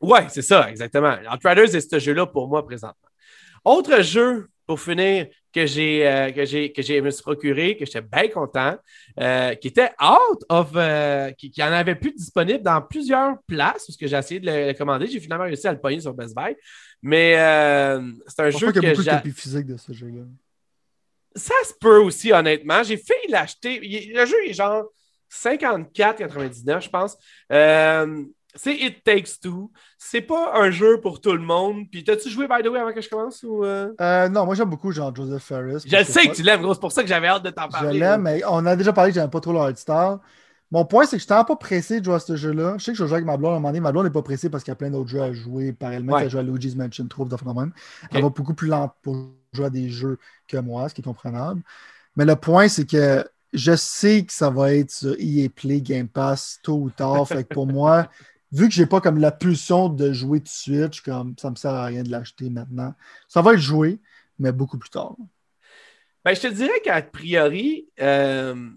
Ouais, 0.00 0.26
c'est 0.28 0.42
ça, 0.42 0.70
exactement. 0.70 1.14
Outriders 1.32 1.74
est 1.74 1.90
ce 1.90 1.98
jeu-là 1.98 2.26
pour 2.26 2.48
moi 2.48 2.64
présentement. 2.64 3.08
Autre 3.64 4.00
jeu, 4.02 4.48
pour 4.66 4.80
finir, 4.80 5.26
que 5.52 5.66
j'ai 5.66 6.06
euh, 6.06 6.30
que 6.30 6.44
j'ai 6.44 6.72
que 6.72 6.82
j'ai 6.82 7.00
me 7.00 7.10
suis 7.10 7.22
procuré, 7.22 7.76
que 7.76 7.84
j'étais 7.84 8.02
bien 8.02 8.28
content, 8.28 8.76
euh, 9.18 9.54
qui 9.54 9.68
était 9.68 9.90
out 10.00 10.44
of 10.48 10.70
euh, 10.76 11.30
qui, 11.32 11.50
qui 11.50 11.62
en 11.62 11.72
avait 11.72 11.94
plus 11.94 12.12
disponible 12.12 12.62
dans 12.62 12.80
plusieurs 12.82 13.42
places, 13.46 13.86
parce 13.86 13.96
que 13.96 14.06
j'ai 14.06 14.16
essayé 14.16 14.40
de 14.40 14.46
le, 14.46 14.72
commander. 14.74 15.06
J'ai 15.06 15.20
finalement 15.20 15.44
réussi 15.44 15.66
à 15.66 15.72
le 15.72 15.80
pogner 15.80 16.00
sur 16.00 16.14
Best 16.14 16.34
Buy. 16.36 16.54
Mais 17.02 17.34
c'est 18.26 18.42
un 18.42 18.50
jeu 18.50 18.72
que 18.72 18.80
j'ai. 18.80 18.92
Il 18.92 19.04
y 19.04 19.08
a 19.08 19.16
beaucoup 19.16 19.28
de 19.28 19.34
physique 19.34 19.66
de 19.66 19.76
ce 19.76 19.92
jeu-là. 19.92 20.22
Ça 21.34 21.54
se 21.64 21.72
peut 21.80 21.98
aussi, 21.98 22.32
honnêtement. 22.32 22.82
J'ai 22.82 22.96
failli 22.96 23.30
l'acheter. 23.30 23.80
Le 24.14 24.26
jeu 24.26 24.36
est 24.46 24.54
genre 24.54 24.84
54,99, 25.30 26.80
je 26.82 26.88
pense. 26.88 27.16
Euh, 27.52 28.24
c'est 28.54 28.74
It 28.74 29.04
Takes 29.04 29.40
Two. 29.40 29.70
C'est 29.98 30.22
pas 30.22 30.52
un 30.54 30.70
jeu 30.70 31.00
pour 31.00 31.20
tout 31.20 31.32
le 31.32 31.38
monde. 31.38 31.84
Puis, 31.90 32.02
t'as-tu 32.02 32.30
joué, 32.30 32.48
by 32.48 32.62
the 32.62 32.68
way, 32.68 32.80
avant 32.80 32.92
que 32.92 33.00
je 33.00 33.08
commence? 33.08 33.42
Ou 33.42 33.64
euh? 33.64 33.92
Euh, 34.00 34.28
non, 34.28 34.46
moi, 34.46 34.54
j'aime 34.54 34.70
beaucoup 34.70 34.90
genre 34.90 35.14
Joseph 35.14 35.42
Ferris. 35.42 35.84
Je 35.86 36.04
sais 36.04 36.26
que 36.28 36.34
tu 36.34 36.42
l'aimes, 36.42 36.62
gros. 36.62 36.74
C'est 36.74 36.80
pour 36.80 36.92
ça 36.92 37.02
que 37.02 37.08
j'avais 37.08 37.28
hâte 37.28 37.44
de 37.44 37.50
t'en 37.50 37.68
parler. 37.68 37.94
Je 37.94 38.04
l'aime, 38.04 38.22
mais 38.22 38.42
on 38.48 38.64
a 38.66 38.74
déjà 38.74 38.92
parlé 38.92 39.10
que 39.10 39.14
j'aime 39.14 39.30
pas 39.30 39.40
trop 39.40 39.52
le 39.52 39.58
hardstyle. 39.58 40.18
Mon 40.70 40.84
point, 40.84 41.06
c'est 41.06 41.16
que 41.16 41.22
je 41.22 41.24
n'étais 41.24 41.46
pas 41.46 41.56
pressé 41.56 42.00
de 42.00 42.04
jouer 42.04 42.14
à 42.14 42.18
ce 42.18 42.36
jeu-là. 42.36 42.76
Je 42.78 42.84
sais 42.84 42.92
que 42.92 42.98
je 42.98 43.06
joue 43.06 43.14
avec 43.14 43.24
ma 43.24 43.36
blonde 43.36 43.52
à 43.52 43.56
un 43.56 43.58
moment 43.58 43.68
donné. 43.68 43.80
Ma 43.80 43.90
blonde 43.90 44.04
n'est 44.04 44.12
pas 44.12 44.22
pressée 44.22 44.50
parce 44.50 44.62
qu'il 44.62 44.70
y 44.70 44.72
a 44.72 44.76
plein 44.76 44.90
d'autres 44.90 45.08
jeux 45.08 45.22
à 45.22 45.32
jouer 45.32 45.72
parallèlement. 45.72 46.14
Ouais. 46.14 46.24
Elle 46.24 46.30
joue 46.30 46.38
à 46.38 46.42
Luigi's 46.42 46.76
Mansion, 46.76 47.06
trouve 47.06 47.28
de 47.28 47.36
même. 47.58 47.72
Elle 48.10 48.22
va 48.22 48.28
beaucoup 48.28 48.54
plus 48.54 48.68
lente 48.68 48.92
pour 49.02 49.16
jouer 49.52 49.66
à 49.66 49.70
des 49.70 49.88
jeux 49.88 50.18
que 50.46 50.58
moi, 50.58 50.88
ce 50.88 50.94
qui 50.94 51.00
est 51.00 51.04
comprenable. 51.04 51.62
Mais 52.16 52.26
le 52.26 52.36
point, 52.36 52.68
c'est 52.68 52.84
que 52.84 53.24
je 53.54 53.74
sais 53.74 54.24
que 54.24 54.32
ça 54.32 54.50
va 54.50 54.74
être 54.74 54.90
sur 54.90 55.16
EA 55.18 55.48
Play, 55.48 55.80
Game 55.80 56.08
Pass, 56.08 56.58
tôt 56.62 56.76
ou 56.76 56.90
tard. 56.90 57.26
fait 57.26 57.44
que 57.44 57.54
pour 57.54 57.66
moi, 57.72 58.10
vu 58.52 58.68
que 58.68 58.74
j'ai 58.74 58.86
pas 58.86 59.00
comme 59.00 59.18
la 59.18 59.32
pulsion 59.32 59.88
de 59.88 60.12
jouer 60.12 60.40
tout 60.40 60.44
de 60.44 60.48
suite, 60.48 60.94
je 60.94 61.02
comme 61.02 61.34
ça 61.38 61.50
me 61.50 61.56
sert 61.56 61.72
à 61.72 61.86
rien 61.86 62.02
de 62.02 62.10
l'acheter 62.10 62.50
maintenant. 62.50 62.94
Ça 63.26 63.40
va 63.40 63.54
être 63.54 63.60
joué, 63.60 64.00
mais 64.38 64.52
beaucoup 64.52 64.76
plus 64.76 64.90
tard. 64.90 65.16
Ben, 66.24 66.34
je 66.34 66.40
te 66.40 66.48
dirais 66.48 66.80
qu'à 66.84 67.00
priori, 67.00 67.88
euh, 68.00 68.68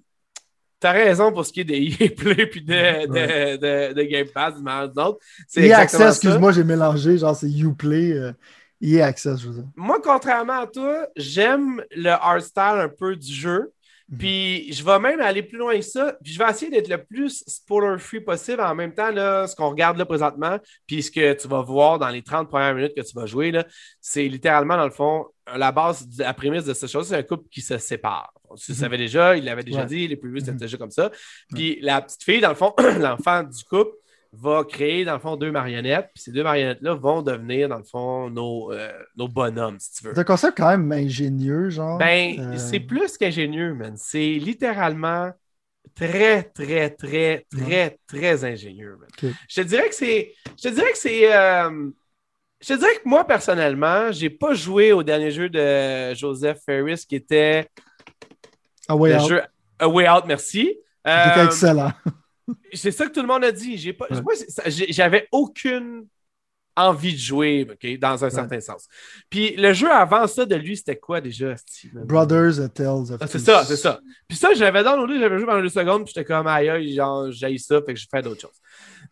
T'as 0.81 0.93
raison 0.93 1.31
pour 1.31 1.45
ce 1.45 1.53
qui 1.53 1.61
est 1.61 1.63
des 1.63 1.77
EA 2.01 2.09
Play 2.09 2.47
puis 2.47 2.63
de, 2.63 3.05
de, 3.05 3.93
de, 3.93 4.01
Game 4.01 4.27
Pass, 4.33 4.55
du 4.55 4.63
d'autres. 4.93 5.19
EA 5.55 5.77
Access, 5.77 6.15
excuse-moi, 6.15 6.51
j'ai 6.51 6.63
mélangé, 6.63 7.19
genre 7.19 7.35
c'est 7.35 7.51
Uplay. 7.51 8.13
Euh, 8.13 8.33
EA 8.81 9.05
Access, 9.05 9.39
je 9.39 9.47
veux 9.47 9.53
dire. 9.53 9.63
Moi, 9.75 9.99
contrairement 10.03 10.61
à 10.61 10.67
toi, 10.67 11.07
j'aime 11.15 11.83
le 11.95 12.09
art 12.09 12.41
style 12.41 12.79
un 12.79 12.89
peu 12.89 13.15
du 13.15 13.31
jeu. 13.31 13.71
Mhm. 14.11 14.17
Puis 14.17 14.73
je 14.73 14.83
vais 14.83 14.99
même 14.99 15.21
aller 15.21 15.41
plus 15.41 15.57
loin 15.57 15.75
que 15.75 15.81
ça. 15.81 16.17
Puis 16.23 16.33
je 16.33 16.39
vais 16.39 16.49
essayer 16.49 16.69
d'être 16.69 16.89
le 16.89 17.03
plus 17.03 17.43
spoiler-free 17.47 18.21
possible 18.21 18.61
en 18.61 18.75
même 18.75 18.93
temps, 18.93 19.11
là, 19.11 19.47
ce 19.47 19.55
qu'on 19.55 19.69
regarde 19.69 19.97
là 19.97 20.05
présentement, 20.05 20.59
puis 20.85 21.01
ce 21.01 21.09
que 21.09 21.33
tu 21.33 21.47
vas 21.47 21.61
voir 21.61 21.97
dans 21.97 22.09
les 22.09 22.21
30 22.21 22.49
premières 22.49 22.75
minutes 22.75 22.93
que 22.95 23.01
tu 23.01 23.15
vas 23.15 23.25
jouer, 23.25 23.51
c'est 23.99 24.27
littéralement, 24.27 24.77
dans 24.77 24.85
le 24.85 24.91
fond, 24.91 25.25
la 25.55 25.71
base, 25.71 26.07
la 26.17 26.33
prémisse 26.33 26.65
de 26.65 26.73
cette 26.73 26.89
chose, 26.89 27.07
c'est 27.07 27.17
un 27.17 27.23
couple 27.23 27.47
qui 27.49 27.61
se 27.61 27.77
sépare. 27.77 28.33
Tu 28.57 28.71
le 28.71 28.75
mhm. 28.75 28.81
savait 28.81 28.97
déjà, 28.97 29.37
il 29.37 29.45
l'avait 29.45 29.63
déjà 29.63 29.85
dit, 29.85 30.07
les 30.07 30.17
plus 30.17 30.39
c'était 30.41 30.51
déjà 30.53 30.77
comme 30.77 30.91
ça. 30.91 31.09
Puis 31.53 31.79
la 31.81 32.01
petite 32.01 32.23
fille, 32.23 32.41
dans 32.41 32.49
le 32.49 32.55
fond, 32.55 32.73
l'enfant 32.99 33.43
du 33.43 33.63
couple, 33.63 33.95
va 34.33 34.63
créer, 34.63 35.03
dans 35.03 35.13
le 35.13 35.19
fond, 35.19 35.35
deux 35.35 35.51
marionnettes. 35.51 36.09
Puis 36.13 36.23
ces 36.23 36.31
deux 36.31 36.43
marionnettes-là 36.43 36.93
vont 36.93 37.21
devenir, 37.21 37.69
dans 37.69 37.77
le 37.77 37.83
fond, 37.83 38.29
nos, 38.29 38.71
euh, 38.71 38.91
nos 39.17 39.27
bonhommes, 39.27 39.79
si 39.79 39.93
tu 39.93 40.03
veux. 40.05 40.13
C'est 40.13 40.21
un 40.21 40.25
concept 40.25 40.57
quand 40.57 40.69
même 40.69 40.91
ingénieux, 40.91 41.69
genre. 41.69 41.97
Ben, 41.97 42.39
euh. 42.39 42.57
c'est 42.57 42.79
plus 42.79 43.17
qu'ingénieux, 43.17 43.73
man. 43.73 43.93
C'est 43.97 44.33
littéralement 44.33 45.31
très, 45.95 46.43
très, 46.43 46.91
très, 46.91 47.45
très, 47.51 47.99
très 48.07 48.45
ingénieux, 48.45 48.97
man. 48.99 49.33
Je 49.49 49.61
te 49.61 49.67
dirais 49.67 49.89
que 49.89 49.95
c'est. 49.95 50.33
Je 50.57 50.69
te 50.69 50.73
dirais 50.73 50.91
que 50.91 50.97
c'est. 50.97 51.35
Euh, 51.35 51.89
je 52.61 52.67
te 52.67 52.79
dirais 52.79 52.95
que 53.03 53.09
moi, 53.09 53.25
personnellement, 53.25 54.11
j'ai 54.11 54.29
pas 54.29 54.53
joué 54.53 54.93
au 54.93 55.03
dernier 55.03 55.31
jeu 55.31 55.49
de 55.49 56.13
Joseph 56.13 56.59
Ferris 56.65 57.03
qui 57.07 57.15
était. 57.15 57.67
A 58.87 58.95
Way 58.95 59.15
Out. 59.15 59.29
Jeu... 59.29 59.41
A 59.79 59.89
Way 59.89 60.09
Out, 60.09 60.23
merci. 60.25 60.77
C'était 61.03 61.45
excellent. 61.45 61.91
C'est 62.73 62.91
ça 62.91 63.05
que 63.05 63.11
tout 63.11 63.21
le 63.21 63.27
monde 63.27 63.43
a 63.43 63.51
dit. 63.51 63.77
J'ai 63.77 63.93
pas, 63.93 64.07
j'avais 64.65 65.27
aucune 65.31 66.07
envie 66.75 67.13
de 67.13 67.19
jouer, 67.19 67.67
dans 67.99 68.23
un 68.23 68.29
certain 68.29 68.59
sens. 68.61 68.87
Puis 69.29 69.55
le 69.55 69.73
jeu 69.73 69.91
avant 69.91 70.25
ça 70.27 70.45
de 70.45 70.55
lui, 70.55 70.77
c'était 70.77 70.95
quoi 70.95 71.19
déjà? 71.19 71.55
Brothers 71.93 72.59
and 72.59 72.69
Tales 72.69 73.11
of 73.11 73.17
ah, 73.19 73.27
C'est 73.27 73.39
ça, 73.39 73.65
c'est 73.65 73.75
ça. 73.75 73.99
Puis 74.27 74.37
ça, 74.37 74.53
j'avais 74.53 74.83
downloadé, 74.83 75.19
j'avais 75.19 75.37
joué 75.37 75.45
pendant 75.45 75.61
deux 75.61 75.69
secondes, 75.69 76.05
puis 76.05 76.13
j'étais 76.15 76.25
comme 76.25 76.47
aïe, 76.47 76.93
genre, 76.93 77.31
j'ai 77.31 77.57
ça, 77.57 77.81
fait 77.81 77.93
que 77.93 77.99
je 77.99 78.07
fais 78.09 78.21
d'autres 78.21 78.41
choses. 78.41 78.59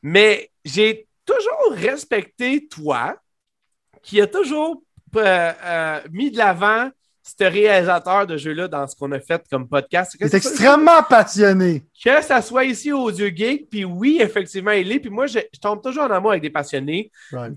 Mais 0.02 0.50
j'ai 0.64 1.08
toujours 1.26 1.74
respecté 1.74 2.68
toi, 2.68 3.18
qui 4.02 4.22
a 4.22 4.28
toujours 4.28 4.82
euh, 5.16 5.52
euh, 5.64 6.00
mis 6.12 6.32
de 6.32 6.38
l'avant 6.38 6.90
ce 7.38 7.44
réalisateur 7.44 8.26
de 8.26 8.38
jeu-là 8.38 8.68
dans 8.68 8.88
ce 8.88 8.96
qu'on 8.96 9.12
a 9.12 9.20
fait 9.20 9.44
comme 9.50 9.68
podcast. 9.68 10.16
C'est 10.20 10.34
extrêmement 10.34 11.04
passionné. 11.04 11.84
Que 12.04 12.22
ça 12.22 12.42
soit 12.42 12.66
ici 12.66 12.92
au 12.92 13.12
Dieu 13.12 13.32
Geek, 13.36 13.70
puis 13.70 13.86
oui, 13.86 14.18
effectivement, 14.20 14.72
il 14.72 14.92
est. 14.92 15.00
Puis 15.00 15.10
moi, 15.10 15.28
je, 15.28 15.40
tombe 15.62 15.82
toujours 15.82 16.04
en 16.04 16.12
amour 16.12 16.32
avec 16.32 16.42
des 16.42 16.50
passionnés 16.50 17.12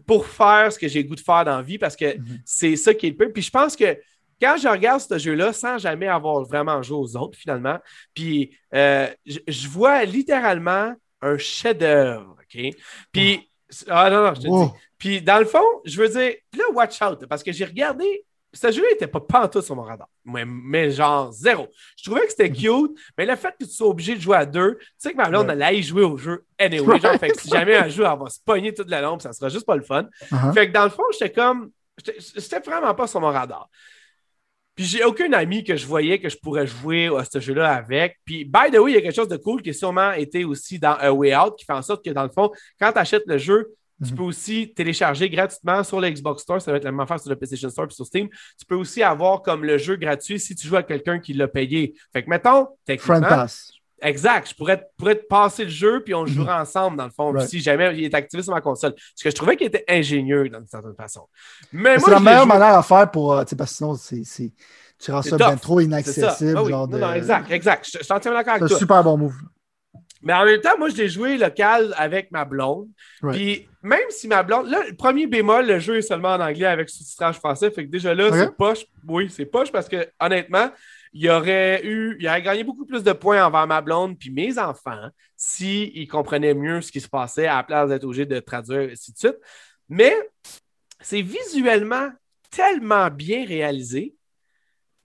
pour 0.06 0.26
faire 0.26 0.72
ce 0.72 0.78
que 0.78 0.88
j'ai 0.88 1.04
goût 1.04 1.14
de 1.14 1.20
faire 1.20 1.44
dans 1.44 1.56
la 1.56 1.62
vie 1.62 1.78
parce 1.78 1.96
que 1.96 2.04
mm-hmm. 2.04 2.40
c'est 2.44 2.76
ça 2.76 2.94
qui 2.94 3.06
est 3.06 3.10
le 3.10 3.16
peu. 3.16 3.32
Puis 3.32 3.42
je 3.42 3.50
pense 3.50 3.76
que 3.76 3.96
quand 4.40 4.56
je 4.60 4.68
regarde 4.68 5.00
ce 5.00 5.18
jeu-là 5.18 5.52
sans 5.52 5.78
jamais 5.78 6.08
avoir 6.08 6.42
vraiment 6.42 6.82
joué 6.82 6.98
aux 6.98 7.16
autres, 7.16 7.38
finalement, 7.38 7.78
puis 8.12 8.56
euh, 8.74 9.06
je, 9.24 9.68
vois 9.68 10.04
littéralement 10.04 10.94
un 11.20 11.38
chef-d'œuvre. 11.38 12.36
OK? 12.40 12.74
Puis. 13.12 13.48
Ah 13.88 14.10
non, 14.10 14.22
non, 14.22 14.34
je 14.34 14.40
te 14.42 14.46
dis. 14.46 14.72
Puis 14.98 15.22
dans 15.22 15.38
le 15.38 15.46
fond, 15.46 15.64
je 15.84 16.00
veux 16.00 16.08
dire, 16.08 16.34
là, 16.56 16.64
watch 16.74 17.00
out, 17.00 17.26
parce 17.26 17.42
que 17.42 17.52
j'ai 17.52 17.64
regardé 17.64 18.24
ce 18.54 18.70
jeu 18.70 18.82
n'était 18.90 19.06
pas 19.06 19.20
pantoute 19.20 19.64
sur 19.64 19.74
mon 19.76 19.82
radar. 19.82 20.08
Mais, 20.24 20.90
genre 20.90 21.32
zéro. 21.32 21.68
Je 21.96 22.04
trouvais 22.04 22.26
que 22.26 22.30
c'était 22.30 22.48
mhm. 22.48 22.56
cute, 22.56 22.98
mais 23.16 23.26
le 23.26 23.36
fait 23.36 23.54
que 23.58 23.64
tu 23.64 23.70
sois 23.70 23.88
obligé 23.88 24.14
de 24.14 24.20
jouer 24.20 24.36
à 24.36 24.46
deux, 24.46 24.76
tu 24.78 24.86
sais 24.98 25.12
que 25.12 25.16
ma 25.16 25.28
blonde, 25.28 25.50
allait 25.50 25.78
y 25.78 25.82
jouer 25.82 26.02
au 26.02 26.16
jeu 26.16 26.44
anyway. 26.58 27.00
Genre, 27.00 27.14
fait 27.14 27.30
que 27.30 27.40
si 27.40 27.48
jamais 27.48 27.76
un 27.76 27.88
jeu, 27.88 28.04
elle 28.04 28.18
va 28.18 28.28
se 28.28 28.38
pogner 28.44 28.74
toute 28.74 28.90
la 28.90 29.00
lampe, 29.00 29.22
ça 29.22 29.32
sera 29.32 29.48
juste 29.48 29.66
pas 29.66 29.76
le 29.76 29.82
fun. 29.82 30.06
Uh-huh. 30.30 30.52
Fait 30.52 30.68
que 30.68 30.72
dans 30.72 30.84
le 30.84 30.90
fond, 30.90 31.04
j'étais 31.12 31.32
comme. 31.32 31.70
J'étais 32.04 32.60
vraiment 32.60 32.94
pas 32.94 33.06
sur 33.06 33.20
mon 33.20 33.28
radar. 33.28 33.68
Puis 34.74 34.86
j'ai 34.86 35.04
aucun 35.04 35.30
ami 35.32 35.64
que 35.64 35.76
je 35.76 35.86
voyais 35.86 36.18
que 36.18 36.28
je 36.28 36.36
pourrais 36.38 36.66
jouer 36.66 37.08
à 37.08 37.24
ce 37.24 37.40
jeu-là 37.40 37.74
avec. 37.74 38.18
Puis, 38.24 38.44
by 38.44 38.70
the 38.72 38.78
way, 38.78 38.92
il 38.92 38.94
y 38.94 38.98
a 38.98 39.02
quelque 39.02 39.14
chose 39.14 39.28
de 39.28 39.36
cool 39.36 39.60
qui 39.60 39.70
a 39.70 39.72
sûrement 39.74 40.12
été 40.12 40.44
aussi 40.44 40.78
dans 40.78 40.94
A 40.94 41.12
Way 41.12 41.36
Out, 41.36 41.56
qui 41.58 41.64
fait 41.66 41.74
en 41.74 41.82
sorte 41.82 42.04
que 42.04 42.10
dans 42.10 42.22
le 42.22 42.30
fond, 42.30 42.50
quand 42.80 42.92
tu 42.92 42.98
achètes 42.98 43.26
le 43.26 43.36
jeu, 43.36 43.74
tu 44.02 44.12
mhm. 44.12 44.16
peux 44.16 44.22
aussi 44.24 44.72
télécharger 44.74 45.28
gratuitement 45.30 45.82
sur 45.84 46.00
l'Xbox 46.00 46.42
Store, 46.42 46.60
ça 46.60 46.70
va 46.70 46.78
être 46.78 46.84
la 46.84 46.90
même 46.90 47.00
affaire 47.00 47.20
sur 47.20 47.30
le 47.30 47.36
PlayStation 47.36 47.70
Store 47.70 47.86
et 47.90 47.94
sur 47.94 48.06
Steam. 48.06 48.28
Tu 48.58 48.66
peux 48.66 48.74
aussi 48.74 49.02
avoir 49.02 49.42
comme 49.42 49.64
le 49.64 49.78
jeu 49.78 49.96
gratuit 49.96 50.40
si 50.40 50.54
tu 50.54 50.66
joues 50.66 50.76
à 50.76 50.82
quelqu'un 50.82 51.18
qui 51.18 51.32
l'a 51.32 51.48
payé. 51.48 51.94
Fait 52.12 52.22
que 52.22 52.30
mettons, 52.30 52.68
techniquement. 52.84 53.46
Exact. 54.02 54.50
Je 54.50 54.54
pourrais, 54.54 54.84
pourrais, 54.96 55.14
te 55.14 55.26
passer 55.26 55.64
le 55.64 55.70
jeu 55.70 56.02
puis 56.02 56.12
on 56.12 56.22
mhm. 56.22 56.28
jouera 56.28 56.60
ensemble 56.60 56.96
dans 56.96 57.04
le 57.04 57.10
fond. 57.10 57.38
Si 57.46 57.60
jamais 57.60 57.96
il 57.96 58.04
est 58.04 58.14
activé 58.14 58.42
sur 58.42 58.52
ma 58.52 58.60
console. 58.60 58.94
Ce 59.14 59.22
que 59.22 59.30
je 59.30 59.34
trouvais 59.34 59.56
qu'il 59.56 59.68
était 59.68 59.84
ingénieux 59.88 60.48
d'une 60.48 60.66
certaine 60.66 60.94
façon. 60.94 61.28
Mais 61.72 61.98
c'est 61.98 62.10
la 62.10 62.20
meilleure 62.20 62.46
manière 62.46 62.74
à 62.76 62.82
faire 62.82 63.10
pour. 63.10 63.32
Euh, 63.32 63.44
parce 63.56 63.70
que 63.70 63.76
sinon, 63.76 63.94
c'est, 63.94 64.52
tu 64.98 65.10
rends 65.12 65.22
ça 65.22 65.36
bien 65.36 65.56
trop 65.56 65.80
inaccessible. 65.80 66.58
Ah 66.58 66.68
genre 66.68 66.88
non, 66.88 66.98
non, 66.98 67.12
exact, 67.12 67.50
exact. 67.50 67.86
Je, 67.86 67.98
je 67.98 68.04
suis 68.04 68.12
entièrement 68.12 68.40
d'accord 68.40 68.54
avec 68.54 68.60
toi. 68.62 68.68
C'est 68.68 68.74
un 68.74 68.78
super 68.78 69.04
bon 69.04 69.16
move. 69.16 69.34
Mais 70.22 70.32
en 70.32 70.44
même 70.44 70.60
temps, 70.60 70.78
moi, 70.78 70.88
je 70.88 70.96
l'ai 70.96 71.08
joué 71.08 71.36
local 71.36 71.94
avec 71.96 72.30
ma 72.30 72.44
blonde. 72.44 72.88
Puis 73.30 73.68
même 73.82 74.00
si 74.10 74.28
ma 74.28 74.42
blonde. 74.42 74.68
Là, 74.68 74.82
le 74.88 74.94
premier 74.94 75.26
bémol, 75.26 75.66
le 75.66 75.78
jeu 75.78 75.96
est 75.96 76.02
seulement 76.02 76.34
en 76.34 76.40
anglais 76.40 76.66
avec 76.66 76.88
sous-titrage 76.88 77.36
français. 77.36 77.70
Fait 77.70 77.84
que 77.84 77.90
déjà 77.90 78.14
là, 78.14 78.30
c'est 78.32 78.56
poche. 78.56 78.86
Oui, 79.06 79.28
c'est 79.30 79.46
poche 79.46 79.72
parce 79.72 79.88
que 79.88 80.08
honnêtement, 80.20 80.70
il 81.12 81.28
aurait 81.28 81.84
eu. 81.84 82.16
Il 82.20 82.28
aurait 82.28 82.42
gagné 82.42 82.64
beaucoup 82.64 82.86
plus 82.86 83.02
de 83.02 83.12
points 83.12 83.44
envers 83.44 83.66
ma 83.66 83.80
blonde 83.80 84.18
puis 84.18 84.30
mes 84.30 84.58
enfants 84.58 85.08
s'ils 85.36 86.06
comprenaient 86.06 86.54
mieux 86.54 86.80
ce 86.80 86.92
qui 86.92 87.00
se 87.00 87.08
passait 87.08 87.46
à 87.46 87.56
la 87.56 87.62
place 87.64 87.88
d'être 87.88 88.04
obligé 88.04 88.26
de 88.26 88.38
traduire, 88.38 88.82
et 88.82 88.92
ainsi 88.92 89.12
de 89.12 89.18
suite. 89.18 89.38
Mais 89.88 90.14
c'est 91.00 91.22
visuellement 91.22 92.10
tellement 92.50 93.10
bien 93.10 93.44
réalisé 93.44 94.14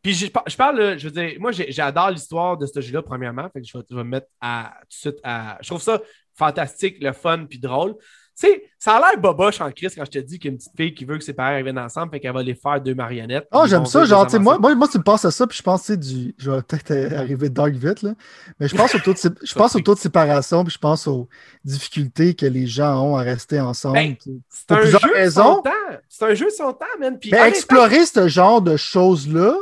puis 0.07 0.15
je, 0.15 0.55
parle, 0.55 0.97
je 0.97 1.09
veux 1.09 1.11
dire, 1.11 1.33
moi 1.37 1.51
j'adore 1.51 2.11
l'histoire 2.11 2.55
de 2.55 2.65
ce 2.65 2.79
jeu-là, 2.79 3.01
premièrement. 3.01 3.49
Fait 3.51 3.59
que 3.59 3.67
je 3.67 3.77
vais, 3.77 4.03
me 4.03 4.09
mettre 4.09 4.27
à, 4.39 4.71
tout 4.83 4.87
de 4.87 4.93
suite 4.93 5.19
à. 5.21 5.57
Je 5.59 5.67
trouve 5.67 5.81
ça 5.81 6.01
fantastique, 6.33 6.95
le 7.01 7.11
fun, 7.11 7.43
puis 7.43 7.59
drôle. 7.59 7.95
Tu 8.39 8.47
sais, 8.47 8.63
ça 8.79 8.95
a 8.95 8.99
l'air 9.01 9.19
boboche 9.19 9.59
en 9.59 9.69
crise 9.69 9.95
quand 9.95 10.05
je 10.05 10.11
te 10.11 10.19
dis 10.19 10.39
qu'il 10.39 10.49
y 10.49 10.51
a 10.51 10.51
une 10.53 10.59
petite 10.59 10.77
fille 10.77 10.93
qui 10.93 11.03
veut 11.03 11.17
que 11.17 11.25
ses 11.25 11.33
parents 11.33 11.57
reviennent 11.57 11.77
ensemble, 11.77 12.11
fait 12.11 12.21
qu'elle 12.21 12.33
va 12.33 12.41
les 12.41 12.55
faire 12.55 12.79
deux 12.79 12.95
marionnettes. 12.95 13.49
Oh, 13.51 13.65
j'aime 13.67 13.85
ça. 13.85 14.05
Genre, 14.05 14.25
tu 14.27 14.31
sais, 14.31 14.39
moi, 14.39 14.57
moi, 14.59 14.73
moi, 14.75 14.87
tu 14.87 14.97
me 14.97 15.03
passes 15.03 15.25
à 15.25 15.31
ça, 15.31 15.45
puis 15.45 15.57
je 15.57 15.63
pense, 15.63 15.81
c'est 15.81 15.97
du. 15.97 16.33
Je 16.37 16.51
vais 16.51 16.61
peut-être 16.61 17.13
arriver 17.17 17.49
dark 17.49 17.73
vite, 17.73 18.01
là. 18.01 18.13
Mais 18.61 18.69
je 18.69 18.77
pense 18.77 18.95
au 18.95 18.99
taux 18.99 19.13
de, 19.13 19.19
je 19.43 19.53
pense 19.55 19.75
au 19.75 19.81
taux 19.81 19.95
de 19.95 19.99
séparation, 19.99 20.63
puis 20.63 20.73
je 20.73 20.79
pense 20.79 21.05
aux 21.05 21.27
difficultés 21.65 22.33
que 22.33 22.45
les 22.45 22.65
gens 22.65 23.03
ont 23.03 23.17
à 23.17 23.23
rester 23.23 23.59
ensemble. 23.59 23.95
Ben, 23.95 24.15
c'est 24.47 24.71
un, 24.71 24.83
jeu 24.83 24.97
raisons. 25.13 25.61
C'est 26.07 26.23
un 26.23 26.33
jeu 26.33 26.49
son 26.49 26.71
temps, 26.71 26.85
man. 26.97 27.19
Puis, 27.19 27.33
explorer 27.33 28.05
ce 28.05 28.29
genre 28.29 28.61
de 28.61 28.77
choses-là 28.77 29.53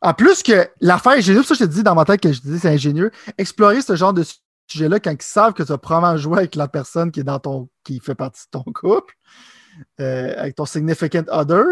en 0.00 0.14
plus 0.14 0.42
que 0.42 0.68
l'affaire 0.80 1.12
ingénieuse, 1.12 1.46
ça 1.46 1.54
je 1.54 1.60
te 1.60 1.64
dis 1.64 1.82
dans 1.82 1.94
ma 1.94 2.04
tête 2.04 2.20
que 2.20 2.32
je 2.32 2.40
dis 2.40 2.58
c'est 2.58 2.68
ingénieux, 2.68 3.10
explorer 3.38 3.80
ce 3.82 3.96
genre 3.96 4.12
de 4.12 4.24
sujet-là 4.68 5.00
quand 5.00 5.12
ils 5.12 5.22
savent 5.22 5.54
que 5.54 5.62
tu 5.62 5.68
vas 5.68 5.78
probablement 5.78 6.16
jouer 6.16 6.38
avec 6.38 6.54
la 6.54 6.68
personne 6.68 7.10
qui 7.10 7.20
est 7.20 7.24
dans 7.24 7.38
ton 7.38 7.68
qui 7.84 8.00
fait 8.00 8.14
partie 8.14 8.44
de 8.46 8.58
ton 8.58 8.64
couple, 8.72 9.14
euh, 10.00 10.34
avec 10.36 10.54
ton 10.54 10.66
significant 10.66 11.24
other, 11.28 11.64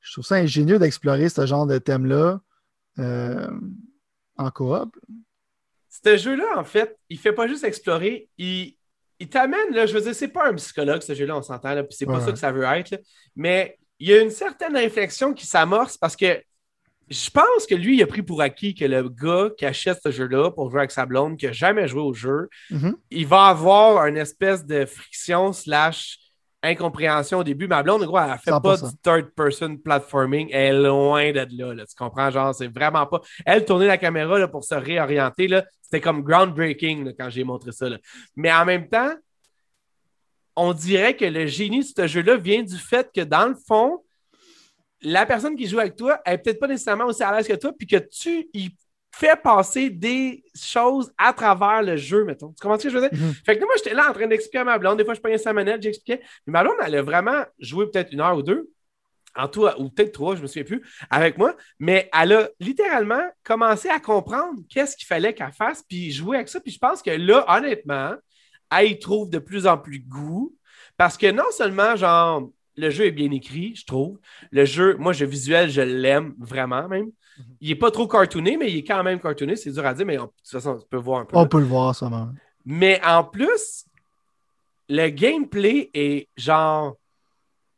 je 0.00 0.12
trouve 0.12 0.24
ça 0.24 0.36
ingénieux 0.36 0.78
d'explorer 0.78 1.28
ce 1.28 1.46
genre 1.46 1.66
de 1.66 1.78
thème-là 1.78 2.40
euh, 2.98 3.50
en 4.36 4.50
coop. 4.50 4.96
Ce 6.04 6.16
jeu-là, 6.16 6.58
en 6.58 6.64
fait, 6.64 6.96
il 7.08 7.18
fait 7.18 7.32
pas 7.32 7.48
juste 7.48 7.64
explorer, 7.64 8.28
il, 8.38 8.76
il 9.18 9.28
t'amène, 9.28 9.72
là, 9.72 9.86
je 9.86 9.94
veux 9.94 10.00
dire, 10.00 10.14
c'est 10.14 10.28
pas 10.28 10.48
un 10.48 10.54
psychologue, 10.54 11.02
ce 11.02 11.14
jeu-là, 11.14 11.36
on 11.36 11.42
s'entend, 11.42 11.74
là, 11.74 11.82
puis 11.82 11.96
c'est 11.96 12.06
pas 12.06 12.20
ça 12.20 12.30
que 12.30 12.38
ça 12.38 12.52
veut 12.52 12.62
être, 12.62 13.00
mais 13.34 13.78
il 13.98 14.08
y 14.08 14.14
a 14.14 14.20
une 14.20 14.30
certaine 14.30 14.76
réflexion 14.76 15.34
qui 15.34 15.44
s'amorce 15.44 15.96
parce 15.96 16.14
que 16.14 16.40
je 17.10 17.30
pense 17.30 17.66
que 17.68 17.74
lui, 17.74 17.96
il 17.96 18.02
a 18.02 18.06
pris 18.06 18.22
pour 18.22 18.40
acquis 18.42 18.74
que 18.74 18.84
le 18.84 19.08
gars 19.08 19.50
qui 19.56 19.64
achète 19.66 19.98
ce 20.02 20.10
jeu-là 20.10 20.50
pour 20.50 20.70
jouer 20.70 20.80
avec 20.80 20.90
sa 20.90 21.06
blonde, 21.06 21.36
qui 21.36 21.46
n'a 21.46 21.52
jamais 21.52 21.88
joué 21.88 22.02
au 22.02 22.12
jeu, 22.12 22.48
mm-hmm. 22.70 22.94
il 23.10 23.26
va 23.26 23.46
avoir 23.46 24.06
une 24.06 24.16
espèce 24.16 24.64
de 24.64 24.84
friction 24.84 25.52
slash 25.52 26.18
incompréhension 26.62 27.38
au 27.38 27.44
début. 27.44 27.68
Ma 27.68 27.82
blonde, 27.82 28.04
gros, 28.04 28.18
elle 28.18 28.32
ne 28.32 28.36
fait 28.36 28.50
pas 28.62 28.76
du 28.76 28.96
third-person 29.02 29.78
platforming. 29.78 30.48
Elle 30.52 30.76
est 30.76 30.88
loin 30.88 31.32
d'être 31.32 31.52
là, 31.52 31.74
Tu 31.74 31.94
comprends? 31.96 32.30
Genre, 32.30 32.54
c'est 32.54 32.68
vraiment 32.68 33.06
pas. 33.06 33.20
Elle 33.46 33.64
tournait 33.64 33.86
la 33.86 33.98
caméra 33.98 34.38
là, 34.38 34.48
pour 34.48 34.64
se 34.64 34.74
réorienter. 34.74 35.48
C'était 35.82 36.00
comme 36.00 36.22
groundbreaking 36.22 37.14
quand 37.18 37.30
j'ai 37.30 37.44
montré 37.44 37.72
ça. 37.72 37.86
Mais 38.36 38.52
en 38.52 38.64
même 38.64 38.88
temps, 38.88 39.12
on 40.56 40.72
dirait 40.72 41.16
que 41.16 41.24
le 41.24 41.46
génie 41.46 41.80
de 41.80 41.84
ce 41.96 42.06
jeu-là 42.06 42.36
vient 42.36 42.62
du 42.62 42.76
fait 42.76 43.08
que, 43.14 43.20
dans 43.20 43.46
le 43.46 43.56
fond, 43.66 44.02
la 45.02 45.26
personne 45.26 45.56
qui 45.56 45.66
joue 45.66 45.78
avec 45.78 45.96
toi, 45.96 46.20
elle 46.24 46.34
n'est 46.34 46.38
peut-être 46.38 46.58
pas 46.58 46.66
nécessairement 46.66 47.06
aussi 47.06 47.22
à 47.22 47.36
l'aise 47.36 47.46
que 47.46 47.54
toi, 47.54 47.72
puis 47.76 47.86
que 47.86 47.96
tu 47.96 48.48
y 48.52 48.70
fais 49.14 49.36
passer 49.36 49.90
des 49.90 50.44
choses 50.54 51.12
à 51.18 51.32
travers 51.32 51.82
le 51.82 51.96
jeu, 51.96 52.24
mettons. 52.24 52.52
Tu 52.52 52.62
comprends 52.62 52.78
ce 52.78 52.84
que 52.84 52.90
je 52.90 52.98
veux 52.98 53.08
dire? 53.08 53.18
Mhm. 53.18 53.34
Fait 53.44 53.58
que 53.58 53.64
moi, 53.64 53.74
j'étais 53.76 53.94
là 53.94 54.08
en 54.08 54.12
train 54.12 54.26
d'expliquer 54.26 54.58
à 54.58 54.64
ma 54.64 54.78
blonde. 54.78 54.98
Des 54.98 55.04
fois, 55.04 55.14
je 55.14 55.20
prenais 55.20 55.38
sa 55.38 55.52
manette, 55.52 55.82
j'expliquais. 55.82 56.22
Mais 56.46 56.52
ma 56.52 56.62
blonde, 56.62 56.76
elle 56.84 56.94
a 56.94 57.02
vraiment 57.02 57.44
joué 57.58 57.86
peut-être 57.86 58.12
une 58.12 58.20
heure 58.20 58.36
ou 58.36 58.42
deux, 58.42 58.70
en 59.34 59.48
tout, 59.48 59.66
ou 59.78 59.88
peut-être 59.88 60.12
trois, 60.12 60.34
je 60.34 60.38
ne 60.38 60.42
me 60.42 60.46
souviens 60.46 60.64
plus, 60.64 60.82
avec 61.10 61.38
moi. 61.38 61.56
Mais 61.78 62.08
elle 62.16 62.32
a 62.32 62.48
littéralement 62.60 63.22
commencé 63.42 63.88
à 63.88 63.98
comprendre 63.98 64.60
qu'est-ce 64.68 64.96
qu'il 64.96 65.06
fallait 65.06 65.34
qu'elle 65.34 65.52
fasse, 65.52 65.82
puis 65.82 66.12
jouer 66.12 66.36
avec 66.36 66.48
ça. 66.48 66.60
Puis 66.60 66.72
je 66.72 66.78
pense 66.78 67.02
que 67.02 67.10
là, 67.10 67.44
honnêtement, 67.48 68.14
elle 68.70 68.92
y 68.92 68.98
trouve 68.98 69.30
de 69.30 69.38
plus 69.38 69.66
en 69.66 69.78
plus 69.78 70.00
goût. 70.00 70.54
Parce 70.96 71.16
que 71.16 71.30
non 71.30 71.50
seulement, 71.52 71.96
genre, 71.96 72.50
le 72.78 72.90
jeu 72.90 73.06
est 73.06 73.12
bien 73.12 73.30
écrit, 73.32 73.74
je 73.74 73.84
trouve. 73.84 74.18
Le 74.50 74.64
jeu, 74.64 74.96
moi, 74.96 75.12
je 75.12 75.24
visuel, 75.24 75.68
je 75.68 75.80
l'aime 75.80 76.34
vraiment 76.38 76.88
même. 76.88 77.06
Mhm. 77.06 77.44
Il 77.60 77.68
n'est 77.68 77.74
pas 77.74 77.90
trop 77.90 78.06
cartooné, 78.06 78.56
mais 78.56 78.70
il 78.70 78.78
est 78.78 78.84
quand 78.84 79.02
même 79.02 79.20
cartooné. 79.20 79.56
C'est 79.56 79.72
dur 79.72 79.84
à 79.84 79.94
dire, 79.94 80.06
mais 80.06 80.16
de 80.16 80.22
toute 80.22 80.32
façon, 80.50 80.78
on 80.80 80.86
peut 80.88 80.96
voir 80.96 81.20
un 81.20 81.24
peu. 81.24 81.36
On 81.36 81.46
peut 81.46 81.58
le 81.58 81.66
voir, 81.66 81.94
ça. 81.94 82.08
Mais 82.64 83.00
en 83.04 83.24
plus, 83.24 83.86
le 84.88 85.08
gameplay 85.08 85.90
est 85.92 86.28
genre 86.36 86.96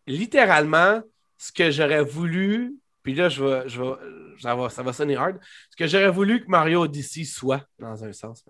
littéralement 0.06 1.02
ce 1.38 1.50
que 1.50 1.70
j'aurais 1.70 2.04
voulu. 2.04 2.76
Puis 3.02 3.14
là, 3.14 3.30
je 3.30 3.42
vais, 3.42 3.68
je 3.68 3.82
ça, 4.38 4.54
va, 4.54 4.68
ça 4.68 4.82
va 4.82 4.92
sonner 4.92 5.16
hard. 5.16 5.38
Ce 5.70 5.76
que 5.76 5.86
j'aurais 5.86 6.10
voulu 6.10 6.44
que 6.44 6.50
Mario 6.50 6.82
Odyssey 6.82 7.24
soit, 7.24 7.66
dans 7.78 8.04
un 8.04 8.12
sens. 8.12 8.44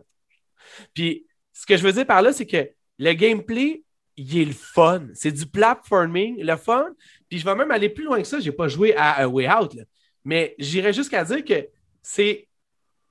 Puis 0.94 1.27
ce 1.52 1.64
que 1.64 1.77
je 1.77 1.82
veux 1.85 1.93
dire 1.93 2.06
par 2.06 2.22
là, 2.22 2.32
c'est 2.32 2.47
que 2.47 2.70
le 2.98 3.12
gameplay 3.12 3.82
il 4.16 4.39
est 4.39 4.45
le 4.45 4.53
fun. 4.53 5.07
C'est 5.15 5.32
du 5.32 5.47
platforming, 5.47 6.43
le 6.43 6.57
fun. 6.57 6.91
Puis 7.28 7.39
je 7.39 7.45
vais 7.45 7.55
même 7.55 7.70
aller 7.70 7.89
plus 7.89 8.05
loin 8.05 8.20
que 8.20 8.27
ça. 8.27 8.41
Je 8.41 8.51
n'ai 8.51 8.57
pas 8.57 8.69
joué 8.69 8.95
à 8.95 9.12
A 9.12 9.28
Way 9.28 9.49
Out, 9.51 9.77
mais 10.24 10.55
j'irais 10.59 10.93
jusqu'à 10.93 11.24
dire 11.24 11.45
que 11.45 11.69
c'est 12.03 12.49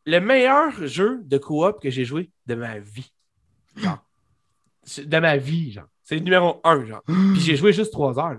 le 0.06 0.20
meilleur 0.20 0.88
jeu 0.88 1.22
de 1.24 1.38
coop 1.38 1.82
que 1.82 1.90
j'ai 1.90 2.06
joué 2.06 2.30
de 2.46 2.56
ma 2.56 2.80
vie. 2.80 3.12
Genre. 3.76 4.04
De 4.98 5.20
ma 5.20 5.38
vie, 5.38 5.72
genre. 5.72 5.88
C'est 6.02 6.16
le 6.16 6.22
numéro 6.22 6.60
un, 6.64 6.86
genre. 6.86 7.04
Puis 7.06 7.40
j'ai 7.40 7.56
joué 7.56 7.72
juste 7.72 7.92
trois 7.92 8.18
heures. 8.18 8.38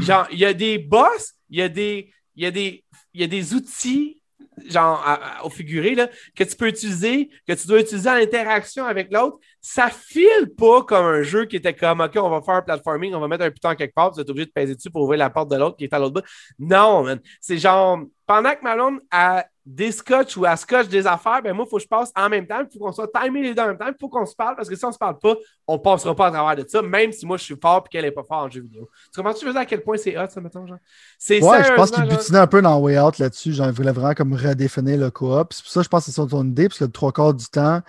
Genre, 0.00 0.26
il 0.32 0.38
y 0.38 0.44
a 0.44 0.52
des 0.52 0.78
boss, 0.78 1.34
il 1.48 1.58
y 1.58 1.62
a 1.62 1.68
des, 1.68 2.12
y 2.34 2.46
a 2.46 2.50
des, 2.50 2.84
il 3.12 3.20
y 3.20 3.24
a 3.24 3.28
des 3.28 3.54
outils 3.54 4.20
genre 4.66 5.04
au 5.42 5.50
figuré, 5.50 5.94
là, 5.94 6.08
que 6.34 6.44
tu 6.44 6.56
peux 6.56 6.68
utiliser, 6.68 7.28
que 7.46 7.52
tu 7.52 7.66
dois 7.66 7.80
utiliser 7.80 8.08
en 8.08 8.14
interaction 8.14 8.84
avec 8.84 9.12
l'autre, 9.12 9.38
ça 9.60 9.88
file 9.90 10.52
pas 10.56 10.82
comme 10.82 11.04
un 11.04 11.22
jeu 11.22 11.44
qui 11.46 11.56
était 11.56 11.74
comme 11.74 12.00
OK, 12.00 12.12
on 12.16 12.30
va 12.30 12.40
faire 12.42 12.54
un 12.54 12.62
platforming, 12.62 13.14
on 13.14 13.20
va 13.20 13.28
mettre 13.28 13.44
un 13.44 13.50
putain 13.50 13.74
quelque 13.74 13.94
part, 13.94 14.12
tu 14.12 14.20
es 14.20 14.30
obligé 14.30 14.46
de 14.46 14.52
peser 14.52 14.74
dessus 14.74 14.90
pour 14.90 15.02
ouvrir 15.02 15.18
la 15.18 15.30
porte 15.30 15.50
de 15.50 15.56
l'autre 15.56 15.76
qui 15.76 15.84
est 15.84 15.92
à 15.92 15.98
l'autre 15.98 16.14
bout. 16.14 16.26
Non, 16.58 17.02
man. 17.02 17.20
C'est 17.40 17.58
genre, 17.58 18.00
pendant 18.26 18.54
que 18.54 18.62
Malone 18.62 19.00
a 19.10 19.46
des 19.66 19.92
scotch 19.92 20.36
ou 20.36 20.44
à 20.44 20.56
scotch 20.56 20.88
des 20.88 21.06
affaires, 21.06 21.40
ben 21.42 21.54
moi, 21.54 21.64
il 21.66 21.70
faut 21.70 21.76
que 21.76 21.82
je 21.82 21.88
passe 21.88 22.12
en 22.14 22.28
même 22.28 22.46
temps. 22.46 22.60
Il 22.60 22.66
faut 22.70 22.84
qu'on 22.84 22.92
soit 22.92 23.10
timé 23.10 23.42
les 23.42 23.54
deux 23.54 23.62
en 23.62 23.68
même 23.68 23.78
temps. 23.78 23.86
Il 23.88 23.96
faut 23.98 24.08
qu'on 24.08 24.26
se 24.26 24.34
parle 24.34 24.56
parce 24.56 24.68
que 24.68 24.76
si 24.76 24.84
on 24.84 24.88
ne 24.88 24.92
se 24.92 24.98
parle 24.98 25.18
pas, 25.18 25.34
on 25.66 25.74
ne 25.74 25.78
passera 25.78 26.14
pas 26.14 26.26
à 26.26 26.30
travers 26.30 26.62
de 26.62 26.68
ça, 26.68 26.82
même 26.82 27.12
si 27.12 27.24
moi 27.24 27.38
je 27.38 27.44
suis 27.44 27.56
fort 27.60 27.82
et 27.86 27.88
qu'elle 27.88 28.04
n'est 28.04 28.10
pas 28.10 28.24
forte 28.24 28.46
en 28.46 28.50
jeu 28.50 28.60
vidéo. 28.60 28.90
Tu 29.12 29.22
comprends 29.22 29.32
tu 29.32 29.46
dire 29.46 29.56
à 29.56 29.64
quel 29.64 29.82
point 29.82 29.96
c'est 29.96 30.18
hot, 30.18 30.28
ça, 30.28 30.40
mettons, 30.42 30.66
genre? 30.66 30.78
C'est 31.18 31.42
ouais, 31.42 31.64
je 31.64 31.72
pense 31.74 31.90
qu'il 31.90 32.04
butinait 32.04 32.40
un 32.40 32.46
peu 32.46 32.60
dans 32.60 32.78
Way 32.78 33.00
Out 33.00 33.18
là-dessus. 33.18 33.54
J'en 33.54 33.70
voulais 33.72 33.92
vraiment 33.92 34.14
comme 34.14 34.34
redéfinir 34.34 34.98
le 34.98 35.10
coop. 35.10 35.52
C'est 35.52 35.62
pour 35.62 35.72
ça 35.72 35.80
que 35.80 35.84
je 35.84 35.88
pense 35.88 36.04
que 36.04 36.12
c'est 36.12 36.28
son 36.28 36.46
idée, 36.46 36.68
parce 36.68 36.78
que 36.78 36.84
le 36.84 36.90
trois 36.90 37.12
quarts 37.12 37.32
du 37.32 37.46
temps, 37.46 37.80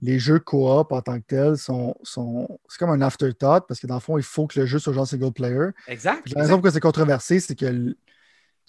les 0.00 0.18
jeux 0.18 0.38
coop 0.38 0.90
en 0.90 1.02
tant 1.02 1.20
que 1.20 1.26
tels 1.26 1.58
sont. 1.58 1.94
sont... 2.02 2.48
C'est 2.68 2.78
comme 2.78 2.90
un 2.90 3.02
afterthought 3.02 3.64
parce 3.68 3.78
que 3.78 3.86
dans 3.86 3.96
le 3.96 4.00
fond, 4.00 4.16
il 4.16 4.24
faut 4.24 4.46
que 4.46 4.58
le 4.58 4.64
jeu 4.64 4.78
soit 4.78 4.94
genre 4.94 5.06
single 5.06 5.32
player. 5.32 5.68
Exact. 5.86 6.22
La 6.34 6.40
raison 6.40 6.54
pourquoi 6.54 6.70
c'est 6.70 6.80
controversé, 6.80 7.40
c'est 7.40 7.54
que 7.54 7.94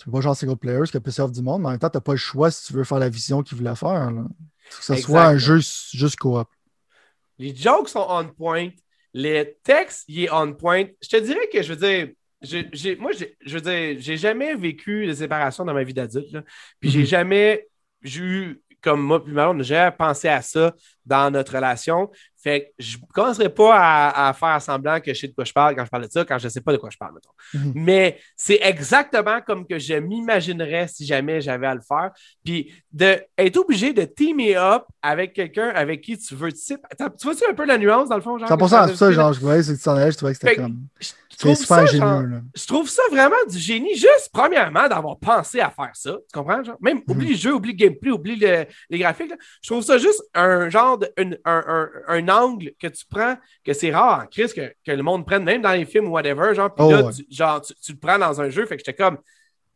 tu 0.02 0.06
peux 0.06 0.14
pas 0.14 0.22
jouer 0.22 0.32
en 0.32 0.34
single 0.34 0.58
player, 0.58 0.80
ce 0.84 0.98
a 0.98 1.00
plus 1.00 1.20
du 1.32 1.44
monde, 1.44 1.62
mais 1.62 1.68
en 1.68 1.72
même 1.72 1.80
temps, 1.80 1.92
tu 1.92 1.98
n'as 1.98 2.02
pas 2.02 2.14
le 2.14 2.18
choix 2.18 2.50
si 2.50 2.66
tu 2.66 2.74
veux 2.74 2.84
faire 2.84 2.98
la 2.98 3.08
vision 3.08 3.44
qu'il 3.44 3.56
voulait 3.56 3.76
faire. 3.76 4.12
Que 4.68 4.84
ce 4.84 4.96
soit 4.96 5.26
un 5.26 5.38
jeu 5.38 5.60
juste 5.60 6.16
coop. 6.16 6.48
Les 7.38 7.56
jokes 7.56 7.90
sont 7.90 8.08
on 8.10 8.28
point. 8.28 8.70
Les 9.14 9.58
textes, 9.64 10.06
il 10.08 10.24
est 10.24 10.32
on 10.32 10.54
point. 10.54 10.86
Je 11.04 11.08
te 11.08 11.18
dirais 11.18 11.48
que, 11.54 11.62
je 11.62 11.74
veux 11.74 11.76
dire, 11.76 12.98
moi, 12.98 13.12
je 13.12 13.54
veux 13.54 13.62
dire, 13.62 13.98
j'ai 14.00 14.18
jamais 14.18 14.56
vécu 14.56 15.06
de 15.06 15.14
séparation 15.14 15.66
dans 15.66 15.74
ma 15.76 15.84
vie 15.84 15.94
d'adulte. 15.94 16.36
Puis 16.80 16.90
j'ai 16.90 17.04
mm-hmm. 17.04 17.06
jamais 17.06 17.68
eu, 18.04 18.56
comme 18.82 19.04
moi, 19.04 19.24
puis 19.24 19.34
Malone, 19.34 19.64
j'ai 19.64 19.88
pensé 19.96 20.30
à 20.30 20.42
ça 20.42 20.74
dans 21.06 21.32
notre 21.32 21.56
relation. 21.56 22.10
Fait 22.42 22.62
que 22.62 22.84
je 22.84 22.98
ne 22.98 23.04
commencerai 23.14 23.50
pas 23.50 24.10
à, 24.10 24.34
faire 24.34 24.60
semblant 24.62 25.00
que 25.00 25.14
je 25.14 25.20
sais 25.20 25.28
de 25.28 25.34
quoi 25.34 25.44
je 25.44 25.54
parle 25.54 25.76
quand 25.76 25.86
je 25.86 25.90
parle 25.92 26.08
de 26.08 26.12
ça, 26.12 26.26
quand 26.26 26.40
je 26.40 26.46
ne 26.46 26.50
sais 26.50 26.62
pas 26.62 26.72
de 26.72 26.78
quoi 26.78 26.90
je 26.90 26.98
parle, 26.98 27.14
mettons. 27.14 27.30
Mhm. 27.54 27.74
Mais 27.76 28.20
c'est 28.36 28.60
exactement 28.64 29.42
comme 29.42 29.68
que 29.68 29.78
je 29.78 29.94
m'imaginerais 29.94 30.88
si 30.88 31.06
jamais 31.06 31.40
j'avais 31.40 31.68
à 31.68 31.76
le 31.76 31.82
faire. 31.82 32.10
Puis 32.44 32.74
d'être 32.92 33.58
obligé 33.58 33.94
de 33.94 34.06
teamer 34.06 34.56
up 34.56 34.86
avec 35.04 35.34
quelqu'un 35.34 35.70
avec 35.70 36.02
qui 36.02 36.18
tu 36.18 36.34
veux. 36.34 36.52
Tu, 36.52 36.76
vois-tu 37.24 37.44
un 37.48 37.54
peu 37.54 37.66
la 37.66 37.78
nuance 37.78 38.10
dans 38.10 38.16
le 38.16 38.22
fond? 38.22 38.40
Genre, 38.40 38.50
100% 38.50 38.88
c'est 38.88 38.96
ça, 38.96 39.12
genre, 39.12 39.34
je 39.34 39.40
voyais 39.40 39.62
que 39.62 39.72
tu 39.72 39.78
t'en 39.78 39.96
allais, 39.96 40.12
je 40.12 40.18
trouvais 40.18 40.34
que 40.34 40.40
c'était 40.40 40.56
comme. 40.56 40.88
C'est 41.38 41.56
super 41.56 41.88
génieux. 41.88 42.44
je 42.56 42.68
trouve 42.68 42.88
ça 42.88 43.02
vraiment 43.10 43.36
du 43.50 43.58
génie, 43.58 43.96
juste 43.96 44.30
premièrement 44.32 44.88
d'avoir 44.88 45.18
pensé 45.18 45.60
à 45.60 45.70
faire 45.70 45.92
ça. 45.94 46.12
Tu 46.12 46.40
comprends? 46.40 46.64
Genre? 46.64 46.78
Même 46.82 46.98
mhm. 46.98 47.04
oublie 47.08 47.30
le 47.30 47.36
jeu, 47.36 47.54
oublie 47.54 47.72
le 47.72 47.78
gameplay, 47.78 48.12
oublie 48.12 48.36
les 48.36 49.00
graphiques. 49.00 49.34
Je 49.62 49.70
trouve 49.70 49.84
ça 49.84 49.98
juste 49.98 50.22
un 50.34 50.70
genre 50.70 50.91
de. 50.98 51.12
un, 51.18 51.34
un, 51.46 51.90
un 52.08 52.30
angle 52.30 52.72
que 52.80 52.88
tu 52.88 53.06
prends, 53.10 53.38
que 53.64 53.74
c'est 53.74 53.92
rare 53.92 54.24
en 54.24 54.28
crise 54.28 54.54
que, 54.54 54.72
le 54.88 55.04
monde 55.04 55.26
prenne, 55.26 55.44
même 55.44 55.62
dans 55.62 55.72
les 55.72 55.86
films 55.86 56.08
ou 56.08 56.12
whatever, 56.12 56.54
genre, 56.54 56.74
puis 56.74 56.86
oh, 56.86 56.92
là, 56.92 57.12
tu, 57.12 57.26
genre, 57.30 57.62
tu, 57.62 57.92
le 57.92 57.98
prends 58.00 58.18
dans 58.18 58.42
un 58.42 58.50
jeu, 58.50 58.66
fait 58.66 58.76
que 58.78 58.84
j'étais 58.86 59.02
comme, 59.02 59.18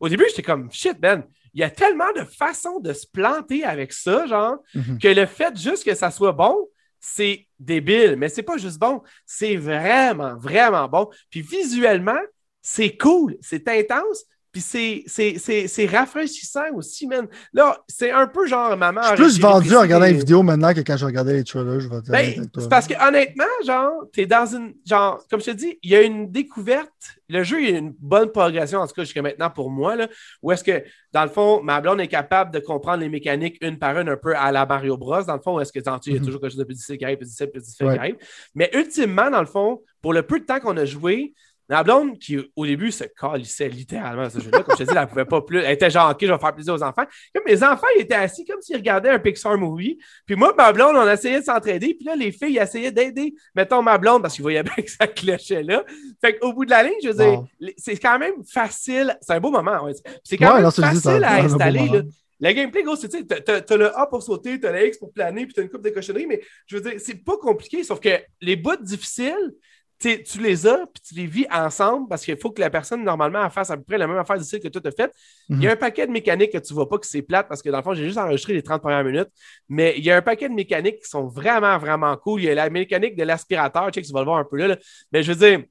au 0.00 0.08
début, 0.08 0.24
j'étais 0.28 0.42
comme, 0.42 0.70
shit, 0.70 1.00
man, 1.00 1.24
il 1.54 1.60
y 1.60 1.64
a 1.64 1.70
tellement 1.70 2.12
de 2.14 2.22
façons 2.22 2.80
de 2.80 2.92
se 2.92 3.06
planter 3.06 3.64
avec 3.64 3.92
ça, 3.92 4.26
genre, 4.26 4.56
mhm. 4.74 4.98
que 4.98 5.08
le 5.08 5.26
fait 5.26 5.56
juste 5.56 5.84
que 5.84 5.94
ça 5.94 6.10
soit 6.10 6.32
bon, 6.32 6.68
c'est 7.00 7.46
débile, 7.58 8.16
mais 8.16 8.28
c'est 8.28 8.42
pas 8.42 8.56
juste 8.56 8.78
bon, 8.78 9.02
c'est 9.24 9.56
vraiment, 9.56 10.36
vraiment 10.36 10.88
bon. 10.88 11.08
Puis 11.30 11.40
visuellement, 11.40 12.18
c'est 12.62 12.96
cool, 12.96 13.36
c'est 13.40 13.68
intense, 13.68 14.24
puis 14.56 15.38
c'est 15.38 15.86
rafraîchissant 15.86 16.72
aussi, 16.74 17.06
man. 17.06 17.26
Là, 17.52 17.78
c'est 17.88 18.10
un 18.10 18.26
peu 18.26 18.46
genre 18.46 18.76
maman. 18.76 19.02
Je 19.02 19.08
suis 19.08 19.16
plus 19.16 19.40
vendu 19.40 19.76
en 19.76 19.82
regardant 19.82 20.06
les 20.06 20.14
vidéos 20.14 20.42
maintenant 20.42 20.72
que 20.72 20.80
quand 20.80 20.96
je 20.96 21.04
regardais 21.04 21.34
les 21.34 21.44
trailers, 21.44 21.80
je 21.80 21.88
vais 21.88 22.00
dire. 22.00 22.12
Ben, 22.12 22.48
c'est 22.58 22.68
parce 22.68 22.86
que 22.86 22.94
honnêtement, 23.06 23.44
genre, 23.66 23.92
t'es 24.12 24.26
dans 24.26 24.46
une. 24.46 24.74
Genre, 24.86 25.22
comme 25.30 25.40
je 25.40 25.46
te 25.46 25.50
dis, 25.50 25.78
il 25.82 25.90
y 25.90 25.96
a 25.96 26.02
une 26.02 26.30
découverte. 26.30 26.90
Le 27.28 27.42
jeu, 27.42 27.60
il 27.60 27.70
y 27.70 27.74
a 27.74 27.78
une 27.78 27.94
bonne 27.98 28.30
progression, 28.30 28.78
en 28.78 28.86
tout 28.86 28.94
cas, 28.94 29.02
jusqu'à 29.02 29.20
maintenant 29.20 29.50
pour 29.50 29.68
moi, 29.68 29.96
là, 29.96 30.08
où 30.42 30.52
est-ce 30.52 30.62
que, 30.62 30.84
dans 31.12 31.24
le 31.24 31.28
fond, 31.28 31.60
ma 31.60 31.80
blonde 31.80 32.00
est 32.00 32.06
capable 32.06 32.52
de 32.52 32.60
comprendre 32.60 33.00
les 33.00 33.08
mécaniques 33.08 33.58
une 33.62 33.78
par 33.78 33.98
une, 33.98 34.08
un 34.08 34.16
peu 34.16 34.36
à 34.36 34.52
la 34.52 34.64
Mario 34.64 34.96
Bros. 34.96 35.24
Dans 35.24 35.34
le 35.34 35.40
fond, 35.40 35.56
où 35.56 35.60
est-ce 35.60 35.72
que, 35.72 35.80
tu 35.80 35.90
il 36.06 36.12
y 36.12 36.16
a 36.16 36.20
mhm. 36.20 36.26
toujours 36.26 36.40
quelque 36.40 36.50
chose 36.50 36.60
de 36.60 36.64
plus 36.64 36.74
difficile 36.74 36.98
qui 36.98 37.04
arrive, 37.04 37.18
plus 37.18 37.26
difficile, 37.26 37.50
plus 37.50 37.60
difficile 37.60 37.90
qui 37.90 37.98
arrive. 37.98 38.16
Mais 38.54 38.70
ultimement, 38.74 39.28
dans 39.28 39.40
le 39.40 39.46
fond, 39.46 39.82
pour 40.00 40.12
le 40.12 40.22
peu 40.22 40.38
de 40.38 40.44
temps 40.44 40.60
qu'on 40.60 40.76
a 40.76 40.84
joué, 40.84 41.34
la 41.68 41.82
blonde, 41.82 42.18
qui 42.18 42.38
au 42.54 42.64
début 42.64 42.92
se 42.92 43.04
calissait 43.04 43.68
littéralement 43.68 44.22
à 44.22 44.30
ce 44.30 44.38
jeu-là, 44.38 44.62
comme 44.62 44.76
je 44.78 44.84
te 44.84 44.88
dis, 44.88 44.96
elle 44.96 45.02
ne 45.02 45.08
pouvait 45.08 45.24
pas 45.24 45.40
plus. 45.40 45.58
Elle 45.58 45.72
était 45.72 45.90
genre, 45.90 46.10
OK, 46.10 46.18
je 46.20 46.32
vais 46.32 46.38
faire 46.38 46.54
plaisir 46.54 46.74
aux 46.74 46.82
enfants. 46.82 47.04
Comme 47.34 47.44
mes 47.44 47.62
enfants, 47.62 47.86
ils 47.96 48.02
étaient 48.02 48.14
assis 48.14 48.44
comme 48.44 48.60
s'ils 48.60 48.76
regardaient 48.76 49.10
un 49.10 49.18
Pixar 49.18 49.58
movie. 49.58 49.98
Puis 50.26 50.36
moi, 50.36 50.54
ma 50.56 50.72
blonde, 50.72 50.94
on 50.96 51.10
essayait 51.10 51.40
de 51.40 51.44
s'entraider. 51.44 51.94
Puis 51.94 52.06
là, 52.06 52.14
les 52.14 52.30
filles 52.30 52.58
essayaient 52.58 52.92
d'aider, 52.92 53.34
mettons, 53.54 53.82
ma 53.82 53.98
blonde, 53.98 54.22
parce 54.22 54.34
qu'ils 54.34 54.42
voyaient 54.42 54.62
bien 54.62 54.76
que 54.76 54.90
ça 54.90 55.06
clochait 55.08 55.62
là. 55.62 55.84
Fait 56.20 56.38
qu'au 56.38 56.52
bout 56.52 56.64
de 56.64 56.70
la 56.70 56.84
ligne, 56.84 56.98
je 57.02 57.08
veux 57.08 57.14
dire, 57.14 57.44
c'est 57.76 57.96
quand 57.96 58.18
même 58.18 58.44
facile. 58.44 59.16
C'est 59.20 59.32
un 59.32 59.40
beau 59.40 59.50
moment. 59.50 59.82
Ouais. 59.84 59.92
C'est 60.22 60.36
quand 60.36 60.54
même 60.54 60.70
facile 60.70 61.24
à 61.24 61.42
installer. 61.42 61.88
Là. 61.88 62.02
Le 62.38 62.52
gameplay, 62.52 62.82
gros, 62.82 62.96
c'est, 62.96 63.08
tu 63.08 63.16
as, 63.50 63.76
le 63.76 63.98
A 63.98 64.06
pour 64.06 64.22
sauter, 64.22 64.60
tu 64.60 64.66
as 64.66 64.72
le 64.72 64.86
X 64.86 64.98
pour 64.98 65.10
planer, 65.12 65.46
puis 65.46 65.54
tu 65.54 65.60
as 65.60 65.62
une 65.62 65.70
coupe 65.70 65.82
de 65.82 65.90
cochonneries, 65.90 66.26
mais 66.26 66.42
je 66.66 66.76
veux 66.76 66.90
dire, 66.90 67.00
c'est 67.00 67.24
pas 67.24 67.38
compliqué, 67.38 67.82
sauf 67.82 67.98
que 67.98 68.10
les 68.42 68.56
bouts 68.56 68.76
difficiles, 68.76 69.54
tu 69.98 70.40
les 70.40 70.66
as, 70.66 70.86
puis 70.86 71.02
tu 71.02 71.14
les 71.14 71.26
vis 71.26 71.46
ensemble 71.50 72.08
parce 72.08 72.24
qu'il 72.24 72.36
faut 72.36 72.50
que 72.50 72.60
la 72.60 72.70
personne, 72.70 73.02
normalement, 73.02 73.48
fasse 73.50 73.70
à 73.70 73.76
peu 73.76 73.82
près 73.84 73.98
la 73.98 74.06
même 74.06 74.18
affaire 74.18 74.38
d'ici 74.38 74.60
que 74.60 74.68
toi, 74.68 74.80
tu 74.80 74.88
as 74.88 74.92
fait. 74.92 75.12
Il 75.48 75.62
y 75.62 75.66
a 75.66 75.70
mhm. 75.70 75.74
un 75.74 75.76
paquet 75.76 76.06
de 76.06 76.12
mécaniques 76.12 76.52
que 76.52 76.58
tu 76.58 76.72
ne 76.72 76.74
vois 76.74 76.88
pas 76.88 76.98
que 76.98 77.06
c'est 77.06 77.22
plate 77.22 77.48
parce 77.48 77.62
que 77.62 77.70
dans 77.70 77.78
le 77.78 77.82
fond, 77.82 77.94
j'ai 77.94 78.04
juste 78.04 78.18
enregistré 78.18 78.52
les 78.52 78.62
30 78.62 78.82
premières 78.82 79.04
minutes. 79.04 79.28
Mais 79.68 79.94
il 79.96 80.04
y 80.04 80.10
a 80.10 80.16
un 80.16 80.22
paquet 80.22 80.48
de 80.48 80.54
mécaniques 80.54 81.00
qui 81.00 81.08
sont 81.08 81.26
vraiment, 81.26 81.78
vraiment 81.78 82.16
cool. 82.16 82.42
Il 82.42 82.44
y 82.44 82.50
a 82.50 82.54
la 82.54 82.68
mécanique 82.68 83.16
de 83.16 83.24
l'aspirateur, 83.24 83.86
tu 83.86 83.94
sais, 83.94 84.02
que 84.02 84.06
tu 84.06 84.12
vas 84.12 84.20
le 84.20 84.26
voir 84.26 84.38
un 84.38 84.44
peu 84.44 84.56
là, 84.56 84.76
Mais 85.12 85.22
je 85.22 85.32
veux 85.32 85.38
dire, 85.38 85.64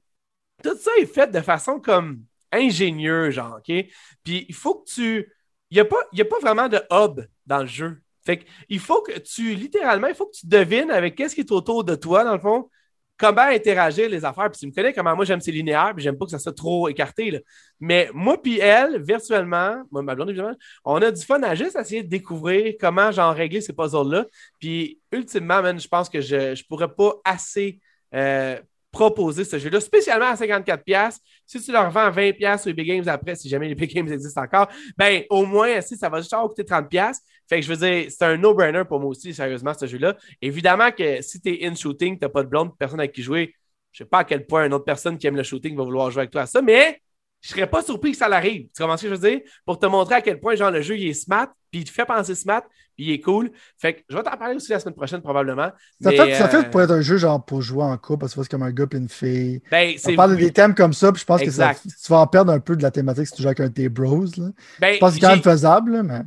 tout 0.62 0.76
ça 0.76 0.90
est 0.98 1.06
fait 1.06 1.30
de 1.30 1.40
façon 1.40 1.78
comme 1.78 2.22
ingénieuse, 2.52 3.34
genre, 3.34 3.58
OK? 3.58 3.86
Puis 4.24 4.46
il 4.48 4.54
faut 4.54 4.76
que 4.76 4.90
tu. 4.90 5.32
Il 5.70 5.74
n'y 5.74 5.80
a, 5.80 5.84
pas, 5.84 5.96
a 6.16 6.24
pas 6.24 6.38
vraiment 6.40 6.68
de 6.68 6.80
hub 6.92 7.26
dans 7.44 7.58
le 7.58 7.66
jeu. 7.66 8.00
Fait 8.24 8.44
il 8.68 8.78
faut 8.80 9.02
que 9.02 9.18
tu, 9.18 9.54
littéralement, 9.54 10.08
il 10.08 10.14
faut 10.14 10.26
que 10.26 10.36
tu 10.36 10.46
devines 10.46 10.90
avec 10.90 11.16
qu'est-ce 11.16 11.34
qui 11.34 11.40
est 11.40 11.52
autour 11.52 11.84
de 11.84 11.94
toi, 11.94 12.24
dans 12.24 12.34
le 12.34 12.40
fond, 12.40 12.68
comment 13.16 13.42
interagir 13.42 14.08
les 14.08 14.24
affaires. 14.24 14.50
Puis 14.50 14.60
tu 14.60 14.66
me 14.66 14.72
connais 14.72 14.92
comment 14.92 15.14
moi 15.14 15.24
j'aime 15.24 15.40
ces 15.40 15.52
linéaires, 15.52 15.92
puis 15.94 16.02
j'aime 16.02 16.18
pas 16.18 16.24
que 16.24 16.30
ça 16.30 16.38
soit 16.38 16.54
trop 16.54 16.88
écarté. 16.88 17.30
Là. 17.30 17.38
Mais 17.80 18.10
moi 18.12 18.40
puis 18.40 18.58
elle, 18.58 19.02
virtuellement, 19.02 19.82
moi, 19.90 20.02
ma 20.02 20.14
blonde 20.14 20.30
évidemment, 20.30 20.56
on 20.84 21.00
a 21.02 21.10
du 21.10 21.22
fun 21.22 21.42
à 21.42 21.54
juste 21.54 21.76
essayer 21.76 22.02
de 22.02 22.08
découvrir 22.08 22.74
comment 22.80 23.10
j'en 23.12 23.32
régler 23.32 23.60
ces 23.60 23.72
puzzles-là. 23.72 24.26
Puis 24.60 25.00
ultimement, 25.12 25.62
je 25.78 25.88
pense 25.88 26.08
que 26.08 26.20
je 26.20 26.50
ne 26.50 26.68
pourrais 26.68 26.94
pas 26.94 27.14
assez 27.24 27.80
euh, 28.14 28.58
proposer 28.96 29.44
ce 29.44 29.58
jeu-là, 29.58 29.78
spécialement 29.78 30.28
à 30.28 30.34
54$. 30.34 31.18
Si 31.44 31.62
tu 31.62 31.70
leur 31.70 31.90
vends 31.90 32.10
20$ 32.10 32.58
sur 32.58 32.70
Epic 32.70 32.86
Games 32.86 33.06
après, 33.06 33.34
si 33.34 33.46
jamais 33.46 33.66
les 33.66 33.72
Epic 33.72 33.94
Games 33.94 34.10
existent 34.10 34.42
encore, 34.42 34.68
ben 34.96 35.22
au 35.28 35.44
moins, 35.44 35.82
si 35.82 35.96
ça 35.98 36.08
va 36.08 36.20
juste 36.20 36.34
coûter 36.34 36.62
30$. 36.62 37.12
Fait 37.46 37.60
que 37.60 37.66
je 37.66 37.72
veux 37.72 37.76
dire, 37.76 38.10
c'est 38.10 38.24
un 38.24 38.38
no-brainer 38.38 38.84
pour 38.88 38.98
moi 38.98 39.10
aussi, 39.10 39.34
sérieusement, 39.34 39.74
ce 39.78 39.86
jeu-là. 39.86 40.16
Évidemment 40.40 40.90
que 40.90 41.20
si 41.20 41.40
tu 41.42 41.50
es 41.50 41.66
in 41.66 41.74
shooting, 41.74 42.18
tu 42.18 42.26
pas 42.26 42.42
de 42.42 42.48
blonde, 42.48 42.70
personne 42.78 42.98
avec 42.98 43.12
qui 43.12 43.22
jouer, 43.22 43.54
je 43.92 43.98
sais 43.98 44.08
pas 44.08 44.20
à 44.20 44.24
quel 44.24 44.46
point 44.46 44.64
une 44.64 44.72
autre 44.72 44.86
personne 44.86 45.18
qui 45.18 45.26
aime 45.26 45.36
le 45.36 45.42
shooting 45.42 45.76
va 45.76 45.84
vouloir 45.84 46.10
jouer 46.10 46.22
avec 46.22 46.30
toi 46.30 46.42
à 46.42 46.46
ça, 46.46 46.62
mais 46.62 47.00
je 47.42 47.50
serais 47.50 47.68
pas 47.68 47.82
surpris 47.82 48.12
que 48.12 48.16
ça 48.16 48.28
l'arrive. 48.28 48.68
Tu 48.74 48.82
comprends 48.82 48.96
ce 48.96 49.02
que 49.02 49.08
je 49.10 49.14
veux 49.14 49.30
dire? 49.30 49.40
Pour 49.66 49.78
te 49.78 49.86
montrer 49.86 50.14
à 50.16 50.22
quel 50.22 50.40
point, 50.40 50.54
genre, 50.54 50.70
le 50.70 50.80
jeu, 50.80 50.96
il 50.96 51.08
est 51.08 51.12
smart, 51.12 51.48
puis 51.70 51.82
il 51.82 51.84
te 51.84 51.90
fait 51.90 52.06
penser 52.06 52.34
smart, 52.34 52.62
il 52.98 53.10
est 53.10 53.20
cool. 53.20 53.50
Fait 53.78 53.94
que 53.94 54.00
je 54.08 54.16
vais 54.16 54.22
t'en 54.22 54.36
parler 54.36 54.56
aussi 54.56 54.72
la 54.72 54.80
semaine 54.80 54.94
prochaine, 54.94 55.20
probablement. 55.20 55.70
Ça, 56.00 56.10
fait, 56.10 56.34
ça 56.34 56.48
fait 56.48 56.56
euh, 56.58 56.70
pour 56.70 56.80
être 56.82 56.92
un 56.92 57.00
jeu, 57.00 57.16
genre, 57.16 57.44
pour 57.44 57.62
jouer 57.62 57.84
en 57.84 57.96
couple, 57.96 58.20
parce 58.20 58.34
que 58.34 58.42
c'est 58.42 58.50
comme 58.50 58.62
un 58.62 58.72
gars 58.72 58.86
et 58.92 58.96
une 58.96 59.08
fille. 59.08 59.62
Ben, 59.70 59.94
On 60.06 60.14
parle 60.14 60.36
des 60.36 60.52
thèmes 60.52 60.74
comme 60.74 60.92
ça, 60.92 61.12
puis 61.12 61.20
je 61.20 61.26
pense 61.26 61.42
que 61.42 61.50
ça, 61.50 61.74
tu 61.74 62.12
vas 62.12 62.18
en 62.18 62.26
perdre 62.26 62.52
un 62.52 62.60
peu 62.60 62.76
de 62.76 62.82
la 62.82 62.90
thématique 62.90 63.26
si 63.26 63.34
tu 63.34 63.42
joues 63.42 63.48
avec 63.48 63.60
un 63.60 63.68
de 63.68 63.74
tes 63.74 63.88
bros. 63.88 64.24
Là. 64.36 64.50
Ben, 64.80 64.94
je 64.94 64.98
pense 64.98 65.10
que 65.10 65.14
c'est 65.14 65.20
quand 65.20 65.30
même 65.30 65.42
faisable, 65.42 66.02
mais. 66.02 66.22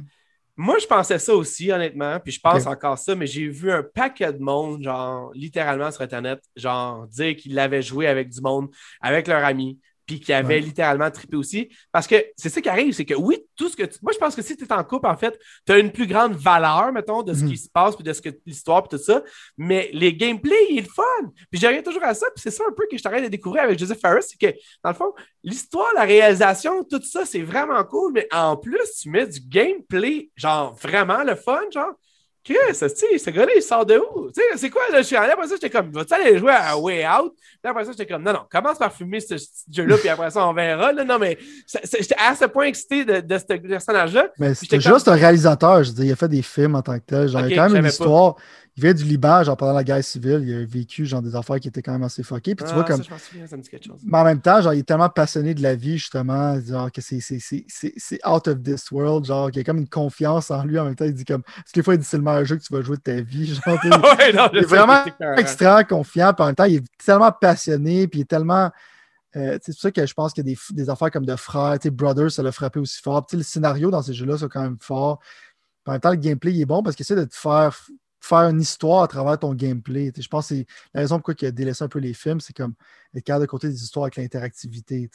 Moi, 0.61 0.77
je 0.77 0.87
pensais 0.87 1.17
ça 1.19 1.33
aussi, 1.33 1.71
honnêtement, 1.71 2.19
puis 2.19 2.33
je 2.33 2.39
pense 2.41 2.65
encore 2.65 2.97
ça, 2.97 3.15
mais 3.15 3.27
j'ai 3.27 3.47
vu 3.47 3.71
un 3.71 3.81
paquet 3.81 4.33
de 4.33 4.39
monde, 4.39 4.83
genre, 4.83 5.31
littéralement 5.33 5.89
sur 5.89 6.01
Internet, 6.01 6.41
genre, 6.57 7.07
dire 7.07 7.33
qu'ils 7.37 7.53
l'avaient 7.53 7.81
joué 7.81 8.07
avec 8.07 8.27
du 8.27 8.41
monde, 8.41 8.67
avec 8.99 9.29
leurs 9.29 9.45
amis, 9.45 9.79
puis 10.09 10.19
qui 10.19 10.33
avait 10.33 10.59
littéralement 10.59 11.11
trippé 11.11 11.37
aussi. 11.37 11.69
Parce 11.91 12.07
que 12.07 12.15
c'est 12.35 12.49
ça 12.49 12.61
qui 12.61 12.67
arrive, 12.67 12.93
c'est 12.93 13.05
que 13.05 13.13
oui, 13.13 13.37
tout 13.55 13.69
ce 13.69 13.75
que 13.75 13.83
tu... 13.83 13.99
Moi, 14.01 14.11
je 14.11 14.17
pense 14.17 14.35
que 14.35 14.41
si 14.41 14.57
tu 14.57 14.63
es 14.63 14.73
en 14.73 14.83
couple, 14.83 15.05
en 15.05 15.15
fait, 15.15 15.39
tu 15.67 15.71
as 15.71 15.77
une 15.77 15.91
plus 15.91 16.07
grande 16.07 16.33
valeur, 16.33 16.91
mettons, 16.91 17.21
de 17.21 17.31
ce 17.35 17.41
qui 17.41 17.51
mhm. 17.51 17.55
se 17.55 17.69
passe, 17.69 17.95
puis 17.95 18.03
de 18.03 18.11
ce 18.11 18.19
que 18.19 18.29
l'histoire, 18.43 18.81
puis 18.81 18.97
tout 18.97 19.03
ça. 19.03 19.21
Mais 19.55 19.91
les 19.93 20.15
gameplays, 20.15 20.65
il 20.71 20.79
est 20.79 20.81
le 20.81 20.87
fun. 20.87 21.03
Puis 21.51 21.59
j'arrive 21.59 21.83
toujours 21.83 22.03
à 22.03 22.15
ça, 22.15 22.25
puis 22.33 22.41
c'est 22.41 22.49
ça 22.49 22.63
un 22.67 22.71
peu 22.71 22.87
que 22.89 22.97
je 22.97 23.03
t'arrête 23.03 23.23
de 23.23 23.29
découvrir 23.29 23.61
avec 23.61 23.77
Joseph 23.77 23.99
Ferris, 23.99 24.23
c'est 24.23 24.39
que, 24.39 24.57
dans 24.83 24.89
le 24.89 24.95
fond, 24.95 25.13
l'histoire, 25.43 25.93
la 25.93 26.05
réalisation, 26.05 26.83
tout 26.83 27.03
ça, 27.03 27.23
c'est 27.25 27.43
vraiment 27.43 27.83
cool, 27.83 28.11
mais 28.13 28.27
en 28.31 28.57
plus, 28.57 28.91
tu 28.99 29.11
mets 29.11 29.27
du 29.27 29.41
gameplay, 29.41 30.31
genre 30.35 30.73
vraiment 30.73 31.23
le 31.23 31.35
fun, 31.35 31.61
genre 31.71 31.93
Ce 32.73 33.29
gars-là, 33.29 33.51
il 33.55 33.61
sort 33.61 33.85
de 33.85 33.97
où? 33.97 34.29
C'est 34.55 34.69
quoi, 34.69 34.81
là? 34.91 35.01
Je 35.01 35.07
suis 35.07 35.15
allé, 35.15 35.31
après 35.31 35.47
ça, 35.47 35.55
j'étais 35.55 35.69
comme, 35.69 35.91
vas-tu 35.91 36.13
aller 36.13 36.37
jouer 36.37 36.53
à 36.53 36.77
Way 36.77 37.05
Out? 37.07 37.33
Puis 37.35 37.69
après 37.69 37.85
ça, 37.85 37.91
j'étais 37.91 38.05
comme, 38.05 38.23
non, 38.23 38.33
non, 38.33 38.41
commence 38.49 38.77
par 38.77 38.93
fumer 38.93 39.19
ce, 39.19 39.35
jeu-là, 39.71 39.97
puis 39.97 40.09
après 40.09 40.29
ça, 40.31 40.47
on 40.47 40.53
verra. 40.53 40.91
Là. 40.91 41.03
Non, 41.03 41.19
mais 41.19 41.37
j'étais 41.83 42.15
à 42.17 42.35
ce 42.35 42.45
point 42.45 42.65
excité 42.65 43.05
de, 43.05 43.19
de 43.21 43.37
ce 43.37 43.45
personnage-là. 43.45 44.29
Mais 44.37 44.53
c'était 44.53 44.79
juste 44.79 45.07
un 45.07 45.15
réalisateur, 45.15 45.83
je 45.83 45.89
veux 45.89 45.95
dire, 45.95 46.05
il 46.05 46.11
a 46.11 46.15
fait 46.15 46.27
des 46.27 46.41
films 46.41 46.75
en 46.75 46.81
tant 46.81 46.97
que 46.97 47.05
tel. 47.05 47.27
Genre, 47.27 47.41
il 47.41 47.55
y 47.55 47.59
a 47.59 47.63
quand 47.63 47.73
même 47.73 47.83
une 47.83 47.89
histoire 47.89 48.35
il 48.79 48.81
vient 48.81 48.93
du 48.93 49.03
Liban, 49.03 49.43
genre 49.43 49.57
pendant 49.57 49.73
la 49.73 49.83
guerre 49.83 50.01
civile, 50.01 50.41
il 50.45 50.55
a 50.55 50.65
vécu 50.65 51.05
genre 51.05 51.21
des 51.21 51.35
affaires 51.35 51.59
qui 51.59 51.67
étaient 51.67 51.81
quand 51.81 51.91
même 51.91 52.03
assez 52.03 52.23
fuckées. 52.23 52.55
Puis 52.55 52.65
tu 52.65 52.73
vois 52.73 52.85
ah, 52.87 52.91
comme. 52.91 53.01
Mais 54.05 54.17
en 54.17 54.23
même 54.23 54.39
temps, 54.39 54.61
genre, 54.61 54.73
il 54.73 54.79
est 54.79 54.83
tellement 54.83 55.09
passionné 55.09 55.53
de 55.53 55.61
la 55.61 55.75
vie, 55.75 55.97
justement, 55.97 56.57
genre 56.61 56.89
que 56.89 57.01
c'est 57.01 58.25
out 58.25 58.47
of 58.47 58.63
this 58.63 58.89
world, 58.89 59.25
genre 59.25 59.51
qu'il 59.51 59.59
a 59.59 59.63
comme 59.65 59.79
une 59.79 59.89
confiance 59.89 60.49
en 60.49 60.63
lui 60.63 60.79
en 60.79 60.85
même 60.85 60.95
temps. 60.95 61.03
Il 61.03 61.13
dit 61.13 61.25
comme. 61.25 61.43
Parce 61.43 61.71
que 61.73 61.79
des 61.79 61.83
fois, 61.83 61.95
il 61.95 61.97
dit 61.97 62.05
c'est 62.05 62.15
le 62.15 62.23
meilleur 62.23 62.45
jeu 62.45 62.55
que 62.55 62.63
tu 62.63 62.73
vas 62.73 62.81
jouer 62.81 62.95
de 62.95 63.01
ta 63.01 63.19
vie. 63.19 63.47
Genre, 63.47 63.59
il 64.53 64.59
est 64.59 64.61
vraiment 64.61 65.03
extrêmement 65.35 65.83
confiant, 65.83 66.33
puis 66.33 66.43
en 66.43 66.45
même 66.47 66.55
temps, 66.55 66.63
il 66.63 66.75
est 66.75 66.85
tellement 67.05 67.33
passionné, 67.33 68.07
puis 68.07 68.19
il 68.19 68.21
est 68.21 68.29
tellement. 68.29 68.71
Euh, 69.35 69.59
c'est 69.61 69.73
pour 69.73 69.81
ça 69.81 69.91
que 69.91 70.05
je 70.05 70.13
pense 70.13 70.31
qu'il 70.31 70.47
y 70.47 70.51
a 70.51 70.55
des, 70.55 70.59
des 70.73 70.89
affaires 70.89 71.11
comme 71.11 71.25
de 71.25 71.35
frères, 71.35 71.77
Brothers, 71.91 72.31
ça 72.31 72.43
l'a 72.43 72.53
frappé 72.53 72.79
aussi 72.79 73.01
fort. 73.01 73.25
Puis, 73.25 73.35
le 73.35 73.43
scénario 73.43 73.91
dans 73.91 74.01
ces 74.01 74.13
jeux-là, 74.13 74.37
c'est 74.37 74.47
quand 74.47 74.63
même 74.63 74.77
fort. 74.79 75.19
en 75.85 75.91
même 75.91 76.01
temps, 76.01 76.11
le 76.11 76.15
gameplay 76.15 76.53
il 76.53 76.61
est 76.61 76.65
bon 76.65 76.81
parce 76.81 76.95
qu'il 76.95 77.03
essaie 77.03 77.15
de 77.15 77.25
te 77.25 77.35
faire 77.35 77.77
faire 78.19 78.49
une 78.49 78.61
histoire 78.61 79.03
à 79.03 79.07
travers 79.07 79.39
ton 79.39 79.53
gameplay. 79.53 80.11
Je 80.15 80.27
pense 80.27 80.49
que 80.49 80.55
c'est 80.55 80.65
la 80.93 81.01
raison 81.01 81.17
pourquoi 81.17 81.35
il 81.41 81.45
a 81.45 81.51
délaissé 81.51 81.83
un 81.83 81.87
peu 81.87 81.99
les 81.99 82.13
films, 82.13 82.39
c'est 82.39 82.55
comme 82.55 82.73
être 83.15 83.23
capable 83.23 83.45
de 83.45 83.49
côté 83.49 83.67
des 83.69 83.81
histoires 83.81 84.05
avec 84.05 84.17
l'interactivité. 84.17 85.09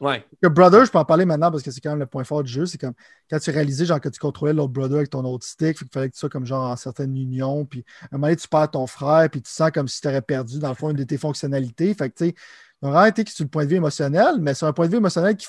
Ouais. 0.00 0.24
Que 0.42 0.48
Brother, 0.48 0.84
je 0.84 0.90
peux 0.90 0.98
en 0.98 1.04
parler 1.04 1.24
maintenant 1.24 1.50
parce 1.50 1.62
que 1.62 1.70
c'est 1.70 1.80
quand 1.80 1.90
même 1.90 2.00
le 2.00 2.06
point 2.06 2.24
fort 2.24 2.42
du 2.42 2.50
jeu. 2.50 2.66
C'est 2.66 2.78
comme 2.78 2.94
quand 3.30 3.38
tu 3.38 3.50
réalisais 3.50 3.86
genre 3.86 4.00
que 4.00 4.08
tu 4.08 4.18
contrôlais 4.18 4.52
l'autre 4.52 4.72
brother 4.72 4.98
avec 4.98 5.10
ton 5.10 5.24
autre 5.24 5.46
stick, 5.46 5.78
il 5.80 5.88
fallait 5.92 6.08
que 6.08 6.14
tu 6.14 6.20
sois 6.20 6.28
comme 6.28 6.46
genre 6.46 6.70
en 6.70 6.76
certaines 6.76 7.16
unions, 7.16 7.64
puis 7.64 7.84
à 8.02 8.06
un 8.06 8.08
moment 8.18 8.26
donné, 8.26 8.36
tu 8.36 8.48
perds 8.48 8.70
ton 8.70 8.86
frère, 8.86 9.28
puis 9.30 9.42
tu 9.42 9.50
sens 9.50 9.70
comme 9.70 9.88
si 9.88 10.00
tu 10.00 10.08
aurais 10.08 10.22
perdu 10.22 10.58
dans 10.58 10.70
le 10.70 10.74
fond 10.74 10.90
une 10.90 10.96
de 10.96 11.04
tes 11.04 11.18
fonctionnalités. 11.18 11.94
Fait 11.94 12.10
que 12.10 12.16
tu 12.16 12.26
sais, 12.26 12.34
vraiment 12.82 13.04
été 13.04 13.24
c'est 13.26 13.44
le 13.44 13.48
point 13.48 13.64
de 13.64 13.70
vue 13.70 13.76
émotionnel, 13.76 14.36
mais 14.40 14.54
c'est 14.54 14.66
un 14.66 14.72
point 14.72 14.86
de 14.86 14.90
vue 14.90 14.98
émotionnel 14.98 15.36
qui, 15.36 15.46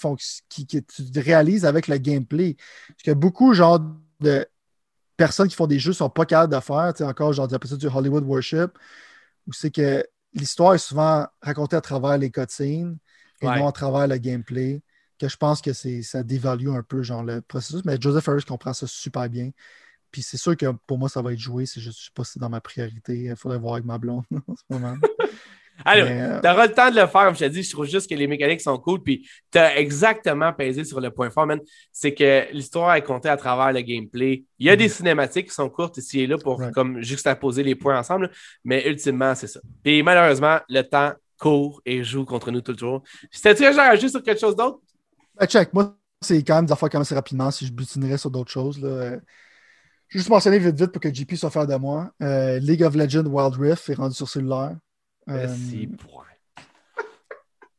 qui, 0.50 0.68
que 0.68 0.78
tu 0.80 1.20
réalises 1.20 1.66
avec 1.66 1.88
le 1.88 1.98
gameplay. 1.98 2.56
Parce 2.90 3.04
que 3.04 3.12
beaucoup, 3.12 3.54
genre, 3.54 3.80
de 4.22 4.46
personnes 5.18 5.48
qui 5.48 5.56
font 5.56 5.68
des 5.68 5.80
jeux 5.80 5.92
ne 5.92 5.96
sont 5.96 6.10
pas 6.10 6.26
capables 6.26 6.54
de 6.54 6.60
faire. 6.60 6.94
Tu 6.94 7.00
sais, 7.00 7.04
encore, 7.04 7.34
genre, 7.34 7.50
ça 7.50 7.78
du 7.78 7.88
Hollywood 7.88 8.24
Worship, 8.24 8.72
où 9.48 9.54
c'est 9.54 9.72
que 9.72 10.06
l'histoire 10.34 10.74
est 10.74 10.80
souvent 10.80 11.28
racontée 11.42 11.76
à 11.76 11.82
travers 11.82 12.18
les 12.18 12.32
cutscenes 12.32 12.98
et 13.42 13.46
non 13.46 13.68
à 13.68 13.72
travers 13.72 14.08
le 14.08 14.18
gameplay. 14.18 14.82
Que 15.20 15.30
je 15.30 15.38
pense 15.38 15.62
que 15.62 15.72
ça 15.74 16.24
dévalue 16.24 16.70
un 16.70 16.82
peu 16.82 17.04
genre 17.04 17.24
le 17.24 17.42
processus. 17.42 17.86
Mais 17.86 17.98
Joseph 18.00 18.28
Harris 18.28 18.44
comprend 18.44 18.74
ça 18.74 18.88
super 18.88 19.30
bien. 19.30 19.52
Puis 20.10 20.24
c'est 20.24 20.38
sûr 20.38 20.58
que 20.58 20.66
pour 20.88 20.98
moi, 20.98 21.10
ça 21.10 21.22
va 21.22 21.32
être 21.32 21.40
joué. 21.40 21.66
C'est 21.66 21.80
juste, 21.80 22.00
je 22.00 22.06
sais 22.06 22.12
pas 22.14 22.24
si 22.24 22.34
c'est 22.34 22.40
dans 22.40 22.50
ma 22.50 22.60
priorité. 22.60 23.26
Il 23.26 23.36
faudrait 23.36 23.60
voir 23.60 23.74
avec 23.74 23.86
ma 23.86 23.98
blonde 23.98 24.26
en 24.48 24.56
ce 24.56 24.64
moment. 24.70 24.98
Alors, 25.86 26.08
euh, 26.10 26.40
tu 26.42 26.48
auras 26.50 26.68
le 26.68 26.74
temps 26.74 26.90
de 26.90 26.96
le 26.96 27.08
faire, 27.08 27.26
comme 27.26 27.34
je 27.34 27.40
t'ai 27.40 27.50
dit. 27.50 27.64
Je 27.64 27.72
trouve 27.72 27.86
juste 27.86 28.10
que 28.10 28.16
les 28.16 28.28
mécaniques 28.28 28.62
sont 28.62 28.78
cool. 28.78 29.02
Puis, 29.02 29.28
tu 29.52 29.58
as 29.58 29.78
exactement 29.78 30.54
pesé 30.54 30.84
sur 30.84 31.00
le 31.00 31.12
point 31.12 31.30
fort, 31.30 31.48
man. 31.48 31.60
C'est 31.92 32.14
que 32.14 32.46
l'histoire 32.54 32.96
est 32.96 33.04
comptée 33.04 33.30
à 33.30 33.38
travers 33.38 33.74
le 33.74 33.82
gameplay. 33.82 34.44
Il 34.60 34.68
y 34.68 34.70
a 34.70 34.76
des 34.76 34.88
mm. 34.88 34.90
cinématiques 34.90 35.48
qui 35.50 35.54
sont 35.54 35.70
courtes 35.70 35.98
ici 35.98 36.22
et 36.22 36.28
là 36.28 36.38
pour 36.38 36.62
comme 36.74 37.02
juxtaposer 37.02 37.64
les 37.64 37.76
points 37.76 37.98
ensemble. 37.98 38.30
Mais 38.64 38.88
ultimement, 38.88 39.36
c'est 39.36 39.48
ça. 39.48 39.60
Puis, 39.84 40.04
malheureusement, 40.04 40.60
le 40.70 40.82
temps 40.82 41.14
court 41.42 41.82
et 41.86 42.04
joue 42.04 42.24
contre 42.24 42.52
nous 42.52 42.62
toujours. 42.62 43.04
C'était-tu 43.32 43.66
à 43.66 43.96
juste 43.96 44.12
sur 44.12 44.24
quelque 44.24 44.40
chose 44.40 44.56
d'autre? 44.56 44.80
Ben, 45.38 45.48
check. 45.48 45.74
Moi, 45.74 45.98
c'est 46.22 46.44
quand 46.44 46.56
même 46.56 46.66
des 46.68 46.72
affaires 46.72 46.90
quand 46.90 47.00
même 47.00 47.02
assez 47.02 47.16
rapidement 47.16 47.50
si 47.50 47.66
je 47.66 47.74
butinerais 47.74 48.18
sur 48.18 48.30
d'autres 48.30 48.52
choses. 48.52 48.80
Là. 48.80 48.90
Euh, 48.90 49.20
juste 50.08 50.30
mentionner 50.30 50.60
vite 50.60 50.80
vite 50.80 50.92
pour 50.92 51.02
que 51.02 51.14
JP 51.14 51.34
soit 51.36 51.50
fier 51.50 51.66
de 51.66 51.76
moi. 51.76 52.12
Euh, 52.22 52.60
League 52.60 52.84
of 52.84 52.96
Legends 52.96 53.26
Wild 53.26 53.56
Rift 53.56 53.90
est 53.90 53.96
rendu 53.96 54.16
sur 54.16 54.30
cellulaire. 54.30 54.76
Merci, 55.28 55.90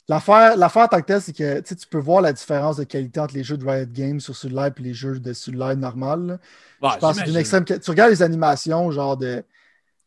L'affaire, 0.09 0.57
l'affaire 0.57 0.83
en 0.83 0.89
tant 0.89 1.01
que 1.01 1.07
telle, 1.07 1.23
c'est 1.23 1.33
que 1.33 1.61
tu 1.61 1.87
peux 1.87 1.99
voir 1.99 2.21
la 2.21 2.33
différence 2.33 2.77
de 2.77 2.85
qualité 2.85 3.21
entre 3.21 3.35
les 3.35 3.45
jeux 3.45 3.57
de 3.57 3.65
Riot 3.65 3.87
Games 3.87 4.21
sur 4.21 4.35
celui-là 4.35 4.69
et 4.69 4.83
les 4.83 4.93
jeux 4.93 5.21
de 5.21 5.33
celui-là 5.33 5.77
normal. 5.77 6.41
je 6.83 6.99
pense 6.99 7.23
que 7.23 7.39
extrême... 7.39 7.65
Tu 7.65 7.91
regardes 7.91 8.11
les 8.11 8.23
animations 8.23 8.91
genre 8.91 9.17
de, 9.17 9.45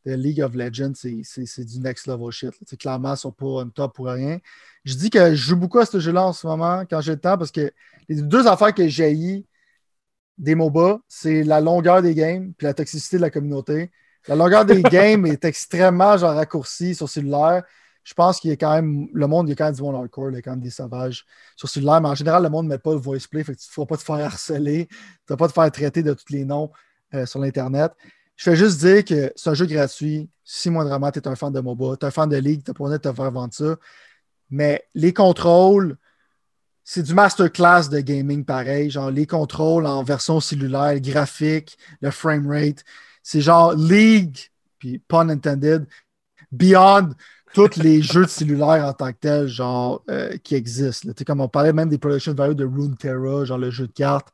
League 0.06 0.42
of 0.42 0.54
Legends, 0.54 0.94
c'est, 0.94 1.66
du 1.66 1.80
next 1.80 2.08
level 2.08 2.30
shit. 2.30 2.52
Clairement, 2.78 3.10
ils 3.10 3.12
ne 3.14 3.16
sont 3.16 3.32
pas 3.32 3.62
un 3.62 3.70
top 3.70 3.96
pour 3.96 4.08
rien. 4.08 4.38
Je 4.84 4.96
dis 4.96 5.10
que 5.10 5.32
je 5.32 5.36
joue 5.36 5.56
beaucoup 5.56 5.80
à 5.80 5.86
ce 5.86 6.00
jeu-là 6.00 6.26
en 6.26 6.34
ce 6.34 6.46
moment 6.46 6.84
quand 6.88 7.02
j'ai 7.02 7.14
le 7.14 7.20
temps 7.20 7.38
parce 7.38 7.52
que 7.52 7.72
les 8.08 8.22
deux 8.22 8.46
affaires 8.48 8.74
que 8.74 8.88
j'ai 8.88 9.44
des 10.38 10.56
MOBA, 10.56 11.00
c'est 11.08 11.44
la 11.44 11.62
longueur 11.62 12.02
des 12.02 12.14
games 12.14 12.54
et 12.60 12.64
la 12.64 12.74
toxicité 12.74 13.18
de 13.18 13.22
la 13.22 13.30
communauté. 13.30 13.92
La 14.28 14.36
longueur 14.36 14.66
des 14.66 14.82
games 14.84 15.26
est 15.26 15.46
extrêmement 15.46 16.18
genre 16.18 16.36
raccourcie 16.36 16.96
sur 16.96 17.10
cellulaire. 17.10 17.64
Je 18.04 18.14
pense 18.14 18.40
qu'il 18.40 18.52
y 18.52 18.54
a 18.54 18.56
quand 18.56 18.72
même. 18.72 19.08
Le 19.14 19.28
monde, 19.28 19.48
il 19.48 19.52
y 19.52 19.54
a 19.54 19.56
quand 19.56 19.66
même 19.66 19.74
du 19.74 19.82
monde 19.82 19.96
hardcore, 19.96 20.30
il 20.30 20.36
y 20.36 20.38
a 20.38 20.42
quand 20.42 20.52
même 20.52 20.62
des 20.62 20.70
sauvages 20.70 21.26
sur 21.56 21.68
cellulaire, 21.68 22.02
mais 22.02 22.10
en 22.10 22.16
général, 22.16 22.44
le 22.44 22.50
monde 22.50 22.66
ne 22.66 22.70
met 22.70 22.78
pas 22.78 22.92
le 22.92 23.00
voice 23.00 23.28
play, 23.30 23.44
fait 23.44 23.56
que 23.56 23.60
tu 23.60 23.68
ne 23.68 23.74
feras 23.74 23.88
pas 23.88 23.98
te 23.98 24.04
faire 24.04 24.16
harceler, 24.18 24.88
tu 24.88 24.96
ne 24.96 25.34
vas 25.34 25.38
pas 25.38 25.48
te 25.48 25.54
faire 25.54 25.72
traiter 25.72 26.04
de 26.04 26.14
tous 26.14 26.30
les 26.30 26.46
noms 26.46 26.72
euh, 27.16 27.26
sur 27.26 27.40
l'Internet. 27.40 27.94
Je 28.36 28.44
fais 28.44 28.56
juste 28.56 28.80
dire 28.80 29.04
que 29.04 29.32
c'est 29.36 29.50
un 29.50 29.54
jeu 29.54 29.66
gratuit. 29.66 30.30
Si 30.44 30.70
moindrement 30.70 31.10
tu 31.12 31.20
es 31.20 31.28
un 31.28 31.36
fan 31.36 31.52
de 31.52 31.60
MOBA, 31.60 31.98
tu 31.98 32.06
es 32.06 32.08
un 32.08 32.12
fan 32.12 32.30
de 32.30 32.38
League, 32.38 32.64
tu 32.64 32.72
n'as 32.72 32.76
pas 32.76 32.90
de 32.90 32.98
te 32.98 33.12
faire 33.12 33.32
vendre 33.32 33.54
ça. 33.54 33.76
Mais 34.50 34.84
les 34.94 35.14
contrôles, 35.14 35.98
c'est 36.84 37.02
du 37.02 37.14
masterclass 37.14 37.90
de 37.90 38.00
gaming 38.00 38.46
pareil. 38.46 38.90
Genre 38.92 39.10
les 39.10 39.26
contrôles 39.26 39.88
en 39.88 40.04
version 40.04 40.40
cellulaire, 40.40 41.00
graphique, 41.00 41.78
le 42.02 42.12
frame 42.12 42.48
rate. 42.48 42.84
C'est 43.28 43.42
genre 43.42 43.74
League, 43.74 44.52
puis 44.78 45.00
pun 45.00 45.30
intended, 45.30 45.88
beyond 46.52 47.10
tous 47.56 47.76
les 47.78 48.00
jeux 48.04 48.26
de 48.26 48.30
cellulaire 48.30 48.86
en 48.86 48.94
tant 48.94 49.12
que 49.12 49.18
tel, 49.20 49.48
genre, 49.48 50.04
euh, 50.12 50.38
qui 50.44 50.54
existent. 50.54 51.10
Comme 51.26 51.42
on 51.42 51.48
parlait 51.48 51.74
même 51.74 51.90
des 51.90 51.98
production 51.98 52.36
value 52.36 52.54
de 52.54 52.66
Runeterra, 52.66 53.44
genre 53.44 53.58
le 53.58 53.72
jeu 53.72 53.88
de 53.88 53.94
cartes. 53.94 54.28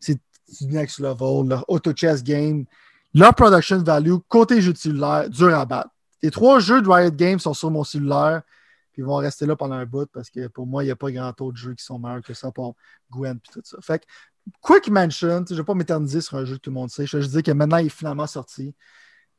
C'est 0.00 0.18
du 0.60 0.66
next 0.68 0.98
level. 0.98 1.46
Leur 1.46 1.68
auto 1.68 1.92
chess 1.94 2.24
game, 2.24 2.64
leur 3.12 3.34
production 3.34 3.82
value, 3.82 4.14
côté 4.28 4.62
jeu 4.62 4.72
de 4.72 4.78
cellulaire, 4.78 5.28
dur 5.28 5.54
à 5.54 5.66
battre. 5.66 5.90
Les 6.22 6.30
trois 6.30 6.58
jeux 6.58 6.80
de 6.80 6.88
Riot 6.88 7.10
Games 7.10 7.38
sont 7.38 7.52
sur 7.52 7.70
mon 7.70 7.84
cellulaire, 7.84 8.40
puis 8.94 9.02
ils 9.02 9.04
vont 9.04 9.16
rester 9.16 9.44
là 9.44 9.56
pendant 9.56 9.74
un 9.74 9.84
bout 9.84 10.08
parce 10.10 10.30
que 10.30 10.46
pour 10.46 10.66
moi, 10.66 10.82
il 10.84 10.86
n'y 10.86 10.92
a 10.92 10.96
pas 10.96 11.12
grand 11.12 11.38
autre 11.42 11.58
jeux 11.58 11.74
qui 11.74 11.84
sont 11.84 11.98
meilleurs 11.98 12.22
que 12.22 12.32
ça 12.32 12.50
pour 12.50 12.76
Gwen 13.10 13.36
et 13.36 13.52
tout 13.52 13.60
ça. 13.62 13.76
Fait 13.82 13.98
que 13.98 14.04
quick 14.60 14.88
mention, 14.88 15.44
je 15.48 15.54
ne 15.54 15.58
vais 15.58 15.64
pas 15.64 15.74
m'éterniser 15.74 16.20
sur 16.20 16.36
un 16.36 16.44
jeu 16.44 16.56
que 16.56 16.60
tout 16.60 16.70
le 16.70 16.74
monde 16.74 16.90
sait. 16.90 17.06
Je 17.06 17.16
vais 17.16 17.22
juste 17.22 17.34
dire 17.34 17.42
que 17.42 17.52
maintenant, 17.52 17.78
il 17.78 17.86
est 17.86 17.90
finalement 17.90 18.26
sorti, 18.26 18.74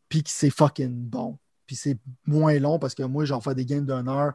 puis 0.09 0.23
que 0.23 0.29
c'est 0.29 0.49
fucking 0.49 0.93
bon. 0.93 1.37
Puis 1.65 1.75
c'est 1.75 1.97
moins 2.25 2.57
long 2.59 2.79
parce 2.79 2.93
que 2.95 3.03
moi, 3.03 3.25
j'en 3.25 3.41
fais 3.41 3.55
des 3.55 3.65
games 3.65 3.85
d'une 3.85 4.09
heure. 4.09 4.33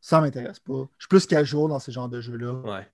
Ça 0.00 0.18
ne 0.18 0.22
m'intéresse 0.22 0.60
pas. 0.60 0.88
Je 0.98 1.04
suis 1.04 1.08
plus 1.08 1.26
casual 1.26 1.68
dans 1.68 1.78
ce 1.78 1.90
genre 1.90 2.08
de 2.08 2.20
jeux-là. 2.20 2.84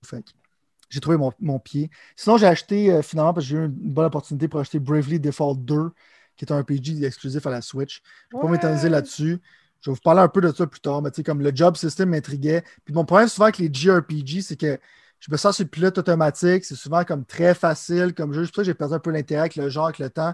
j'ai 0.89 0.99
trouvé 0.99 1.17
mon, 1.17 1.59
pied. 1.59 1.89
Sinon, 2.15 2.37
j'ai 2.37 2.47
acheté 2.47 2.91
euh, 2.91 3.01
finalement 3.01 3.33
parce 3.33 3.45
que 3.45 3.49
j'ai 3.49 3.57
eu 3.57 3.65
une 3.65 3.93
bonne 3.93 4.05
opportunité 4.05 4.47
pour 4.47 4.59
acheter 4.59 4.79
Bravely 4.79 5.19
Default 5.19 5.55
2, 5.55 5.91
qui 6.37 6.45
est 6.45 6.51
un 6.51 6.61
RPG 6.61 7.03
exclusif 7.03 7.45
à 7.45 7.51
la 7.51 7.61
Switch. 7.61 8.01
Je 8.29 8.37
ne 8.37 8.41
vais 8.41 8.47
pas 8.47 8.51
m'éterniser 8.51 8.89
là-dessus. 8.89 9.41
Je 9.81 9.89
vais 9.89 9.95
vous 9.95 10.01
parler 10.01 10.21
un 10.21 10.27
peu 10.27 10.41
de 10.41 10.51
ça 10.51 10.67
plus 10.67 10.81
tard, 10.81 11.01
mais 11.01 11.09
tu 11.11 11.17
sais, 11.17 11.23
comme 11.23 11.41
le 11.41 11.51
job 11.53 11.77
system 11.77 12.09
m'intriguait. 12.09 12.63
Puis 12.85 12.93
mon 12.93 13.05
problème 13.05 13.27
souvent 13.27 13.45
avec 13.45 13.59
les 13.59 13.73
JRPG, 13.73 14.41
c'est 14.41 14.57
que 14.57 14.79
je 15.19 15.31
me 15.31 15.37
sens 15.37 15.55
sur 15.55 15.65
le 15.65 15.69
pilote 15.69 15.97
automatique. 15.97 16.65
C'est 16.65 16.75
souvent 16.75 17.03
comme 17.03 17.25
très 17.25 17.53
facile 17.53 18.13
comme 18.13 18.33
jeu. 18.33 18.45
C'est 18.45 18.51
pour 18.51 18.55
ça 18.57 18.61
que 18.61 18.65
j'ai 18.67 18.73
perdu 18.73 18.93
un 18.93 18.99
peu 18.99 19.11
l'intérêt 19.11 19.41
avec 19.41 19.55
le 19.55 19.69
genre, 19.69 19.85
avec 19.85 19.99
le 19.99 20.09
temps. 20.09 20.33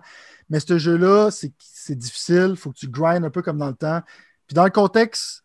Mais 0.50 0.60
ce 0.60 0.78
jeu-là, 0.78 1.30
c'est 1.32 1.96
difficile. 1.96 2.50
Il 2.52 2.56
faut 2.56 2.72
que 2.72 2.78
tu 2.78 2.88
grindes 2.88 3.26
un 3.26 3.30
peu 3.30 3.42
comme 3.42 3.58
dans 3.58 3.68
le 3.68 3.76
temps. 3.76 4.02
Puis 4.48 4.54
dans 4.54 4.64
le 4.64 4.70
contexte, 4.72 5.44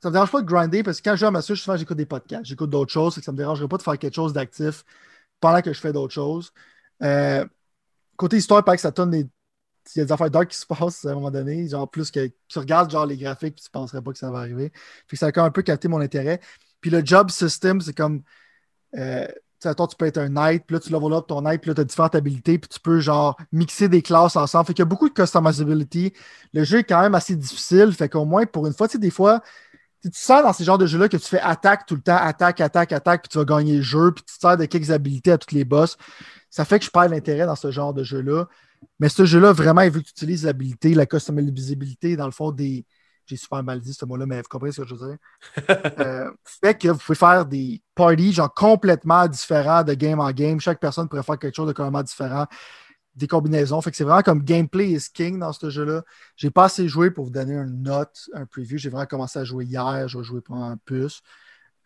ça 0.00 0.08
ne 0.08 0.12
me 0.12 0.14
dérange 0.14 0.30
pas 0.30 0.40
de 0.40 0.46
grinder 0.46 0.82
parce 0.82 1.00
que 1.00 1.08
quand 1.08 1.16
je 1.16 1.20
joue 1.20 1.26
à 1.26 1.30
ma 1.30 1.42
Switch, 1.42 1.62
souvent 1.62 1.76
j'écoute 1.76 1.96
des 1.96 2.06
podcasts, 2.06 2.44
j'écoute 2.44 2.70
d'autres 2.70 2.92
choses. 2.92 3.14
Ça 3.14 3.32
ne 3.32 3.36
me 3.36 3.38
dérangerait 3.38 3.68
pas 3.68 3.76
de 3.76 3.82
faire 3.82 3.98
quelque 3.98 4.14
chose 4.14 4.32
d'actif 4.32 4.84
pendant 5.40 5.60
que 5.60 5.72
je 5.72 5.80
fais 5.80 5.92
d'autres 5.92 6.14
choses. 6.14 6.52
Euh, 7.02 7.44
côté 8.16 8.36
histoire, 8.36 8.62
il 8.66 8.72
que 8.72 8.80
ça 8.80 8.90
donne 8.90 9.10
des. 9.10 9.26
Il 9.94 9.98
y 9.98 10.00
a 10.02 10.04
des 10.04 10.12
affaires 10.12 10.30
dark 10.30 10.48
qui 10.48 10.58
se 10.58 10.66
passent 10.66 11.06
à 11.06 11.12
un 11.12 11.14
moment 11.14 11.30
donné, 11.30 11.66
genre 11.66 11.90
plus 11.90 12.10
que 12.10 12.30
tu 12.46 12.58
regardes 12.58 12.90
genre 12.90 13.06
les 13.06 13.16
graphiques 13.16 13.58
et 13.58 13.62
tu 13.62 13.68
ne 13.68 13.72
penserais 13.72 14.02
pas 14.02 14.12
que 14.12 14.18
ça 14.18 14.30
va 14.30 14.40
arriver. 14.40 14.70
Fait 15.06 15.16
que 15.16 15.18
ça 15.18 15.26
a 15.28 15.32
quand 15.32 15.40
même 15.40 15.48
un 15.48 15.50
peu 15.52 15.62
capté 15.62 15.88
mon 15.88 16.00
intérêt. 16.00 16.40
Puis 16.82 16.90
le 16.90 17.02
job 17.04 17.30
system, 17.30 17.80
c'est 17.80 17.96
comme 17.96 18.22
euh, 18.96 19.26
toi, 19.60 19.86
tu 19.88 19.96
peux 19.96 20.06
être 20.06 20.18
un 20.18 20.28
knight, 20.28 20.64
puis 20.66 20.74
là, 20.74 20.80
tu 20.80 20.92
level 20.92 21.12
up 21.12 21.26
ton 21.26 21.42
knight, 21.42 21.60
puis 21.60 21.70
là, 21.70 21.74
tu 21.74 21.80
as 21.80 21.84
différentes 21.84 22.14
habilités, 22.14 22.58
puis 22.58 22.68
tu 22.68 22.80
peux, 22.80 23.00
genre, 23.00 23.36
mixer 23.52 23.88
des 23.88 24.02
classes 24.02 24.36
ensemble. 24.36 24.66
Fait 24.66 24.74
qu'il 24.74 24.82
y 24.82 24.86
a 24.86 24.86
beaucoup 24.86 25.08
de 25.08 25.14
customizability. 25.14 26.12
Le 26.52 26.64
jeu 26.64 26.78
est 26.78 26.84
quand 26.84 27.00
même 27.00 27.14
assez 27.14 27.34
difficile. 27.34 27.92
Fait 27.92 28.08
qu'au 28.08 28.24
moins, 28.24 28.46
pour 28.46 28.66
une 28.66 28.72
fois, 28.72 28.86
tu 28.88 28.92
sais, 28.92 28.98
des 28.98 29.10
fois, 29.10 29.42
tu 30.02 30.10
sens 30.12 30.42
dans 30.42 30.52
ces 30.52 30.64
genres 30.64 30.78
de 30.78 30.86
jeux-là 30.86 31.08
que 31.08 31.16
tu 31.16 31.26
fais 31.26 31.40
attaque 31.40 31.86
tout 31.86 31.96
le 31.96 32.02
temps, 32.02 32.16
attaque, 32.16 32.60
attaque, 32.60 32.92
attaque, 32.92 33.22
puis 33.22 33.30
tu 33.30 33.38
vas 33.38 33.44
gagner 33.44 33.76
le 33.76 33.82
jeu, 33.82 34.12
puis 34.12 34.24
tu 34.24 34.34
te 34.34 34.40
sers 34.40 34.56
de 34.56 34.64
quelques 34.64 34.90
habilités 34.90 35.32
à 35.32 35.38
tous 35.38 35.54
les 35.54 35.64
boss. 35.64 35.96
Ça 36.50 36.64
fait 36.64 36.78
que 36.78 36.84
je 36.84 36.90
perds 36.90 37.08
l'intérêt 37.08 37.46
dans 37.46 37.56
ce 37.56 37.70
genre 37.70 37.92
de 37.92 38.04
jeu-là. 38.04 38.46
Mais 39.00 39.08
ce 39.08 39.24
jeu-là, 39.24 39.52
vraiment, 39.52 39.80
il 39.80 39.90
veut 39.90 40.00
que 40.00 40.06
tu 40.06 40.12
utilises 40.12 40.44
l'habilité, 40.44 40.94
la 40.94 41.06
customizabilité, 41.06 42.16
dans 42.16 42.26
le 42.26 42.32
fond, 42.32 42.52
des, 42.52 42.86
j'ai 43.28 43.36
super 43.36 43.62
mal 43.62 43.80
dit 43.80 43.92
ce 43.92 44.04
mot-là, 44.04 44.26
mais 44.26 44.38
vous 44.38 44.48
comprenez 44.48 44.72
ce 44.72 44.82
que 44.82 44.88
je 44.88 44.94
veux 44.94 45.08
dire. 45.08 45.18
Euh, 46.00 46.30
fait 46.44 46.74
que 46.74 46.88
vous 46.88 46.98
pouvez 46.98 47.16
faire 47.16 47.44
des 47.44 47.82
parties 47.94 48.32
genre 48.32 48.52
complètement 48.52 49.26
différents 49.26 49.82
de 49.82 49.94
game 49.94 50.20
en 50.20 50.30
game. 50.30 50.60
Chaque 50.60 50.80
personne 50.80 51.08
pourrait 51.08 51.22
faire 51.22 51.38
quelque 51.38 51.54
chose 51.54 51.66
de 51.68 51.72
complètement 51.72 52.02
différent. 52.02 52.46
des 53.14 53.26
combinaisons. 53.26 53.80
Fait 53.80 53.90
que 53.90 53.96
c'est 53.96 54.04
vraiment 54.04 54.22
comme 54.22 54.42
gameplay 54.42 54.90
is 54.90 55.08
king 55.12 55.38
dans 55.38 55.52
ce 55.52 55.70
jeu-là. 55.70 56.02
J'ai 56.36 56.50
pas 56.50 56.64
assez 56.64 56.88
joué 56.88 57.10
pour 57.10 57.24
vous 57.24 57.30
donner 57.30 57.54
une 57.54 57.82
note, 57.82 58.28
un 58.32 58.46
preview. 58.46 58.78
J'ai 58.78 58.90
vraiment 58.90 59.06
commencé 59.06 59.38
à 59.38 59.44
jouer 59.44 59.64
hier. 59.64 60.08
Je 60.08 60.18
vais 60.18 60.24
jouer 60.24 60.40
pendant 60.40 60.64
un 60.64 60.76
plus. 60.76 61.22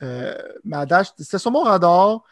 Euh, 0.02 0.34
mais 0.64 0.84
Dash, 0.86 1.08
c'était 1.16 1.38
sur 1.38 1.50
mon 1.50 1.62
radar. 1.62 2.22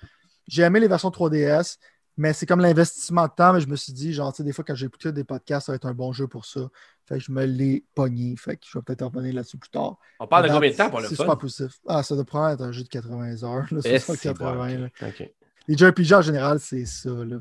J'ai 0.46 0.62
aimé 0.62 0.80
les 0.80 0.88
versions 0.88 1.10
3DS, 1.10 1.78
mais 2.16 2.32
c'est 2.32 2.46
comme 2.46 2.60
l'investissement 2.60 3.26
de 3.26 3.32
temps. 3.32 3.52
Mais 3.52 3.60
je 3.60 3.68
me 3.68 3.76
suis 3.76 3.92
dit, 3.92 4.12
genre, 4.12 4.32
tu 4.32 4.38
sais, 4.38 4.42
des 4.44 4.52
fois, 4.52 4.64
quand 4.66 4.74
écouté 4.74 5.12
des 5.12 5.24
podcasts, 5.24 5.66
ça 5.66 5.72
va 5.72 5.76
être 5.76 5.86
un 5.86 5.94
bon 5.94 6.12
jeu 6.12 6.26
pour 6.26 6.44
ça. 6.44 6.60
Fait 7.06 7.18
que 7.18 7.24
je 7.24 7.32
me 7.32 7.44
l'ai 7.44 7.84
pogné. 7.94 8.36
Fait 8.36 8.56
que 8.56 8.62
je 8.70 8.78
vais 8.78 8.82
peut-être 8.82 9.04
revenir 9.04 9.34
là-dessus 9.34 9.58
plus 9.58 9.70
tard. 9.70 9.96
On 10.18 10.26
parle 10.26 10.48
de 10.48 10.52
combien 10.52 10.70
de 10.70 10.76
temps 10.76 10.90
pour 10.90 11.00
le 11.00 11.08
fun? 11.08 11.14
C'est 11.16 11.26
pas 11.26 11.36
possible. 11.36 11.70
Ah, 11.88 12.02
ça 12.02 12.14
doit 12.14 12.24
prendre 12.24 12.48
être 12.50 12.62
un 12.62 12.72
jeu 12.72 12.84
de 12.84 12.88
80 12.88 13.42
heures. 13.44 13.66
C'est 13.82 14.20
80. 14.20 14.88
Les 15.68 15.76
JRPG 15.76 16.14
en 16.14 16.22
général, 16.22 16.58
c'est 16.58 16.84
ça. 16.84 17.10
Là, 17.10 17.36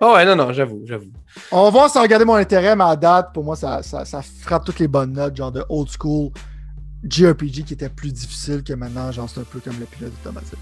Oh 0.00 0.12
ouais, 0.14 0.26
non, 0.26 0.36
non, 0.36 0.52
j'avoue, 0.52 0.82
j'avoue. 0.84 1.12
On 1.50 1.70
va 1.70 1.88
si 1.88 1.98
regarder 1.98 2.24
mon 2.24 2.34
intérêt, 2.34 2.76
mais 2.76 2.84
à 2.84 2.96
date, 2.96 3.32
pour 3.32 3.44
moi, 3.44 3.56
ça, 3.56 3.82
ça, 3.82 4.04
ça, 4.04 4.20
frappe 4.20 4.64
toutes 4.64 4.78
les 4.78 4.88
bonnes 4.88 5.12
notes, 5.12 5.36
genre 5.36 5.52
de 5.52 5.64
old 5.68 5.88
school 5.88 6.30
JRPG 7.08 7.64
qui 7.64 7.74
était 7.74 7.88
plus 7.88 8.12
difficile 8.12 8.62
que 8.62 8.72
maintenant, 8.74 9.10
genre 9.10 9.28
c'est 9.28 9.40
un 9.40 9.44
peu 9.44 9.60
comme 9.60 9.78
le 9.80 9.86
pilote 9.86 10.12
automatique. 10.20 10.58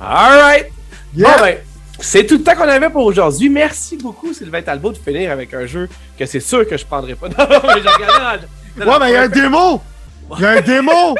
Alright! 0.00 0.72
Yeah. 1.14 1.36
Bon, 1.36 1.42
ben, 1.42 1.58
c'est 2.00 2.26
tout 2.26 2.38
le 2.38 2.42
temps 2.42 2.54
qu'on 2.54 2.68
avait 2.68 2.90
pour 2.90 3.04
aujourd'hui. 3.04 3.48
Merci 3.48 3.96
beaucoup, 3.96 4.32
Sylvain 4.32 4.62
Talbot, 4.62 4.92
de 4.92 4.98
finir 4.98 5.30
avec 5.30 5.52
un 5.54 5.66
jeu 5.66 5.88
que 6.18 6.26
c'est 6.26 6.40
sûr 6.40 6.66
que 6.66 6.76
je 6.76 6.84
prendrai 6.84 7.14
pas. 7.14 7.28
Non, 7.38 7.46
mais 7.62 7.74
regardé 7.74 8.46
Ouais, 8.78 8.98
mais 9.00 9.10
il 9.10 9.12
y 9.12 9.16
a 9.16 9.22
un 9.22 9.28
démo! 9.28 9.80
Il 10.38 10.42
y 10.42 10.46
a 10.46 10.50
un 10.50 10.60
démo! 10.60 10.90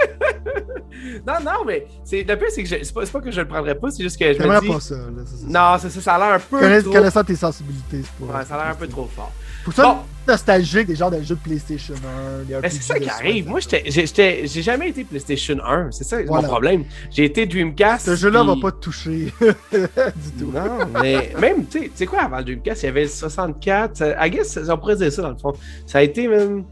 non, 1.26 1.34
non, 1.44 1.64
mais 1.66 1.86
c'est, 2.04 2.22
le 2.22 2.36
pire, 2.36 2.48
c'est 2.50 2.62
que 2.62 2.68
c'est, 2.68 2.94
pas, 2.94 3.04
pas, 3.04 3.20
que 3.20 3.30
je 3.30 3.40
le 3.40 3.48
prendrais 3.48 3.74
pas, 3.74 3.90
c'est 3.90 4.02
juste 4.02 4.18
que 4.18 4.32
je 4.32 4.38
me 4.38 4.60
dis... 4.60 4.68
pas 4.68 4.80
ça. 4.80 4.94
Là, 4.94 5.72
non, 5.72 5.78
c'est 5.80 5.90
ça, 5.90 6.00
ça 6.00 6.14
a 6.14 6.18
l'air 6.18 6.34
un 6.34 6.38
peu 6.38 6.60
Connais, 6.60 6.82
trop... 6.82 6.92
Connaissant 6.92 7.24
tes 7.24 7.36
sensibilités, 7.36 8.02
c'est 8.02 8.26
pas... 8.26 8.38
Ouais, 8.38 8.44
ça 8.44 8.54
a 8.54 8.58
l'air 8.58 8.72
un 8.72 8.74
peu 8.76 8.86
trop 8.86 9.08
fort. 9.14 9.32
Pour 9.64 9.72
ça, 9.72 9.82
bon. 9.82 9.98
Nostalgique 10.30 10.86
des 10.86 10.96
genres 10.96 11.10
de 11.10 11.20
jeux 11.22 11.34
de 11.34 11.40
PlayStation 11.40 11.94
1. 12.52 12.68
c'est 12.68 12.82
ça 12.82 12.98
qui 12.98 13.08
arrive. 13.08 13.48
Moi, 13.48 13.60
j'ai 13.60 14.62
jamais 14.62 14.90
été 14.90 15.04
PlayStation 15.04 15.56
1. 15.64 15.90
C'est 15.90 16.04
ça 16.04 16.22
mon 16.22 16.42
problème. 16.42 16.84
J'ai 17.10 17.24
été 17.24 17.46
Dreamcast. 17.46 18.06
Ce 18.06 18.16
jeu-là 18.16 18.44
va 18.44 18.54
pas 18.60 18.70
te 18.72 18.78
toucher 18.78 19.32
du 19.40 20.30
tout. 20.38 20.52
Non, 20.52 20.86
mais 21.02 21.32
même, 21.40 21.66
tu 21.66 21.90
sais 21.94 22.06
quoi, 22.06 22.22
avant 22.22 22.38
le 22.38 22.44
Dreamcast, 22.44 22.82
il 22.82 22.86
y 22.86 22.88
avait 22.88 23.02
le 23.02 23.08
64. 23.08 24.02
I 24.20 24.30
guess, 24.30 24.58
on 24.68 24.78
pourrait 24.78 24.96
dire 24.96 25.12
ça 25.12 25.22
dans 25.22 25.30
le 25.30 25.36
fond. 25.38 25.52
Ça 25.86 25.98
a 25.98 26.02
été 26.02 26.28
même. 26.28 26.64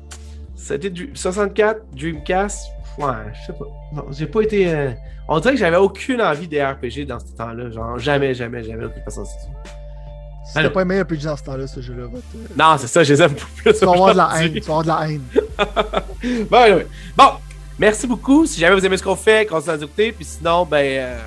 C'était 0.55 0.93
64, 1.15 1.83
Dreamcast. 1.95 2.67
Ouais, 2.99 3.07
je 3.33 3.47
sais 3.47 3.59
pas. 3.59 3.67
Non, 3.95 4.07
j'ai 4.11 4.27
pas 4.27 4.43
été. 4.43 4.73
Euh, 4.73 4.91
on 5.29 5.41
dirait 5.41 5.55
que 5.55 5.61
j'avais 5.61 5.77
aucune 5.77 6.21
envie 6.21 6.49
des 6.49 6.63
RPG 6.63 7.07
dans 7.07 7.19
ce 7.21 7.33
temps-là. 7.37 7.71
Genre, 7.71 7.99
jamais, 7.99 8.35
jamais, 8.35 8.63
jamais 8.65 8.87
aucune 8.87 9.03
façon 9.03 9.25
si 10.49 10.55
t'as 10.55 10.70
pas 10.70 10.83
aimé 10.83 11.01
RPG 11.03 11.25
dans 11.25 11.37
ce 11.37 11.43
temps-là, 11.43 11.66
ce 11.66 11.81
jeu-là. 11.81 12.05
Non, 12.57 12.77
c'est 12.79 12.87
ça, 12.87 13.05
je 13.05 13.12
les 13.12 13.23
aime 13.23 13.35
plus. 13.35 13.75
Tu 13.75 13.85
vas 13.85 13.93
avoir 13.93 14.12
de 14.12 14.16
la 14.16 14.31
haine. 14.43 14.53
Tu 14.55 14.61
vas 14.61 14.79
avoir 14.79 14.83
de 14.83 14.89
la 14.89 15.11
haine. 15.11 15.23
bon, 16.51 16.77
oui. 16.77 16.83
bon, 17.16 17.31
merci 17.79 18.07
beaucoup. 18.07 18.47
Si 18.47 18.59
jamais 18.59 18.75
vous 18.75 18.85
aimez 18.85 18.97
ce 18.97 19.03
qu'on 19.03 19.16
fait, 19.16 19.47
continuez 19.47 19.75
à 19.75 19.77
écouter. 19.77 20.12
Puis 20.12 20.25
sinon, 20.25 20.65
ben, 20.65 20.85
euh, 20.85 21.19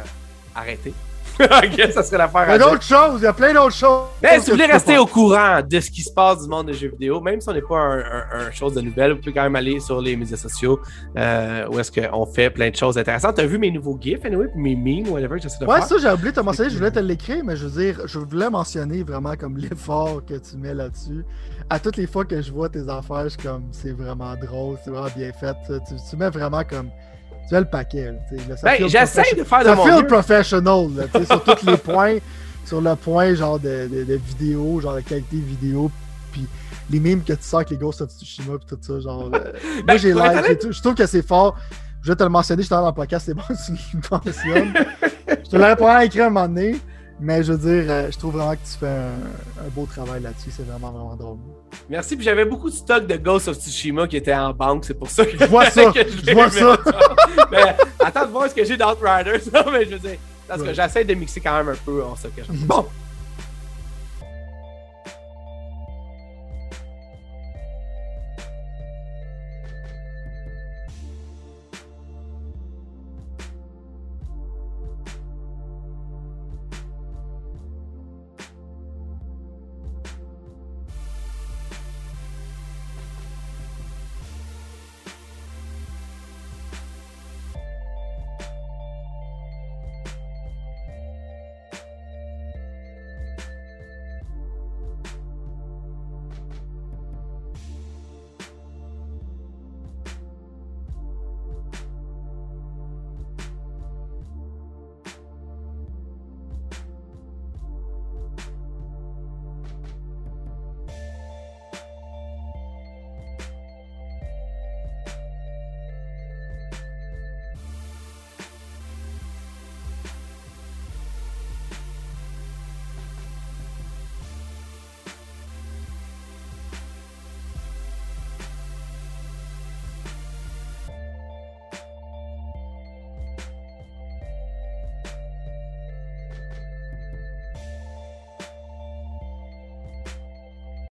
arrêtez. 0.55 0.93
ok, 1.63 1.91
ça 1.91 2.03
serait 2.03 2.17
l'affaire 2.17 2.45
Il 2.47 2.51
y 2.51 2.53
a 2.53 2.57
d'autres 2.57 2.83
choses, 2.83 3.21
il 3.21 3.23
y 3.23 3.27
a 3.27 3.33
plein 3.33 3.53
d'autres 3.53 3.75
choses. 3.75 4.07
Mais 4.21 4.39
si 4.39 4.51
vous 4.51 4.57
voulez 4.57 4.65
rester 4.65 4.97
au 4.97 5.05
courant 5.05 5.61
de 5.67 5.79
ce 5.79 5.89
qui 5.89 6.01
se 6.01 6.11
passe 6.11 6.43
du 6.43 6.49
monde 6.49 6.67
des 6.67 6.73
jeux 6.73 6.89
vidéo, 6.89 7.19
même 7.21 7.41
si 7.41 7.49
on 7.49 7.53
n'est 7.53 7.61
pas 7.61 7.77
un, 7.77 7.99
un, 7.99 8.51
chose 8.51 8.73
de 8.73 8.81
nouvelle, 8.81 9.13
vous 9.13 9.19
pouvez 9.19 9.33
quand 9.33 9.43
même 9.43 9.55
aller 9.55 9.79
sur 9.79 10.01
les 10.01 10.15
médias 10.15 10.37
sociaux 10.37 10.79
euh, 11.17 11.67
où 11.69 11.79
est-ce 11.79 11.91
qu'on 11.91 12.25
fait 12.25 12.49
plein 12.49 12.69
de 12.69 12.75
choses 12.75 12.97
intéressantes. 12.97 13.35
T'as 13.35 13.45
vu 13.45 13.57
mes 13.57 13.71
nouveaux 13.71 13.97
GIFs, 13.99 14.23
anyway, 14.25 14.47
mes 14.55 14.75
memes, 14.75 15.09
whatever, 15.09 15.39
j'essaie 15.39 15.59
de 15.59 15.65
ouais, 15.65 15.77
faire? 15.77 15.87
ça, 15.87 15.95
j'ai 15.99 16.09
oublié 16.11 16.31
de 16.31 16.35
te 16.35 16.41
mentionner, 16.41 16.69
je 16.69 16.77
voulais 16.77 16.91
te 16.91 16.99
l'écrire, 16.99 17.43
mais 17.43 17.55
je 17.55 17.67
veux 17.67 17.81
dire, 17.81 18.01
je 18.05 18.19
voulais 18.19 18.49
mentionner 18.49 19.03
vraiment 19.03 19.35
comme 19.35 19.57
l'effort 19.57 20.23
que 20.25 20.35
tu 20.35 20.57
mets 20.57 20.73
là-dessus. 20.73 21.25
À 21.69 21.79
toutes 21.79 21.97
les 21.97 22.07
fois 22.07 22.25
que 22.25 22.41
je 22.41 22.51
vois 22.51 22.69
tes 22.69 22.87
affaires, 22.89 23.23
je 23.23 23.29
suis 23.29 23.39
comme, 23.39 23.63
c'est 23.71 23.93
vraiment 23.93 24.35
drôle, 24.35 24.77
c'est 24.83 24.91
vraiment 24.91 25.09
bien 25.15 25.31
fait. 25.33 25.55
Tu, 25.67 25.95
tu 26.09 26.17
mets 26.17 26.29
vraiment 26.29 26.63
comme 26.63 26.89
tu 27.47 27.55
as 27.55 27.59
le 27.59 27.65
paquet. 27.65 28.13
ben, 28.63 28.87
j'essaie 28.87 29.35
de 29.35 29.43
faire 29.43 29.59
de 29.59 29.65
ça 29.65 29.75
mon 29.75 29.85
feel 29.85 30.07
professional, 30.07 30.87
sur 31.25 31.43
tous 31.57 31.65
les 31.65 31.77
points, 31.77 32.17
sur 32.65 32.81
le 32.81 32.95
point 32.95 33.33
genre 33.35 33.59
de, 33.59 33.87
de, 33.87 34.15
vidéo, 34.15 34.79
genre 34.79 34.95
de 34.95 35.01
qualité 35.01 35.37
vidéo, 35.37 35.91
puis 36.31 36.47
les 36.89 36.99
mimes 36.99 37.23
que 37.23 37.33
tu 37.33 37.43
sors 37.43 37.59
avec 37.59 37.71
les 37.71 37.77
Ghosts 37.77 38.01
of 38.01 38.11
Tsushima, 38.11 38.57
puis 38.57 38.67
tout 38.67 38.77
ça, 38.81 38.99
genre. 38.99 39.29
Euh, 39.33 39.39
ben, 39.79 39.83
moi, 39.87 39.97
j'ai 39.97 40.13
l'air, 40.13 40.43
je 40.69 40.81
trouve 40.81 40.95
que 40.95 41.05
c'est 41.05 41.25
fort. 41.25 41.57
Je 42.01 42.11
vais 42.11 42.15
te 42.15 42.23
le 42.23 42.29
mentionner, 42.29 42.63
je 42.63 42.67
suis 42.67 42.75
dans 42.75 42.85
le 42.85 42.93
podcast, 42.93 43.25
c'est 43.27 43.33
bon, 43.35 43.43
tu 43.47 43.97
me 43.97 44.01
mentionnes. 44.09 44.73
je 45.29 45.49
te 45.49 45.55
l'aurais 45.55 45.75
pas 45.75 46.03
écrit 46.03 46.21
un 46.21 46.29
moment 46.29 46.47
donné. 46.47 46.77
Mais 47.23 47.43
je 47.43 47.53
veux 47.53 47.57
dire, 47.59 47.91
euh, 47.91 48.09
je 48.11 48.17
trouve 48.17 48.33
vraiment 48.33 48.55
que 48.55 48.65
tu 48.65 48.79
fais 48.79 48.87
un, 48.87 49.69
beau 49.75 49.85
travail 49.85 50.23
là-dessus. 50.23 50.49
C'est 50.49 50.65
vraiment, 50.65 50.89
vraiment 50.89 51.15
drôle. 51.15 51.37
Merci. 51.87 52.15
Puis 52.15 52.25
j'avais 52.25 52.45
beaucoup 52.45 52.71
de 52.71 52.75
stock 52.75 53.05
de 53.05 53.15
Ghost 53.15 53.47
of 53.47 53.57
Tsushima 53.57 54.07
qui 54.07 54.17
était 54.17 54.33
en 54.33 54.53
banque. 54.53 54.85
C'est 54.85 54.95
pour 54.95 55.07
ça 55.07 55.23
que 55.23 55.37
je 55.37 55.45
vois 55.45 55.65
ça. 55.69 55.91
je, 55.93 56.33
vois 56.33 56.49
ça. 56.49 56.77
mais, 57.51 57.75
attends 57.99 58.25
de 58.25 58.31
voir 58.31 58.49
ce 58.49 58.55
que 58.55 58.65
j'ai 58.65 58.75
d'Outriders. 58.75 59.39
mais 59.71 59.85
je 59.85 59.91
veux 59.91 59.99
dire, 59.99 60.17
parce 60.47 60.63
que 60.63 60.73
j'essaie 60.73 61.05
de 61.05 61.13
mixer 61.13 61.39
quand 61.41 61.57
même 61.57 61.69
un 61.69 61.77
peu 61.85 62.03
en 62.03 62.15
ça 62.15 62.27
que 62.29 62.41
Bon, 62.65 62.87